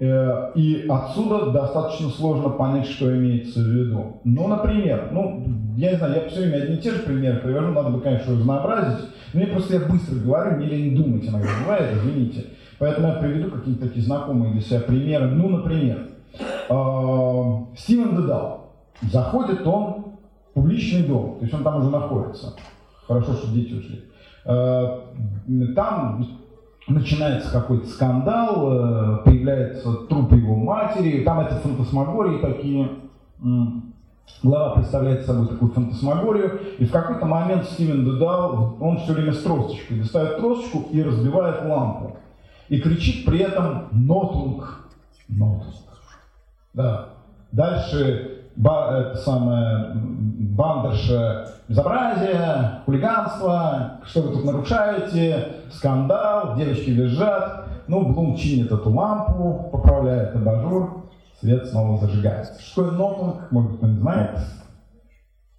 Э, 0.00 0.52
и 0.54 0.86
отсюда 0.88 1.50
достаточно 1.50 2.08
сложно 2.08 2.48
понять, 2.48 2.86
что 2.86 3.14
имеется 3.14 3.60
в 3.60 3.66
виду. 3.66 4.22
Ну, 4.24 4.48
например, 4.48 5.10
ну, 5.12 5.44
я 5.76 5.90
не 5.92 5.98
знаю, 5.98 6.14
я 6.14 6.28
все 6.28 6.40
время 6.40 6.62
одни 6.62 6.76
и 6.76 6.78
те 6.78 6.92
же 6.92 7.00
примеры 7.00 7.40
привожу, 7.40 7.72
надо 7.72 7.90
бы, 7.90 8.00
конечно, 8.00 8.32
разнообразить. 8.32 9.10
Мне 9.34 9.46
просто 9.46 9.74
я 9.74 9.80
быстро 9.80 10.16
говорю, 10.16 10.56
мне 10.56 10.66
лень 10.68 10.96
думать 10.96 11.28
иногда 11.28 11.48
бывает, 11.62 11.98
извините. 11.98 12.46
Поэтому 12.78 13.08
я 13.08 13.14
приведу 13.14 13.50
какие-то 13.50 13.88
такие 13.88 14.02
знакомые 14.02 14.52
для 14.54 14.62
себя 14.62 14.80
примеры. 14.80 15.26
Ну, 15.26 15.50
например, 15.50 16.08
э, 16.70 17.76
Стивен 17.76 18.16
Дедал. 18.16 18.70
Заходит 19.02 19.66
он 19.66 20.16
в 20.50 20.54
публичный 20.54 21.02
дом, 21.02 21.36
то 21.36 21.42
есть 21.42 21.52
он 21.52 21.62
там 21.62 21.76
уже 21.76 21.90
находится. 21.90 22.54
Хорошо, 23.06 23.34
что 23.34 23.52
дети 23.52 23.74
ушли. 23.74 24.04
Э, 24.46 24.98
там 25.76 26.39
начинается 26.94 27.50
какой-то 27.50 27.86
скандал, 27.86 28.72
э, 28.72 29.24
появляется 29.24 29.92
труп 30.08 30.32
его 30.32 30.56
матери, 30.56 31.24
там 31.24 31.40
это 31.40 31.56
фантасмагории 31.56 32.38
такие. 32.38 32.88
Глава 34.42 34.74
представляет 34.76 35.26
собой 35.26 35.48
такую 35.48 35.72
фантасмагорию, 35.72 36.60
и 36.78 36.84
в 36.84 36.90
какой-то 36.90 37.26
момент 37.26 37.64
Стивен 37.64 38.04
Дедал, 38.04 38.76
он 38.80 38.98
все 38.98 39.12
время 39.12 39.32
с 39.32 39.42
тросточкой, 39.42 39.98
достает 39.98 40.38
тросточку 40.38 40.88
и 40.92 41.02
разбивает 41.02 41.64
лампу. 41.64 42.16
И 42.68 42.80
кричит 42.80 43.24
при 43.24 43.40
этом 43.40 43.88
«Нотунг». 43.90 44.88
Нотунг. 45.28 45.74
Да. 46.72 47.08
Дальше 47.52 48.29
это 48.62 49.16
самое, 49.16 49.92
бандерша 49.94 51.46
безобразие, 51.68 52.82
хулиганство, 52.84 54.00
что 54.04 54.22
вы 54.22 54.32
тут 54.34 54.44
нарушаете, 54.44 55.48
скандал, 55.70 56.56
девочки 56.56 56.90
визжат. 56.90 57.66
Ну, 57.86 58.12
Блум 58.12 58.36
чинит 58.36 58.70
эту 58.70 58.90
лампу, 58.90 59.68
поправляет 59.72 60.36
абажур, 60.36 61.06
свет 61.40 61.66
снова 61.66 61.98
зажигается. 61.98 62.60
Что 62.60 62.84
такое 62.84 62.98
нотунг, 62.98 63.50
может 63.50 63.76
кто 63.76 63.86
не 63.86 63.98
знает? 63.98 64.38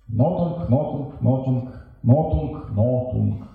Нотунг, 0.08 0.70
нотунг, 0.70 1.22
нотунг, 1.22 1.70
нотунг, 2.04 2.70
нотунг. 2.72 3.48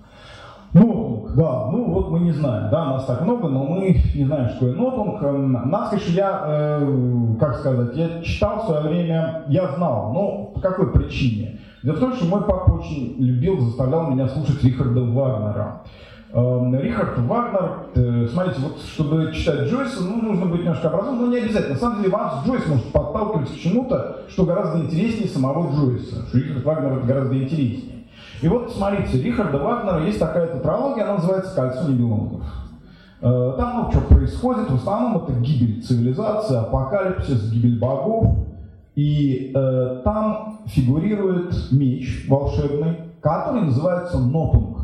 Нотунг, 0.73 1.35
да, 1.35 1.71
ну 1.71 1.85
вот 1.93 2.11
мы 2.11 2.21
не 2.21 2.33
знаем, 2.33 2.71
да, 2.71 2.85
нас 2.87 3.05
так 3.07 3.23
много, 3.23 3.49
но 3.49 3.65
мы 3.65 4.01
не 4.15 4.25
знаем, 4.25 4.49
что 4.51 4.69
такое 4.69 4.75
нотунг. 4.75 5.23
Эм, 5.23 5.71
нас, 5.71 5.91
конечно, 5.91 6.13
я, 6.13 6.43
э, 6.47 7.37
как 7.41 7.57
сказать, 7.57 7.97
я 7.97 8.23
читал 8.23 8.63
в 8.63 8.67
свое 8.67 8.83
время, 8.83 9.45
я 9.49 9.69
знал, 9.77 10.13
но 10.13 10.53
по 10.55 10.61
какой 10.61 10.93
причине? 10.93 11.61
Дело 11.83 11.97
в 11.97 12.01
том, 12.01 12.13
что 12.15 12.27
мой 12.27 12.43
папа 12.43 12.73
очень 12.73 13.17
любил, 13.19 13.61
заставлял 13.61 14.11
меня 14.11 14.29
слушать 14.29 14.63
Рихарда 14.65 15.03
Вагнера. 15.03 15.83
Эм, 16.33 16.75
Рихард 16.75 17.19
Вагнер, 17.19 17.71
э, 17.95 18.29
смотрите, 18.31 18.61
вот 18.61 18.81
чтобы 18.81 19.33
читать 19.33 19.69
Джойса, 19.69 20.03
ну, 20.03 20.21
нужно 20.21 20.47
быть 20.47 20.63
немножко 20.63 20.89
образованным, 20.89 21.27
но 21.27 21.33
не 21.33 21.39
обязательно. 21.39 21.75
На 21.75 21.81
самом 21.81 21.99
деле 21.99 22.11
вас 22.11 22.47
Джойс 22.47 22.67
может 22.67 22.93
подталкивать 22.93 23.51
к 23.51 23.57
чему-то, 23.57 24.23
что 24.29 24.45
гораздо 24.45 24.81
интереснее 24.81 25.29
самого 25.29 25.73
Джойса, 25.73 26.27
что 26.27 26.39
Рихард 26.39 26.65
Вагнер 26.65 27.01
гораздо 27.07 27.43
интереснее. 27.43 27.96
И 28.43 28.49
вот 28.49 28.73
смотрите, 28.73 29.23
Рихарда 29.23 29.59
Вагнера 29.59 30.05
есть 30.05 30.19
такая 30.19 30.49
тетралогия, 30.49 31.05
она 31.05 31.15
называется 31.15 31.55
«Кольцо 31.55 31.89
небелунгов». 31.89 32.43
Э, 33.23 33.55
там 33.57 33.85
ну, 33.85 33.91
что 33.91 34.01
происходит, 34.15 34.71
в 34.71 34.75
основном 34.75 35.23
это 35.23 35.33
гибель 35.41 35.83
цивилизации, 35.83 36.57
апокалипсис, 36.57 37.51
гибель 37.51 37.79
богов. 37.79 38.37
И 38.95 39.53
э, 39.55 40.01
там 40.05 40.61
фигурирует 40.67 41.55
меч 41.71 42.27
волшебный, 42.29 42.99
который 43.21 43.63
называется 43.63 44.19
Нотунг. 44.19 44.79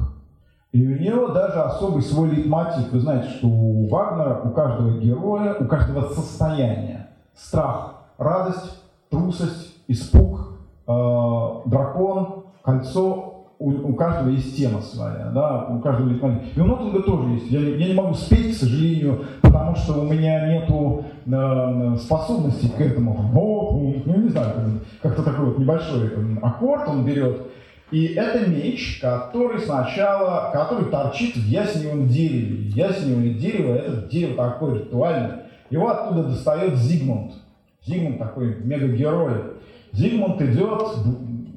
И 0.72 0.86
у 0.86 0.98
него 0.98 1.28
даже 1.28 1.60
особый 1.62 2.02
свой 2.02 2.30
лейтмотив. 2.30 2.90
Вы 2.92 3.00
знаете, 3.00 3.28
что 3.28 3.46
у 3.46 3.88
Вагнера, 3.88 4.40
у 4.44 4.50
каждого 4.50 4.98
героя, 4.98 5.54
у 5.54 5.66
каждого 5.66 6.08
состояния 6.08 7.10
страх, 7.34 7.94
радость, 8.16 8.82
трусость, 9.10 9.76
испуг, 9.88 10.58
э, 10.86 11.60
дракон, 11.66 12.44
кольцо 12.62 13.31
у, 13.62 13.90
у 13.90 13.94
каждого 13.94 14.30
есть 14.30 14.56
тема 14.56 14.80
своя, 14.80 15.30
да, 15.32 15.66
у 15.66 15.78
каждого 15.78 16.08
есть 16.08 16.22
И 16.56 16.60
у 16.60 16.64
Нотинга 16.64 17.02
тоже 17.02 17.30
есть. 17.30 17.50
Я, 17.50 17.60
я 17.60 17.88
не 17.88 17.94
могу 17.94 18.14
спеть, 18.14 18.56
к 18.56 18.58
сожалению, 18.58 19.24
потому 19.40 19.76
что 19.76 20.00
у 20.00 20.12
меня 20.12 20.48
нету 20.48 21.04
э, 21.26 21.96
способности 21.98 22.66
к 22.66 22.80
этому. 22.80 23.12
Вот, 23.12 24.04
ну, 24.04 24.16
не 24.16 24.28
знаю, 24.30 24.80
как-то 25.00 25.22
такой 25.22 25.46
вот 25.46 25.58
небольшой 25.58 26.10
аккорд 26.42 26.88
он 26.88 27.04
берет. 27.04 27.46
И 27.92 28.06
это 28.14 28.48
меч, 28.48 28.98
который 29.00 29.60
сначала, 29.60 30.50
который 30.52 30.86
торчит 30.86 31.36
в 31.36 31.46
ясневом 31.46 32.08
дереве. 32.08 32.68
Ясневое 32.70 33.34
дерево, 33.34 33.74
это 33.74 34.08
дерево 34.08 34.36
такое 34.36 34.80
ритуальное. 34.80 35.42
Его 35.70 35.88
оттуда 35.88 36.24
достает 36.24 36.76
Зигмунд. 36.76 37.32
Зигмунд 37.86 38.18
такой 38.18 38.56
мегагерой. 38.64 39.42
Зигмунд 39.92 40.40
идет, 40.40 40.82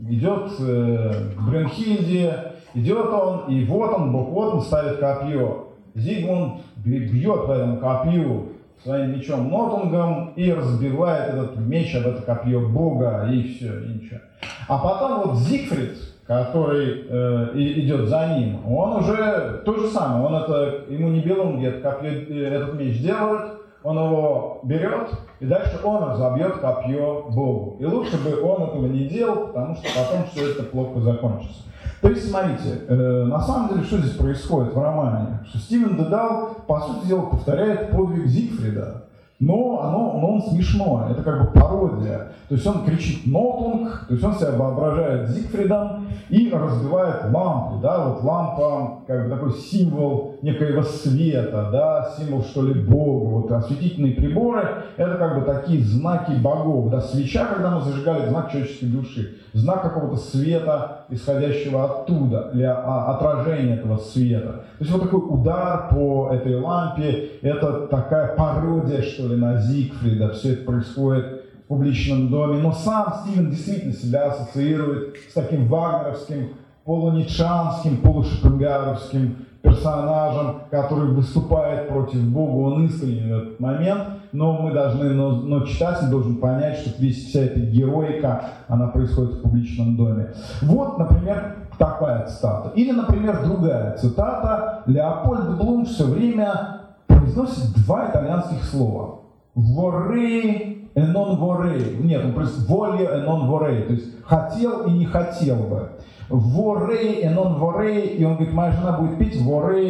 идет 0.09 0.51
э, 0.59 1.31
к 1.35 1.41
Брюнхильде, 1.41 2.53
идет 2.73 3.07
он, 3.07 3.49
и 3.49 3.65
вот 3.65 3.93
он, 3.93 4.11
вот 4.11 4.53
он 4.55 4.61
ставит 4.61 4.99
копье. 4.99 5.67
Зигмунд 5.95 6.61
бьет 6.75 7.47
по 7.47 7.51
этому 7.53 7.77
копью 7.77 8.49
своим 8.83 9.13
мечом 9.13 9.49
Нотунгом 9.49 10.33
и 10.35 10.51
разбивает 10.51 11.33
этот 11.33 11.57
меч 11.57 11.95
об 11.95 12.07
это 12.07 12.21
копье 12.21 12.59
Бога, 12.59 13.27
и 13.31 13.53
все, 13.53 13.79
и 13.79 13.87
ничего. 13.93 14.19
А 14.67 14.77
потом 14.77 15.23
вот 15.23 15.37
Зигфрид, 15.39 15.97
который 16.27 17.05
э, 17.07 17.51
идет 17.55 18.09
за 18.09 18.37
ним, 18.37 18.59
он 18.67 18.97
уже 18.97 19.61
то 19.65 19.75
же 19.77 19.87
самое, 19.87 20.25
он 20.25 20.35
это, 20.35 20.83
ему 20.89 21.09
не 21.09 21.21
Белунги 21.21 21.65
это 21.67 21.91
копье, 21.91 22.11
э, 22.11 22.47
этот 22.47 22.75
меч 22.75 22.99
делает, 22.99 23.54
он 23.85 23.97
его 23.97 24.59
берет, 24.63 25.11
и 25.39 25.45
дальше 25.45 25.79
он 25.83 26.03
разобьет 26.03 26.57
копье 26.57 27.27
Богу. 27.29 27.77
И 27.79 27.85
лучше 27.85 28.17
бы 28.17 28.41
он 28.41 28.63
этого 28.63 28.87
не 28.87 29.05
делал, 29.05 29.47
потому 29.47 29.75
что 29.75 29.83
потом 29.95 30.25
все 30.31 30.51
это 30.51 30.63
плохо 30.63 30.99
закончится. 31.01 31.61
То 32.01 32.09
есть, 32.09 32.27
смотрите, 32.27 32.81
э, 32.87 33.23
на 33.25 33.39
самом 33.39 33.69
деле, 33.69 33.83
что 33.83 33.97
здесь 33.97 34.17
происходит 34.17 34.73
в 34.73 34.81
романе? 34.81 35.39
Что 35.47 35.59
Стивен 35.59 35.97
Дедал, 35.97 36.55
по 36.65 36.81
сути 36.81 37.07
дела, 37.07 37.27
повторяет 37.27 37.91
подвиг 37.91 38.25
Зигфрида 38.25 39.05
но 39.39 39.81
оно, 39.81 40.19
но 40.19 40.33
он 40.35 40.41
смешное, 40.41 41.11
это 41.11 41.21
как 41.21 41.41
бы 41.41 41.59
пародия. 41.59 42.31
То 42.47 42.55
есть 42.55 42.65
он 42.65 42.85
кричит 42.85 43.25
«Нотунг», 43.25 44.05
то 44.07 44.13
есть 44.13 44.23
он 44.23 44.35
себя 44.35 44.51
воображает 44.51 45.29
Зигфридом 45.29 46.07
и 46.29 46.49
разбивает 46.49 47.33
лампу, 47.33 47.79
да, 47.81 48.07
вот 48.07 48.23
лампа 48.23 48.99
как 49.05 49.25
бы 49.25 49.29
такой 49.35 49.53
символ 49.53 50.34
некоего 50.45 50.83
света, 50.83 51.69
да, 51.71 52.13
символ 52.15 52.43
что 52.43 52.61
ли 52.61 52.79
Бога, 52.79 53.25
вот 53.25 53.51
осветительные 53.51 54.13
приборы, 54.13 54.83
это 54.95 55.15
как 55.15 55.39
бы 55.39 55.41
такие 55.41 55.83
знаки 55.83 56.33
богов, 56.39 56.91
да, 56.91 57.01
свеча, 57.01 57.47
когда 57.47 57.71
мы 57.71 57.81
зажигали, 57.81 58.29
знак 58.29 58.51
человеческой 58.51 58.85
души, 58.85 59.37
знак 59.53 59.81
какого-то 59.81 60.17
света, 60.17 61.05
исходящего 61.09 61.85
оттуда, 61.85 62.51
или 62.53 62.61
отражение 62.61 63.77
этого 63.77 63.97
света. 63.97 64.65
То 64.77 64.81
есть 64.81 64.91
вот 64.91 65.01
такой 65.01 65.21
удар 65.27 65.89
по 65.89 66.29
этой 66.31 66.59
лампе, 66.59 67.31
это 67.41 67.87
такая 67.87 68.35
пародия, 68.35 69.01
что 69.01 69.27
ли, 69.27 69.37
на 69.37 69.57
Зигфрида, 69.57 70.33
все 70.33 70.53
это 70.53 70.63
происходит 70.65 71.45
в 71.63 71.67
публичном 71.69 72.29
доме, 72.29 72.59
но 72.61 72.71
сам 72.71 73.15
Стивен 73.15 73.49
действительно 73.49 73.93
себя 73.93 74.27
ассоциирует 74.27 75.15
с 75.27 75.33
таким 75.33 75.67
вагнеровским, 75.67 76.49
полуничанским, 76.83 77.97
полушопенгаровским 77.97 79.37
персонажем, 79.65 80.61
который 80.69 81.09
выступает 81.13 81.89
против 81.89 82.21
Бога, 82.29 82.73
он 82.73 82.85
искренен 82.85 83.29
в 83.29 83.37
этот 83.37 83.59
момент, 83.59 84.03
но 84.31 84.61
мы 84.61 84.71
должны, 84.71 85.09
но, 85.09 85.31
но 85.31 85.65
читатель 85.65 86.07
должен 86.09 86.37
понять, 86.37 86.77
что 86.77 86.91
весь, 87.01 87.27
вся 87.27 87.41
эта 87.41 87.59
героика, 87.59 88.43
она 88.67 88.87
происходит 88.87 89.35
в 89.35 89.41
публичном 89.41 89.97
доме. 89.97 90.33
Вот, 90.61 90.97
например, 90.97 91.55
такая 91.77 92.27
цитата. 92.27 92.71
Или, 92.75 92.91
например, 92.91 93.43
другая 93.43 93.97
цитата. 93.97 94.83
Леопольд 94.85 95.57
Блум 95.57 95.85
все 95.85 96.05
время 96.05 96.81
произносит 97.07 97.73
два 97.85 98.09
итальянских 98.09 98.63
слова. 98.63 99.21
Воры 99.55 100.74
non 101.01 101.37
vorrei. 101.37 101.97
Нет, 102.01 102.23
он 102.23 102.33
просто 102.33 102.61
voglio 102.67 103.11
e 103.11 103.21
non 103.21 103.47
vorrei. 103.47 103.83
То 103.83 103.93
есть 103.93 104.23
хотел 104.23 104.85
и 104.87 104.91
не 104.91 105.05
хотел 105.05 105.57
бы. 105.57 105.89
E 106.29 107.29
non 107.29 107.59
vorrei. 107.59 108.15
И 108.15 108.23
он 108.23 108.35
говорит, 108.35 108.53
моя 108.53 108.71
жена 108.71 108.93
будет 108.93 109.17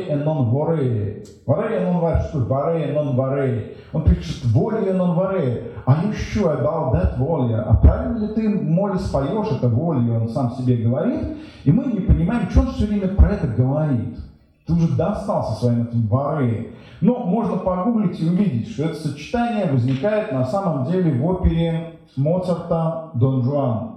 e 0.10 0.15
non 0.15 0.49
vorrei. 0.49 1.23
Vorrei 1.45 1.77
e 1.77 1.80
non 1.82 1.99
vorrei. 1.99 2.22
Что 2.27 2.40
e 2.76 2.91
non 2.91 3.15
vorrei? 3.15 3.77
Он 3.94 4.03
пишет 4.03 4.44
e 4.88 4.94
non 4.94 5.15
vorrei. 5.15 5.72
Are 5.86 6.02
you 6.03 6.11
sure 6.11 6.52
about 6.53 6.94
that 6.94 7.18
voglio? 7.19 7.64
А 7.68 7.76
правильно 7.76 8.18
ли 8.18 8.34
ты, 8.34 8.49
Молли, 8.49 8.98
споешь 8.98 9.52
это 9.52 9.69
voglio? 9.69 10.19
Он 10.22 10.30
сам 10.30 10.52
себе 10.52 10.77
говорит. 10.77 11.38
И 11.64 11.72
мы 11.72 11.86
не 11.86 11.99
понимаем, 11.99 12.49
что 12.49 12.61
он 12.61 12.68
все 12.69 12.88
время 12.88 13.10
про 13.10 13.34
это 13.34 13.48
говорит. 13.48 14.18
Ты 14.66 14.74
уже 14.74 14.96
достался 14.96 15.60
своим 15.60 15.84
этим 15.84 16.08
vorrei. 16.08 16.74
Но 17.02 17.20
можно 17.26 17.58
погуглить 17.58 18.20
и 18.20 18.28
увидеть, 18.28 18.70
что 18.70 18.86
это 18.86 18.96
сочетание 18.96 19.72
возникает 19.72 20.32
на 20.32 20.46
самом 20.46 20.86
деле 20.86 21.20
в 21.20 21.26
опере 21.26 22.00
Моцарта 22.16 23.12
«Дон 23.16 23.44
Жуан». 23.44 23.92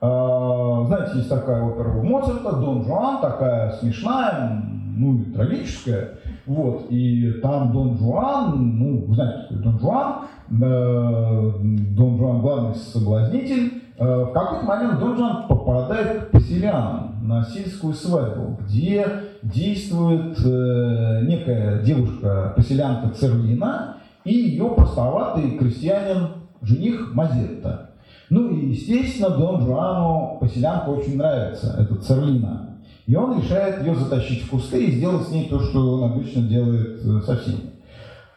А, 0.00 0.84
знаете, 0.86 1.16
есть 1.16 1.28
такая 1.28 1.62
опера 1.62 1.98
у 1.98 2.04
Моцарта 2.04 2.52
«Дон 2.56 2.84
Жуан», 2.84 3.20
такая 3.20 3.72
смешная, 3.72 4.62
ну 4.96 5.18
и 5.18 5.24
трагическая. 5.32 6.18
Вот, 6.46 6.86
и 6.90 7.32
там 7.42 7.72
Дон 7.72 7.98
Жуан, 7.98 8.78
ну, 8.78 9.12
знаете, 9.14 9.54
Дон 9.54 9.78
Жуан, 9.80 10.14
э, 10.50 11.52
Дон 11.96 12.16
Жуан 12.16 12.40
главный 12.40 12.74
соблазнитель, 12.76 13.82
в 14.04 14.32
какой-то 14.32 14.64
момент 14.66 15.00
Дон 15.00 15.16
Жуан 15.16 15.46
попадает 15.48 16.24
к 16.26 16.30
поселянам 16.32 17.26
на 17.26 17.44
сельскую 17.44 17.94
свадьбу, 17.94 18.58
где 18.62 19.06
действует 19.42 20.38
э, 20.44 21.22
некая 21.22 21.82
девушка-поселянка 21.82 23.10
Церлина 23.10 23.96
и 24.24 24.34
ее 24.34 24.68
простоватый 24.70 25.56
крестьянин 25.58 26.28
жених 26.62 27.14
Мазетта. 27.14 27.90
Ну 28.28 28.50
и, 28.50 28.70
естественно, 28.70 29.30
Дон 29.30 29.62
Жуану 29.62 30.38
поселянка 30.40 30.88
очень 30.90 31.16
нравится, 31.16 31.76
эта 31.78 31.94
Церлина. 31.96 32.76
И 33.06 33.14
он 33.14 33.40
решает 33.40 33.82
ее 33.82 33.94
затащить 33.94 34.42
в 34.42 34.50
кусты 34.50 34.84
и 34.84 34.96
сделать 34.96 35.28
с 35.28 35.30
ней 35.30 35.48
то, 35.48 35.60
что 35.60 35.94
он 35.94 36.12
обычно 36.12 36.42
делает 36.42 37.00
э, 37.04 37.20
со 37.24 37.36
всеми. 37.36 37.75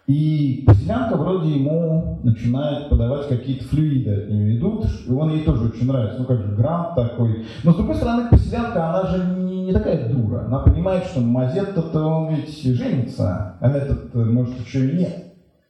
И 0.09 0.63
поселянка 0.65 1.15
вроде 1.17 1.51
ему 1.51 2.17
начинает 2.23 2.89
подавать 2.89 3.27
какие-то 3.27 3.65
флюиды 3.65 4.11
от 4.11 4.27
нее 4.27 4.57
идут, 4.57 4.87
и 5.05 5.11
он 5.11 5.29
ей 5.29 5.43
тоже 5.43 5.65
очень 5.65 5.85
нравится, 5.85 6.17
ну 6.17 6.25
как 6.25 6.41
же 6.41 6.55
грант 6.55 6.95
такой. 6.95 7.45
Но 7.63 7.73
с 7.73 7.75
другой 7.75 7.93
стороны, 7.93 8.27
поселянка, 8.27 8.89
она 8.89 9.07
же 9.07 9.23
не, 9.23 9.65
не 9.65 9.71
такая 9.71 10.09
дура. 10.09 10.45
Она 10.45 10.61
понимает, 10.61 11.03
что 11.03 11.19
Мазетта-то 11.19 12.03
он 12.03 12.33
ведь 12.33 12.59
женится, 12.59 13.53
а 13.59 13.69
этот, 13.69 14.15
может, 14.15 14.59
еще 14.59 14.89
и 14.89 14.97
нет. 14.97 15.25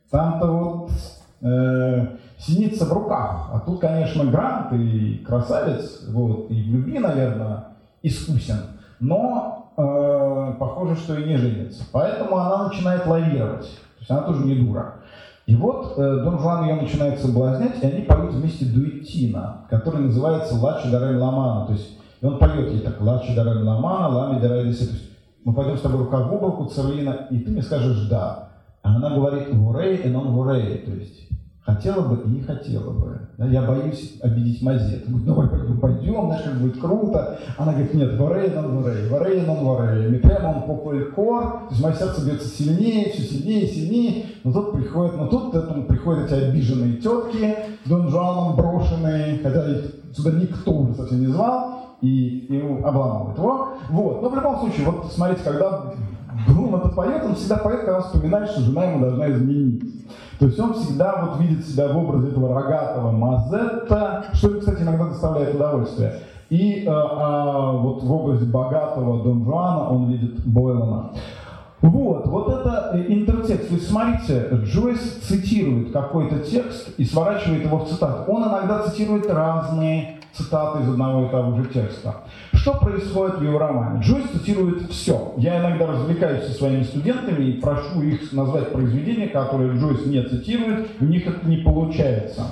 Там-то 0.10 0.48
вот 0.48 0.91
э, 1.41 2.07
синица 2.38 2.86
в 2.86 2.94
руках. 2.94 3.49
А 3.52 3.60
тут, 3.66 3.82
конечно, 3.82 4.24
грант 4.24 4.72
и 4.72 5.18
красавец, 5.18 6.06
вот, 6.14 6.49
и 6.49 6.64
в 6.64 6.76
любви, 6.76 6.99
наверное, 6.99 7.66
искусен. 8.03 8.61
Но 9.02 9.74
э, 9.76 10.53
похоже, 10.57 10.95
что 10.95 11.20
и 11.20 11.28
не 11.28 11.36
женится. 11.36 11.84
Поэтому 11.91 12.38
она 12.38 12.70
начинает 12.70 13.06
лавировать. 13.06 13.70
То 13.99 14.01
есть 14.01 14.11
она 14.11 14.21
тоже 14.21 14.45
не 14.45 14.55
дура. 14.55 14.95
И 15.45 15.55
вот 15.55 15.93
э, 15.97 16.21
Дон 16.23 16.39
Жуан 16.39 16.65
ее 16.65 16.76
начинает 16.76 17.19
соблазнять, 17.19 17.81
и 17.81 17.85
они 17.85 18.03
поют 18.03 18.34
вместе 18.34 18.65
дуэтина, 18.65 19.65
который 19.69 20.01
называется 20.01 20.55
«Лачи 20.55 20.89
дарай 20.89 21.17
ламана». 21.17 21.65
То 21.65 21.73
есть 21.73 21.97
и 22.21 22.26
он 22.26 22.38
поет 22.38 22.71
ей 22.71 22.81
так 22.81 23.01
«Лачи 23.01 23.34
дарай 23.34 23.63
ламана, 23.63 24.09
лами 24.09 24.39
дарай 24.39 24.63
лисы». 24.63 24.85
То 24.88 24.93
есть 24.93 25.09
мы 25.43 25.53
пойдем 25.53 25.77
с 25.77 25.81
тобой 25.81 25.99
рука 25.99 26.19
в 26.19 26.31
руку, 26.31 26.65
Церлина, 26.65 27.27
и 27.30 27.39
ты 27.39 27.51
мне 27.51 27.61
скажешь 27.61 28.07
«да». 28.09 28.49
А 28.84 28.95
она 28.95 29.09
говорит 29.09 29.53
«вурей 29.53 29.97
и 29.97 30.09
нон 30.09 30.34
вурей», 30.34 30.77
то 30.80 30.91
есть 30.91 31.30
Хотела 31.61 32.02
бы 32.07 32.23
и 32.23 32.30
не 32.30 32.41
хотела 32.41 32.91
бы. 32.91 33.19
Я 33.38 33.61
боюсь 33.64 34.18
обидеть 34.23 34.61
Мазет. 34.61 35.07
Говорит, 35.07 35.27
ну 35.27 35.34
давай 35.34 35.48
пойдем, 35.49 35.80
пойдем, 35.80 36.26
знаешь, 36.27 36.44
как 36.44 36.53
будет 36.56 36.80
круто. 36.80 37.40
Она 37.57 37.73
говорит, 37.73 37.94
нет, 37.94 38.18
варей, 38.18 38.49
нон 38.49 38.81
варей, 38.81 39.07
варей, 39.10 39.45
нон 39.45 39.65
варей. 39.65 40.19
Прямо 40.19 40.56
он 40.56 40.64
попой 40.64 41.11
кор, 41.11 41.44
то 41.44 41.68
есть 41.72 41.84
мое 41.84 41.94
сердце 41.94 42.26
бьется 42.26 42.48
сильнее, 42.48 43.11
все 43.11 43.22
сильнее, 43.23 43.68
сильнее. 43.68 44.26
Но 44.44 44.53
тут 44.53 44.73
приходят, 44.73 45.18
но 45.18 45.27
тут 45.27 45.53
этому 45.53 45.84
приходят 45.84 46.31
эти 46.31 46.45
обиженные 46.45 46.98
тетки, 46.98 47.56
Дон 47.86 48.10
Жуаном 48.10 48.56
брошенные, 48.56 49.40
хотя 49.44 49.69
их 49.69 49.95
сюда 50.15 50.31
никто 50.31 50.72
уже 50.72 50.95
совсем 50.95 51.19
не 51.19 51.27
звал, 51.27 51.98
и, 52.02 52.40
и 52.49 52.61
обламывают 52.84 53.38
его. 53.38 53.73
Вот. 53.90 54.22
Но 54.22 54.30
в 54.30 54.36
любом 54.36 54.60
случае, 54.60 54.86
вот 54.86 55.11
смотрите, 55.11 55.41
когда 55.44 55.94
Брун 56.48 56.76
это 56.76 56.90
поет, 56.90 57.23
он 57.23 57.36
всегда 57.36 57.57
поет, 57.57 57.81
когда 57.81 58.02
вспоминает, 58.02 58.49
что 58.49 58.61
жена 58.61 58.86
ему 58.86 59.02
должна 59.02 59.31
изменить. 59.31 59.84
То 60.40 60.45
есть 60.45 60.57
он 60.57 60.74
всегда 60.74 61.22
вот 61.22 61.41
видит 61.41 61.68
себя 61.68 61.90
в 61.90 61.98
образе 61.98 62.30
этого 62.30 62.56
рогатого 62.56 63.11
Мазетта, 63.11 64.26
что, 64.34 64.57
кстати, 64.60 64.82
иногда 64.82 65.07
доставляет 65.07 65.53
удовольствие. 65.53 66.22
И 66.49 66.86
э, 66.86 66.90
э, 66.90 66.91
вот 66.91 68.03
в 68.03 68.11
образе 68.11 68.45
богатого 68.45 69.22
Дон 69.22 69.44
Жуана 69.44 69.90
он 69.90 70.10
видит 70.10 70.40
Бойлана. 70.45 71.11
Вот, 71.82 72.26
вот 72.28 72.48
это 72.48 72.91
э, 72.94 73.06
интертекст. 73.10 73.68
То 73.68 73.76
есть 73.76 73.90
смотрите, 73.90 74.49
Джойс 74.64 75.20
цитирует 75.28 75.91
какой-то 75.91 76.40
текст 76.40 76.98
и 76.98 77.03
сворачивает 77.03 77.66
его 77.66 77.80
в 77.80 77.90
цитату. 77.90 78.32
Он 78.32 78.44
иногда 78.48 78.84
цитирует 78.84 79.30
разные 79.30 80.19
цитаты 80.34 80.84
из 80.84 80.89
одного 80.89 81.26
и 81.26 81.30
того 81.30 81.56
же 81.57 81.65
текста. 81.69 82.15
Что 82.53 82.73
происходит 82.73 83.39
в 83.39 83.43
его 83.43 83.57
романе? 83.57 84.01
Джойс 84.01 84.26
цитирует 84.31 84.89
все. 84.89 85.34
Я 85.38 85.60
иногда 85.60 85.88
развлекаюсь 85.88 86.45
со 86.45 86.53
своими 86.53 86.84
студентами 86.84 87.45
и 87.45 87.61
прошу 87.61 88.01
их 88.01 88.31
назвать 88.34 88.72
произведения, 88.72 89.27
которые 89.27 89.77
Джойс 89.77 90.06
не 90.06 90.23
цитирует, 90.23 90.88
у 90.99 91.06
них 91.06 91.27
это 91.27 91.47
не 91.47 91.57
получается. 91.57 92.43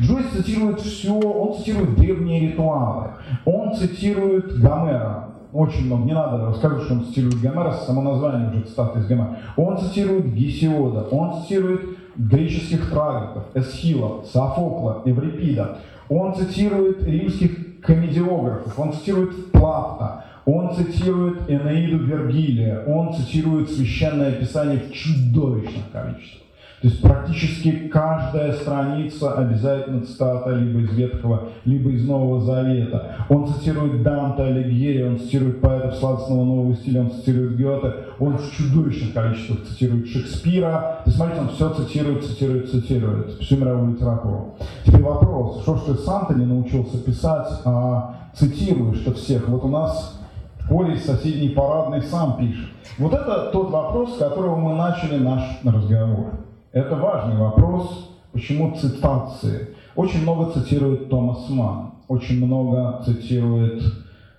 Джойс 0.00 0.26
цитирует 0.28 0.80
все, 0.80 1.12
он 1.12 1.56
цитирует 1.58 1.96
древние 1.96 2.48
ритуалы, 2.50 3.10
он 3.44 3.74
цитирует 3.74 4.58
Гомера, 4.60 5.30
очень 5.52 5.86
много, 5.86 6.04
не 6.04 6.12
надо 6.12 6.44
рассказывать, 6.44 6.84
что 6.84 6.94
он 6.94 7.04
цитирует 7.06 7.40
Гомера, 7.40 7.72
само 7.72 8.02
название 8.02 8.50
уже 8.50 8.60
цитаты 8.62 8.98
из 8.98 9.06
Гомера. 9.06 9.38
Он 9.56 9.78
цитирует 9.78 10.34
Гесиода, 10.34 11.08
он 11.10 11.42
цитирует 11.42 11.96
греческих 12.16 12.90
трагиков, 12.90 13.44
Эсхила, 13.54 14.22
Софокла, 14.24 15.02
Эврипида. 15.04 15.78
Он 16.08 16.34
цитирует 16.34 17.02
римских 17.04 17.80
комедиографов, 17.80 18.78
он 18.78 18.92
цитирует 18.92 19.52
Плафта, 19.52 20.24
он 20.44 20.74
цитирует 20.74 21.50
Энеиду 21.50 21.98
Вергилия, 21.98 22.84
он 22.86 23.14
цитирует 23.14 23.70
Священное 23.70 24.32
Писание 24.32 24.78
в 24.78 24.92
чудовищных 24.92 25.90
количествах. 25.92 26.45
То 26.82 26.88
есть 26.88 27.00
практически 27.00 27.88
каждая 27.88 28.52
страница 28.52 29.32
обязательно 29.32 30.02
цитата 30.02 30.50
либо 30.50 30.80
из 30.80 30.94
Ветхого, 30.94 31.48
либо 31.64 31.90
из 31.90 32.06
Нового 32.06 32.40
Завета. 32.42 33.16
Он 33.30 33.46
цитирует 33.46 34.02
Данте 34.02 34.42
Алигьери, 34.42 35.02
он 35.02 35.18
цитирует 35.18 35.62
поэтов 35.62 35.94
сладостного 35.94 36.44
нового 36.44 36.74
стиля, 36.76 37.00
он 37.00 37.12
цитирует 37.12 37.56
Гёте, 37.56 37.94
он 38.18 38.36
в 38.36 38.52
чудовищных 38.52 39.14
количествах 39.14 39.64
цитирует 39.66 40.06
Шекспира. 40.08 41.02
И 41.06 41.10
смотрите, 41.10 41.40
он 41.40 41.48
все 41.48 41.70
цитирует, 41.70 42.24
цитирует, 42.24 42.70
цитирует, 42.70 43.30
всю 43.40 43.56
мировую 43.56 43.94
литературу. 43.94 44.56
Теперь 44.84 45.02
вопрос, 45.02 45.62
что 45.62 45.76
ж 45.76 45.80
ты 45.86 45.94
сам-то 45.94 46.34
не 46.34 46.44
научился 46.44 47.02
писать, 47.02 47.48
а 47.64 48.16
цитируешь-то 48.34 49.14
всех? 49.14 49.48
Вот 49.48 49.64
у 49.64 49.68
нас 49.68 50.20
Коля 50.68 50.94
из 50.94 51.06
соседней 51.06 51.50
парадной 51.50 52.02
сам 52.02 52.36
пишет. 52.36 52.68
Вот 52.98 53.14
это 53.14 53.50
тот 53.52 53.70
вопрос, 53.70 54.14
с 54.14 54.18
которого 54.18 54.56
мы 54.56 54.74
начали 54.74 55.16
наш 55.16 55.42
разговор. 55.64 56.45
Это 56.76 56.94
важный 56.94 57.38
вопрос, 57.38 58.18
почему 58.32 58.76
цитации. 58.76 59.68
Очень 59.94 60.24
много 60.24 60.52
цитирует 60.52 61.08
Томас 61.08 61.48
Ман, 61.48 61.92
очень 62.06 62.44
много 62.44 63.02
цитирует 63.02 63.82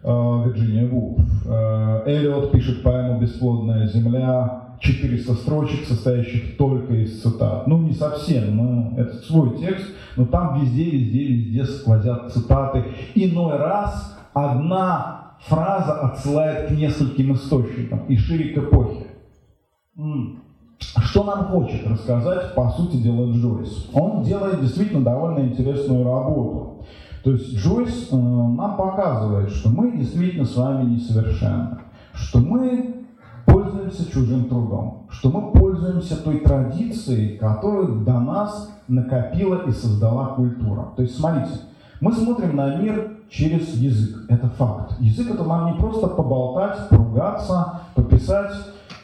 э, 0.03 0.43
Вирджиния 0.45 0.87
Вулф. 0.87 1.19
Э, 1.47 2.03
Эллиот 2.05 2.51
пишет 2.51 2.83
поэму 2.83 3.19
«Бесплодная 3.19 3.87
земля», 3.87 4.75
400 4.79 5.33
строчек, 5.33 5.87
состоящих 5.87 6.57
только 6.57 6.93
из 6.93 7.23
цитат. 7.23 7.65
Ну, 7.65 7.79
не 7.79 7.93
совсем, 7.93 8.55
но 8.55 8.93
это 9.01 9.15
свой 9.15 9.57
текст, 9.57 9.87
но 10.15 10.27
там 10.27 10.61
везде, 10.61 10.91
везде, 10.91 11.25
везде 11.25 11.65
сквозят 11.65 12.31
цитаты. 12.33 12.83
Иной 13.15 13.57
раз 13.57 14.15
одна 14.35 15.37
фраза 15.39 16.01
отсылает 16.01 16.67
к 16.67 16.69
нескольким 16.69 17.33
источникам 17.33 18.05
и 18.07 18.15
шире 18.15 18.53
к 18.53 18.59
эпохе. 18.59 19.07
Что 20.79 21.23
нам 21.23 21.45
хочет 21.45 21.87
рассказать, 21.87 22.53
по 22.55 22.69
сути 22.69 22.97
дела, 22.97 23.31
Джойс? 23.31 23.89
Он 23.93 24.23
делает 24.23 24.61
действительно 24.61 25.03
довольно 25.03 25.39
интересную 25.39 26.03
работу. 26.03 26.85
То 27.23 27.31
есть 27.31 27.57
Джойс 27.57 28.09
э, 28.11 28.15
нам 28.15 28.77
показывает, 28.77 29.49
что 29.49 29.69
мы 29.69 29.97
действительно 29.97 30.45
с 30.45 30.55
вами 30.55 30.91
несовершенны, 30.91 31.79
что 32.13 32.39
мы 32.39 33.05
пользуемся 33.45 34.09
чужим 34.11 34.45
трудом, 34.45 35.07
что 35.09 35.29
мы 35.29 35.51
пользуемся 35.51 36.17
той 36.17 36.39
традицией, 36.39 37.37
которую 37.37 38.05
до 38.05 38.19
нас 38.19 38.71
накопила 38.87 39.67
и 39.67 39.71
создала 39.71 40.27
культура. 40.35 40.89
То 40.95 41.01
есть, 41.01 41.17
смотрите, 41.17 41.59
мы 41.99 42.13
смотрим 42.13 42.55
на 42.55 42.75
мир 42.75 43.17
через 43.29 43.73
язык, 43.75 44.25
это 44.29 44.49
факт. 44.49 44.95
Язык 44.99 45.31
это 45.31 45.43
нам 45.43 45.73
не 45.73 45.79
просто 45.79 46.07
поболтать, 46.07 46.89
поругаться, 46.89 47.81
пописать 47.95 48.53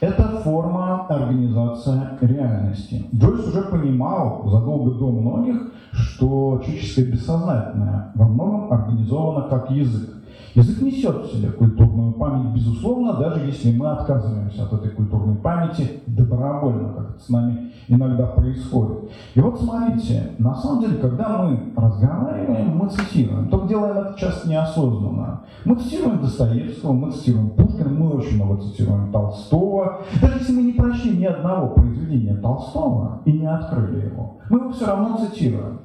Это 0.03 0.41
форма 0.43 1.05
организации 1.07 1.97
реальности. 2.19 3.05
Джойс 3.15 3.47
уже 3.47 3.61
понимал 3.61 4.43
задолго 4.49 4.91
до 4.99 5.09
многих, 5.09 5.71
что 5.93 6.61
человеческое 6.65 7.05
бессознательное 7.05 8.11
во 8.13 8.27
многом 8.27 8.73
организовано 8.73 9.47
как 9.47 9.71
язык. 9.71 10.09
Язык 10.55 10.81
несет 10.81 11.15
в 11.15 11.33
себе 11.33 11.49
культурную 11.49 12.13
память, 12.13 12.53
безусловно, 12.53 13.13
даже 13.13 13.39
если 13.39 13.75
мы 13.75 13.89
отказываемся 13.89 14.63
от 14.63 14.73
этой 14.73 14.91
культурной 14.91 15.35
памяти 15.35 16.01
добровольно, 16.05 16.93
как 16.93 17.09
это 17.11 17.19
с 17.19 17.29
нами 17.29 17.71
иногда 17.87 18.27
происходит. 18.27 19.09
И 19.33 19.41
вот 19.41 19.59
смотрите, 19.59 20.31
на 20.37 20.53
самом 20.53 20.81
деле, 20.81 20.97
когда 20.97 21.41
мы 21.41 21.73
разговариваем, 21.75 22.77
мы 22.77 22.87
цитируем. 22.89 23.49
Только 23.49 23.67
делаем 23.67 23.97
это 23.97 24.15
часто 24.19 24.47
неосознанно. 24.47 25.41
Мы 25.65 25.75
цитируем 25.75 26.21
Достоевского, 26.21 26.93
мы 26.93 27.11
цитируем 27.11 27.49
Пушкина, 27.49 27.89
мы 27.89 28.11
очень 28.11 28.35
много 28.35 28.61
цитируем 28.61 29.11
Толстого. 29.11 30.01
Даже 30.21 30.37
если 30.37 30.53
мы 30.53 30.61
не 30.61 30.73
прочли 30.73 31.17
ни 31.17 31.25
одного 31.25 31.69
произведения 31.69 32.35
Толстого 32.35 33.21
и 33.25 33.31
не 33.31 33.47
открыли 33.47 34.05
его, 34.05 34.37
мы 34.49 34.59
его 34.59 34.71
все 34.71 34.85
равно 34.85 35.17
цитируем. 35.17 35.79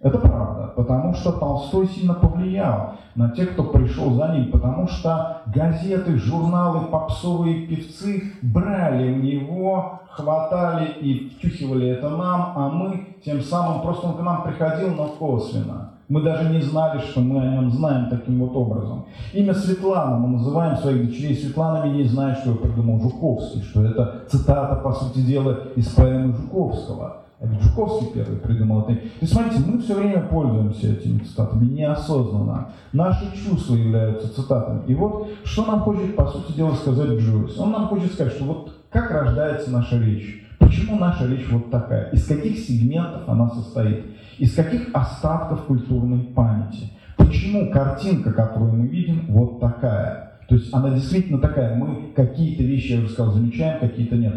Это 0.00 0.18
правда, 0.18 0.72
потому 0.76 1.12
что 1.14 1.32
Толстой 1.32 1.88
сильно 1.88 2.14
повлиял 2.14 2.92
на 3.16 3.30
тех, 3.30 3.52
кто 3.52 3.64
пришел 3.64 4.12
за 4.12 4.28
ним, 4.28 4.52
потому 4.52 4.86
что 4.86 5.42
газеты, 5.46 6.16
журналы, 6.16 6.86
попсовые 6.86 7.66
певцы 7.66 8.32
брали 8.40 9.12
у 9.12 9.16
него, 9.16 10.00
хватали 10.10 10.92
и 11.00 11.30
втюхивали 11.30 11.88
это 11.88 12.10
нам, 12.10 12.52
а 12.54 12.68
мы 12.68 13.16
тем 13.24 13.40
самым, 13.40 13.82
просто 13.82 14.06
он 14.06 14.14
к 14.14 14.22
нам 14.22 14.42
приходил, 14.44 14.94
но 14.94 15.06
косвенно. 15.06 15.90
Мы 16.08 16.22
даже 16.22 16.48
не 16.48 16.60
знали, 16.62 17.00
что 17.00 17.20
мы 17.20 17.40
о 17.40 17.54
нем 17.54 17.70
знаем 17.70 18.08
таким 18.08 18.38
вот 18.38 18.56
образом. 18.56 19.06
Имя 19.34 19.52
Светлана, 19.52 20.16
мы 20.16 20.28
называем 20.28 20.76
своих 20.76 21.08
дочерей 21.08 21.36
Светланами, 21.36 21.96
не 21.96 22.04
зная, 22.04 22.36
что 22.36 22.50
его 22.50 22.60
придумал 22.60 23.00
Жуковский, 23.00 23.62
что 23.62 23.84
это 23.84 24.22
цитата, 24.30 24.76
по 24.76 24.92
сути 24.92 25.18
дела, 25.18 25.58
из 25.74 25.88
поэмы 25.88 26.34
Жуковского. 26.34 27.24
Это 27.40 27.52
Жуковский 27.60 28.08
первый 28.14 28.38
придумал 28.38 28.80
это. 28.82 28.94
То 28.94 29.02
есть, 29.20 29.32
смотрите, 29.32 29.60
мы 29.64 29.80
все 29.80 29.94
время 29.94 30.22
пользуемся 30.22 30.88
этими 30.88 31.20
цитатами 31.20 31.66
неосознанно. 31.66 32.72
Наши 32.92 33.26
чувства 33.36 33.76
являются 33.76 34.34
цитатами. 34.34 34.82
И 34.88 34.94
вот, 34.94 35.28
что 35.44 35.64
нам 35.64 35.80
хочет, 35.80 36.16
по 36.16 36.26
сути 36.26 36.56
дела, 36.56 36.74
сказать 36.74 37.20
Джойс? 37.20 37.56
Он 37.58 37.70
нам 37.70 37.86
хочет 37.86 38.12
сказать, 38.12 38.32
что 38.32 38.44
вот 38.44 38.72
как 38.90 39.12
рождается 39.12 39.70
наша 39.70 39.98
речь. 40.00 40.44
Почему 40.58 40.98
наша 40.98 41.28
речь 41.28 41.48
вот 41.48 41.70
такая? 41.70 42.10
Из 42.10 42.26
каких 42.26 42.58
сегментов 42.58 43.28
она 43.28 43.48
состоит? 43.50 44.04
Из 44.38 44.52
каких 44.54 44.88
остатков 44.92 45.64
культурной 45.66 46.18
памяти? 46.18 46.90
Почему 47.16 47.70
картинка, 47.70 48.32
которую 48.32 48.72
мы 48.72 48.88
видим, 48.88 49.26
вот 49.28 49.60
такая? 49.60 50.40
То 50.48 50.56
есть 50.56 50.74
она 50.74 50.90
действительно 50.90 51.38
такая. 51.38 51.76
Мы 51.76 52.12
какие-то 52.16 52.64
вещи, 52.64 52.92
я 52.94 52.98
уже 52.98 53.10
сказал, 53.10 53.34
замечаем, 53.34 53.78
какие-то 53.78 54.16
нет 54.16 54.34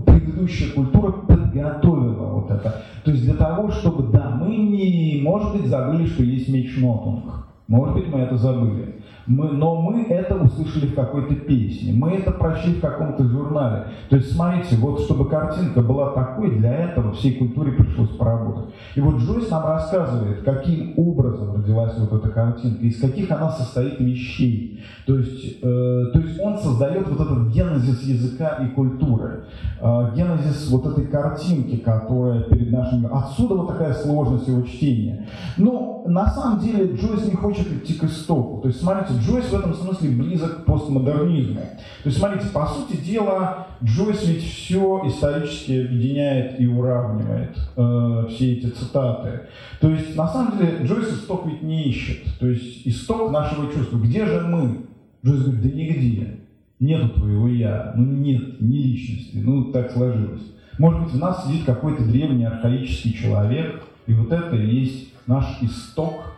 предыдущая 0.00 0.72
культура 0.72 1.12
подготовила 1.12 2.26
вот 2.26 2.50
это. 2.50 2.82
То 3.04 3.10
есть 3.10 3.24
для 3.24 3.34
того, 3.34 3.70
чтобы, 3.70 4.12
да, 4.12 4.30
мы 4.30 4.56
не, 4.56 5.20
может 5.22 5.52
быть, 5.52 5.66
забыли, 5.66 6.06
что 6.06 6.22
есть 6.22 6.48
меч 6.48 6.76
Нотунг. 6.76 7.46
Может 7.68 7.94
быть, 7.94 8.08
мы 8.08 8.20
это 8.20 8.36
забыли. 8.36 8.96
Мы, 9.26 9.50
но 9.52 9.80
мы 9.80 10.04
это 10.04 10.36
услышали 10.36 10.86
в 10.86 10.94
какой-то 10.94 11.34
песне, 11.34 11.92
мы 11.92 12.12
это 12.12 12.30
прочли 12.30 12.74
в 12.74 12.80
каком-то 12.80 13.24
журнале. 13.24 13.86
То 14.08 14.16
есть, 14.16 14.32
смотрите, 14.32 14.76
вот 14.76 15.00
чтобы 15.00 15.28
картинка 15.28 15.82
была 15.82 16.12
такой, 16.12 16.56
для 16.58 16.72
этого 16.72 17.12
всей 17.12 17.32
культуре 17.32 17.72
пришлось 17.72 18.10
поработать. 18.10 18.72
И 18.94 19.00
вот 19.00 19.16
Джойс 19.16 19.50
нам 19.50 19.66
рассказывает, 19.66 20.42
каким 20.44 20.94
образом 20.96 21.56
родилась 21.56 21.98
вот 21.98 22.12
эта 22.12 22.28
картинка, 22.28 22.84
из 22.84 23.00
каких 23.00 23.30
она 23.30 23.50
состоит 23.50 23.98
вещей. 23.98 24.80
То 25.06 25.18
есть, 25.18 25.58
э, 25.62 26.04
то 26.12 26.18
есть 26.18 26.40
он 26.40 26.58
создает 26.58 27.08
вот 27.08 27.20
этот 27.20 27.48
генезис 27.48 28.02
языка 28.02 28.58
и 28.64 28.68
культуры, 28.74 29.44
э, 29.80 30.10
генезис 30.14 30.70
вот 30.70 30.86
этой 30.86 31.06
картинки, 31.06 31.76
которая 31.76 32.42
перед 32.42 32.70
нашими... 32.70 33.08
Отсюда 33.12 33.54
вот 33.54 33.68
такая 33.68 33.94
сложность 33.94 34.46
его 34.46 34.62
чтения. 34.62 35.26
Но 35.56 36.04
на 36.06 36.30
самом 36.30 36.60
деле 36.60 36.94
Джойс 36.94 37.26
не 37.26 37.34
хочет 37.34 37.66
идти 37.72 37.94
к 37.94 38.04
истоку. 38.04 38.60
То 38.62 38.68
есть, 38.68 38.80
смотрите, 38.80 39.14
Джойс 39.18 39.46
в 39.50 39.54
этом 39.54 39.74
смысле 39.74 40.10
близок 40.10 40.62
к 40.62 40.64
постмодернизму. 40.64 41.60
То 42.02 42.08
есть, 42.08 42.18
смотрите, 42.18 42.48
по 42.48 42.66
сути 42.66 42.96
дела, 42.96 43.68
Джойс 43.82 44.26
ведь 44.26 44.44
все 44.44 45.02
исторически 45.06 45.86
объединяет 45.86 46.60
и 46.60 46.66
уравнивает 46.66 47.56
э, 47.76 48.26
все 48.30 48.54
эти 48.54 48.66
цитаты. 48.66 49.42
То 49.80 49.90
есть, 49.90 50.16
на 50.16 50.28
самом 50.28 50.58
деле, 50.58 50.84
Джойс 50.84 51.12
исток 51.12 51.46
ведь 51.46 51.62
не 51.62 51.84
ищет. 51.84 52.24
То 52.38 52.46
есть, 52.48 52.86
исток 52.86 53.30
нашего 53.30 53.72
чувства. 53.72 53.98
Где 53.98 54.26
же 54.26 54.40
мы? 54.40 54.86
Джойс 55.24 55.42
говорит, 55.42 55.62
да 55.62 55.68
нигде. 55.68 56.40
Нету 56.78 57.08
твоего 57.08 57.48
«я». 57.48 57.94
Ну, 57.96 58.04
нет, 58.04 58.60
ни 58.60 58.76
личности. 58.76 59.38
Ну, 59.38 59.72
так 59.72 59.90
сложилось. 59.92 60.42
Может 60.78 61.04
быть, 61.04 61.12
в 61.12 61.18
нас 61.18 61.46
сидит 61.46 61.64
какой-то 61.64 62.04
древний 62.04 62.44
архаический 62.44 63.14
человек, 63.14 63.82
и 64.06 64.12
вот 64.12 64.30
это 64.30 64.54
и 64.56 64.66
есть 64.66 65.08
наш 65.26 65.62
исток. 65.62 66.34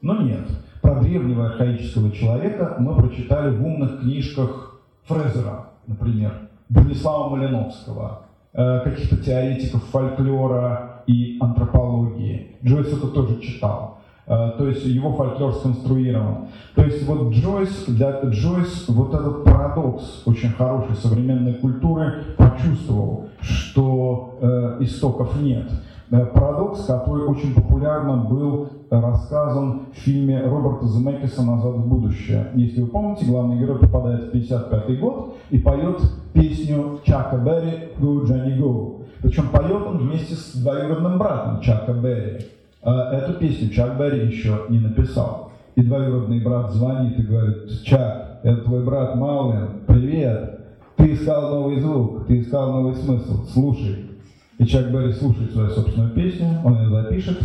Но 0.00 0.22
нет. 0.22 0.48
Про 0.86 1.00
древнего 1.00 1.46
архаического 1.46 2.12
человека 2.12 2.76
мы 2.78 2.94
прочитали 2.94 3.56
в 3.56 3.66
умных 3.66 4.02
книжках 4.02 4.78
Фрезера, 5.06 5.70
например, 5.88 6.32
Бронислава 6.68 7.34
Малиновского, 7.34 8.22
э, 8.52 8.82
каких-то 8.84 9.16
теоретиков 9.16 9.82
фольклора 9.86 11.02
и 11.08 11.38
антропологии. 11.40 12.52
Джойс 12.64 12.86
это 12.86 13.08
тоже 13.08 13.40
читал. 13.40 13.98
Э, 14.28 14.52
то 14.56 14.68
есть 14.68 14.84
его 14.84 15.12
фольклор 15.12 15.54
сконструирован. 15.54 16.50
То 16.76 16.84
есть 16.84 17.04
вот 17.04 17.32
Джойс, 17.32 17.86
для 17.88 18.20
Джойс 18.20 18.84
вот 18.86 19.12
этот 19.12 19.42
парадокс 19.42 20.22
очень 20.24 20.50
хорошей 20.50 20.94
современной 20.94 21.54
культуры 21.54 22.36
почувствовал, 22.38 23.30
что 23.40 24.38
э, 24.40 24.84
истоков 24.84 25.40
нет. 25.40 25.68
Э, 26.08 26.24
парадокс, 26.26 26.84
который 26.84 27.24
очень 27.24 27.52
популярно 27.52 28.16
был 28.16 28.68
рассказан 28.90 29.86
в 29.92 29.96
фильме 29.96 30.40
Роберта 30.40 30.86
Земекиса 30.86 31.42
«Назад 31.42 31.74
в 31.74 31.88
будущее». 31.88 32.48
Если 32.54 32.82
вы 32.82 32.88
помните, 32.88 33.26
главный 33.26 33.58
герой 33.58 33.80
попадает 33.80 34.24
в 34.24 34.30
55 34.30 35.00
год 35.00 35.36
и 35.50 35.58
поет 35.58 36.00
песню 36.32 37.00
Чака 37.04 37.38
Берри 37.38 37.88
«Go 37.98 38.24
Johnny 38.24 38.56
Go». 38.56 39.02
Причем 39.20 39.48
поет 39.48 39.82
он 39.84 39.98
вместе 39.98 40.34
с 40.34 40.54
двоюродным 40.54 41.18
братом 41.18 41.60
Чака 41.60 41.92
Берри. 41.92 42.46
А 42.82 43.12
эту 43.12 43.40
песню 43.40 43.70
Чак 43.70 43.98
Берри 43.98 44.28
еще 44.28 44.60
не 44.68 44.78
написал. 44.78 45.50
И 45.74 45.82
двоюродный 45.82 46.40
брат 46.40 46.72
звонит 46.72 47.18
и 47.18 47.22
говорит, 47.22 47.82
Чак, 47.82 48.38
это 48.44 48.62
твой 48.62 48.84
брат 48.84 49.16
Маулин, 49.16 49.80
привет, 49.88 50.60
ты 50.96 51.14
искал 51.14 51.50
новый 51.50 51.80
звук, 51.80 52.26
ты 52.28 52.40
искал 52.40 52.72
новый 52.72 52.94
смысл, 52.94 53.44
слушай, 53.52 54.15
и 54.58 54.64
Чак 54.64 54.90
Берри 54.90 55.12
слушает 55.12 55.52
свою 55.52 55.70
собственную 55.70 56.12
песню, 56.12 56.60
он 56.64 56.78
ее 56.78 56.88
запишет, 56.90 57.38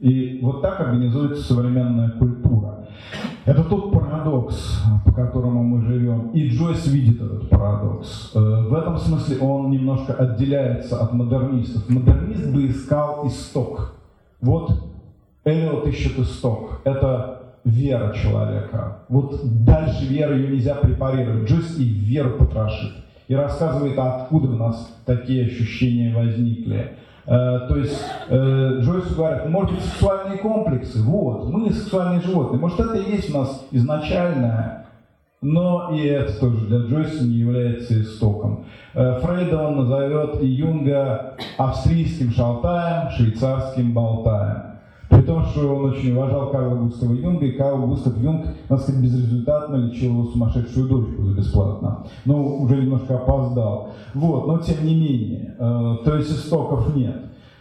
и 0.00 0.40
вот 0.42 0.62
так 0.62 0.80
организуется 0.80 1.42
современная 1.42 2.10
культура. 2.10 2.86
Это 3.44 3.64
тот 3.64 3.92
парадокс, 3.92 4.82
по 5.04 5.12
которому 5.12 5.62
мы 5.62 5.80
живем. 5.82 6.30
И 6.32 6.50
Джойс 6.50 6.86
видит 6.88 7.20
этот 7.20 7.48
парадокс. 7.48 8.32
Э, 8.34 8.38
в 8.68 8.74
этом 8.74 8.98
смысле 8.98 9.38
он 9.38 9.70
немножко 9.70 10.12
отделяется 10.12 11.00
от 11.00 11.14
модернистов. 11.14 11.88
Модернист 11.88 12.52
бы 12.52 12.66
искал 12.66 13.26
исток. 13.26 13.94
Вот 14.40 14.70
Эллиот 15.44 15.86
ищет 15.86 16.18
исток. 16.18 16.82
Это 16.84 17.54
вера 17.64 18.14
человека. 18.14 18.98
Вот 19.08 19.40
дальше 19.64 20.04
веры 20.04 20.36
ее 20.36 20.48
нельзя 20.50 20.74
препарировать. 20.74 21.48
Джойс 21.48 21.78
и 21.78 21.84
веру 21.84 22.36
потрошит 22.38 22.92
и 23.28 23.34
рассказывает, 23.34 23.98
откуда 23.98 24.48
у 24.48 24.56
нас 24.56 24.98
такие 25.04 25.46
ощущения 25.46 26.14
возникли. 26.14 26.96
Э, 27.26 27.66
то 27.68 27.76
есть 27.76 28.02
э, 28.28 28.80
Джойс 28.80 29.14
говорит, 29.14 29.46
может 29.50 29.80
сексуальные 29.82 30.38
комплексы, 30.38 31.02
вот, 31.02 31.50
мы 31.50 31.70
сексуальные 31.70 32.22
животные, 32.22 32.58
может, 32.58 32.80
это 32.80 32.96
и 32.96 33.12
есть 33.12 33.30
у 33.34 33.38
нас 33.38 33.66
изначальное, 33.70 34.86
но 35.42 35.94
и 35.94 36.06
это 36.06 36.40
тоже 36.40 36.66
для 36.66 36.78
Джойса 36.78 37.22
не 37.24 37.36
является 37.36 38.00
истоком. 38.00 38.64
Э, 38.94 39.20
Фрейда 39.20 39.68
он 39.68 39.76
назовет 39.76 40.42
Юнга 40.42 41.36
австрийским 41.58 42.32
шалтаем, 42.32 43.10
швейцарским 43.10 43.92
болтаем. 43.92 44.67
При 45.08 45.22
том, 45.22 45.44
что 45.46 45.74
он 45.74 45.86
очень 45.86 46.12
уважал 46.12 46.50
Карла 46.50 46.76
Густава 46.76 47.12
Юнга, 47.14 47.46
и 47.46 47.52
Карл 47.52 47.86
Густав 47.86 48.16
Юнг, 48.18 48.46
надо 48.68 48.82
сказать, 48.82 49.00
безрезультатно 49.00 49.76
лечил 49.76 50.10
его 50.10 50.24
сумасшедшую 50.24 50.88
дочку 50.88 51.22
за 51.22 51.34
бесплатно. 51.34 52.04
Но 52.26 52.56
уже 52.58 52.76
немножко 52.76 53.16
опоздал. 53.16 53.90
Вот, 54.14 54.46
но 54.46 54.58
тем 54.58 54.84
не 54.84 54.94
менее, 54.94 55.54
э, 55.58 55.96
то 56.04 56.16
есть 56.16 56.30
истоков 56.30 56.94
нет. 56.94 57.16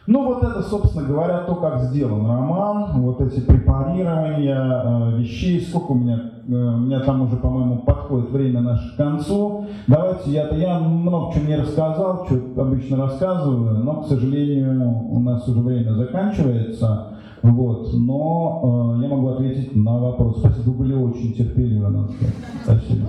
Ну 0.07 0.25
вот 0.25 0.41
это, 0.41 0.63
собственно 0.63 1.05
говоря, 1.05 1.39
то, 1.39 1.55
как 1.55 1.81
сделан 1.83 2.25
роман, 2.25 3.01
вот 3.01 3.19
эти 3.19 3.41
препарирования 3.41 4.55
э, 4.57 5.19
вещей, 5.19 5.59
сколько 5.61 5.91
у 5.91 5.95
меня, 5.95 6.31
э, 6.47 6.53
у 6.53 6.77
меня 6.77 7.01
там 7.01 7.23
уже, 7.23 7.35
по-моему, 7.35 7.79
подходит 7.79 8.31
время 8.31 8.61
наше 8.61 8.93
к 8.93 8.97
концу. 8.97 9.65
Давайте, 9.87 10.31
я, 10.31 10.47
я 10.49 10.79
много 10.79 11.33
чего 11.33 11.45
не 11.45 11.57
рассказал, 11.57 12.25
что 12.25 12.35
обычно 12.61 12.97
рассказываю, 12.97 13.83
но, 13.83 14.01
к 14.01 14.07
сожалению, 14.07 15.09
у 15.11 15.19
нас 15.19 15.45
уже 15.47 15.59
время 15.59 15.93
заканчивается. 15.93 17.16
Вот, 17.43 17.93
но 17.93 18.95
э, 18.97 19.03
я 19.03 19.09
могу 19.09 19.29
ответить 19.29 19.75
на 19.75 19.97
вопрос. 19.97 20.39
Спасибо, 20.39 20.63
вы 20.65 20.73
были 20.73 20.93
очень 20.93 21.33
терпеливы, 21.33 21.89
надо 21.89 22.11
сказать. 22.13 22.35
Спасибо. 22.63 23.07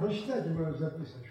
Прочитайте, 0.00 0.50
мы 0.50 0.72
записывать. 0.72 1.26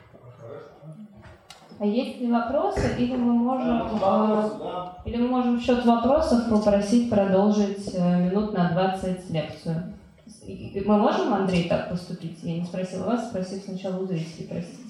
А 1.79 1.85
есть 1.85 2.19
ли 2.19 2.31
вопросы, 2.31 2.95
или 2.97 3.15
мы 3.15 3.33
можем, 3.33 3.81
э, 4.01 4.87
или 5.05 5.17
мы 5.17 5.27
можем 5.27 5.57
в 5.57 5.61
счет 5.61 5.85
вопросов 5.85 6.49
попросить 6.49 7.09
продолжить 7.09 7.93
э, 7.93 8.29
минут 8.29 8.53
на 8.53 8.71
20 8.71 9.29
лекцию? 9.29 9.93
Мы 10.85 10.97
можем, 10.97 11.33
Андрей, 11.33 11.69
так 11.69 11.89
поступить? 11.89 12.39
Я 12.41 12.59
не 12.59 12.65
спросила 12.65 13.05
вас, 13.05 13.29
спросил 13.29 13.59
сначала 13.59 14.01
у 14.01 14.07
зрителей, 14.07 14.47
простите. 14.49 14.86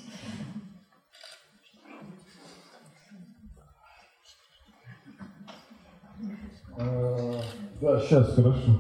Да, 6.78 8.00
сейчас, 8.00 8.36
хорошо. 8.36 8.72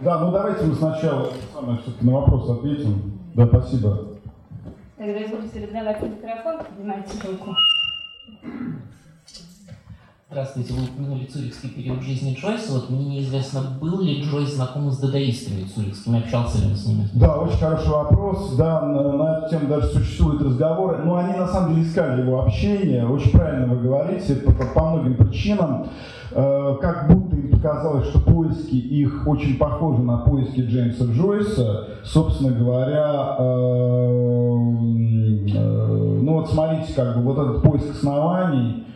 Да, 0.00 0.18
ну 0.20 0.32
давайте 0.32 0.64
мы 0.64 0.74
сначала 0.74 1.32
самое, 1.52 1.78
на 2.00 2.12
вопрос 2.12 2.58
ответим. 2.58 3.20
Да, 3.34 3.46
спасибо. 3.46 4.08
Тогда 4.96 5.28
буду 5.28 5.48
передавать 5.48 6.02
микрофон, 6.02 6.58
поднимайте 6.64 7.28
руку. 7.28 7.54
Здравствуйте, 10.32 10.72
вы 10.72 10.84
упомянули 10.84 11.26
цюрихский 11.26 11.68
период 11.68 12.00
жизни 12.00 12.34
Джойса. 12.34 12.72
Вот 12.72 12.88
мне 12.88 13.04
неизвестно, 13.04 13.60
был 13.78 14.00
ли 14.00 14.22
Джойс 14.22 14.54
знаком 14.54 14.90
с 14.90 14.98
дадаистами 14.98 15.64
цюрихскими, 15.64 16.20
общался 16.20 16.56
ли 16.58 16.70
он 16.70 16.74
с 16.74 16.86
ними? 16.86 17.06
Да, 17.12 17.36
очень 17.36 17.58
хороший 17.58 17.90
вопрос. 17.90 18.56
Да, 18.56 18.80
на, 18.80 19.12
на 19.12 19.38
эту 19.38 19.50
тему 19.50 19.68
даже 19.68 19.88
существуют 19.88 20.40
разговоры. 20.40 21.04
Но 21.04 21.16
они 21.16 21.34
на 21.34 21.46
самом 21.46 21.74
деле 21.74 21.86
искали 21.86 22.22
его 22.22 22.40
общение. 22.44 23.06
Очень 23.06 23.30
правильно 23.32 23.74
вы 23.74 23.82
говорите, 23.82 24.36
по, 24.36 24.52
по- 24.52 24.64
по 24.64 24.90
многим 24.92 25.16
причинам. 25.18 25.88
Э, 26.30 26.76
как 26.80 27.08
будто 27.12 27.36
им 27.36 27.50
показалось, 27.50 28.08
что 28.08 28.20
поиски 28.20 28.74
их 28.74 29.26
очень 29.26 29.58
похожи 29.58 30.00
на 30.00 30.16
поиски 30.16 30.60
Джеймса 30.60 31.04
Джойса. 31.12 31.88
Собственно 32.04 32.52
говоря, 32.52 33.36
э, 33.38 33.42
э, 35.56 36.18
ну 36.22 36.32
вот 36.32 36.48
смотрите, 36.48 36.94
как 36.94 37.18
бы 37.18 37.22
вот 37.22 37.38
этот 37.38 37.62
поиск 37.62 37.90
оснований, 37.90 38.86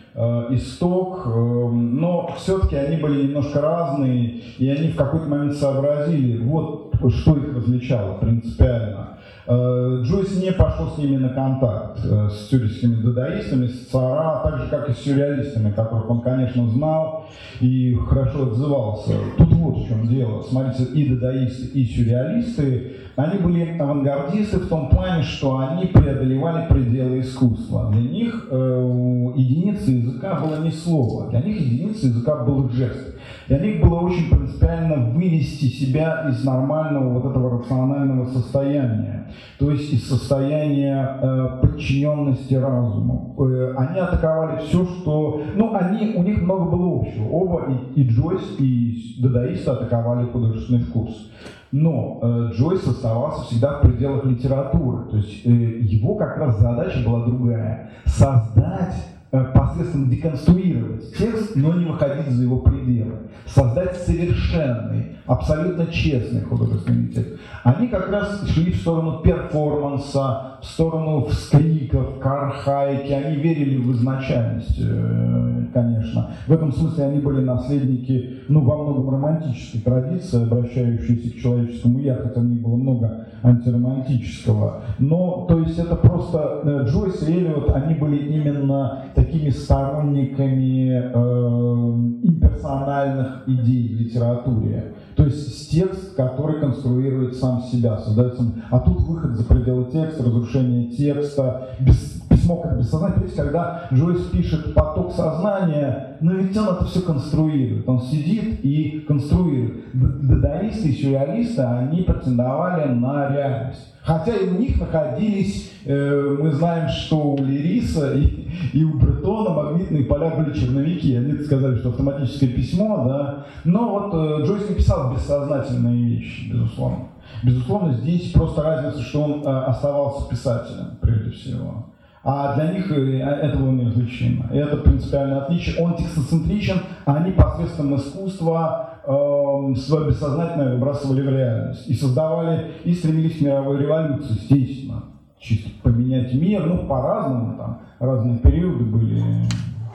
исток, 0.50 1.26
э, 1.26 1.30
но 1.30 2.30
все-таки 2.38 2.76
они 2.76 2.96
были 2.96 3.26
немножко 3.26 3.60
разные, 3.60 4.40
и 4.58 4.68
они 4.68 4.88
в 4.88 4.96
какой-то 4.96 5.26
момент 5.26 5.54
сообразили, 5.54 6.42
вот 6.42 6.94
что 7.10 7.36
их 7.36 7.54
различало 7.54 8.14
принципиально. 8.14 9.15
Э, 9.48 10.00
Джойс 10.02 10.42
не 10.42 10.50
пошел 10.50 10.88
с 10.88 10.98
ними 10.98 11.18
на 11.18 11.28
контакт, 11.28 12.00
э, 12.04 12.28
с 12.30 12.48
тюркскими 12.48 12.96
дадаистами, 12.96 13.68
с 13.68 13.86
Цара, 13.86 14.40
так 14.42 14.58
же, 14.60 14.68
как 14.68 14.88
и 14.88 14.92
с 14.92 14.98
сюрреалистами, 14.98 15.70
которых 15.70 16.10
он, 16.10 16.20
конечно, 16.20 16.66
знал 16.68 17.26
и 17.60 17.94
хорошо 17.94 18.48
отзывался. 18.48 19.12
Тут 19.38 19.52
вот 19.52 19.78
в 19.78 19.88
чем 19.88 20.08
дело. 20.08 20.42
Смотрите, 20.42 20.84
и 20.92 21.14
дадаисты, 21.14 21.66
и 21.78 21.84
сюрреалисты, 21.84 22.96
они 23.14 23.38
были 23.38 23.78
авангардисты 23.78 24.58
в 24.58 24.68
том 24.68 24.90
плане, 24.90 25.22
что 25.22 25.58
они 25.58 25.86
преодолевали 25.86 26.66
пределы 26.68 27.20
искусства. 27.20 27.90
Для 27.92 28.02
них 28.02 28.48
э, 28.50 29.32
единицей 29.36 29.94
языка 29.94 30.40
было 30.40 30.60
не 30.62 30.72
слово, 30.72 31.30
для 31.30 31.40
них 31.40 31.60
единицей 31.60 32.08
языка 32.08 32.44
был 32.44 32.68
жест. 32.70 33.14
Для 33.48 33.58
них 33.58 33.80
было 33.80 34.00
очень 34.00 34.28
принципиально 34.28 35.10
вывести 35.12 35.66
себя 35.66 36.28
из 36.28 36.44
нормального 36.44 37.18
вот 37.18 37.30
этого 37.30 37.58
рационального 37.58 38.26
состояния, 38.26 39.28
то 39.58 39.70
есть 39.70 39.92
из 39.92 40.08
состояния 40.08 41.18
э, 41.22 41.48
подчиненности 41.62 42.54
разуму. 42.54 43.36
Э, 43.38 43.74
они 43.76 43.98
атаковали 44.00 44.60
все, 44.66 44.84
что... 44.84 45.42
Ну, 45.54 45.74
они, 45.74 46.14
у 46.16 46.22
них 46.22 46.42
много 46.42 46.76
было 46.76 47.00
общего. 47.00 47.28
Оба, 47.28 47.72
и, 47.94 48.02
и 48.02 48.08
Джойс, 48.08 48.56
и 48.58 49.16
дадаисты 49.20 49.70
атаковали 49.70 50.26
художественный 50.26 50.80
вкус. 50.80 51.30
Но 51.70 52.18
э, 52.22 52.50
Джойс 52.52 52.86
оставался 52.86 53.44
всегда 53.44 53.78
в 53.78 53.82
пределах 53.82 54.24
литературы. 54.24 55.08
То 55.10 55.16
есть 55.18 55.46
э, 55.46 55.50
его 55.50 56.14
как 56.16 56.36
раз 56.38 56.58
задача 56.58 56.98
была 57.04 57.26
другая. 57.26 57.90
Создать 58.04 59.15
посредством 59.30 60.08
деконструировать 60.08 61.14
текст, 61.16 61.56
но 61.56 61.72
не 61.74 61.86
выходить 61.86 62.28
за 62.28 62.42
его 62.42 62.58
пределы. 62.58 63.12
Создать 63.46 63.96
совершенный, 63.96 65.16
абсолютно 65.26 65.86
честный 65.86 66.42
художественный 66.42 67.08
текст. 67.08 67.36
Они 67.64 67.88
как 67.88 68.10
раз 68.10 68.48
шли 68.48 68.72
в 68.72 68.76
сторону 68.76 69.20
перформанса, 69.22 70.58
в 70.62 70.64
сторону 70.64 71.26
вскриков, 71.26 72.18
к 72.20 72.26
архаике. 72.26 73.16
Они 73.16 73.36
верили 73.36 73.76
в 73.76 73.92
изначальность, 73.92 74.80
э, 74.80 75.66
конечно. 75.72 76.30
В 76.46 76.52
этом 76.52 76.72
смысле 76.72 77.04
они 77.04 77.20
были 77.20 77.44
наследники, 77.44 78.40
ну, 78.48 78.60
во 78.60 78.76
многом 78.76 79.10
романтической 79.10 79.80
традиции, 79.80 80.42
обращающейся 80.42 81.30
к 81.30 81.40
человеческому 81.40 81.98
я, 82.00 82.14
хотя 82.14 82.40
в 82.40 82.44
них 82.44 82.62
было 82.62 82.76
много 82.76 83.26
антиромантического. 83.42 84.82
Но, 84.98 85.46
то 85.48 85.60
есть, 85.60 85.78
это 85.78 85.96
просто 85.96 86.60
э, 86.64 86.84
Джойс 86.88 87.22
и 87.28 87.32
Эллиот, 87.32 87.70
они 87.74 87.94
были 87.94 88.16
именно 88.16 89.04
такими 89.16 89.48
сторонниками 89.50 90.90
э, 90.90 92.26
имперсональных 92.28 93.42
идей 93.48 93.88
в 93.88 94.00
литературе. 94.00 94.92
То 95.16 95.24
есть 95.24 95.70
текст, 95.70 96.14
который 96.14 96.60
конструирует 96.60 97.34
сам 97.36 97.62
себя, 97.62 97.96
создается. 97.96 98.44
А 98.70 98.78
тут 98.78 99.00
выход 99.00 99.32
за 99.32 99.44
пределы 99.44 99.90
текста, 99.90 100.22
разрушение 100.22 100.90
текста, 100.90 101.70
без- 101.80 102.22
письмо 102.46 102.56
как 102.56 102.78
бессознательное. 102.78 103.24
Видите, 103.24 103.42
когда 103.42 103.88
Джойс 103.92 104.22
пишет 104.26 104.74
поток 104.74 105.12
сознания, 105.12 106.16
но 106.20 106.32
ведь 106.32 106.56
он 106.56 106.68
это 106.68 106.84
все 106.84 107.00
конструирует. 107.00 107.88
Он 107.88 108.00
сидит 108.00 108.64
и 108.64 109.04
конструирует. 109.06 109.84
Дадаисты 109.92 110.88
и 110.88 110.92
сюрреалисты, 110.92 111.62
они 111.62 112.02
претендовали 112.02 112.88
на 112.92 113.32
реальность. 113.32 113.92
Хотя 114.02 114.36
и 114.36 114.48
у 114.48 114.58
них 114.58 114.80
находились, 114.80 115.72
э, 115.84 116.36
мы 116.40 116.52
знаем, 116.52 116.88
что 116.88 117.34
у 117.34 117.44
Лириса 117.44 118.14
и, 118.14 118.48
и 118.72 118.84
у 118.84 118.98
Бретона 119.00 119.50
магнитные 119.50 120.04
поля 120.04 120.30
были 120.30 120.56
черновики. 120.56 121.16
Они 121.16 121.32
сказали, 121.40 121.76
что 121.78 121.88
автоматическое 121.88 122.50
письмо, 122.50 123.04
да. 123.08 123.46
Но 123.64 123.88
вот 123.88 124.14
э, 124.14 124.46
Джойс 124.46 124.68
не 124.68 124.76
писал 124.76 125.12
бессознательные 125.12 126.18
вещи, 126.18 126.52
безусловно. 126.52 127.08
Безусловно, 127.42 127.94
здесь 127.94 128.30
просто 128.30 128.62
разница, 128.62 129.02
что 129.02 129.22
он 129.24 129.42
э, 129.44 129.64
оставался 129.64 130.28
писателем, 130.28 130.98
прежде 131.00 131.32
всего. 131.32 131.86
А 132.28 132.56
для 132.56 132.72
них 132.72 132.90
э, 132.90 133.20
это 133.20 133.56
было 133.56 133.70
неразличимо. 133.70 134.52
И 134.52 134.56
это 134.56 134.78
принципиальное 134.78 135.42
отличие. 135.42 135.80
Он 135.80 135.96
текстоцентричен, 135.96 136.80
а 137.04 137.18
они 137.18 137.30
посредством 137.30 137.94
искусства 137.94 138.98
эм, 139.06 139.76
свое 139.76 140.08
бессознательное 140.08 140.74
выбрасывали 140.74 141.20
в 141.20 141.30
реальность. 141.30 141.88
И 141.88 141.94
создавали, 141.94 142.72
и 142.82 142.92
стремились 142.92 143.38
к 143.38 143.42
мировой 143.42 143.78
революции, 143.78 144.32
естественно. 144.32 145.04
Чисто 145.38 145.70
поменять 145.84 146.34
мир, 146.34 146.66
ну, 146.66 146.88
по-разному, 146.88 147.56
там, 147.56 147.82
разные 148.00 148.38
периоды 148.38 148.82
были, 148.82 149.22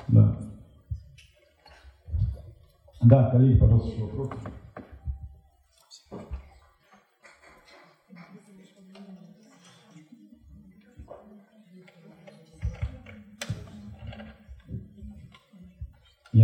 да. 0.07 0.33
Да, 3.01 3.29
коллеги, 3.29 3.59
пожалуйста, 3.59 4.03
вопросы. 4.03 4.31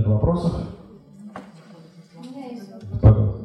Нет 0.07 0.13
вопросов? 0.13 0.53
Пожалуйста. 3.01 3.43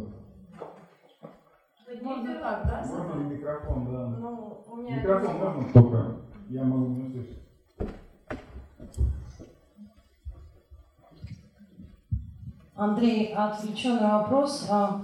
Можно 2.89 3.22
микрофон, 3.24 3.89
да. 3.90 4.97
Микрофон 4.97 5.36
можно 5.39 5.72
только? 5.72 6.16
Я 6.51 6.62
могу 6.62 6.86
не 6.86 7.09
услышать. 7.09 7.43
Андрей, 12.76 13.34
отвлеченный 13.34 14.12
вопрос. 14.12 14.68
А, 14.70 15.01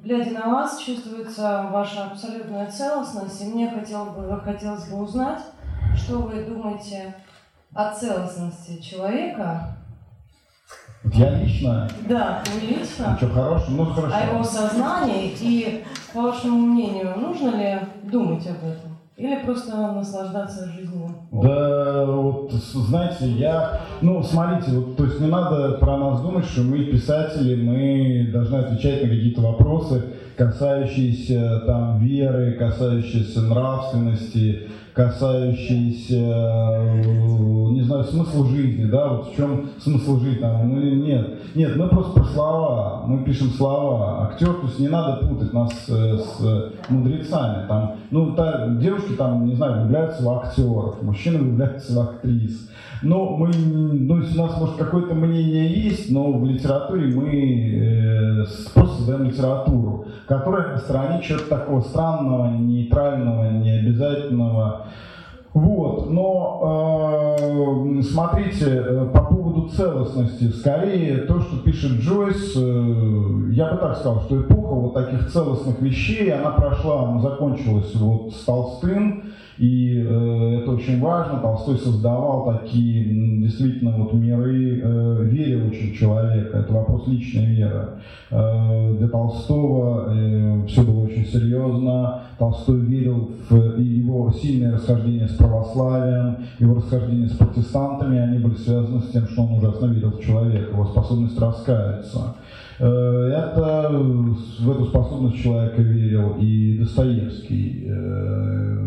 Глядя 0.00 0.30
на 0.32 0.48
вас, 0.50 0.78
чувствуется 0.78 1.68
ваша 1.72 2.06
абсолютная 2.06 2.70
целостность, 2.70 3.40
и 3.42 3.46
мне 3.46 3.70
хотел 3.70 4.06
бы, 4.06 4.40
хотелось 4.40 4.88
бы 4.88 5.02
узнать, 5.02 5.42
что 5.96 6.18
вы 6.22 6.44
думаете 6.44 7.14
о 7.74 7.92
целостности 7.94 8.80
человека. 8.80 9.77
Я 11.14 11.38
лично, 11.38 11.88
Да, 12.08 12.42
вы 12.54 12.60
лично, 12.60 13.16
ничего 13.16 13.34
хорошего, 13.34 13.70
ну 13.70 13.84
хорошо. 13.86 14.14
о 14.14 14.34
его 14.34 14.44
сознании, 14.44 15.34
и, 15.40 15.84
по 16.12 16.22
вашему 16.22 16.58
мнению, 16.58 17.14
нужно 17.16 17.50
ли 17.56 17.78
думать 18.10 18.46
об 18.46 18.56
этом? 18.68 18.98
Или 19.16 19.44
просто 19.44 19.76
наслаждаться 19.76 20.66
жизнью? 20.66 21.08
Да, 21.32 22.04
вот, 22.06 22.52
знаете, 22.52 23.26
я, 23.28 23.80
ну, 24.00 24.22
смотрите, 24.22 24.70
вот, 24.78 24.96
то 24.96 25.04
есть 25.04 25.18
не 25.20 25.26
надо 25.26 25.72
про 25.78 25.96
нас 25.96 26.20
думать, 26.20 26.44
что 26.44 26.62
мы 26.62 26.84
писатели, 26.84 27.60
мы 27.60 28.30
должны 28.32 28.58
отвечать 28.58 29.02
на 29.02 29.08
какие-то 29.08 29.40
вопросы, 29.40 30.04
касающиеся 30.36 31.62
там 31.66 31.98
веры, 31.98 32.52
касающиеся 32.52 33.42
нравственности, 33.42 34.68
касающиеся, 34.98 36.16
не 37.70 37.82
знаю, 37.82 38.02
смысла 38.02 38.44
жизни, 38.48 38.84
да, 38.86 39.12
вот 39.12 39.28
в 39.28 39.36
чем 39.36 39.68
смысл 39.78 40.18
жизни, 40.18 40.40
там, 40.40 40.68
ну 40.68 40.80
нет, 40.80 41.54
нет, 41.54 41.76
мы 41.76 41.86
просто 41.86 42.14
про 42.14 42.24
слова, 42.24 43.04
мы 43.06 43.22
пишем 43.22 43.50
слова, 43.50 44.24
актер, 44.24 44.54
то 44.54 44.66
есть 44.66 44.80
не 44.80 44.88
надо 44.88 45.24
путать 45.24 45.52
нас 45.52 45.72
с 45.86 46.72
мудрецами, 46.88 47.68
там, 47.68 47.94
ну, 48.10 48.34
та, 48.34 48.66
девушки 48.70 49.12
там, 49.12 49.46
не 49.46 49.54
знаю, 49.54 49.82
влюбляются 49.82 50.24
в 50.24 50.28
актеров, 50.30 51.00
мужчины 51.00 51.38
влюбляются 51.38 51.94
в 51.94 52.00
актрис, 52.00 52.68
но 53.02 53.36
мы, 53.36 53.48
ну, 53.54 54.14
у 54.14 54.18
нас, 54.18 54.60
может, 54.60 54.76
какое-то 54.76 55.14
мнение 55.14 55.68
есть, 55.68 56.10
но 56.10 56.32
в 56.32 56.44
литературе 56.44 57.14
мы 57.14 57.28
э, 57.28 58.44
просто 58.74 58.96
создаем 58.96 59.24
литературу, 59.24 60.06
которая 60.26 60.72
на 60.72 60.78
стороне 60.78 61.22
чего-то 61.22 61.48
такого 61.48 61.80
странного, 61.80 62.50
нейтрального, 62.56 63.50
необязательного. 63.52 64.86
Вот, 65.54 66.10
но 66.10 67.36
э, 67.40 68.02
смотрите, 68.02 68.66
э, 68.66 69.10
по 69.12 69.22
поводу 69.22 69.68
целостности, 69.68 70.48
скорее 70.50 71.18
то, 71.22 71.40
что 71.40 71.58
пишет 71.58 72.00
Джойс, 72.00 72.54
э, 72.54 73.50
я 73.52 73.72
бы 73.72 73.78
так 73.78 73.96
сказал, 73.96 74.22
что 74.22 74.40
эпоха 74.40 74.74
вот 74.74 74.94
таких 74.94 75.30
целостных 75.30 75.80
вещей, 75.80 76.30
она 76.32 76.50
прошла, 76.50 77.08
она 77.08 77.20
закончилась 77.20 77.94
вот 77.94 78.34
с 78.34 78.44
Толстым, 78.44 79.24
и 79.58 80.04
э, 80.06 80.60
это 80.60 80.70
очень 80.70 81.00
важно. 81.00 81.40
Толстой 81.40 81.78
создавал 81.78 82.44
такие 82.58 83.04
действительно 83.42 83.96
вот 83.96 84.12
миры, 84.14 84.80
э, 84.80 85.68
очень 85.68 85.92
в 85.92 85.96
человека. 85.96 86.58
Это 86.58 86.72
вопрос 86.72 87.08
личной 87.08 87.46
веры. 87.46 87.88
Э, 88.30 88.94
для 88.98 89.08
Толстого 89.08 90.12
э, 90.14 90.66
все 90.66 90.82
было 90.82 91.04
очень 91.04 91.26
серьезно. 91.26 92.22
Толстой 92.38 92.80
верил 92.80 93.32
в 93.48 93.78
его 93.80 94.30
сильное 94.30 94.72
расхождение 94.72 95.28
с 95.28 95.32
православием, 95.32 96.36
его 96.58 96.76
расхождение 96.76 97.28
с 97.28 97.36
протестантами. 97.36 98.18
Они 98.18 98.38
были 98.38 98.54
связаны 98.54 99.00
с 99.00 99.10
тем, 99.10 99.26
что 99.26 99.42
он 99.42 99.58
ужасно 99.58 99.86
верил 99.86 100.12
в 100.12 100.20
человека, 100.20 100.70
его 100.70 100.84
способность 100.84 101.38
раскаяться. 101.38 102.36
Э, 102.80 103.32
это 103.34 103.90
в 103.90 104.70
эту 104.70 104.84
способность 104.86 105.42
человека 105.42 105.82
верил 105.82 106.36
и 106.38 106.78
Достоевский 106.78 107.86
э, 107.88 108.78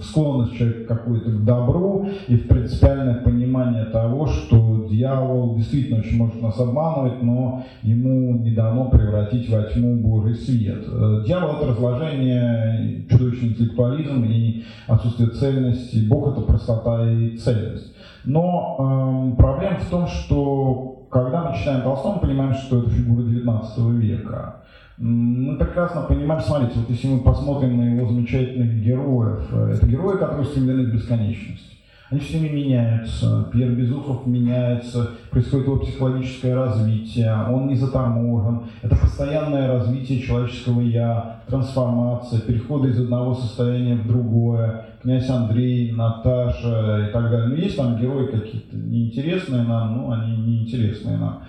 в 0.00 0.04
склонность 0.04 0.56
человека 0.56 0.94
какую-то 0.94 1.30
к 1.30 1.44
добру 1.44 2.06
и 2.28 2.36
в 2.36 2.48
принципиальное 2.48 3.22
понимание 3.22 3.84
того, 3.86 4.26
что 4.26 4.86
дьявол 4.90 5.56
действительно 5.56 6.00
очень 6.00 6.16
может 6.16 6.40
нас 6.42 6.58
обманывать, 6.58 7.22
но 7.22 7.64
ему 7.82 8.38
не 8.42 8.54
дано 8.54 8.90
превратить 8.90 9.48
во 9.50 9.62
тьму 9.64 9.96
Божий 9.96 10.34
свет. 10.34 10.84
Э, 10.86 11.22
дьявол– 11.26 11.56
это 11.56 11.68
разложение, 11.68 13.06
чудовищный 13.08 13.50
интеллектуализм 13.50 14.24
и 14.24 14.64
отсутствие 14.86 15.30
цельности. 15.30 16.04
Бог– 16.08 16.28
это 16.32 16.42
простота 16.42 17.10
и 17.10 17.36
цельность. 17.38 17.94
Но 18.24 19.32
э, 19.32 19.36
проблема 19.36 19.78
в 19.78 19.88
том, 19.88 20.06
что 20.06 20.99
когда 21.10 21.50
мы 21.50 21.58
читаем 21.58 21.82
Толстого, 21.82 22.14
мы 22.14 22.20
понимаем, 22.20 22.54
что 22.54 22.80
это 22.80 22.90
фигура 22.90 23.22
XIX 23.22 23.96
века. 23.96 24.56
Мы 24.96 25.56
прекрасно 25.56 26.02
понимаем, 26.02 26.42
смотрите, 26.42 26.78
вот 26.80 26.90
если 26.90 27.08
мы 27.08 27.20
посмотрим 27.20 27.76
на 27.78 27.94
его 27.94 28.06
замечательных 28.06 28.82
героев, 28.82 29.48
э, 29.52 29.74
это 29.74 29.86
герои, 29.86 30.18
которые 30.18 30.44
стремлены 30.44 30.90
к 30.90 30.94
бесконечности. 30.94 31.76
Они 32.10 32.18
все 32.18 32.38
время 32.38 32.54
меняются. 32.56 33.48
Пьер 33.52 33.70
Безухов 33.70 34.26
меняется, 34.26 35.10
происходит 35.30 35.66
его 35.66 35.76
психологическое 35.78 36.56
развитие, 36.56 37.32
он 37.48 37.68
не 37.68 37.76
заторможен. 37.76 38.62
Это 38.82 38.96
постоянное 38.96 39.68
развитие 39.68 40.20
человеческого 40.20 40.80
«я», 40.80 41.42
трансформация, 41.46 42.40
переходы 42.40 42.88
из 42.88 43.00
одного 43.00 43.34
состояния 43.34 43.94
в 43.94 44.08
другое. 44.08 44.86
Князь 45.02 45.30
Андрей, 45.30 45.92
Наташа 45.92 47.06
и 47.08 47.12
так 47.12 47.30
далее. 47.30 47.48
Ну, 47.48 47.54
есть 47.54 47.76
там 47.76 47.96
герои 47.96 48.26
какие-то 48.26 48.76
неинтересные 48.76 49.62
нам, 49.62 49.96
ну, 49.96 50.10
они 50.10 50.36
неинтересные 50.36 51.16
нам. 51.16 51.44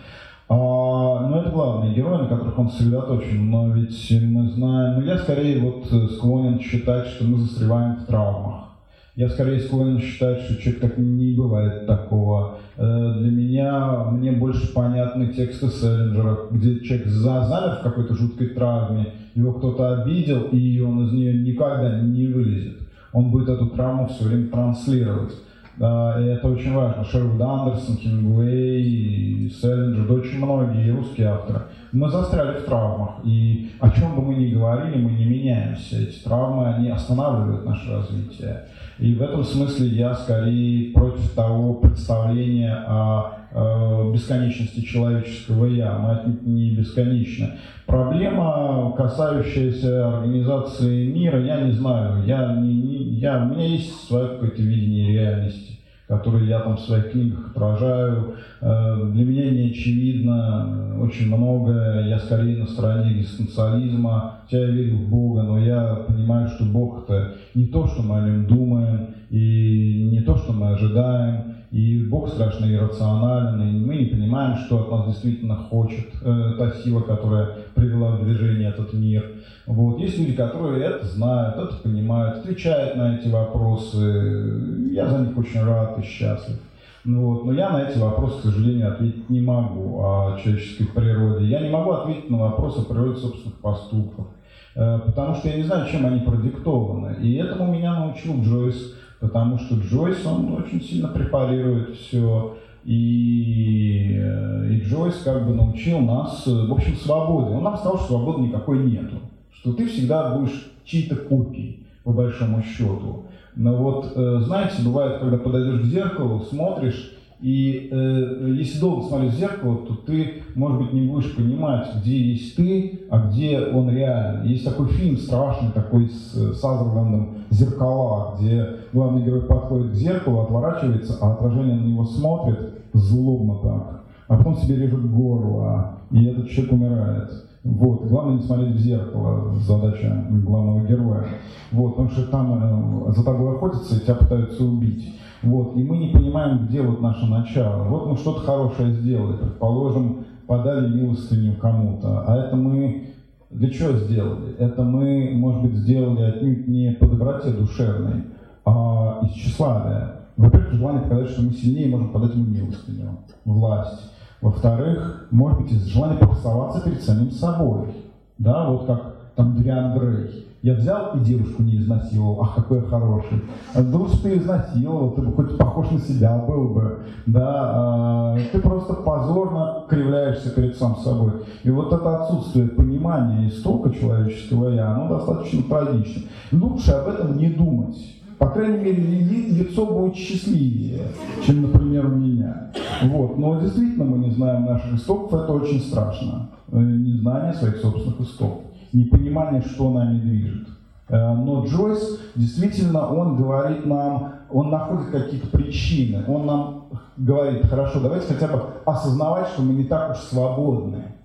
А, 0.48 1.28
ну, 1.28 1.38
это 1.38 1.50
главные 1.50 1.96
герои, 1.96 2.22
на 2.22 2.28
которых 2.28 2.58
он 2.60 2.70
сосредоточен, 2.70 3.50
но 3.50 3.70
ведь 3.72 4.12
мы 4.22 4.50
знаем, 4.52 5.00
ну, 5.00 5.06
я 5.06 5.18
скорее 5.18 5.60
вот 5.60 5.86
склонен 6.12 6.60
считать, 6.60 7.08
что 7.08 7.26
мы 7.26 7.40
застреваем 7.40 7.96
в 7.96 8.06
травмах. 8.06 8.71
Я 9.16 9.28
скорее 9.28 9.60
склонен 9.60 10.00
считать, 10.00 10.40
что 10.42 10.56
человек 10.56 10.82
так 10.82 10.98
не 10.98 11.34
бывает 11.36 11.86
такого. 11.86 12.60
Э, 12.78 13.14
для 13.18 13.30
меня, 13.30 14.06
мне 14.06 14.32
больше 14.32 14.74
понятны 14.74 15.28
тексты 15.28 15.68
Селлинджера, 15.68 16.48
где 16.50 16.80
человек 16.80 17.08
замер 17.08 17.80
в 17.80 17.84
какой-то 17.84 18.16
жуткой 18.16 18.48
травме, 18.50 19.08
его 19.36 19.52
кто-то 19.54 20.02
обидел, 20.02 20.44
и 20.52 20.80
он 20.80 21.08
из 21.08 21.12
нее 21.12 21.34
никогда 21.34 22.00
не 22.00 22.28
вылезет. 22.28 22.78
Он 23.12 23.32
будет 23.32 23.50
эту 23.50 23.68
травму 23.68 24.08
все 24.08 24.24
время 24.24 24.48
транслировать. 24.48 25.34
И 25.78 25.84
это 25.84 26.48
очень 26.48 26.74
важно. 26.74 27.04
Шервуд 27.04 27.42
Андерсон, 27.42 27.98
Хемингуэй, 27.98 29.50
Селлинджер, 29.50 30.10
очень 30.12 30.38
многие 30.38 30.92
русские 30.92 31.28
авторы. 31.28 31.64
Мы 31.92 32.10
застряли 32.10 32.60
в 32.60 32.66
травмах, 32.66 33.16
и 33.26 33.72
о 33.80 33.90
чем 33.90 34.16
бы 34.16 34.22
мы 34.22 34.36
ни 34.36 34.54
говорили, 34.54 35.02
мы 35.02 35.12
не 35.12 35.26
меняемся. 35.26 35.98
Эти 35.98 36.24
травмы, 36.24 36.74
они 36.74 36.90
останавливают 36.90 37.66
наше 37.66 37.92
развитие. 37.92 38.68
И 39.02 39.16
в 39.16 39.22
этом 39.24 39.44
смысле 39.44 39.88
я 39.88 40.14
скорее 40.14 40.94
против 40.94 41.32
того 41.32 41.74
представления 41.74 42.76
о 42.88 43.34
э, 43.52 44.14
бесконечности 44.14 44.82
человеческого 44.82 45.66
«я». 45.66 45.98
Мы 45.98 46.12
отнюдь 46.12 46.44
не 46.44 46.76
бесконечны. 46.76 47.54
Проблема, 47.88 48.94
касающаяся 48.96 50.08
организации 50.08 51.12
мира, 51.12 51.44
я 51.44 51.62
не 51.62 51.72
знаю. 51.72 52.24
Я 52.28 52.54
не, 52.54 52.76
не, 52.76 52.98
я, 53.16 53.44
у 53.44 53.56
меня 53.56 53.66
есть 53.66 54.08
свое 54.08 54.28
какое-то 54.28 54.62
видение 54.62 55.14
реальности 55.14 55.81
которые 56.12 56.50
я 56.50 56.60
там 56.60 56.76
в 56.76 56.82
своих 56.82 57.12
книгах 57.12 57.52
отражаю. 57.52 58.36
Э, 58.60 59.10
для 59.14 59.24
меня 59.24 59.50
не 59.50 59.70
очевидно 59.70 61.00
очень 61.02 61.34
многое. 61.34 62.10
Я 62.10 62.20
скорее 62.20 62.58
на 62.58 62.68
стороне 62.68 63.14
экзистенциализма. 63.14 64.40
Хотя 64.44 64.60
я 64.60 64.72
верю 64.72 64.98
в 64.98 65.10
Бога, 65.10 65.44
но 65.44 65.58
я 65.58 66.04
понимаю, 66.06 66.50
что 66.50 66.66
Бог 66.66 67.04
это 67.04 67.36
не 67.56 67.68
то, 67.68 67.88
что 67.88 68.04
мы 68.04 68.18
о 68.18 68.28
нем 68.28 68.46
думаем, 68.46 69.16
и 69.30 70.10
не 70.12 70.20
то, 70.20 70.36
что 70.36 70.52
мы 70.52 70.74
ожидаем. 70.74 71.61
И 71.72 72.04
Бог 72.04 72.28
страшно 72.28 72.66
иррационален, 72.66 73.62
и 73.62 73.80
мы 73.80 73.96
не 73.96 74.06
понимаем, 74.06 74.58
что 74.58 74.82
от 74.82 74.92
нас 74.92 75.06
действительно 75.08 75.56
хочет 75.56 76.08
э, 76.22 76.56
та 76.58 76.72
сила, 76.72 77.00
которая 77.00 77.60
привела 77.76 78.12
в 78.12 78.26
движение 78.26 78.70
этот 78.70 78.92
мир. 78.92 79.26
Вот. 79.66 79.98
Есть 80.00 80.20
люди, 80.20 80.34
которые 80.34 80.84
это 80.84 81.06
знают, 81.06 81.56
это 81.56 81.78
понимают, 81.82 82.40
отвечают 82.40 82.98
на 82.98 83.16
эти 83.16 83.30
вопросы. 83.30 84.92
Я 84.92 85.08
за 85.08 85.20
них 85.20 85.38
очень 85.38 85.64
рад 85.64 85.98
и 85.98 86.02
счастлив. 86.02 86.60
Ну, 87.06 87.26
вот. 87.26 87.46
Но 87.46 87.54
я 87.54 87.70
на 87.70 87.84
эти 87.84 87.98
вопросы, 87.98 88.40
к 88.40 88.52
сожалению, 88.52 88.92
ответить 88.92 89.30
не 89.30 89.40
могу 89.40 90.02
о 90.02 90.38
человеческой 90.44 90.88
природе. 90.88 91.46
Я 91.46 91.62
не 91.62 91.70
могу 91.70 91.92
ответить 91.92 92.30
на 92.30 92.38
вопросы 92.38 92.82
о 92.82 92.84
природе 92.84 93.18
собственных 93.18 93.60
поступков, 93.60 94.28
э, 94.76 95.00
потому 95.06 95.36
что 95.36 95.48
я 95.48 95.56
не 95.56 95.64
знаю, 95.64 95.90
чем 95.90 96.06
они 96.06 96.20
продиктованы. 96.20 97.16
И 97.22 97.36
этому 97.36 97.74
меня 97.74 97.98
научил 97.98 98.44
Джойс 98.44 98.94
потому 99.22 99.60
что 99.60 99.76
Джойс, 99.76 100.26
он 100.26 100.54
очень 100.56 100.82
сильно 100.82 101.08
препарирует 101.08 101.96
все, 101.96 102.58
и, 102.84 104.18
э, 104.20 104.74
и 104.74 104.82
Джойс 104.82 105.22
как 105.24 105.48
бы 105.48 105.54
научил 105.54 106.00
нас, 106.00 106.46
э, 106.48 106.66
в 106.68 106.74
общем, 106.74 106.96
свободе. 106.96 107.52
Он 107.56 107.64
нам 107.64 107.78
сказал, 107.78 107.98
что 108.00 108.08
свободы 108.08 108.42
никакой 108.42 108.80
нету, 108.80 109.18
что 109.54 109.74
ты 109.74 109.86
всегда 109.86 110.36
будешь 110.36 110.72
чьи-то 110.84 111.16
копией, 111.16 111.86
по 112.04 112.12
большому 112.12 112.64
счету. 112.64 113.26
Но 113.56 113.76
вот, 113.76 114.12
э, 114.16 114.42
знаете, 114.44 114.82
бывает, 114.84 115.20
когда 115.20 115.38
подойдешь 115.38 115.82
к 115.82 115.86
зеркалу, 115.86 116.42
смотришь, 116.42 117.14
и 117.42 117.90
э, 117.92 118.56
если 118.60 118.80
долго 118.80 119.08
смотреть 119.08 119.34
в 119.34 119.38
зеркало, 119.38 119.78
то 119.78 119.96
ты, 119.96 120.44
может 120.54 120.78
быть, 120.80 120.94
не 120.94 121.08
будешь 121.08 121.36
понимать, 121.36 121.88
где 122.00 122.18
есть 122.18 122.56
ты, 122.56 123.02
а 123.10 123.28
где 123.28 123.60
он 123.60 123.90
реально. 123.90 124.46
Есть 124.46 124.64
такой 124.64 124.88
фильм 124.90 125.18
страшный, 125.18 125.72
такой 125.72 126.10
с 126.10 126.36
э, 126.36 126.54
Сазерландом 126.54 127.38
«Зеркала», 127.50 128.36
где 128.38 128.68
главный 128.94 129.24
герой 129.24 129.42
подходит 129.42 129.92
к 129.92 129.96
зеркалу, 129.96 130.42
отворачивается, 130.42 131.18
а 131.20 131.34
отражение 131.34 131.76
на 131.76 131.86
него 131.86 132.06
смотрит 132.06 132.76
злобно 132.94 133.56
так, 133.56 134.04
а 134.28 134.38
потом 134.38 134.58
себе 134.58 134.76
режет 134.76 135.12
горло, 135.12 135.98
и 136.12 136.26
этот 136.26 136.50
человек 136.50 136.74
умирает. 136.74 137.32
Вот. 137.64 138.08
Главное 138.08 138.36
не 138.36 138.42
смотреть 138.44 138.76
в 138.76 138.80
зеркало, 138.80 139.56
задача 139.56 140.26
главного 140.30 140.86
героя. 140.86 141.26
Вот. 141.72 141.92
Потому 141.92 142.10
что 142.10 142.28
там 142.28 143.08
э, 143.08 143.14
за 143.14 143.24
тобой 143.24 143.56
охотятся 143.56 143.96
и 143.96 144.00
тебя 144.00 144.16
пытаются 144.16 144.64
убить. 144.64 145.16
Вот, 145.44 145.76
и 145.76 145.84
мы 145.84 145.98
не 145.98 146.10
понимаем, 146.10 146.68
где 146.68 146.82
вот 146.82 147.02
наше 147.02 147.26
начало. 147.26 147.84
Вот 147.86 148.08
мы 148.08 148.18
что-то 148.18 148.42
хорошее 148.42 148.94
сделали, 148.94 149.38
предположим, 149.38 150.26
подали 150.46 150.88
милостыню 150.88 151.56
кому-то, 151.56 152.24
а 152.28 152.38
это 152.38 152.56
мы 152.56 153.08
для 153.50 153.70
чего 153.70 153.94
сделали? 153.94 154.56
Это 154.58 154.84
мы, 154.84 155.32
может 155.34 155.62
быть, 155.64 155.76
сделали 155.76 156.22
отнюдь 156.24 156.68
не 156.68 156.92
по 156.92 157.08
доброте 157.08 157.52
душевной, 157.52 158.24
а 158.66 159.20
из 159.24 159.32
тщеславия. 159.32 160.22
Во-первых, 160.38 160.74
желание 160.74 161.02
показать, 161.04 161.30
что 161.30 161.42
мы 161.42 161.52
сильнее 161.52 161.90
можем 161.90 162.10
подать 162.10 162.34
ему 162.34 162.46
милостыню, 162.46 163.20
власть. 163.44 164.12
Во-вторых, 164.42 165.28
может 165.32 165.62
быть, 165.62 165.72
из 165.72 165.86
желания 165.86 166.18
покрасоваться 166.18 166.82
перед 166.82 167.02
самим 167.02 167.32
собой. 167.32 167.90
Да, 168.38 168.70
вот 168.70 168.86
как 168.86 169.16
там 169.36 169.56
Дриан 169.56 169.98
Грей 169.98 170.48
Я 170.62 170.76
взял 170.76 171.18
и 171.18 171.20
девушку 171.22 171.64
не 171.64 171.78
изнасиловал, 171.78 172.44
ах, 172.44 172.56
какой 172.56 172.78
я 172.78 172.84
хороший. 172.84 173.42
Да 173.74 173.98
лучше 173.98 174.22
ты 174.22 174.38
изнасиловал, 174.38 175.12
ты 175.12 175.24
бы 175.24 175.34
хоть 175.34 175.58
похож 175.58 175.90
на 175.90 176.00
себя 176.00 176.38
был 176.38 176.70
бы, 176.70 177.00
да, 177.26 177.72
а, 177.74 178.38
ты 178.52 178.60
просто 178.60 178.94
позорно 178.94 179.86
кривляешься 179.90 180.52
перед 180.52 180.78
сам 180.78 180.98
собой. 180.98 181.32
И 181.64 181.72
вот 181.72 181.92
это 181.92 182.22
отсутствие 182.22 182.68
понимания 182.68 183.50
истока 183.50 183.90
человеческого 183.90 184.70
я, 184.70 184.92
оно 184.92 185.18
достаточно 185.18 185.64
трагично. 185.64 186.22
Лучше 186.52 186.92
об 186.92 187.08
этом 187.08 187.38
не 187.38 187.50
думать. 187.50 187.98
По 188.38 188.48
крайней 188.50 188.84
мере, 188.84 189.02
лицо 189.02 189.86
будет 189.88 190.16
счастливее, 190.16 191.08
чем, 191.44 191.64
например, 191.64 192.06
у 192.06 192.16
меня. 192.16 192.72
Вот. 193.04 193.36
Но 193.38 193.60
действительно 193.60 194.06
мы 194.06 194.20
не 194.20 194.30
знаем 194.30 194.66
наших 194.66 194.94
истоков, 194.94 195.42
это 195.42 195.54
очень 195.54 195.80
страшно. 195.80 196.50
Э, 196.72 196.80
незнание 196.80 197.54
своих 197.54 197.78
собственных 197.78 198.22
истоков 198.22 198.71
непонимание, 198.94 199.62
что 199.62 199.92
нами 199.92 200.20
движет. 200.20 200.68
Э, 201.10 201.34
но 201.34 201.66
Джойс 201.66 202.20
действительно, 202.36 203.08
он 203.08 203.36
говорит 203.36 203.86
нам, 203.86 204.34
он 204.50 204.70
находит 204.70 205.12
какие-то 205.12 205.48
причины, 205.48 206.24
он 206.28 206.46
нам 206.46 206.86
говорит, 207.18 207.66
хорошо, 207.66 208.00
давайте 208.00 208.34
хотя 208.34 208.48
бы 208.48 208.64
осознавать, 208.86 209.48
что 209.50 209.62
мы 209.62 209.74
не 209.74 209.84
так 209.84 210.12
уж 210.12 210.18
свободны. 210.18 211.16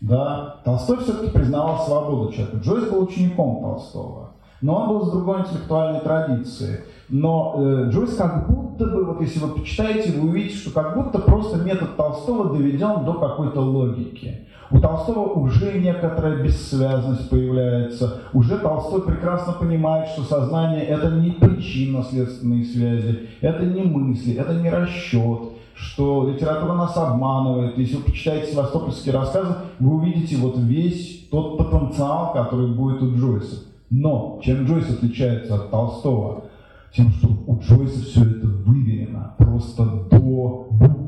Да? 0.00 0.56
Толстой 0.64 0.98
все-таки 0.98 1.30
признавал 1.30 1.86
свободу 1.86 2.32
человека. 2.32 2.58
Джойс 2.58 2.90
был 2.90 3.04
учеником 3.04 3.60
Толстого, 3.62 4.23
но 4.64 4.76
он 4.76 4.88
был 4.88 5.04
с 5.04 5.10
другой 5.10 5.40
интеллектуальной 5.40 6.00
традиции. 6.00 6.84
Но 7.10 7.54
э, 7.58 7.90
Джойс 7.90 8.16
как 8.16 8.48
будто 8.48 8.86
бы, 8.86 9.04
вот 9.04 9.20
если 9.20 9.38
вы 9.40 9.48
почитаете, 9.48 10.18
вы 10.18 10.30
увидите, 10.30 10.56
что 10.56 10.70
как 10.70 10.96
будто 10.96 11.18
просто 11.18 11.58
метод 11.58 11.98
Толстого 11.98 12.56
доведен 12.56 13.04
до 13.04 13.12
какой-то 13.12 13.60
логики. 13.60 14.46
У 14.70 14.80
Толстого 14.80 15.34
уже 15.34 15.78
некоторая 15.78 16.42
бессвязность 16.42 17.28
появляется. 17.28 18.22
Уже 18.32 18.56
Толстой 18.56 19.02
прекрасно 19.02 19.52
понимает, 19.52 20.08
что 20.08 20.22
сознание– 20.22 20.82
это 20.86 21.10
не 21.10 21.32
причинно-следственные 21.32 22.64
связи, 22.64 23.28
это 23.42 23.66
не 23.66 23.82
мысли, 23.82 24.34
это 24.36 24.54
не 24.54 24.70
расчет, 24.70 25.40
что 25.74 26.26
литература 26.26 26.72
нас 26.72 26.96
обманывает. 26.96 27.76
Если 27.76 27.96
вы 27.96 28.04
почитаете 28.04 28.52
севастопольские 28.52 29.12
рассказы, 29.12 29.56
вы 29.78 29.96
увидите 29.96 30.36
вот 30.38 30.56
весь 30.56 31.28
тот 31.30 31.58
потенциал, 31.58 32.32
который 32.32 32.68
будет 32.68 33.02
у 33.02 33.14
Джойса. 33.14 33.73
Но 33.90 34.40
чем 34.42 34.64
Джойс 34.64 34.90
отличается 34.90 35.54
от 35.54 35.70
Толстого? 35.70 36.44
Тем, 36.92 37.10
что 37.10 37.28
у 37.46 37.58
Джойса 37.60 38.02
все 38.04 38.22
это 38.22 38.46
выверено 38.46 39.34
просто 39.38 39.84
до 39.84 40.68
буквы 40.70 41.04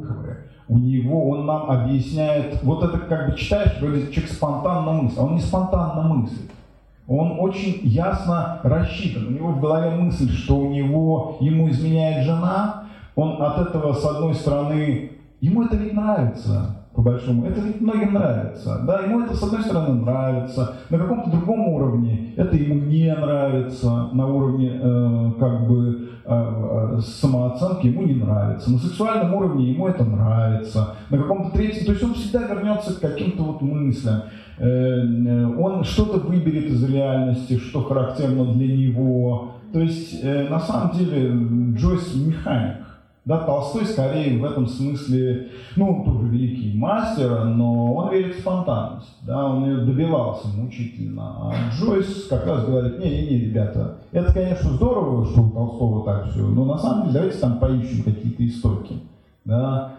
у 0.69 0.79
него, 0.79 1.31
он 1.31 1.47
нам 1.47 1.71
объясняет, 1.71 2.63
вот 2.63 2.83
это 2.83 2.99
как 2.99 3.31
бы 3.31 3.37
читаешь, 3.37 3.79
вроде 3.81 4.11
человек 4.11 4.31
спонтанно 4.31 4.93
мыслит, 4.93 5.19
а 5.19 5.25
он 5.25 5.35
не 5.35 5.41
спонтанно 5.41 6.03
мыслит. 6.03 6.51
Он 7.07 7.39
очень 7.39 7.81
ясно 7.85 8.59
рассчитан. 8.65 9.29
У 9.29 9.31
него 9.31 9.49
в 9.53 9.61
голове 9.61 9.91
мысль, 9.91 10.29
что 10.29 10.59
у 10.59 10.71
него, 10.73 11.37
ему 11.41 11.71
изменяет 11.71 12.25
жена, 12.25 12.87
он 13.15 13.41
от 13.41 13.59
этого, 13.59 13.93
с 13.93 14.05
одной 14.05 14.35
стороны, 14.35 15.13
ему 15.41 15.63
это 15.63 15.77
ведь 15.77 15.95
нравится, 15.95 16.76
по 16.97 17.03
большому. 17.03 17.47
Это 17.47 17.61
ведь 17.61 17.81
многим 17.83 18.15
нравится. 18.15 18.81
Да, 18.87 19.01
ему 19.01 19.21
это, 19.21 19.37
с 19.37 19.43
одной 19.43 19.63
стороны, 19.63 20.01
нравится, 20.01 20.77
на 20.89 20.99
каком-то 20.99 21.31
другом 21.31 21.69
уровне 21.69 22.33
это 22.37 22.57
ему 22.57 22.75
не 22.75 23.15
нравится, 23.15 24.09
на 24.13 24.27
уровне 24.27 24.81
э, 24.83 25.33
как 25.39 25.69
бы 25.69 26.09
э, 26.25 26.97
э, 26.97 27.01
самооценки 27.01 27.89
ему 27.89 28.03
не 28.03 28.15
нравится, 28.15 28.73
на 28.73 28.79
сексуальном 28.79 29.35
уровне 29.35 29.73
ему 29.73 29.89
это 29.89 30.05
нравится, 30.05 30.95
на 31.11 31.19
каком-то 31.19 31.51
третьем, 31.51 31.85
то 31.85 31.93
есть 31.93 32.03
он 32.03 32.15
всегда 32.15 32.47
вернется 32.49 32.95
к 32.95 33.01
каким-то 33.01 33.43
вот 33.43 33.61
мыслям. 33.61 34.23
Э, 34.59 34.67
э, 34.67 35.47
он 35.59 35.85
что-то 35.85 36.19
выберет 36.27 36.65
из 36.65 36.83
реальности, 36.83 37.59
что 37.59 37.83
характерно 37.83 38.55
для 38.55 38.75
него. 38.75 39.53
То 39.75 39.81
есть, 39.81 40.19
э, 40.23 40.49
на 40.49 40.61
самом 40.61 40.97
деле, 40.97 41.31
Джойс 41.77 42.15
механик. 42.15 42.77
Да, 43.27 43.39
Толстой 43.39 43.87
скорее 43.87 44.39
в 44.39 44.45
этом 44.45 44.69
смысле, 44.69 45.49
ну, 45.75 46.05
тоже 46.05 46.29
великий 46.29 46.79
мастер, 46.79 47.45
но 47.45 47.93
он 47.95 48.13
верит 48.13 48.37
в 48.37 48.39
спонтанность, 48.39 49.17
да, 49.23 49.47
он 49.47 49.65
ее 49.65 49.79
добивался 49.79 50.47
мучительно. 50.47 51.51
А 51.51 51.53
Джойс 51.75 52.29
как 52.31 52.47
раз 52.47 52.65
говорит, 52.65 53.01
не-не-не, 53.01 53.47
ребята, 53.47 53.97
это, 54.13 54.33
конечно, 54.33 54.71
здорово, 54.71 55.27
что 55.27 55.43
у 55.43 55.51
Толстого 55.51 56.05
так 56.05 56.31
все, 56.31 56.43
но 56.43 56.65
на 56.67 56.79
самом 56.79 57.09
деле 57.09 57.15
давайте 57.15 57.39
там 57.39 57.59
поищем 57.59 58.05
какие-то 58.05 58.47
истоки, 58.47 59.01
да. 59.45 59.95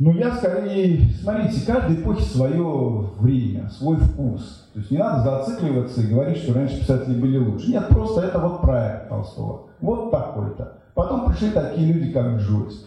Но 0.00 0.10
я 0.12 0.34
скорее, 0.34 1.10
смотрите, 1.22 1.64
каждой 1.64 1.96
эпохи 1.96 2.22
свое 2.22 3.04
время, 3.20 3.68
свой 3.70 3.96
вкус. 3.98 4.68
То 4.72 4.80
есть 4.80 4.90
не 4.90 4.98
надо 4.98 5.22
зацикливаться 5.22 6.00
и 6.00 6.12
говорить, 6.12 6.38
что 6.38 6.54
раньше 6.54 6.80
писатели 6.80 7.20
были 7.20 7.38
лучше. 7.38 7.70
Нет, 7.70 7.88
просто 7.88 8.22
это 8.22 8.38
вот 8.38 8.62
проект 8.62 9.08
Толстого. 9.08 9.66
Вот 9.80 10.10
такой-то. 10.10 10.78
Потом 10.98 11.30
пришли 11.30 11.50
такие 11.50 11.92
люди, 11.92 12.10
как 12.10 12.40
Джойс. 12.40 12.84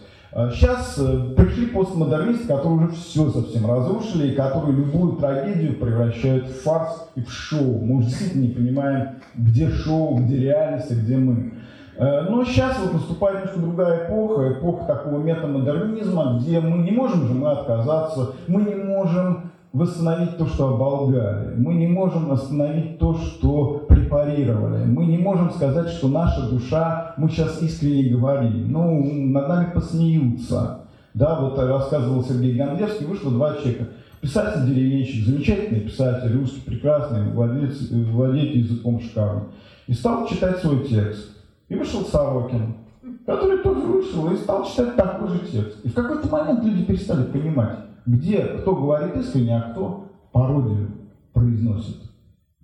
Сейчас 0.50 0.98
а 0.98 1.30
э, 1.30 1.34
пришли 1.34 1.68
постмодернисты, 1.68 2.46
которые 2.46 2.88
уже 2.88 2.96
все 2.96 3.30
совсем 3.30 3.64
разрушили, 3.64 4.32
и 4.32 4.34
которые 4.34 4.76
любую 4.76 5.12
трагедию 5.16 5.80
превращают 5.80 6.46
в 6.46 6.62
фарс 6.62 7.08
и 7.14 7.22
в 7.22 7.32
шоу. 7.32 7.80
Мы 7.82 7.96
уже 7.96 8.08
действительно 8.08 8.42
не 8.42 8.48
понимаем, 8.48 9.08
где 9.34 9.70
шоу, 9.70 10.18
где 10.18 10.36
реальность, 10.36 10.90
а 10.90 10.94
где 10.94 11.16
мы. 11.16 11.54
Э, 11.96 12.26
но 12.28 12.44
сейчас 12.44 12.78
вот 12.80 12.92
наступает 12.92 13.36
немножко 13.36 13.60
другая 13.60 14.06
эпоха, 14.06 14.52
эпоха 14.52 14.84
такого 14.84 15.18
метамодернизма, 15.22 16.38
где 16.38 16.60
мы 16.60 16.84
не 16.84 16.90
можем 16.90 17.26
же 17.26 17.32
мы 17.32 17.50
отказаться, 17.50 18.32
мы 18.46 18.60
не 18.60 18.74
можем 18.74 19.51
восстановить 19.72 20.36
то, 20.36 20.46
что 20.46 20.74
оболгали. 20.74 21.54
Мы 21.56 21.74
не 21.74 21.86
можем 21.86 22.28
восстановить 22.28 22.98
то, 22.98 23.14
что 23.14 23.86
препарировали. 23.88 24.84
Мы 24.84 25.06
не 25.06 25.18
можем 25.18 25.50
сказать, 25.50 25.88
что 25.88 26.08
наша 26.08 26.48
душа, 26.48 27.14
мы 27.16 27.30
сейчас 27.30 27.62
искренне 27.62 28.10
говорим. 28.10 28.70
Ну, 28.70 29.02
над 29.30 29.48
нами 29.48 29.72
посмеются. 29.72 30.80
Да, 31.14 31.40
вот 31.40 31.58
рассказывал 31.58 32.22
Сергей 32.22 32.56
Гандевский, 32.56 33.06
вышло 33.06 33.30
два 33.30 33.54
человека. 33.54 33.88
Писатель-деревенщик, 34.20 35.26
замечательный 35.26 35.80
писатель, 35.80 36.32
русский, 36.38 36.60
прекрасный, 36.60 37.32
владелец, 37.32 37.90
владеет 37.90 38.54
языком 38.54 39.00
шикарным. 39.00 39.48
И 39.88 39.94
стал 39.94 40.28
читать 40.28 40.58
свой 40.58 40.86
текст. 40.86 41.30
И 41.68 41.74
вышел 41.74 42.02
Сорокин, 42.02 42.74
который 43.26 43.58
тоже 43.58 43.80
вышел 43.80 44.30
и 44.30 44.36
стал 44.36 44.64
читать 44.64 44.94
такой 44.94 45.28
же 45.28 45.38
текст. 45.40 45.84
И 45.84 45.88
в 45.88 45.94
какой-то 45.94 46.28
момент 46.28 46.62
люди 46.62 46.84
перестали 46.84 47.24
понимать, 47.24 47.78
где 48.06 48.38
кто 48.42 48.74
говорит 48.74 49.16
искренне, 49.16 49.56
а 49.56 49.70
кто 49.70 50.08
пародию 50.32 50.90
произносит. 51.32 51.96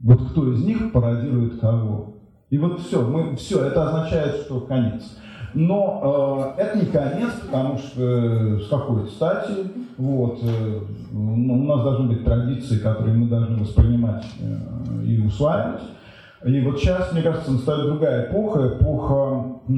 Вот 0.03 0.31
кто 0.31 0.53
из 0.53 0.65
них 0.65 0.93
пародирует 0.93 1.61
кого. 1.61 2.15
И 2.51 2.59
вот 2.59 2.81
все, 2.81 3.07
мы, 3.07 3.37
все, 3.37 3.65
это 3.65 3.89
означает, 3.89 4.37
что 4.37 4.61
конец. 4.61 5.19
Но 5.55 6.55
э, 6.57 6.63
это 6.63 6.79
не 6.79 6.87
конец, 6.87 7.33
потому 7.45 7.79
что 7.79 8.03
э, 8.03 8.61
с 8.61 8.69
какой 8.69 9.09
стати, 9.09 9.53
вот, 9.97 10.39
э, 10.43 10.81
ну, 11.11 11.55
у 11.55 11.65
нас 11.65 11.83
должны 11.83 12.09
быть 12.09 12.25
традиции, 12.25 12.79
которые 12.79 13.17
мы 13.17 13.29
должны 13.29 13.57
воспринимать 13.57 14.25
э, 14.41 15.05
и 15.05 15.21
усваивать. 15.21 15.83
И 16.45 16.61
вот 16.61 16.79
сейчас, 16.79 17.13
мне 17.13 17.23
кажется, 17.23 17.51
настает 17.51 17.87
другая 17.87 18.31
эпоха, 18.31 18.69
эпоха, 18.69 19.45
э, 19.69 19.73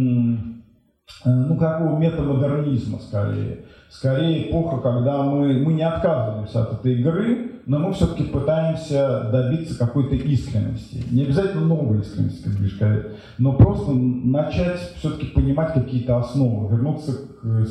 ну, 1.25 1.57
какого 1.57 1.99
метамодернизма 1.99 2.99
скорее 2.99 3.65
скорее 3.91 4.49
эпоха, 4.49 4.79
когда 4.79 5.23
мы, 5.23 5.55
мы 5.55 5.73
не 5.73 5.83
отказываемся 5.83 6.63
от 6.63 6.73
этой 6.75 7.01
игры, 7.01 7.51
но 7.67 7.79
мы 7.79 7.93
все-таки 7.93 8.25
пытаемся 8.25 9.29
добиться 9.31 9.79
какой-то 9.79 10.15
искренности. 10.15 11.05
Не 11.11 11.25
обязательно 11.25 11.67
новой 11.67 12.01
искренности, 12.01 12.45
как 12.45 12.53
говоришь, 12.55 12.79
но 13.39 13.53
просто 13.53 13.93
начать 13.93 14.79
все-таки 14.97 15.27
понимать 15.27 15.75
какие-то 15.75 16.19
основы, 16.19 16.75
вернуться 16.75 17.13
к 17.13 17.67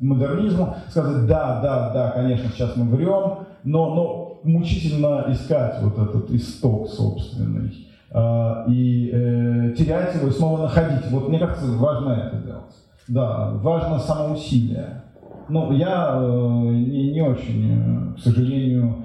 модернизму, 0.00 0.76
сказать, 0.88 1.26
да, 1.26 1.60
да, 1.60 1.90
да, 1.92 2.10
конечно, 2.10 2.50
сейчас 2.50 2.76
мы 2.76 2.96
врем, 2.96 3.46
но, 3.64 3.94
но 3.94 4.40
мучительно 4.44 5.26
искать 5.28 5.82
вот 5.82 5.98
этот 5.98 6.30
исток 6.30 6.88
собственный 6.88 7.72
э, 8.10 8.64
и 8.68 9.10
э, 9.12 9.74
терять 9.76 10.14
его 10.14 10.28
и 10.28 10.32
снова 10.32 10.62
находить. 10.62 11.10
Вот 11.10 11.28
мне 11.28 11.38
кажется, 11.38 11.66
важно 11.72 12.10
это 12.10 12.36
делать. 12.44 12.74
Да, 13.08 13.50
важно 13.54 13.98
самоусилие. 13.98 15.03
Ну, 15.48 15.72
я 15.72 16.16
э, 16.16 16.70
не, 16.70 17.12
не 17.12 17.22
очень, 17.22 17.70
э, 17.70 18.14
к 18.16 18.18
сожалению, 18.20 19.04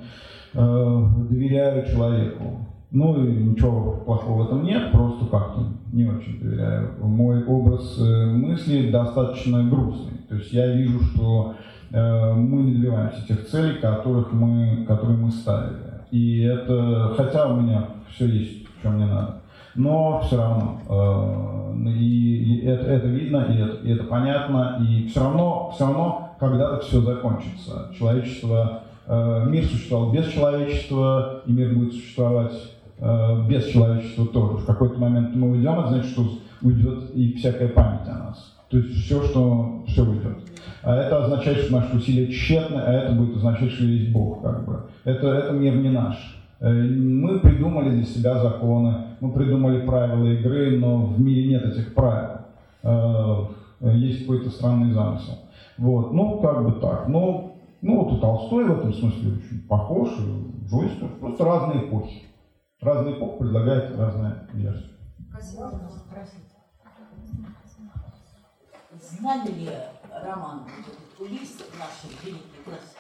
э, 0.54 1.04
доверяю 1.30 1.86
человеку. 1.86 2.66
Ну 2.92 3.24
и 3.24 3.44
ничего 3.44 4.02
плохого 4.06 4.44
в 4.44 4.46
этом 4.48 4.64
нет, 4.64 4.92
просто 4.92 5.26
как-то 5.26 5.62
не 5.94 6.06
очень 6.06 6.40
доверяю. 6.40 6.94
Мой 7.02 7.44
образ 7.46 8.00
э, 8.00 8.26
мысли 8.32 8.90
достаточно 8.90 9.64
грустный. 9.64 10.18
То 10.28 10.36
есть 10.36 10.52
я 10.54 10.74
вижу, 10.74 11.00
что 11.02 11.56
э, 11.92 12.34
мы 12.34 12.64
не 12.64 12.76
добиваемся 12.76 13.28
тех 13.28 13.48
целей, 13.48 13.80
которых 13.80 14.32
мы, 14.34 14.86
которые 14.88 15.18
мы 15.18 15.32
ставили. 15.32 15.90
И 16.12 16.42
это, 16.42 17.14
хотя 17.16 17.48
у 17.54 17.62
меня 17.62 17.86
все 18.10 18.26
есть, 18.26 18.68
что 18.80 18.90
мне 18.90 19.06
надо, 19.06 19.39
но 19.80 20.22
все 20.26 20.38
равно 20.38 20.80
э, 20.88 21.88
и, 21.88 22.62
и 22.62 22.66
это, 22.66 22.86
это 22.86 23.08
видно, 23.08 23.48
и 23.50 23.62
это, 23.62 23.78
и 23.88 23.92
это 23.92 24.04
понятно, 24.04 24.80
и 24.88 25.08
все 25.08 25.22
равно, 25.22 25.72
все 25.74 25.86
равно 25.86 26.36
когда-то 26.40 26.86
все 26.86 27.02
закончится. 27.02 27.92
Человечество, 27.98 28.84
э, 29.08 29.46
мир 29.48 29.66
существовал 29.66 30.12
без 30.12 30.28
человечества, 30.28 31.42
и 31.46 31.52
мир 31.52 31.74
будет 31.74 31.94
существовать 31.94 32.54
Э, 33.02 33.46
без 33.48 33.68
человечества 33.68 34.26
тоже. 34.28 34.58
В 34.58 34.66
какой-то 34.66 35.00
момент 35.00 35.34
мы 35.34 35.52
уйдем, 35.52 35.80
это 35.80 35.90
значит, 35.90 36.12
что 36.12 36.26
уйдет 36.62 37.16
и 37.16 37.34
всякая 37.34 37.70
память 37.70 38.08
о 38.08 38.18
нас. 38.26 38.56
То 38.70 38.78
есть 38.78 39.06
все, 39.06 39.24
что 39.24 39.84
все 39.88 40.04
уйдет. 40.04 40.38
А 40.84 40.96
это 40.98 41.24
означает, 41.24 41.60
что 41.60 41.78
наши 41.78 41.96
усилия 41.96 42.28
тщетны, 42.28 42.78
а 42.78 42.92
это 42.92 43.14
будет 43.14 43.38
означать, 43.38 43.72
что 43.72 43.86
есть 43.86 44.12
Бог. 44.12 44.42
Как 44.42 44.66
бы. 44.66 44.82
это, 45.06 45.28
это 45.28 45.54
мир 45.54 45.76
не 45.76 45.90
наш. 45.90 46.39
Э, 46.60 46.72
мы 46.72 47.40
придумали 47.40 47.92
для 47.92 48.06
себя 48.06 48.40
законы, 48.40 49.16
мы 49.22 49.32
придумали 49.32 49.86
правила 49.86 50.26
игры, 50.26 50.78
но 50.78 51.06
в 51.06 51.20
мире 51.20 51.48
нет 51.48 51.66
этих 51.66 51.94
правил. 51.94 52.42
Э, 52.84 53.46
есть 53.94 54.22
какой-то 54.22 54.50
странный 54.50 54.92
замысел. 54.92 55.40
Вот. 55.78 56.12
Ну, 56.12 56.40
как 56.40 56.66
бы 56.66 56.80
так. 56.82 57.08
Ну, 57.08 57.56
ну 57.82 58.04
вот 58.04 58.18
и 58.18 58.20
Толстой 58.20 58.66
в 58.66 58.80
этом 58.80 58.94
смысле 58.94 59.38
очень 59.38 59.68
похож, 59.68 60.10
и 60.20 60.68
Джойс, 60.68 60.92
просто 61.20 61.46
разные 61.46 61.88
эпохи. 61.88 62.24
Разные 62.82 63.18
эпохи 63.18 63.40
предлагают 63.40 63.98
разные 63.98 64.48
версии. 64.54 64.92
Спасибо. 65.32 65.72
Знали 69.02 69.52
ли 69.52 69.70
роман 70.24 70.66
«Кулис» 71.18 71.58
нашей 71.78 72.16
великой 72.26 72.64
классики 72.66 72.99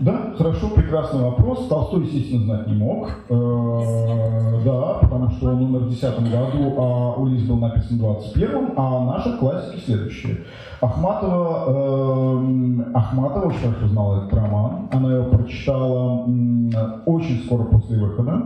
Да, 0.00 0.34
хорошо, 0.36 0.70
прекрасный 0.70 1.22
вопрос. 1.22 1.68
Толстой, 1.68 2.04
естественно, 2.04 2.44
знать 2.44 2.66
не 2.66 2.74
мог. 2.74 3.10
Э, 3.28 4.60
да, 4.64 4.98
потому 5.00 5.30
что 5.30 5.48
он 5.48 5.62
умер 5.62 5.80
в 5.80 5.88
2010 5.88 6.30
году, 6.30 6.74
а 6.78 7.14
Улис 7.14 7.42
был 7.44 7.56
написан 7.56 7.96
в 7.96 8.00
21 8.00 8.72
а 8.76 9.04
наши 9.04 9.36
классики 9.38 9.84
следующие. 9.84 10.44
Ахматова, 10.84 11.64
э, 11.68 12.82
Ахматова 12.92 13.46
очень 13.46 13.58
хорошо 13.60 13.88
знала 13.88 14.18
этот 14.18 14.34
роман. 14.34 14.88
Она 14.92 15.14
его 15.14 15.24
прочитала 15.30 16.26
э, 16.26 17.00
очень 17.06 17.44
скоро 17.44 17.64
после 17.64 17.98
выхода. 17.98 18.42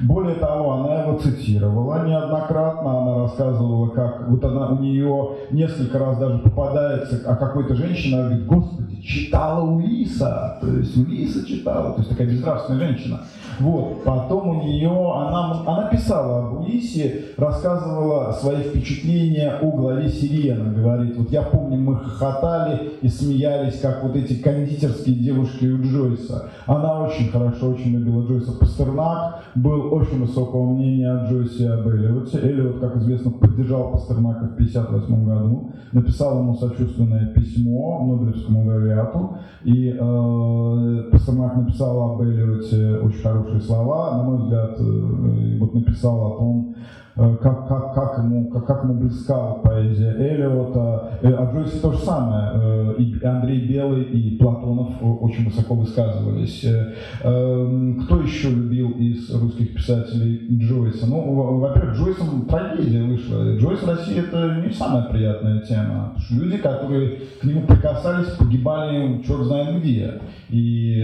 Более 0.00 0.34
того, 0.34 0.72
она 0.72 1.02
его 1.02 1.18
цитировала 1.18 2.06
неоднократно. 2.06 3.02
Она 3.02 3.14
рассказывала, 3.22 3.88
как 3.90 4.28
вот 4.28 4.44
она 4.44 4.70
у 4.70 4.78
нее 4.78 5.28
несколько 5.52 5.98
раз 5.98 6.18
даже 6.18 6.38
попадается, 6.38 7.22
а 7.26 7.36
какой-то 7.36 7.74
женщина 7.74 8.24
говорит, 8.24 8.46
господи, 8.46 8.95
читала 9.06 9.62
Улиса. 9.62 10.58
То 10.60 10.68
есть 10.68 10.96
Улиса 10.96 11.46
читала. 11.46 11.92
То 11.92 11.98
есть 11.98 12.10
такая 12.10 12.26
безнравственная 12.26 12.88
женщина. 12.88 13.20
Вот. 13.58 14.04
Потом 14.04 14.48
у 14.48 14.62
нее, 14.64 14.90
она, 14.90 15.62
она 15.66 15.88
писала 15.88 16.46
об 16.46 16.60
Улисе, 16.60 17.26
рассказывала 17.36 18.32
свои 18.32 18.62
впечатления 18.62 19.50
о 19.50 19.70
главе 19.70 20.08
Сирена. 20.08 20.72
Говорит, 20.72 21.16
вот 21.16 21.30
я 21.30 21.42
помню, 21.42 21.78
мы 21.78 21.96
хохотали 21.96 22.92
и 23.00 23.08
смеялись, 23.08 23.80
как 23.80 24.02
вот 24.02 24.16
эти 24.16 24.34
кондитерские 24.34 25.16
девушки 25.16 25.66
у 25.66 25.82
Джойса. 25.82 26.50
Она 26.66 27.02
очень 27.02 27.30
хорошо, 27.30 27.70
очень 27.70 27.92
любила 27.92 28.26
Джойса. 28.26 28.52
Пастернак 28.58 29.42
был 29.54 29.92
очень 29.94 30.20
высокого 30.20 30.74
мнения 30.74 31.10
о 31.10 31.26
Джойсе 31.26 31.70
об 31.70 31.88
Эллиоте. 31.88 32.38
Эллиот, 32.38 32.80
как 32.80 32.96
известно, 32.96 33.30
поддержал 33.30 33.92
Пастернака 33.92 34.48
в 34.48 34.54
1958 34.54 35.24
году, 35.24 35.70
написал 35.92 36.40
ему 36.40 36.54
сочувственное 36.56 37.26
письмо 37.32 38.04
Нобелевскому 38.06 38.66
лауреату, 38.66 38.95
и 39.64 39.90
э, 39.90 41.10
Пастернак 41.10 41.56
написал 41.56 42.12
об 42.12 42.22
Эллиоте 42.22 42.98
очень 42.98 43.22
хорошие 43.22 43.60
слова, 43.60 44.16
на 44.16 44.22
мой 44.24 44.38
взгляд, 44.38 44.76
э, 44.78 45.58
вот 45.58 45.74
написал 45.74 46.32
о 46.32 46.36
том, 46.38 46.74
как, 47.16 47.66
как, 47.66 47.94
как, 47.94 48.18
ему, 48.18 48.50
как, 48.50 48.66
как 48.66 48.84
ему 48.84 48.94
близка 48.94 49.54
поэзия 49.64 50.14
Эллиота. 50.18 51.18
Э, 51.22 51.32
а 51.32 51.50
Джойсе 51.50 51.78
то 51.78 51.92
же 51.92 51.98
самое. 51.98 52.50
Э, 52.54 52.94
и 52.98 53.24
Андрей 53.24 53.66
Белый, 53.66 54.02
и 54.02 54.36
Платонов 54.36 54.96
очень 55.00 55.46
высоко 55.46 55.74
высказывались. 55.74 56.62
Эм, 57.22 58.02
кто 58.02 58.20
еще 58.20 58.50
любил 58.50 58.90
из 58.90 59.34
русских 59.34 59.74
писателей 59.74 60.46
Джойса? 60.58 61.06
Ну, 61.06 61.58
во-первых, 61.58 61.96
Джойсом 61.96 62.44
трагедия 62.46 63.02
вышла. 63.04 63.56
Джойс 63.56 63.82
в 63.82 63.88
России 63.88 64.18
это 64.18 64.62
не 64.62 64.70
самая 64.72 65.04
приятная 65.04 65.60
тема. 65.60 66.14
Люди, 66.30 66.58
которые 66.58 67.20
к 67.40 67.44
нему 67.44 67.62
прикасались, 67.66 68.28
погибали 68.32 69.22
черт 69.26 69.44
знает 69.44 69.80
где. 69.80 70.20
И 70.50 71.02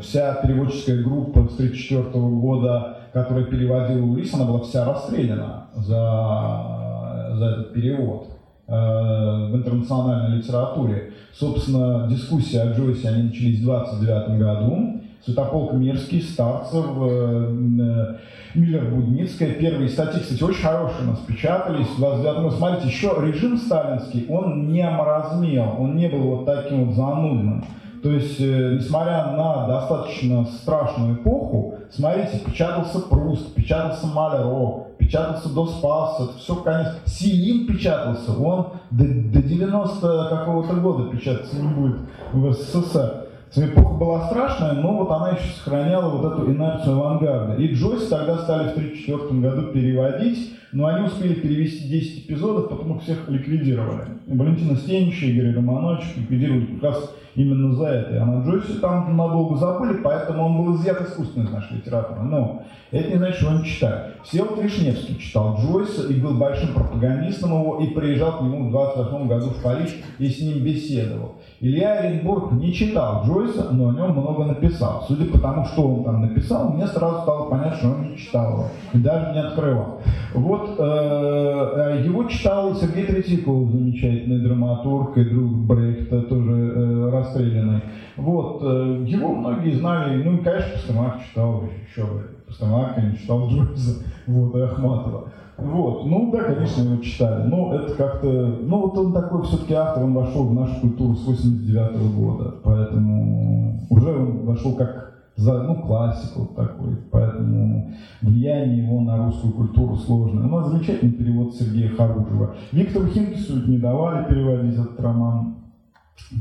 вся 0.00 0.34
переводческая 0.42 1.02
группа 1.02 1.48
с 1.48 1.54
1934 1.54 2.10
года 2.12 3.03
которая 3.14 3.44
переводила 3.44 4.04
Улис, 4.04 4.34
она 4.34 4.44
была 4.44 4.60
вся 4.60 4.84
расстреляна 4.84 5.68
за, 5.76 7.30
за 7.32 7.46
этот 7.46 7.72
перевод 7.72 8.26
э, 8.66 8.72
в 8.72 9.54
интернациональной 9.54 10.38
литературе. 10.38 11.12
Собственно, 11.32 12.08
дискуссии 12.08 12.58
о 12.58 12.72
Джойсе 12.72 13.08
они 13.10 13.22
начались 13.28 13.60
в 13.60 13.64
29 13.64 14.38
году. 14.38 15.00
Святополк 15.24 15.74
Мирский, 15.74 16.20
Старцев, 16.22 16.86
э, 17.00 18.16
Миллер 18.56 18.84
Будницкая. 18.90 19.54
Первые 19.54 19.88
статьи, 19.90 20.20
кстати, 20.20 20.42
очень 20.42 20.62
хорошие 20.62 21.04
у 21.04 21.10
нас 21.12 21.20
печатались. 21.20 21.86
В 21.86 21.98
29 21.98 22.36
году, 22.36 22.50
смотрите, 22.50 22.88
еще 22.88 23.14
режим 23.22 23.56
сталинский, 23.58 24.26
он 24.28 24.72
не 24.72 24.80
омразмел, 24.82 25.76
он 25.78 25.94
не 25.94 26.08
был 26.08 26.36
вот 26.36 26.46
таким 26.46 26.86
вот 26.86 26.96
занудным. 26.96 27.64
То 28.04 28.10
есть, 28.10 28.38
э, 28.38 28.74
несмотря 28.74 29.32
на 29.32 29.66
достаточно 29.66 30.44
страшную 30.44 31.14
эпоху, 31.14 31.76
смотрите, 31.90 32.38
печатался 32.44 32.98
Пруст, 32.98 33.54
печатался 33.54 34.06
Малеро, 34.08 34.88
печатался 34.98 35.48
До 35.48 35.62
это 35.64 36.36
все, 36.36 36.54
конечно, 36.56 36.96
Селин 37.06 37.66
печатался, 37.66 38.38
он 38.38 38.74
до, 38.90 39.04
до 39.06 39.42
90 39.42 40.28
какого-то 40.28 40.74
года 40.74 41.16
печататься 41.16 41.56
не 41.56 41.66
будет 41.66 41.96
в 42.34 42.52
СССР. 42.52 43.24
Эпоха 43.56 43.94
была 43.94 44.26
страшная, 44.26 44.74
но 44.74 44.98
вот 44.98 45.10
она 45.10 45.30
еще 45.30 45.54
сохраняла 45.56 46.10
вот 46.10 46.30
эту 46.30 46.52
инерцию 46.52 46.96
авангарда. 46.96 47.54
И 47.54 47.72
Джойс 47.72 48.08
тогда 48.08 48.36
стали 48.36 48.68
в 48.68 48.72
1934 48.72 49.40
году 49.40 49.72
переводить, 49.72 50.52
но 50.72 50.88
они 50.88 51.06
успели 51.06 51.34
перевести 51.34 51.88
10 51.88 52.26
эпизодов, 52.26 52.68
потом 52.68 52.96
их 52.96 53.02
всех 53.04 53.30
ликвидировали. 53.30 54.08
Валентина 54.26 54.76
Стенича, 54.76 55.24
Игорь 55.24 55.54
Романович 55.54 56.04
ликвидировали 56.16 56.66
как 56.66 56.82
раз 56.82 57.10
именно 57.34 57.74
за 57.74 57.86
это. 57.86 58.22
А 58.22 58.26
на 58.26 58.44
Джойсе 58.44 58.74
там 58.80 59.16
надолго 59.16 59.56
забыли, 59.56 60.00
поэтому 60.02 60.44
он 60.44 60.64
был 60.64 60.76
изъят 60.76 61.00
искусственно 61.00 61.44
из 61.44 61.50
нашей 61.50 61.76
литературы. 61.76 62.22
Но 62.22 62.62
это 62.90 63.10
не 63.10 63.16
значит, 63.16 63.38
что 63.38 63.48
он 63.48 63.62
читает. 63.64 64.14
Всеволод 64.22 64.62
Вишневский 64.62 65.18
читал 65.18 65.58
Джойса 65.58 66.06
и 66.08 66.20
был 66.20 66.34
большим 66.34 66.74
пропагандистом 66.74 67.60
его, 67.60 67.80
и 67.80 67.88
приезжал 67.88 68.38
к 68.38 68.42
нему 68.42 68.68
в 68.68 68.70
28 68.70 69.28
году 69.28 69.46
в 69.50 69.62
Париж 69.62 69.96
и 70.18 70.28
с 70.28 70.40
ним 70.40 70.62
беседовал. 70.62 71.34
Илья 71.60 71.94
Оренбург 71.94 72.52
не 72.52 72.72
читал 72.72 73.24
Джойса, 73.26 73.70
но 73.72 73.88
о 73.88 73.92
нем 73.92 74.12
много 74.12 74.44
написал. 74.44 75.04
Судя 75.08 75.24
по 75.24 75.38
тому, 75.38 75.64
что 75.64 75.82
он 75.82 76.04
там 76.04 76.22
написал, 76.22 76.70
мне 76.70 76.86
сразу 76.86 77.22
стало 77.22 77.50
понятно, 77.50 77.76
что 77.76 77.88
он 77.88 78.10
не 78.10 78.16
читал 78.16 78.52
его 78.52 78.68
и 78.92 78.98
даже 78.98 79.32
не 79.32 79.40
открывал. 79.40 80.00
Вот 80.34 80.76
э, 80.78 80.82
э 80.82 82.02
его 82.04 82.24
читал 82.24 82.74
Сергей 82.74 83.06
Третьяков, 83.06 83.70
замечательный 83.70 84.40
драматург 84.40 85.16
и 85.16 85.24
друг 85.24 85.52
Брехта, 85.52 86.22
тоже 86.22 86.52
э, 86.52 86.93
расстрелянный. 87.14 87.82
Вот, 88.16 88.62
э, 88.62 89.04
его 89.06 89.34
многие 89.34 89.72
знали, 89.72 90.22
ну 90.22 90.36
и, 90.36 90.44
конечно, 90.44 90.72
Пастернак 90.72 91.20
читал 91.26 91.64
еще 91.88 92.02
бы. 92.02 92.30
Пастернака 92.46 93.00
не 93.00 93.16
читал 93.16 93.48
Джойса, 93.48 94.04
вот, 94.26 94.54
и 94.54 94.60
Ахматова. 94.60 95.28
Вот, 95.56 96.06
ну 96.06 96.32
да, 96.32 96.42
конечно, 96.42 96.82
его 96.82 97.02
читали, 97.02 97.46
но 97.46 97.74
это 97.74 97.94
как-то, 97.94 98.28
ну 98.28 98.80
вот 98.80 98.98
он 98.98 99.12
такой 99.12 99.44
все-таки 99.44 99.72
автор, 99.72 100.02
он 100.02 100.14
вошел 100.14 100.48
в 100.48 100.54
нашу 100.54 100.80
культуру 100.80 101.14
с 101.14 101.24
89 101.26 101.92
-го 101.92 102.12
года, 102.12 102.54
поэтому 102.64 103.80
уже 103.88 104.08
он 104.08 104.46
вошел 104.46 104.74
как 104.74 105.14
за, 105.36 105.62
ну, 105.62 105.74
классику 105.76 106.46
такой, 106.54 106.96
поэтому 107.10 107.92
влияние 108.22 108.84
его 108.84 109.00
на 109.00 109.26
русскую 109.26 109.52
культуру 109.52 109.96
сложное. 109.96 110.44
У 110.44 110.48
нас 110.48 110.68
замечательный 110.68 111.12
перевод 111.12 111.54
Сергея 111.54 111.90
Харужева. 111.90 112.54
Виктору 112.72 113.06
Химкису 113.06 113.66
не 113.66 113.78
давали 113.78 114.28
переводить 114.28 114.74
этот 114.74 115.00
роман, 115.00 115.56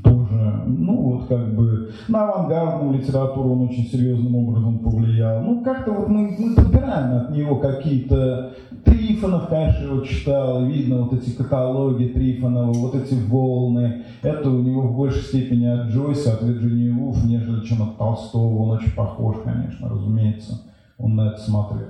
тоже, 0.03 0.63
ну 0.65 1.01
вот 1.01 1.27
как 1.27 1.55
бы 1.55 1.91
на 2.07 2.23
авангардную 2.23 2.99
литературу 2.99 3.51
он 3.51 3.69
очень 3.69 3.85
серьезным 3.85 4.35
образом 4.35 4.79
повлиял. 4.79 5.41
Ну 5.43 5.63
как-то 5.63 5.91
вот 5.91 6.07
мы, 6.07 6.35
мы 6.37 6.55
подбираем 6.55 7.17
от 7.17 7.31
него 7.31 7.57
какие-то... 7.57 8.53
Трифонов, 8.83 9.47
конечно, 9.47 9.85
его 9.85 10.01
читал, 10.01 10.65
видно 10.65 11.03
вот 11.03 11.13
эти 11.13 11.29
каталоги 11.31 12.05
Трифонова, 12.05 12.73
вот 12.73 12.95
эти 12.95 13.13
волны. 13.13 14.03
Это 14.21 14.49
у 14.49 14.61
него 14.61 14.81
в 14.81 14.97
большей 14.97 15.21
степени 15.21 15.65
от 15.65 15.87
Джойса, 15.87 16.33
от 16.33 16.43
Вирджинии 16.43 16.89
Вулф, 16.89 17.23
нежели 17.23 17.65
чем 17.65 17.81
от 17.81 17.97
Толстого. 17.97 18.63
Он 18.63 18.71
очень 18.71 18.91
похож, 18.91 19.37
конечно, 19.43 19.87
разумеется. 19.87 20.61
Он 20.97 21.15
на 21.15 21.29
это 21.29 21.37
смотрел. 21.37 21.87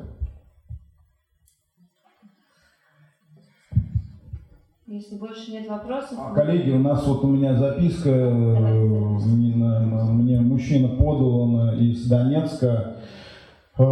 Если 4.93 5.15
больше 5.15 5.51
нет 5.51 5.67
вопросов... 5.67 6.19
А, 6.19 6.35
коллеги, 6.35 6.69
у 6.69 6.77
нас 6.77 7.03
вот 7.07 7.23
у 7.23 7.27
меня 7.27 7.55
записка, 7.55 8.11
э, 8.11 8.29
мне, 8.29 10.39
мужчина 10.39 10.89
подал, 10.89 11.39
он 11.39 11.79
из 11.79 12.07
Донецка, 12.07 12.97
Э, 13.75 13.83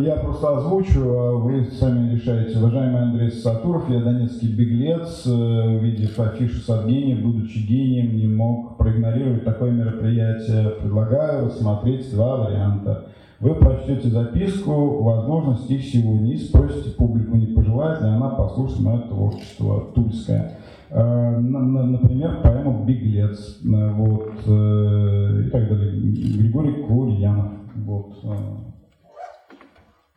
Я 0.00 0.14
просто 0.16 0.58
озвучу, 0.58 1.00
а 1.00 1.32
вы 1.32 1.64
сами 1.72 2.14
решаете. 2.14 2.58
Уважаемый 2.58 3.02
Андрей 3.02 3.32
Сатуров, 3.32 3.90
я 3.90 4.00
донецкий 4.00 4.52
беглец, 4.52 5.26
э, 5.26 5.30
увидев 5.30 6.20
афишу 6.20 6.60
с 6.60 6.86
гением, 6.86 7.22
будучи 7.22 7.58
гением, 7.58 8.16
не 8.16 8.28
мог 8.28 8.76
проигнорировать 8.76 9.44
такое 9.44 9.72
мероприятие. 9.72 10.70
Предлагаю 10.70 11.46
рассмотреть 11.46 12.12
два 12.12 12.36
варианта. 12.36 13.06
Вы 13.40 13.54
прочтете 13.54 14.08
записку, 14.08 15.02
возможно, 15.02 15.54
стих 15.54 15.84
сегодня, 15.84 16.32
и 16.34 16.38
спросите 16.38 16.90
публику, 16.96 17.36
не 17.36 17.46
пожелает 17.54 18.00
ли 18.02 18.08
она 18.08 18.30
послушать 18.30 18.80
мое 18.80 18.98
творчество 19.02 19.92
тульское. 19.94 20.58
Э, 20.90 21.38
на- 21.38 21.60
на- 21.60 21.86
Например, 21.86 22.40
поэму 22.42 22.84
«Беглец», 22.84 23.60
э, 23.62 23.92
вот, 23.92 24.32
э, 24.46 25.42
и 25.46 25.50
так 25.50 25.68
далее. 25.68 26.00
Григорий 26.00 26.82
Курьянов. 26.82 27.52
Вот. 27.76 28.16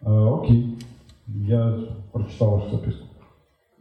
Окей, 0.03 0.80
я 1.27 1.77
прочитал 2.11 2.52
вашу 2.52 2.72
записку. 2.77 3.06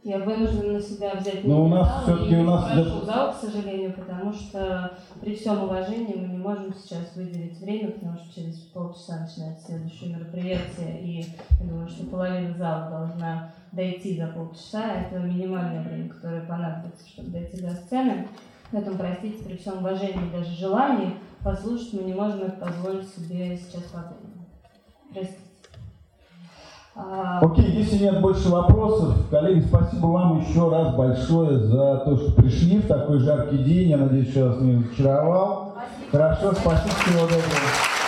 Я 0.03 0.17
вынуждена 0.17 0.73
на 0.73 0.81
себя 0.81 1.13
взять 1.13 1.43
Но 1.43 1.65
у 1.65 1.67
нас 1.67 2.07
материал 2.07 2.17
всё-таки 2.17 2.33
и 2.33 2.39
у 2.39 2.43
нас 2.43 2.71
прошу 2.71 3.05
зал, 3.05 3.33
к 3.33 3.35
сожалению, 3.35 3.93
потому 3.93 4.33
что 4.33 4.97
при 5.19 5.35
всем 5.35 5.63
уважении 5.63 6.15
мы 6.15 6.27
не 6.27 6.37
можем 6.37 6.73
сейчас 6.73 7.15
выделить 7.15 7.59
время, 7.59 7.91
потому 7.91 8.17
что 8.17 8.33
через 8.33 8.57
полчаса 8.57 9.19
начинается 9.19 9.67
следующее 9.67 10.15
мероприятие, 10.15 11.01
и 11.01 11.19
я 11.19 11.67
думаю, 11.67 11.87
что 11.87 12.07
половина 12.07 12.51
зала 12.57 12.89
должна 12.89 13.53
дойти 13.71 14.17
за 14.17 14.27
полчаса. 14.27 14.91
Это 15.01 15.19
минимальное 15.19 15.83
время, 15.83 16.09
которое 16.09 16.41
понадобится, 16.47 17.07
чтобы 17.07 17.29
дойти 17.29 17.61
до 17.61 17.69
сцены. 17.69 18.27
Поэтому, 18.71 18.97
простите, 18.97 19.43
при 19.43 19.57
всем 19.57 19.79
уважении 19.79 20.27
и 20.27 20.31
даже 20.31 20.55
желании 20.55 21.13
послушать 21.43 21.93
мы 21.93 22.03
не 22.03 22.13
можем 22.13 22.41
это 22.41 22.65
позволить 22.65 23.07
себе 23.07 23.55
сейчас 23.55 23.83
по 23.91 23.99
времени. 23.99 24.47
Простите. 25.13 25.40
А, 27.09 27.39
Окей, 27.41 27.65
если 27.71 27.97
нет 27.97 28.21
больше 28.21 28.49
вопросов, 28.49 29.15
коллеги, 29.29 29.65
спасибо 29.67 30.07
вам 30.07 30.41
еще 30.41 30.69
раз 30.69 30.95
большое 30.95 31.59
за 31.59 31.97
то, 32.05 32.17
что 32.17 32.31
пришли 32.33 32.79
в 32.79 32.87
такой 32.87 33.19
жаркий 33.19 33.57
день. 33.57 33.89
Я 33.89 33.97
надеюсь, 33.97 34.29
что 34.29 34.39
я 34.39 34.45
вас 34.47 34.61
не 34.61 34.75
разочаровал. 34.77 35.73
Хорошо, 36.11 36.51
спасибо, 36.53 36.93
всего 36.95 37.21
доброго. 37.21 38.00